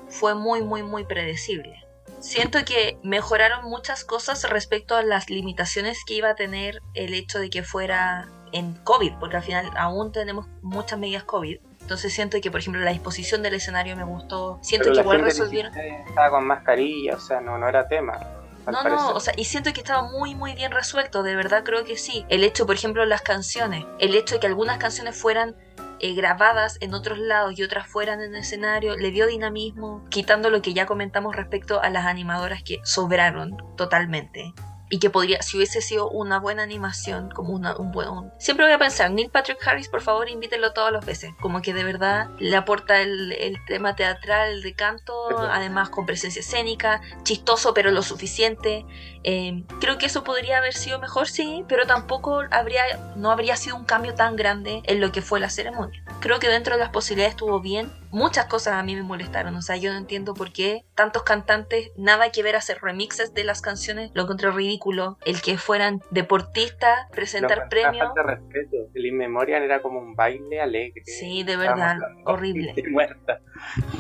fue 0.10 0.36
muy, 0.36 0.62
muy, 0.62 0.84
muy 0.84 1.06
predecible. 1.06 1.89
Siento 2.20 2.60
que 2.66 3.00
mejoraron 3.04 3.70
muchas 3.70 4.04
cosas 4.04 4.50
respecto 4.50 4.96
a 4.96 5.04
las 5.04 5.30
limitaciones 5.30 6.04
que 6.06 6.16
iba 6.16 6.30
a 6.30 6.36
tener 6.36 6.82
el 6.94 7.14
hecho 7.14 7.40
de 7.40 7.50
que 7.50 7.64
fuera 7.64 8.30
en 8.52 8.74
COVID, 8.84 9.14
porque 9.20 9.38
al 9.38 9.44
final 9.44 9.70
aún 9.78 10.12
tenemos 10.12 10.48
muchas 10.62 11.00
medidas 11.00 11.24
COVID. 11.24 11.60
Entonces 11.82 12.14
siento 12.14 12.38
que, 12.42 12.52
por 12.52 12.60
ejemplo, 12.60 12.82
la 12.82 12.92
disposición 12.92 13.42
del 13.42 13.56
escenario 13.56 13.96
me 13.96 14.04
gustó. 14.04 14.60
Siento 14.62 14.90
Pero 14.90 14.96
que 14.96 15.02
igual 15.02 15.22
resolvieron... 15.22 15.76
Estaba 15.76 16.30
con 16.30 16.46
mascarilla, 16.46 17.16
o 17.16 17.20
sea, 17.20 17.42
no, 17.42 17.58
no 17.58 17.68
era 17.68 17.88
tema. 17.88 18.20
No, 18.68 18.84
parecer. 18.84 18.92
no, 18.92 19.14
o 19.14 19.20
sea, 19.20 19.34
y 19.36 19.46
siento 19.46 19.74
que 19.74 19.80
estaba 19.80 20.04
muy, 20.04 20.36
muy 20.36 20.54
bien 20.54 20.72
resuelto, 20.72 21.24
de 21.24 21.36
verdad 21.36 21.64
creo 21.64 21.86
que 21.86 21.98
sí. 21.98 22.26
El 22.30 22.44
hecho, 22.44 22.68
por 22.68 22.76
ejemplo, 22.76 23.04
las 23.06 23.22
canciones, 23.22 23.86
el 23.98 24.14
hecho 24.14 24.36
de 24.36 24.42
que 24.42 24.48
algunas 24.48 24.78
canciones 24.78 25.20
fueran 25.20 25.56
eh, 26.00 26.14
grabadas 26.14 26.78
en 26.82 26.94
otros 26.94 27.20
lados 27.20 27.58
y 27.58 27.64
otras 27.64 27.88
fueran 27.88 28.22
en 28.22 28.36
el 28.36 28.42
escenario, 28.42 28.96
le 28.96 29.12
dio 29.12 29.28
dinamismo, 29.28 30.06
quitando 30.10 30.50
lo 30.50 30.62
que 30.62 30.74
ya 30.74 30.86
comentamos 30.86 31.36
respecto 31.36 31.82
a 31.82 31.90
las 31.90 32.06
animadoras 32.06 32.64
que 32.64 32.80
sobraron 32.84 33.58
totalmente. 33.76 34.54
Y 34.92 34.98
que 35.00 35.10
podría, 35.12 35.42
si 35.44 35.56
hubiese 35.58 35.82
sido 35.82 36.10
una 36.10 36.40
buena 36.40 36.64
animación, 36.64 37.30
como 37.30 37.54
una, 37.54 37.76
un 37.78 37.92
buen... 37.92 38.10
un- 38.10 38.32
Siempre 38.40 38.66
voy 38.66 38.74
a 38.74 38.80
pensar, 38.80 39.12
Neil 39.12 39.30
Patrick 39.30 39.60
Harris, 39.68 39.88
por 39.88 40.02
favor, 40.02 40.30
invítelo 40.30 40.74
todas 40.74 40.92
las 40.92 41.06
veces. 41.06 41.32
Como 41.42 41.62
que 41.62 41.74
de 41.76 41.84
verdad 41.84 42.30
le 42.40 42.56
aporta 42.56 43.02
el, 43.02 43.32
el 43.34 43.58
tema 43.68 43.96
teatral 43.96 44.62
de 44.64 44.74
canto, 44.74 45.14
además 45.52 45.90
con 45.90 46.06
presencia 46.08 46.40
escénica, 46.40 47.02
chistoso 47.24 47.74
pero 47.74 47.92
lo 47.92 48.02
suficiente. 48.02 48.86
Eh, 49.24 49.64
creo 49.80 49.98
que 49.98 50.08
eso 50.08 50.24
podría 50.24 50.58
haber 50.58 50.74
sido 50.74 50.98
mejor, 51.00 51.28
sí, 51.28 51.64
pero 51.68 51.86
tampoco 51.86 52.42
habría, 52.50 52.82
no 53.16 53.32
habría 53.32 53.58
sido 53.58 53.76
un 53.76 53.86
cambio 53.86 54.16
tan 54.16 54.36
grande 54.36 54.82
en 54.86 55.02
lo 55.02 55.12
que 55.12 55.22
fue 55.22 55.40
la 55.40 55.50
ceremonia. 55.50 56.04
Creo 56.20 56.40
que 56.40 56.48
dentro 56.50 56.76
de 56.76 56.80
las 56.80 56.90
posibilidades 56.90 57.34
estuvo 57.36 57.60
bien. 57.60 57.92
Muchas 58.12 58.46
cosas 58.46 58.74
a 58.74 58.84
mí 58.84 58.96
me 58.96 59.04
molestaron, 59.04 59.56
o 59.56 59.62
sea, 59.62 59.78
yo 59.78 59.92
no 59.92 59.98
entiendo 59.98 60.34
por 60.34 60.52
qué 60.52 60.86
tantos 60.96 61.24
cantantes, 61.24 61.92
nada 61.96 62.32
que 62.32 62.44
ver 62.44 62.56
hacer 62.56 62.80
remixes 62.82 63.34
de 63.34 63.44
las 63.44 63.62
canciones, 63.62 64.12
lo 64.14 64.24
encontré 64.24 64.52
ridículo. 64.52 65.18
El 65.26 65.42
que 65.42 65.58
fueran 65.58 66.02
deportistas, 66.12 67.08
presentar 67.12 67.70
premios. 67.70 68.08
falta 68.08 68.22
de 68.22 68.36
respeto. 68.36 68.78
El 68.94 69.06
In 69.06 69.18
Memoriam 69.18 69.62
era 69.62 69.82
como 69.82 70.00
un 70.00 70.16
baile 70.16 70.62
alegre. 70.62 71.04
Sí, 71.06 71.44
de 71.44 71.58
verdad, 71.58 71.98
horrible. 72.26 72.74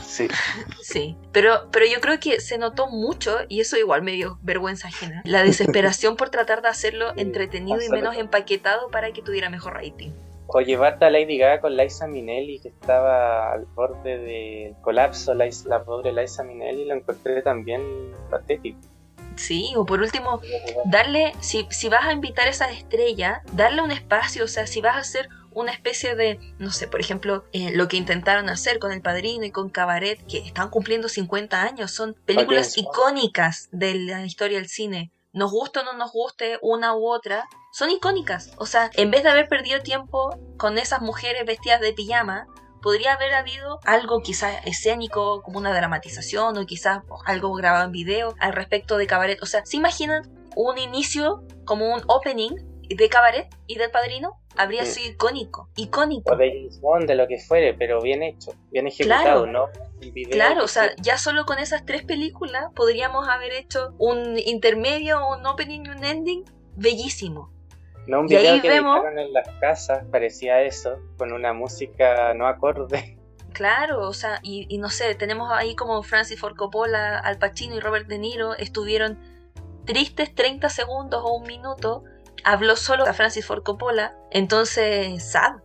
Sí. 0.01 0.27
Sí, 0.81 1.17
pero, 1.33 1.69
pero 1.69 1.85
yo 1.85 1.99
creo 1.99 2.19
que 2.19 2.39
se 2.39 2.57
notó 2.57 2.87
mucho, 2.87 3.39
y 3.49 3.59
eso 3.59 3.77
igual 3.77 4.01
me 4.01 4.13
dio 4.13 4.39
vergüenza 4.41 4.87
ajena, 4.87 5.21
la 5.25 5.43
desesperación 5.43 6.15
por 6.15 6.29
tratar 6.29 6.61
de 6.61 6.69
hacerlo 6.69 7.13
entretenido 7.17 7.81
y 7.81 7.89
menos 7.89 8.15
empaquetado 8.15 8.89
para 8.89 9.11
que 9.11 9.21
tuviera 9.21 9.49
mejor 9.49 9.73
rating. 9.73 10.11
O 10.51 10.61
llevarte 10.61 11.05
a 11.05 11.09
Lady 11.09 11.37
Gaga 11.37 11.61
con 11.61 11.77
Liza 11.77 12.07
Minnelli, 12.07 12.59
que 12.59 12.69
estaba 12.69 13.53
al 13.53 13.65
borde 13.75 14.17
del 14.17 14.75
colapso, 14.81 15.33
la, 15.33 15.47
la 15.65 15.83
pobre 15.83 16.11
Liza 16.11 16.43
Minnelli, 16.43 16.85
lo 16.85 16.95
encontré 16.95 17.41
también 17.41 17.81
patético. 18.29 18.79
Sí, 19.35 19.73
o 19.77 19.85
por 19.85 20.01
último, 20.01 20.41
darle, 20.85 21.33
si, 21.39 21.65
si 21.69 21.87
vas 21.87 22.05
a 22.05 22.11
invitar 22.11 22.47
a 22.47 22.49
esa 22.49 22.69
estrella, 22.71 23.41
darle 23.53 23.81
un 23.81 23.91
espacio, 23.91 24.43
o 24.43 24.47
sea, 24.47 24.67
si 24.67 24.81
vas 24.81 24.95
a 24.95 24.99
hacer 24.99 25.29
una 25.53 25.71
especie 25.71 26.15
de, 26.15 26.39
no 26.57 26.71
sé, 26.71 26.87
por 26.87 26.99
ejemplo, 26.99 27.45
eh, 27.53 27.71
lo 27.73 27.87
que 27.87 27.97
intentaron 27.97 28.49
hacer 28.49 28.79
con 28.79 28.91
El 28.91 29.01
Padrino 29.01 29.45
y 29.45 29.51
con 29.51 29.69
Cabaret, 29.69 30.19
que 30.27 30.39
están 30.39 30.69
cumpliendo 30.69 31.09
50 31.09 31.61
años, 31.61 31.91
son 31.91 32.15
películas 32.25 32.77
icónicas 32.77 33.69
de 33.71 33.95
la 33.95 34.25
historia 34.25 34.57
del 34.57 34.67
cine. 34.67 35.11
Nos 35.33 35.51
guste 35.51 35.79
o 35.79 35.83
no 35.83 35.93
nos 35.93 36.11
guste 36.11 36.57
una 36.61 36.95
u 36.95 37.07
otra, 37.07 37.47
son 37.71 37.89
icónicas. 37.91 38.51
O 38.57 38.65
sea, 38.65 38.89
en 38.93 39.11
vez 39.11 39.23
de 39.23 39.29
haber 39.29 39.47
perdido 39.47 39.81
tiempo 39.81 40.37
con 40.57 40.77
esas 40.77 41.01
mujeres 41.01 41.45
vestidas 41.45 41.81
de 41.81 41.93
pijama, 41.93 42.47
podría 42.81 43.13
haber 43.13 43.33
habido 43.33 43.79
algo 43.85 44.21
quizás 44.21 44.65
escénico, 44.65 45.41
como 45.41 45.59
una 45.59 45.73
dramatización, 45.73 46.57
o 46.57 46.65
quizás 46.65 47.03
algo 47.25 47.53
grabado 47.53 47.85
en 47.85 47.91
video 47.91 48.35
al 48.39 48.53
respecto 48.53 48.97
de 48.97 49.07
cabaret. 49.07 49.41
O 49.41 49.45
sea, 49.45 49.65
¿se 49.65 49.77
imaginan 49.77 50.23
un 50.55 50.77
inicio 50.77 51.43
como 51.65 51.93
un 51.93 52.01
opening 52.07 52.55
de 52.95 53.09
cabaret 53.09 53.47
y 53.67 53.75
del 53.75 53.91
padrino? 53.91 54.39
Habría 54.57 54.85
sido 54.85 55.11
icónico, 55.11 55.69
icónico. 55.75 56.33
O 56.33 56.35
de 56.35 56.49
James 56.49 56.81
Bond, 56.81 57.07
de 57.07 57.15
lo 57.15 57.27
que 57.27 57.37
fuere, 57.37 57.73
pero 57.73 58.01
bien 58.01 58.23
hecho, 58.23 58.53
bien 58.71 58.87
ejecutado, 58.87 59.45
¿no? 59.45 59.67
claro, 60.31 60.63
o 60.63 60.67
sea, 60.67 60.95
ya 60.97 61.17
solo 61.17 61.45
con 61.45 61.59
esas 61.59 61.85
tres 61.85 62.03
películas 62.03 62.71
podríamos 62.75 63.27
haber 63.27 63.53
hecho 63.53 63.93
un 63.97 64.37
intermedio, 64.37 65.19
un 65.29 65.45
opening 65.45 65.85
y 65.85 65.89
un 65.89 66.03
ending 66.03 66.45
bellísimo. 66.75 67.51
No, 68.07 68.21
un 68.21 68.27
video 68.27 68.61
que 68.61 68.69
vemos... 68.69 69.05
en 69.05 69.33
las 69.33 69.47
casas 69.59 70.03
parecía 70.11 70.61
eso, 70.63 70.97
con 71.17 71.31
una 71.31 71.53
música 71.53 72.33
no 72.33 72.47
acorde. 72.47 73.17
Claro, 73.53 74.07
o 74.07 74.13
sea, 74.13 74.39
y, 74.41 74.65
y, 74.69 74.77
no 74.77 74.89
sé, 74.89 75.15
tenemos 75.15 75.51
ahí 75.51 75.75
como 75.75 76.01
Francis 76.03 76.39
Ford 76.39 76.55
Coppola, 76.55 77.19
Al 77.19 77.37
Pacino 77.37 77.75
y 77.75 77.79
Robert 77.79 78.07
De 78.07 78.17
Niro 78.17 78.55
estuvieron 78.55 79.19
tristes 79.85 80.33
30 80.35 80.69
segundos 80.69 81.21
o 81.23 81.33
un 81.33 81.47
minuto 81.47 82.03
habló 82.43 82.75
solo 82.75 83.05
a 83.05 83.13
Francis 83.13 83.45
Ford 83.45 83.63
Coppola, 83.63 84.15
entonces 84.31 85.23
sad. 85.23 85.57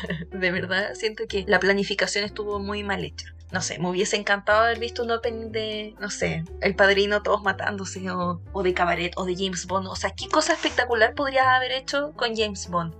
de 0.30 0.50
verdad, 0.50 0.94
siento 0.94 1.24
que 1.28 1.44
la 1.46 1.60
planificación 1.60 2.24
estuvo 2.24 2.58
muy 2.58 2.84
mal 2.84 3.04
hecha. 3.04 3.34
No 3.50 3.62
sé, 3.62 3.78
me 3.78 3.88
hubiese 3.88 4.16
encantado 4.16 4.64
haber 4.64 4.78
visto 4.78 5.02
un 5.02 5.10
opening 5.10 5.50
de, 5.50 5.94
no 5.98 6.10
sé, 6.10 6.44
El 6.60 6.76
Padrino 6.76 7.22
todos 7.22 7.42
matándose, 7.42 8.10
o, 8.10 8.42
o 8.52 8.62
de 8.62 8.74
Cabaret, 8.74 9.12
o 9.16 9.24
de 9.24 9.36
James 9.36 9.66
Bond. 9.66 9.86
O 9.86 9.96
sea, 9.96 10.10
¿qué 10.10 10.28
cosa 10.28 10.52
espectacular 10.52 11.14
podrías 11.14 11.46
haber 11.46 11.72
hecho 11.72 12.12
con 12.14 12.36
James 12.36 12.68
Bond? 12.68 12.94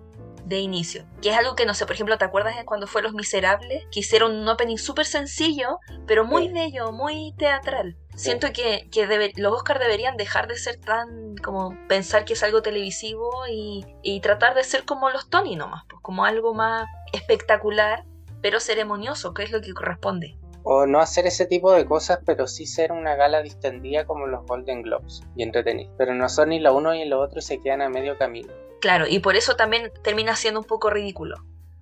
de 0.48 0.60
inicio. 0.60 1.04
Que 1.20 1.30
es 1.30 1.36
algo 1.36 1.54
que, 1.54 1.66
no 1.66 1.74
sé, 1.74 1.84
por 1.84 1.94
ejemplo, 1.94 2.16
¿te 2.16 2.24
acuerdas 2.24 2.56
de 2.56 2.64
cuando 2.64 2.86
fue 2.86 3.02
Los 3.02 3.12
Miserables? 3.12 3.84
Que 3.92 4.00
hicieron 4.00 4.34
un 4.34 4.48
opening 4.48 4.78
súper 4.78 5.04
sencillo, 5.04 5.78
pero 6.06 6.24
muy 6.24 6.48
bello, 6.48 6.90
muy 6.90 7.34
teatral. 7.36 7.96
Siento 8.18 8.48
que, 8.52 8.88
que 8.90 9.32
los 9.36 9.52
Oscars 9.52 9.78
deberían 9.78 10.16
dejar 10.16 10.48
de 10.48 10.56
ser 10.56 10.76
tan 10.80 11.36
como 11.36 11.78
pensar 11.86 12.24
que 12.24 12.32
es 12.32 12.42
algo 12.42 12.62
televisivo 12.62 13.30
y, 13.48 13.86
y 14.02 14.20
tratar 14.20 14.56
de 14.56 14.64
ser 14.64 14.84
como 14.84 15.08
los 15.10 15.30
Tony 15.30 15.54
nomás, 15.54 15.84
pues, 15.88 16.02
como 16.02 16.24
algo 16.24 16.52
más 16.52 16.88
espectacular, 17.12 18.04
pero 18.42 18.58
ceremonioso, 18.58 19.34
que 19.34 19.44
es 19.44 19.52
lo 19.52 19.60
que 19.60 19.72
corresponde. 19.72 20.36
O 20.64 20.84
no 20.84 20.98
hacer 20.98 21.26
ese 21.26 21.46
tipo 21.46 21.72
de 21.72 21.86
cosas, 21.86 22.18
pero 22.26 22.48
sí 22.48 22.66
ser 22.66 22.90
una 22.90 23.14
gala 23.14 23.40
distendida 23.40 24.04
como 24.04 24.26
los 24.26 24.44
Golden 24.46 24.82
Globes 24.82 25.22
y 25.36 25.44
entretenir. 25.44 25.88
Pero 25.96 26.12
no 26.12 26.28
son 26.28 26.48
ni 26.48 26.58
lo 26.58 26.76
uno 26.76 26.92
ni 26.92 27.04
lo 27.04 27.20
otro 27.20 27.38
y 27.38 27.42
se 27.42 27.60
quedan 27.60 27.82
a 27.82 27.88
medio 27.88 28.18
camino. 28.18 28.52
Claro, 28.80 29.06
y 29.08 29.20
por 29.20 29.36
eso 29.36 29.54
también 29.54 29.92
termina 30.02 30.34
siendo 30.34 30.58
un 30.58 30.66
poco 30.66 30.90
ridículo. 30.90 31.36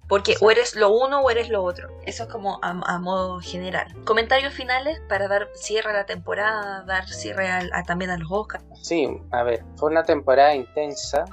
Porque 0.08 0.36
o 0.40 0.50
eres 0.50 0.76
lo 0.76 0.90
uno 0.90 1.20
o 1.20 1.30
eres 1.30 1.48
lo 1.48 1.62
otro. 1.64 1.88
Eso 2.04 2.24
es 2.24 2.28
como 2.28 2.60
a, 2.62 2.98
modo 2.98 3.40
general. 3.40 3.88
Comentarios 4.04 4.54
finales 4.54 5.00
para 5.08 5.26
dar 5.26 5.48
cierre 5.54 5.90
a 5.90 5.94
la 5.94 6.06
temporada, 6.06 6.84
dar 6.86 7.08
cierre 7.08 7.48
a, 7.48 7.82
también 7.82 8.10
a 8.10 8.16
los 8.16 8.30
Oscars. 8.30 8.64
Sí, 8.82 9.08
a 9.32 9.42
ver, 9.42 9.64
fue 9.76 9.90
una 9.90 10.04
temporada 10.04 10.54
intensa. 10.54 11.24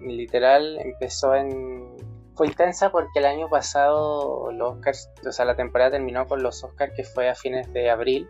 Literal 0.00 0.78
empezó 0.80 1.34
en... 1.34 1.96
Fue 2.34 2.46
intensa 2.46 2.90
porque 2.90 3.18
el 3.18 3.26
año 3.26 3.48
pasado 3.48 4.50
los 4.52 4.72
Oscars, 4.72 5.10
o 5.26 5.30
sea, 5.30 5.44
la 5.44 5.56
temporada 5.56 5.92
terminó 5.92 6.26
con 6.26 6.42
los 6.42 6.64
Oscars 6.64 6.92
que 6.96 7.04
fue 7.04 7.28
a 7.28 7.34
fines 7.34 7.70
de 7.72 7.90
abril. 7.90 8.28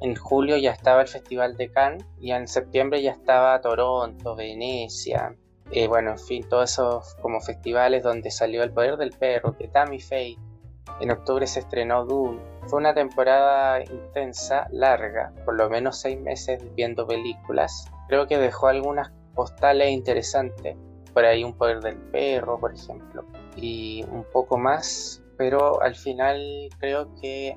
En 0.00 0.16
julio 0.16 0.56
ya 0.56 0.72
estaba 0.72 1.02
el 1.02 1.08
Festival 1.08 1.56
de 1.56 1.70
Cannes 1.70 2.04
y 2.18 2.32
en 2.32 2.48
septiembre 2.48 3.02
ya 3.02 3.12
estaba 3.12 3.60
Toronto, 3.60 4.34
Venecia, 4.36 5.36
eh, 5.72 5.88
bueno, 5.88 6.12
en 6.12 6.18
fin, 6.18 6.48
todos 6.48 6.72
esos 6.72 7.14
como 7.16 7.40
festivales 7.40 8.02
donde 8.02 8.30
salió 8.30 8.62
El 8.62 8.72
Poder 8.72 8.96
del 8.96 9.10
Perro, 9.10 9.56
que 9.56 9.68
Tammy 9.68 10.00
Faye, 10.00 10.38
en 11.00 11.10
octubre 11.10 11.46
se 11.46 11.60
estrenó 11.60 12.04
Dune. 12.04 12.40
Fue 12.66 12.78
una 12.78 12.94
temporada 12.94 13.82
intensa, 13.82 14.68
larga, 14.70 15.32
por 15.44 15.56
lo 15.56 15.68
menos 15.68 15.98
seis 15.98 16.18
meses 16.20 16.62
viendo 16.74 17.06
películas. 17.06 17.90
Creo 18.08 18.26
que 18.26 18.38
dejó 18.38 18.68
algunas 18.68 19.12
postales 19.34 19.90
interesantes, 19.90 20.76
por 21.12 21.24
ahí 21.24 21.44
Un 21.44 21.54
Poder 21.54 21.80
del 21.80 21.96
Perro, 21.96 22.58
por 22.58 22.74
ejemplo, 22.74 23.24
y 23.56 24.04
un 24.10 24.24
poco 24.32 24.58
más, 24.58 25.22
pero 25.36 25.82
al 25.82 25.94
final 25.94 26.68
creo 26.78 27.14
que 27.20 27.56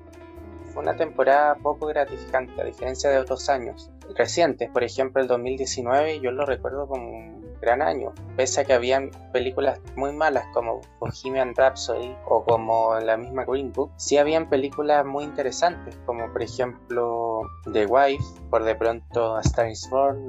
fue 0.74 0.84
una 0.84 0.96
temporada 0.96 1.56
poco 1.56 1.88
gratificante, 1.88 2.62
a 2.62 2.66
diferencia 2.66 3.10
de 3.10 3.20
otros 3.20 3.50
años 3.50 3.90
recientes. 4.16 4.70
Por 4.70 4.84
ejemplo, 4.84 5.22
el 5.22 5.28
2019 5.28 6.20
yo 6.20 6.32
lo 6.32 6.46
recuerdo 6.46 6.88
como 6.88 7.39
gran 7.62 7.82
año, 7.82 8.14
pese 8.36 8.62
a 8.62 8.66
que 8.66 8.74
habían 8.74 9.12
películas 9.32 9.80
muy 9.96 10.14
malas 10.14 10.46
como 10.54 10.82
Bohemian 11.00 11.54
Rhapsody 11.56 12.16
o 12.28 12.44
como 12.44 13.00
la 13.00 13.18
misma 13.18 13.46
Green 13.46 13.72
Book, 13.72 13.92
sí 13.98 14.18
habían 14.18 14.50
películas 14.50 15.06
muy 15.06 15.24
interesantes, 15.24 15.98
como 16.06 16.32
por 16.32 16.42
ejemplo 16.42 17.42
The 17.72 17.86
Wife, 17.86 18.24
por 18.50 18.64
de 18.64 18.76
pronto 18.76 19.36
A 19.36 19.42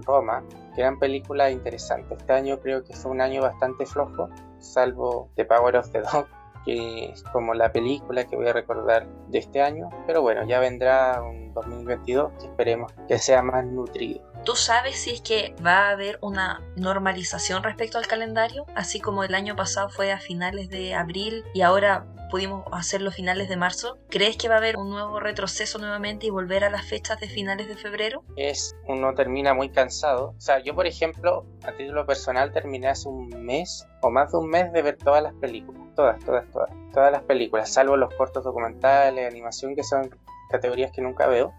Roma, 0.07 0.43
que 0.75 0.81
eran 0.81 0.99
películas 0.99 1.53
interesantes. 1.53 2.19
Este 2.19 2.33
año 2.33 2.59
creo 2.61 2.85
que 2.85 2.95
fue 2.95 3.11
un 3.11 3.21
año 3.21 3.43
bastante 3.43 3.87
flojo, 3.87 4.29
salvo 4.59 5.29
The 5.37 5.45
Power 5.45 5.77
of 5.77 5.91
the 5.91 6.01
Dog, 6.01 6.27
que 6.65 7.11
es 7.11 7.23
como 7.33 7.55
la 7.55 7.73
película 7.73 8.25
que 8.25 8.37
voy 8.37 8.49
a 8.49 8.53
recordar 8.53 9.07
de 9.29 9.39
este 9.39 9.63
año, 9.63 9.89
pero 10.07 10.23
bueno, 10.23 10.45
ya 10.47 10.61
vendrá 10.61 11.23
un 11.23 11.53
2022 11.55 12.33
que 12.39 12.47
esperemos 12.47 12.93
que 13.09 13.19
sea 13.19 13.43
más 13.43 13.65
nutrido. 13.65 14.30
¿Tú 14.45 14.57
sabes 14.57 14.97
si 14.97 15.11
es 15.11 15.21
que 15.21 15.55
va 15.65 15.89
a 15.89 15.91
haber 15.91 16.19
una 16.23 16.63
normalización 16.75 17.63
respecto 17.63 17.99
al 17.99 18.07
calendario? 18.07 18.65
Así 18.75 18.99
como 18.99 19.23
el 19.23 19.35
año 19.35 19.55
pasado 19.55 19.91
fue 19.91 20.13
a 20.13 20.19
finales 20.19 20.71
de 20.71 20.95
abril 20.95 21.45
y 21.53 21.61
ahora 21.61 22.07
pudimos 22.31 22.65
hacerlo 22.73 23.11
finales 23.11 23.51
de 23.51 23.59
marzo. 23.59 23.99
¿Crees 24.09 24.39
que 24.39 24.49
va 24.49 24.55
a 24.55 24.59
haber 24.59 24.79
un 24.79 24.89
nuevo 24.89 25.21
retroceso 25.21 25.79
nuevamente 25.79 26.27
y 26.27 26.31
volver 26.31 26.65
a 26.65 26.71
las 26.71 26.87
fechas 26.87 27.21
de 27.21 27.29
finales 27.29 27.69
de 27.69 27.77
febrero? 27.77 28.25
Es, 28.37 28.75
uno 28.87 29.15
termina 29.15 29.53
muy 29.53 29.69
cansado. 29.69 30.35
O 30.39 30.41
sea, 30.41 30.59
yo 30.61 30.75
por 30.75 30.87
ejemplo, 30.87 31.45
a 31.65 31.73
título 31.73 32.07
personal, 32.07 32.51
terminé 32.51 32.89
hace 32.89 33.09
un 33.09 33.29
mes 33.45 33.87
o 34.01 34.11
más 34.11 34.33
de 34.33 34.39
un 34.39 34.49
mes 34.49 34.73
de 34.73 34.81
ver 34.81 34.97
todas 34.97 35.23
las 35.23 35.35
películas. 35.35 35.83
Todas, 35.95 36.25
todas, 36.25 36.51
todas. 36.51 36.71
Todas 36.95 37.13
las 37.13 37.23
películas, 37.25 37.71
salvo 37.71 37.99
los 37.99 38.15
cortos 38.15 38.43
documentales, 38.43 39.31
animación, 39.31 39.77
que 39.77 39.85
son 39.85 40.09
categorías 40.51 40.93
que 40.93 41.03
nunca 41.03 41.27
veo. 41.27 41.53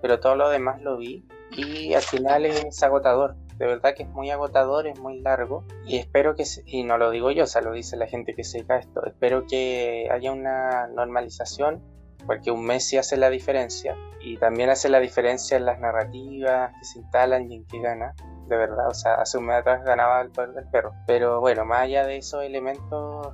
Pero 0.00 0.20
todo 0.20 0.36
lo 0.36 0.48
demás 0.48 0.80
lo 0.80 0.96
vi 0.96 1.26
y 1.56 1.94
al 1.94 2.02
final 2.02 2.46
es 2.46 2.82
agotador. 2.82 3.36
De 3.56 3.66
verdad 3.66 3.94
que 3.94 4.04
es 4.04 4.08
muy 4.08 4.30
agotador, 4.30 4.86
es 4.86 4.98
muy 4.98 5.20
largo. 5.20 5.64
Y 5.84 5.98
espero 5.98 6.34
que, 6.34 6.44
y 6.64 6.82
no 6.82 6.96
lo 6.96 7.10
digo 7.10 7.30
yo, 7.30 7.44
o 7.44 7.46
sea, 7.46 7.60
lo 7.60 7.72
dice 7.72 7.96
la 7.96 8.06
gente 8.06 8.34
que 8.34 8.44
se 8.44 8.60
esto, 8.60 9.04
espero 9.04 9.44
que 9.46 10.08
haya 10.10 10.32
una 10.32 10.86
normalización 10.88 11.82
porque 12.26 12.50
un 12.50 12.64
mes 12.64 12.84
sí 12.84 12.96
hace 12.96 13.16
la 13.16 13.30
diferencia. 13.30 13.96
Y 14.20 14.36
también 14.36 14.70
hace 14.70 14.88
la 14.88 15.00
diferencia 15.00 15.56
en 15.56 15.64
las 15.64 15.80
narrativas 15.80 16.72
que 16.78 16.84
se 16.84 16.98
instalan 16.98 17.50
y 17.50 17.56
en 17.56 17.66
qué 17.66 17.80
gana, 17.80 18.14
de 18.48 18.56
verdad, 18.56 18.88
o 18.88 18.94
sea, 18.94 19.14
hace 19.14 19.38
un 19.38 19.46
mes 19.46 19.56
atrás 19.56 19.84
ganaba 19.84 20.20
el 20.20 20.30
poder 20.30 20.52
del 20.52 20.68
perro, 20.68 20.92
pero 21.06 21.40
bueno, 21.40 21.64
más 21.64 21.82
allá 21.82 22.04
de 22.04 22.18
esos 22.18 22.42
elementos 22.42 23.28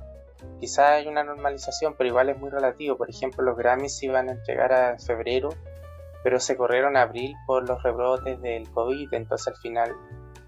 quizás 0.59 0.91
hay 0.91 1.07
una 1.07 1.23
normalización, 1.23 1.95
pero 1.97 2.09
igual 2.09 2.29
es 2.29 2.37
muy 2.37 2.49
relativo. 2.49 2.97
Por 2.97 3.09
ejemplo, 3.09 3.43
los 3.43 3.57
Grammys 3.57 4.01
iban 4.03 4.29
a 4.29 4.33
entregar 4.33 4.71
a 4.71 4.97
febrero 4.99 5.49
pero 6.23 6.39
se 6.39 6.57
corrieron 6.57 6.97
a 6.97 7.03
abril 7.03 7.35
por 7.45 7.67
los 7.67 7.81
rebrotes 7.83 8.41
del 8.41 8.69
COVID, 8.71 9.13
entonces 9.13 9.47
al 9.47 9.55
final 9.57 9.95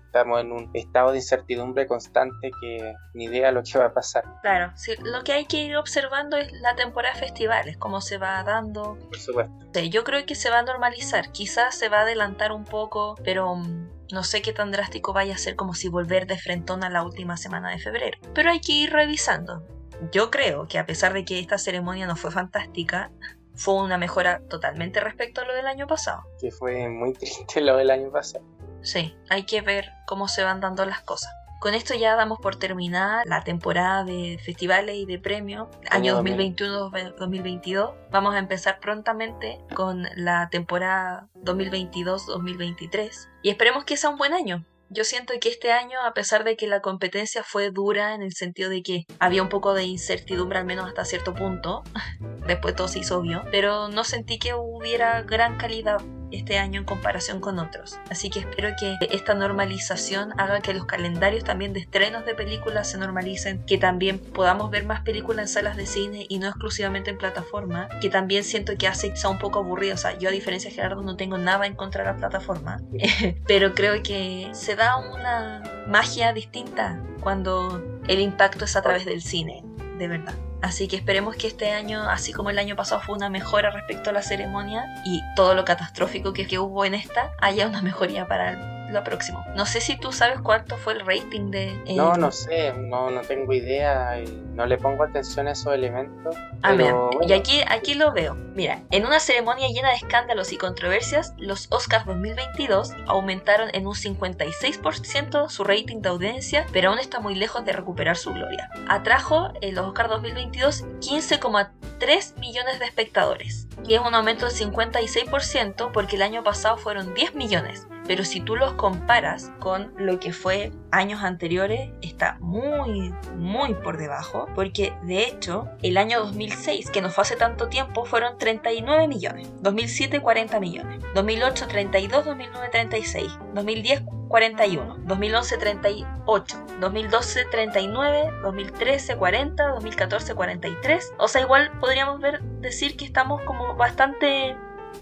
estamos 0.10 0.42
en 0.42 0.52
un 0.52 0.72
estado 0.74 1.12
de 1.12 1.18
incertidumbre 1.18 1.86
constante 1.86 2.50
que 2.60 2.96
ni 3.14 3.26
idea 3.26 3.52
lo 3.52 3.62
que 3.62 3.78
va 3.78 3.86
a 3.86 3.94
pasar. 3.94 4.24
Claro, 4.42 4.72
sí, 4.76 4.94
lo 5.04 5.24
que 5.24 5.34
hay 5.34 5.46
que 5.46 5.58
ir 5.58 5.78
observando 5.78 6.36
es 6.36 6.52
la 6.52 6.76
temporada 6.76 7.14
de 7.14 7.20
festivales, 7.20 7.78
cómo 7.78 8.02
se 8.02 8.18
va 8.18 8.44
dando. 8.44 8.98
Por 8.98 9.20
supuesto. 9.20 9.54
yo 9.82 10.04
creo 10.04 10.26
que 10.26 10.34
se 10.34 10.50
va 10.50 10.60
a 10.60 10.64
normalizar, 10.64 11.32
quizás 11.32 11.76
se 11.76 11.90
va 11.90 12.00
a 12.00 12.02
adelantar 12.02 12.52
un 12.52 12.66
poco, 12.66 13.16
pero 13.24 13.56
mm, 13.56 13.90
no 14.12 14.24
sé 14.24 14.42
qué 14.42 14.52
tan 14.52 14.72
drástico 14.72 15.14
vaya 15.14 15.36
a 15.36 15.38
ser 15.38 15.56
como 15.56 15.76
si 15.76 15.90
volver 15.90 16.26
de 16.26 16.40
frentón 16.40 16.84
a 16.84 16.90
la 16.90 17.04
última 17.04 17.38
semana 17.38 17.70
de 17.70 17.78
febrero. 17.78 18.18
Pero 18.34 18.50
hay 18.50 18.62
que 18.62 18.74
ir 18.74 18.92
revisando. 18.92 19.64
Yo 20.12 20.32
creo 20.32 20.68
que 20.68 20.80
a 20.80 20.86
pesar 20.88 21.14
de 21.14 21.24
que 21.24 21.40
esta 21.40 21.58
ceremonia 21.58 22.08
no 22.08 22.16
fue 22.16 22.32
fantástica, 22.32 23.12
fue 23.60 23.76
una 23.76 23.98
mejora 23.98 24.42
totalmente 24.50 25.02
respecto 25.02 25.42
a 25.42 25.46
lo 25.46 25.54
del 25.54 25.68
año 25.68 25.86
pasado. 25.86 26.24
Que 26.40 26.50
fue 26.50 26.88
muy 26.88 27.14
triste 27.20 27.62
lo 27.62 27.76
del 27.76 27.92
año 27.92 28.10
pasado. 28.10 28.46
Sí, 28.82 29.16
hay 29.30 29.46
que 29.46 29.62
ver 29.62 29.92
cómo 30.08 30.28
se 30.30 30.44
van 30.44 30.62
dando 30.62 30.86
las 30.86 31.02
cosas. 31.02 31.32
Con 31.60 31.74
esto 31.74 31.94
ya 31.94 32.16
damos 32.16 32.40
por 32.40 32.56
terminada 32.56 33.24
la 33.26 33.44
temporada 33.44 34.06
de 34.06 34.40
festivales 34.42 34.96
y 34.96 35.06
de 35.06 35.20
premios 35.20 35.68
año 35.92 36.18
2021-2022. 36.24 37.96
Vamos 38.12 38.34
a 38.34 38.40
empezar 38.40 38.80
prontamente 38.80 39.60
con 39.76 40.08
la 40.16 40.48
temporada 40.50 41.28
2022-2023 41.44 43.28
y 43.44 43.50
esperemos 43.50 43.84
que 43.84 43.98
sea 43.98 44.10
un 44.10 44.18
buen 44.18 44.32
año. 44.32 44.64
Yo 44.92 45.04
siento 45.04 45.36
que 45.40 45.50
este 45.50 45.72
año, 45.72 46.00
a 46.04 46.16
pesar 46.16 46.44
de 46.44 46.58
que 46.58 46.66
la 46.66 46.82
competencia 46.82 47.44
fue 47.44 47.70
dura 47.70 48.16
en 48.16 48.24
el 48.24 48.34
sentido 48.34 48.72
de 48.72 48.82
que 48.82 49.06
había 49.20 49.44
un 49.44 49.50
poco 49.50 49.76
de 49.76 49.84
incertidumbre, 49.84 50.58
al 50.58 50.66
menos 50.66 50.88
hasta 50.88 51.06
cierto 51.06 51.36
punto, 51.36 51.84
después 52.48 52.76
todo 52.76 52.88
se 52.88 53.00
hizo 53.00 53.20
obvio, 53.20 53.44
pero 53.52 53.90
no 53.90 54.04
sentí 54.04 54.40
que 54.40 54.56
hubiera 54.56 55.22
gran 55.22 55.58
calidad 55.58 56.02
este 56.32 56.58
año 56.58 56.80
en 56.80 56.86
comparación 56.86 57.40
con 57.40 57.60
otros. 57.60 58.00
Así 58.10 58.30
que 58.30 58.40
espero 58.40 58.70
que 58.80 58.98
esta 59.12 59.34
normalización 59.34 60.40
haga 60.40 60.62
que 60.62 60.74
los 60.74 60.86
calendarios 60.86 61.44
también 61.44 61.74
de 61.74 61.80
estrenos 61.80 62.26
de 62.26 62.36
películas 62.36 62.90
se 62.90 62.98
normalicen, 62.98 63.64
que 63.66 63.78
también 63.78 64.20
podamos 64.20 64.70
ver 64.70 64.86
más 64.86 65.02
películas 65.02 65.44
en 65.44 65.48
salas 65.48 65.78
de 65.78 65.86
cine 65.86 66.26
y 66.30 66.40
no 66.40 66.48
exclusivamente 66.48 67.10
en 67.10 67.18
plataforma, 67.18 67.90
que 68.02 68.10
también 68.10 68.44
siento 68.44 68.74
que 68.78 68.88
hace 68.88 69.14
un 69.28 69.40
poco 69.40 69.60
aburrido. 69.60 69.96
O 69.96 69.98
sea, 69.98 70.18
yo 70.18 70.30
a 70.30 70.32
diferencia 70.32 70.70
de 70.70 70.76
Gerardo 70.76 71.02
no 71.02 71.16
tengo 71.16 71.38
nada 71.38 71.66
en 71.66 71.76
contra 71.76 72.04
de 72.04 72.12
la 72.12 72.18
plataforma, 72.18 72.82
pero 73.48 73.74
creo 73.74 74.02
que 74.04 74.50
se 74.54 74.76
da 74.80 74.96
una 74.96 75.62
magia 75.88 76.32
distinta 76.32 77.04
cuando 77.22 77.84
el 78.08 78.22
impacto 78.22 78.64
es 78.64 78.78
a 78.78 78.82
través 78.82 79.04
del 79.04 79.22
cine, 79.22 79.62
de 79.98 80.08
verdad. 80.08 80.34
Así 80.62 80.88
que 80.88 80.96
esperemos 80.96 81.36
que 81.36 81.48
este 81.48 81.72
año, 81.72 82.10
así 82.10 82.32
como 82.32 82.50
el 82.50 82.58
año 82.58 82.78
pasado 82.78 83.02
fue 83.02 83.16
una 83.16 83.30
mejora 83.30 83.72
respecto 83.72 84.10
a 84.10 84.14
la 84.14 84.22
ceremonia 84.22 84.86
y 85.06 85.22
todo 85.36 85.54
lo 85.54 85.66
catastrófico 85.66 86.32
que, 86.32 86.48
que 86.48 86.60
hubo 86.60 86.86
en 86.86 86.94
esta, 86.94 87.34
haya 87.40 87.68
una 87.68 87.82
mejoría 87.82 88.26
para 88.26 88.79
lo 88.92 89.04
próximo. 89.04 89.44
No 89.56 89.66
sé 89.66 89.82
si 89.82 89.98
tú 89.98 90.12
sabes 90.12 90.40
cuánto 90.42 90.78
fue 90.78 90.94
el 90.94 91.06
rating 91.06 91.52
de... 91.52 91.70
Eh, 91.86 91.96
no, 91.96 92.16
no 92.16 92.32
sé, 92.32 92.74
no, 92.74 93.10
no 93.10 93.22
tengo 93.22 93.54
idea 93.54 94.20
y 94.20 94.26
no 94.54 94.66
le 94.66 94.78
pongo 94.78 95.04
atención 95.04 95.48
a 95.48 95.52
esos 95.52 95.74
elementos. 95.74 96.36
A 96.62 96.74
ver, 96.74 96.94
y 97.22 97.34
aquí, 97.34 97.62
aquí 97.68 97.94
lo 97.94 98.12
veo. 98.12 98.36
Mira, 98.56 98.82
en 98.92 99.06
una 99.06 99.20
ceremonia 99.20 99.70
llena 99.70 99.90
de 99.90 99.96
escándalos 99.96 100.52
y 100.52 100.58
controversias, 100.58 101.34
los 101.38 101.68
Oscars 101.72 102.06
2022 102.06 102.92
aumentaron 103.08 103.70
en 103.74 103.88
un 103.88 103.94
56% 103.94 105.50
su 105.50 105.64
rating 105.64 106.02
de 106.02 106.10
audiencia, 106.10 106.66
pero 106.74 106.90
aún 106.90 107.00
está 107.00 107.20
muy 107.20 107.36
lejos 107.36 107.64
de 107.66 107.74
recuperar 107.74 108.18
su 108.18 108.34
gloria. 108.34 108.70
Atrajo 108.88 109.54
en 109.62 109.76
los 109.76 109.88
Oscars 109.88 110.10
2022 110.10 110.86
15,3 111.00 112.40
millones 112.40 112.80
de 112.80 112.86
espectadores, 112.86 113.68
y 113.86 113.94
es 113.94 114.02
un 114.02 114.14
aumento 114.14 114.46
del 114.48 114.56
56% 114.56 115.92
porque 115.92 116.16
el 116.16 116.22
año 116.22 116.44
pasado 116.44 116.78
fueron 116.78 117.14
10 117.14 117.36
millones 117.36 117.88
pero 118.10 118.26
si 118.26 118.42
tú 118.42 118.56
los 118.56 118.74
comparas 118.74 119.52
con 119.60 119.94
lo 119.96 120.20
que 120.20 120.34
fue 120.34 120.72
años 120.90 121.22
anteriores, 121.22 121.92
está 122.02 122.38
muy, 122.40 123.14
muy 123.38 123.76
por 123.76 124.00
debajo, 124.00 124.48
porque 124.56 124.94
de 125.04 125.26
hecho 125.26 125.68
el 125.84 125.96
año 125.96 126.22
2006, 126.22 126.90
que 126.90 127.04
no 127.04 127.12
fue 127.12 127.22
hace 127.22 127.36
tanto 127.36 127.68
tiempo, 127.68 128.06
fueron 128.06 128.40
39 128.40 129.08
millones, 129.08 129.48
2007 129.62 130.22
40 130.22 130.60
millones, 130.60 131.04
2008 131.14 131.68
32, 131.68 132.26
2009 132.26 132.70
36, 132.72 133.32
2010 133.54 134.02
41, 134.28 134.98
2011 135.06 135.58
38, 135.58 136.66
2012 136.82 137.46
39, 137.46 138.32
2013 138.42 139.18
40, 139.18 139.68
2014 139.68 140.34
43. 140.34 141.14
O 141.20 141.28
sea, 141.28 141.42
igual 141.44 141.72
podríamos 141.80 142.20
ver 142.20 142.42
decir 142.42 142.98
que 142.98 143.06
estamos 143.06 143.44
como 143.44 143.76
bastante 143.76 144.56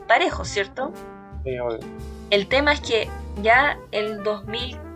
parejos, 0.10 0.50
¿cierto? 0.50 0.92
El 2.30 2.48
tema 2.48 2.74
es 2.74 2.82
que 2.82 3.10
ya 3.42 3.78
el 3.92 4.24
2014, 4.24 4.87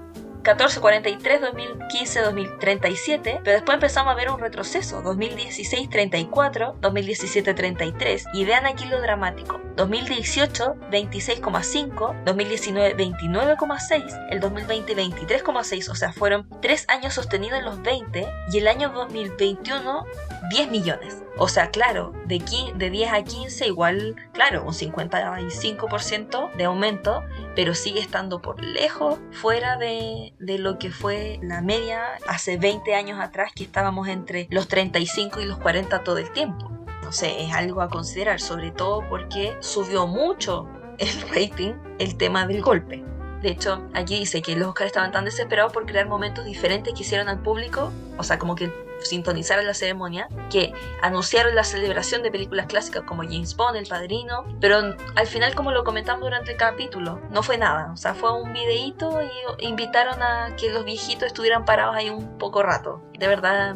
43, 0.43 1.41
2015, 1.41 2.21
2037, 2.21 3.41
pero 3.43 3.55
después 3.55 3.75
empezamos 3.75 4.11
a 4.11 4.15
ver 4.15 4.29
un 4.29 4.39
retroceso, 4.39 5.01
2016, 5.01 5.89
34, 5.89 6.77
2017, 6.81 7.53
33, 7.53 8.25
y 8.33 8.45
vean 8.45 8.65
aquí 8.65 8.85
lo 8.85 9.01
dramático, 9.01 9.61
2018, 9.75 10.75
26,5, 10.91 12.23
2019, 12.25 12.97
29,6, 12.97 14.27
el 14.31 14.39
2020, 14.39 14.95
23,6, 14.95 15.89
o 15.89 15.95
sea, 15.95 16.11
fueron 16.11 16.47
tres 16.61 16.85
años 16.89 17.13
sostenidos 17.13 17.59
en 17.59 17.65
los 17.65 17.81
20, 17.81 18.27
y 18.51 18.57
el 18.57 18.67
año 18.67 18.89
2021, 18.89 20.05
10 20.49 20.71
millones. 20.71 21.23
O 21.37 21.47
sea, 21.47 21.69
claro, 21.69 22.13
de, 22.25 22.43
de 22.75 22.89
10 22.89 23.13
a 23.13 23.23
15 23.23 23.67
igual, 23.67 24.15
claro, 24.33 24.63
un 24.63 24.73
55% 24.73 26.53
de 26.55 26.63
aumento, 26.65 27.23
pero 27.55 27.73
sigue 27.73 28.01
estando 28.01 28.41
por 28.41 28.63
lejos 28.63 29.17
fuera 29.31 29.77
de, 29.77 30.30
de, 30.39 30.57
lo 30.57 30.79
que 30.79 30.91
fue 30.91 31.39
la 31.41 31.61
media 31.61 32.01
hace 32.27 32.57
20 32.57 32.93
años 32.95 33.19
atrás, 33.19 33.51
que 33.55 33.63
estábamos 33.63 34.07
entre 34.07 34.47
los 34.49 34.67
35 34.67 35.41
y 35.41 35.45
los 35.45 35.57
40 35.57 36.03
todo 36.03 36.17
el 36.17 36.31
tiempo. 36.31 36.71
Sé, 37.11 37.43
es 37.43 37.53
algo 37.53 37.81
a 37.81 37.89
considerar, 37.89 38.39
sobre 38.39 38.71
todo 38.71 39.03
porque 39.09 39.53
subió 39.59 40.07
mucho 40.07 40.67
el 40.97 41.09
rating 41.35 41.73
el 41.99 42.15
tema 42.15 42.47
del 42.47 42.61
golpe. 42.61 43.03
De 43.41 43.49
hecho, 43.49 43.81
aquí 43.93 44.19
dice 44.19 44.41
que 44.41 44.55
los 44.55 44.69
Oscars 44.69 44.87
estaban 44.87 45.11
tan 45.11 45.25
desesperados 45.25 45.73
por 45.73 45.85
crear 45.85 46.07
momentos 46.07 46.45
diferentes 46.45 46.93
que 46.93 47.01
hicieron 47.01 47.27
al 47.27 47.39
público, 47.39 47.91
o 48.17 48.23
sea, 48.23 48.37
como 48.37 48.55
que 48.55 48.71
sintonizaron 49.01 49.65
la 49.65 49.73
ceremonia, 49.73 50.27
que 50.49 50.73
anunciaron 51.01 51.55
la 51.55 51.63
celebración 51.63 52.23
de 52.23 52.31
películas 52.31 52.67
clásicas 52.67 53.03
como 53.03 53.23
James 53.23 53.55
Bond, 53.55 53.75
El 53.75 53.87
Padrino, 53.87 54.45
pero 54.59 54.77
al 55.15 55.27
final, 55.27 55.55
como 55.55 55.71
lo 55.71 55.83
comentamos 55.83 56.21
durante 56.21 56.51
el 56.51 56.57
capítulo, 56.57 57.21
no 57.29 57.43
fue 57.43 57.57
nada, 57.57 57.91
o 57.91 57.97
sea, 57.97 58.13
fue 58.13 58.39
un 58.39 58.53
videíto 58.53 59.19
y 59.59 59.65
invitaron 59.65 60.21
a 60.21 60.55
que 60.55 60.69
los 60.69 60.85
viejitos 60.85 61.27
estuvieran 61.27 61.65
parados 61.65 61.95
ahí 61.95 62.09
un 62.09 62.37
poco 62.37 62.63
rato. 62.63 63.01
De 63.17 63.27
verdad, 63.27 63.75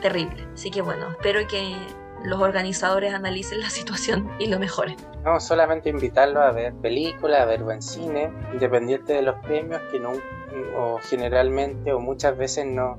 terrible. 0.00 0.46
Así 0.54 0.70
que 0.70 0.82
bueno, 0.82 1.10
espero 1.10 1.46
que 1.46 1.76
los 2.24 2.40
organizadores 2.40 3.14
analicen 3.14 3.60
la 3.60 3.70
situación 3.70 4.30
y 4.38 4.46
lo 4.46 4.58
mejoren. 4.58 4.96
No, 5.24 5.40
solamente 5.40 5.88
invitarlos 5.88 6.42
a 6.42 6.50
ver 6.50 6.74
películas, 6.74 7.40
a 7.40 7.44
ver 7.44 7.62
buen 7.62 7.80
cine, 7.80 8.32
independiente 8.52 9.12
de 9.12 9.22
los 9.22 9.36
premios 9.40 9.80
que 9.90 10.00
no, 10.00 10.12
o 10.76 10.98
generalmente 10.98 11.92
o 11.92 12.00
muchas 12.00 12.36
veces 12.36 12.66
no, 12.66 12.98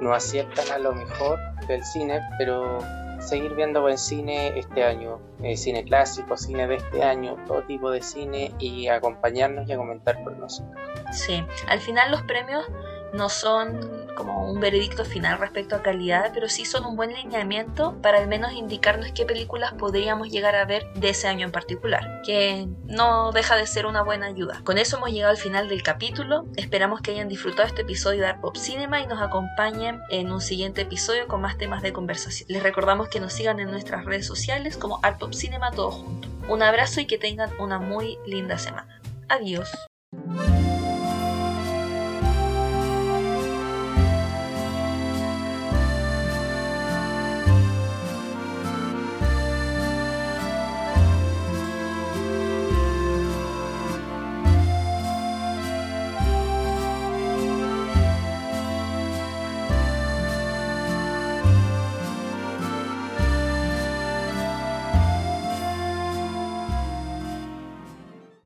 no 0.00 0.14
aciertan 0.14 0.70
a 0.72 0.78
lo 0.78 0.92
mejor 0.92 1.38
del 1.66 1.84
cine, 1.84 2.20
pero 2.38 2.78
seguir 3.20 3.54
viendo 3.54 3.82
buen 3.82 3.98
cine 3.98 4.58
este 4.58 4.82
año, 4.84 5.20
eh, 5.42 5.56
cine 5.56 5.84
clásico, 5.84 6.36
cine 6.36 6.66
de 6.66 6.76
este 6.76 7.02
año, 7.02 7.36
todo 7.46 7.62
tipo 7.62 7.90
de 7.90 8.02
cine 8.02 8.52
y 8.58 8.88
acompañarnos 8.88 9.68
y 9.68 9.72
a 9.72 9.76
comentar 9.76 10.22
por 10.24 10.36
nosotros. 10.36 10.74
Sí, 11.12 11.44
al 11.68 11.80
final 11.80 12.10
los 12.10 12.22
premios 12.22 12.66
no 13.12 13.28
son 13.28 14.09
como 14.14 14.50
un 14.50 14.60
veredicto 14.60 15.04
final 15.04 15.38
respecto 15.38 15.76
a 15.76 15.82
calidad, 15.82 16.30
pero 16.34 16.48
sí 16.48 16.64
son 16.64 16.84
un 16.84 16.96
buen 16.96 17.12
lineamiento 17.12 17.96
para 18.02 18.18
al 18.18 18.28
menos 18.28 18.52
indicarnos 18.52 19.12
qué 19.12 19.24
películas 19.24 19.72
podríamos 19.74 20.30
llegar 20.30 20.54
a 20.54 20.64
ver 20.64 20.92
de 20.94 21.10
ese 21.10 21.28
año 21.28 21.46
en 21.46 21.52
particular, 21.52 22.22
que 22.24 22.68
no 22.84 23.32
deja 23.32 23.56
de 23.56 23.66
ser 23.66 23.86
una 23.86 24.02
buena 24.02 24.26
ayuda. 24.26 24.60
Con 24.64 24.78
eso 24.78 24.96
hemos 24.96 25.10
llegado 25.10 25.30
al 25.30 25.38
final 25.38 25.68
del 25.68 25.82
capítulo, 25.82 26.46
esperamos 26.56 27.00
que 27.00 27.12
hayan 27.12 27.28
disfrutado 27.28 27.68
este 27.68 27.82
episodio 27.82 28.20
de 28.20 28.26
Art 28.28 28.40
Pop 28.40 28.56
Cinema 28.56 29.00
y 29.00 29.06
nos 29.06 29.20
acompañen 29.20 30.00
en 30.10 30.30
un 30.32 30.40
siguiente 30.40 30.82
episodio 30.82 31.26
con 31.26 31.40
más 31.40 31.58
temas 31.58 31.82
de 31.82 31.92
conversación. 31.92 32.48
Les 32.48 32.62
recordamos 32.62 33.08
que 33.08 33.20
nos 33.20 33.32
sigan 33.32 33.60
en 33.60 33.70
nuestras 33.70 34.04
redes 34.04 34.26
sociales 34.26 34.76
como 34.76 35.00
Art 35.02 35.18
Pop 35.18 35.32
Cinema 35.32 35.70
todo 35.70 35.90
junto. 35.90 36.28
Un 36.48 36.62
abrazo 36.62 37.00
y 37.00 37.06
que 37.06 37.18
tengan 37.18 37.50
una 37.58 37.78
muy 37.78 38.18
linda 38.26 38.58
semana. 38.58 39.00
Adiós. 39.28 39.70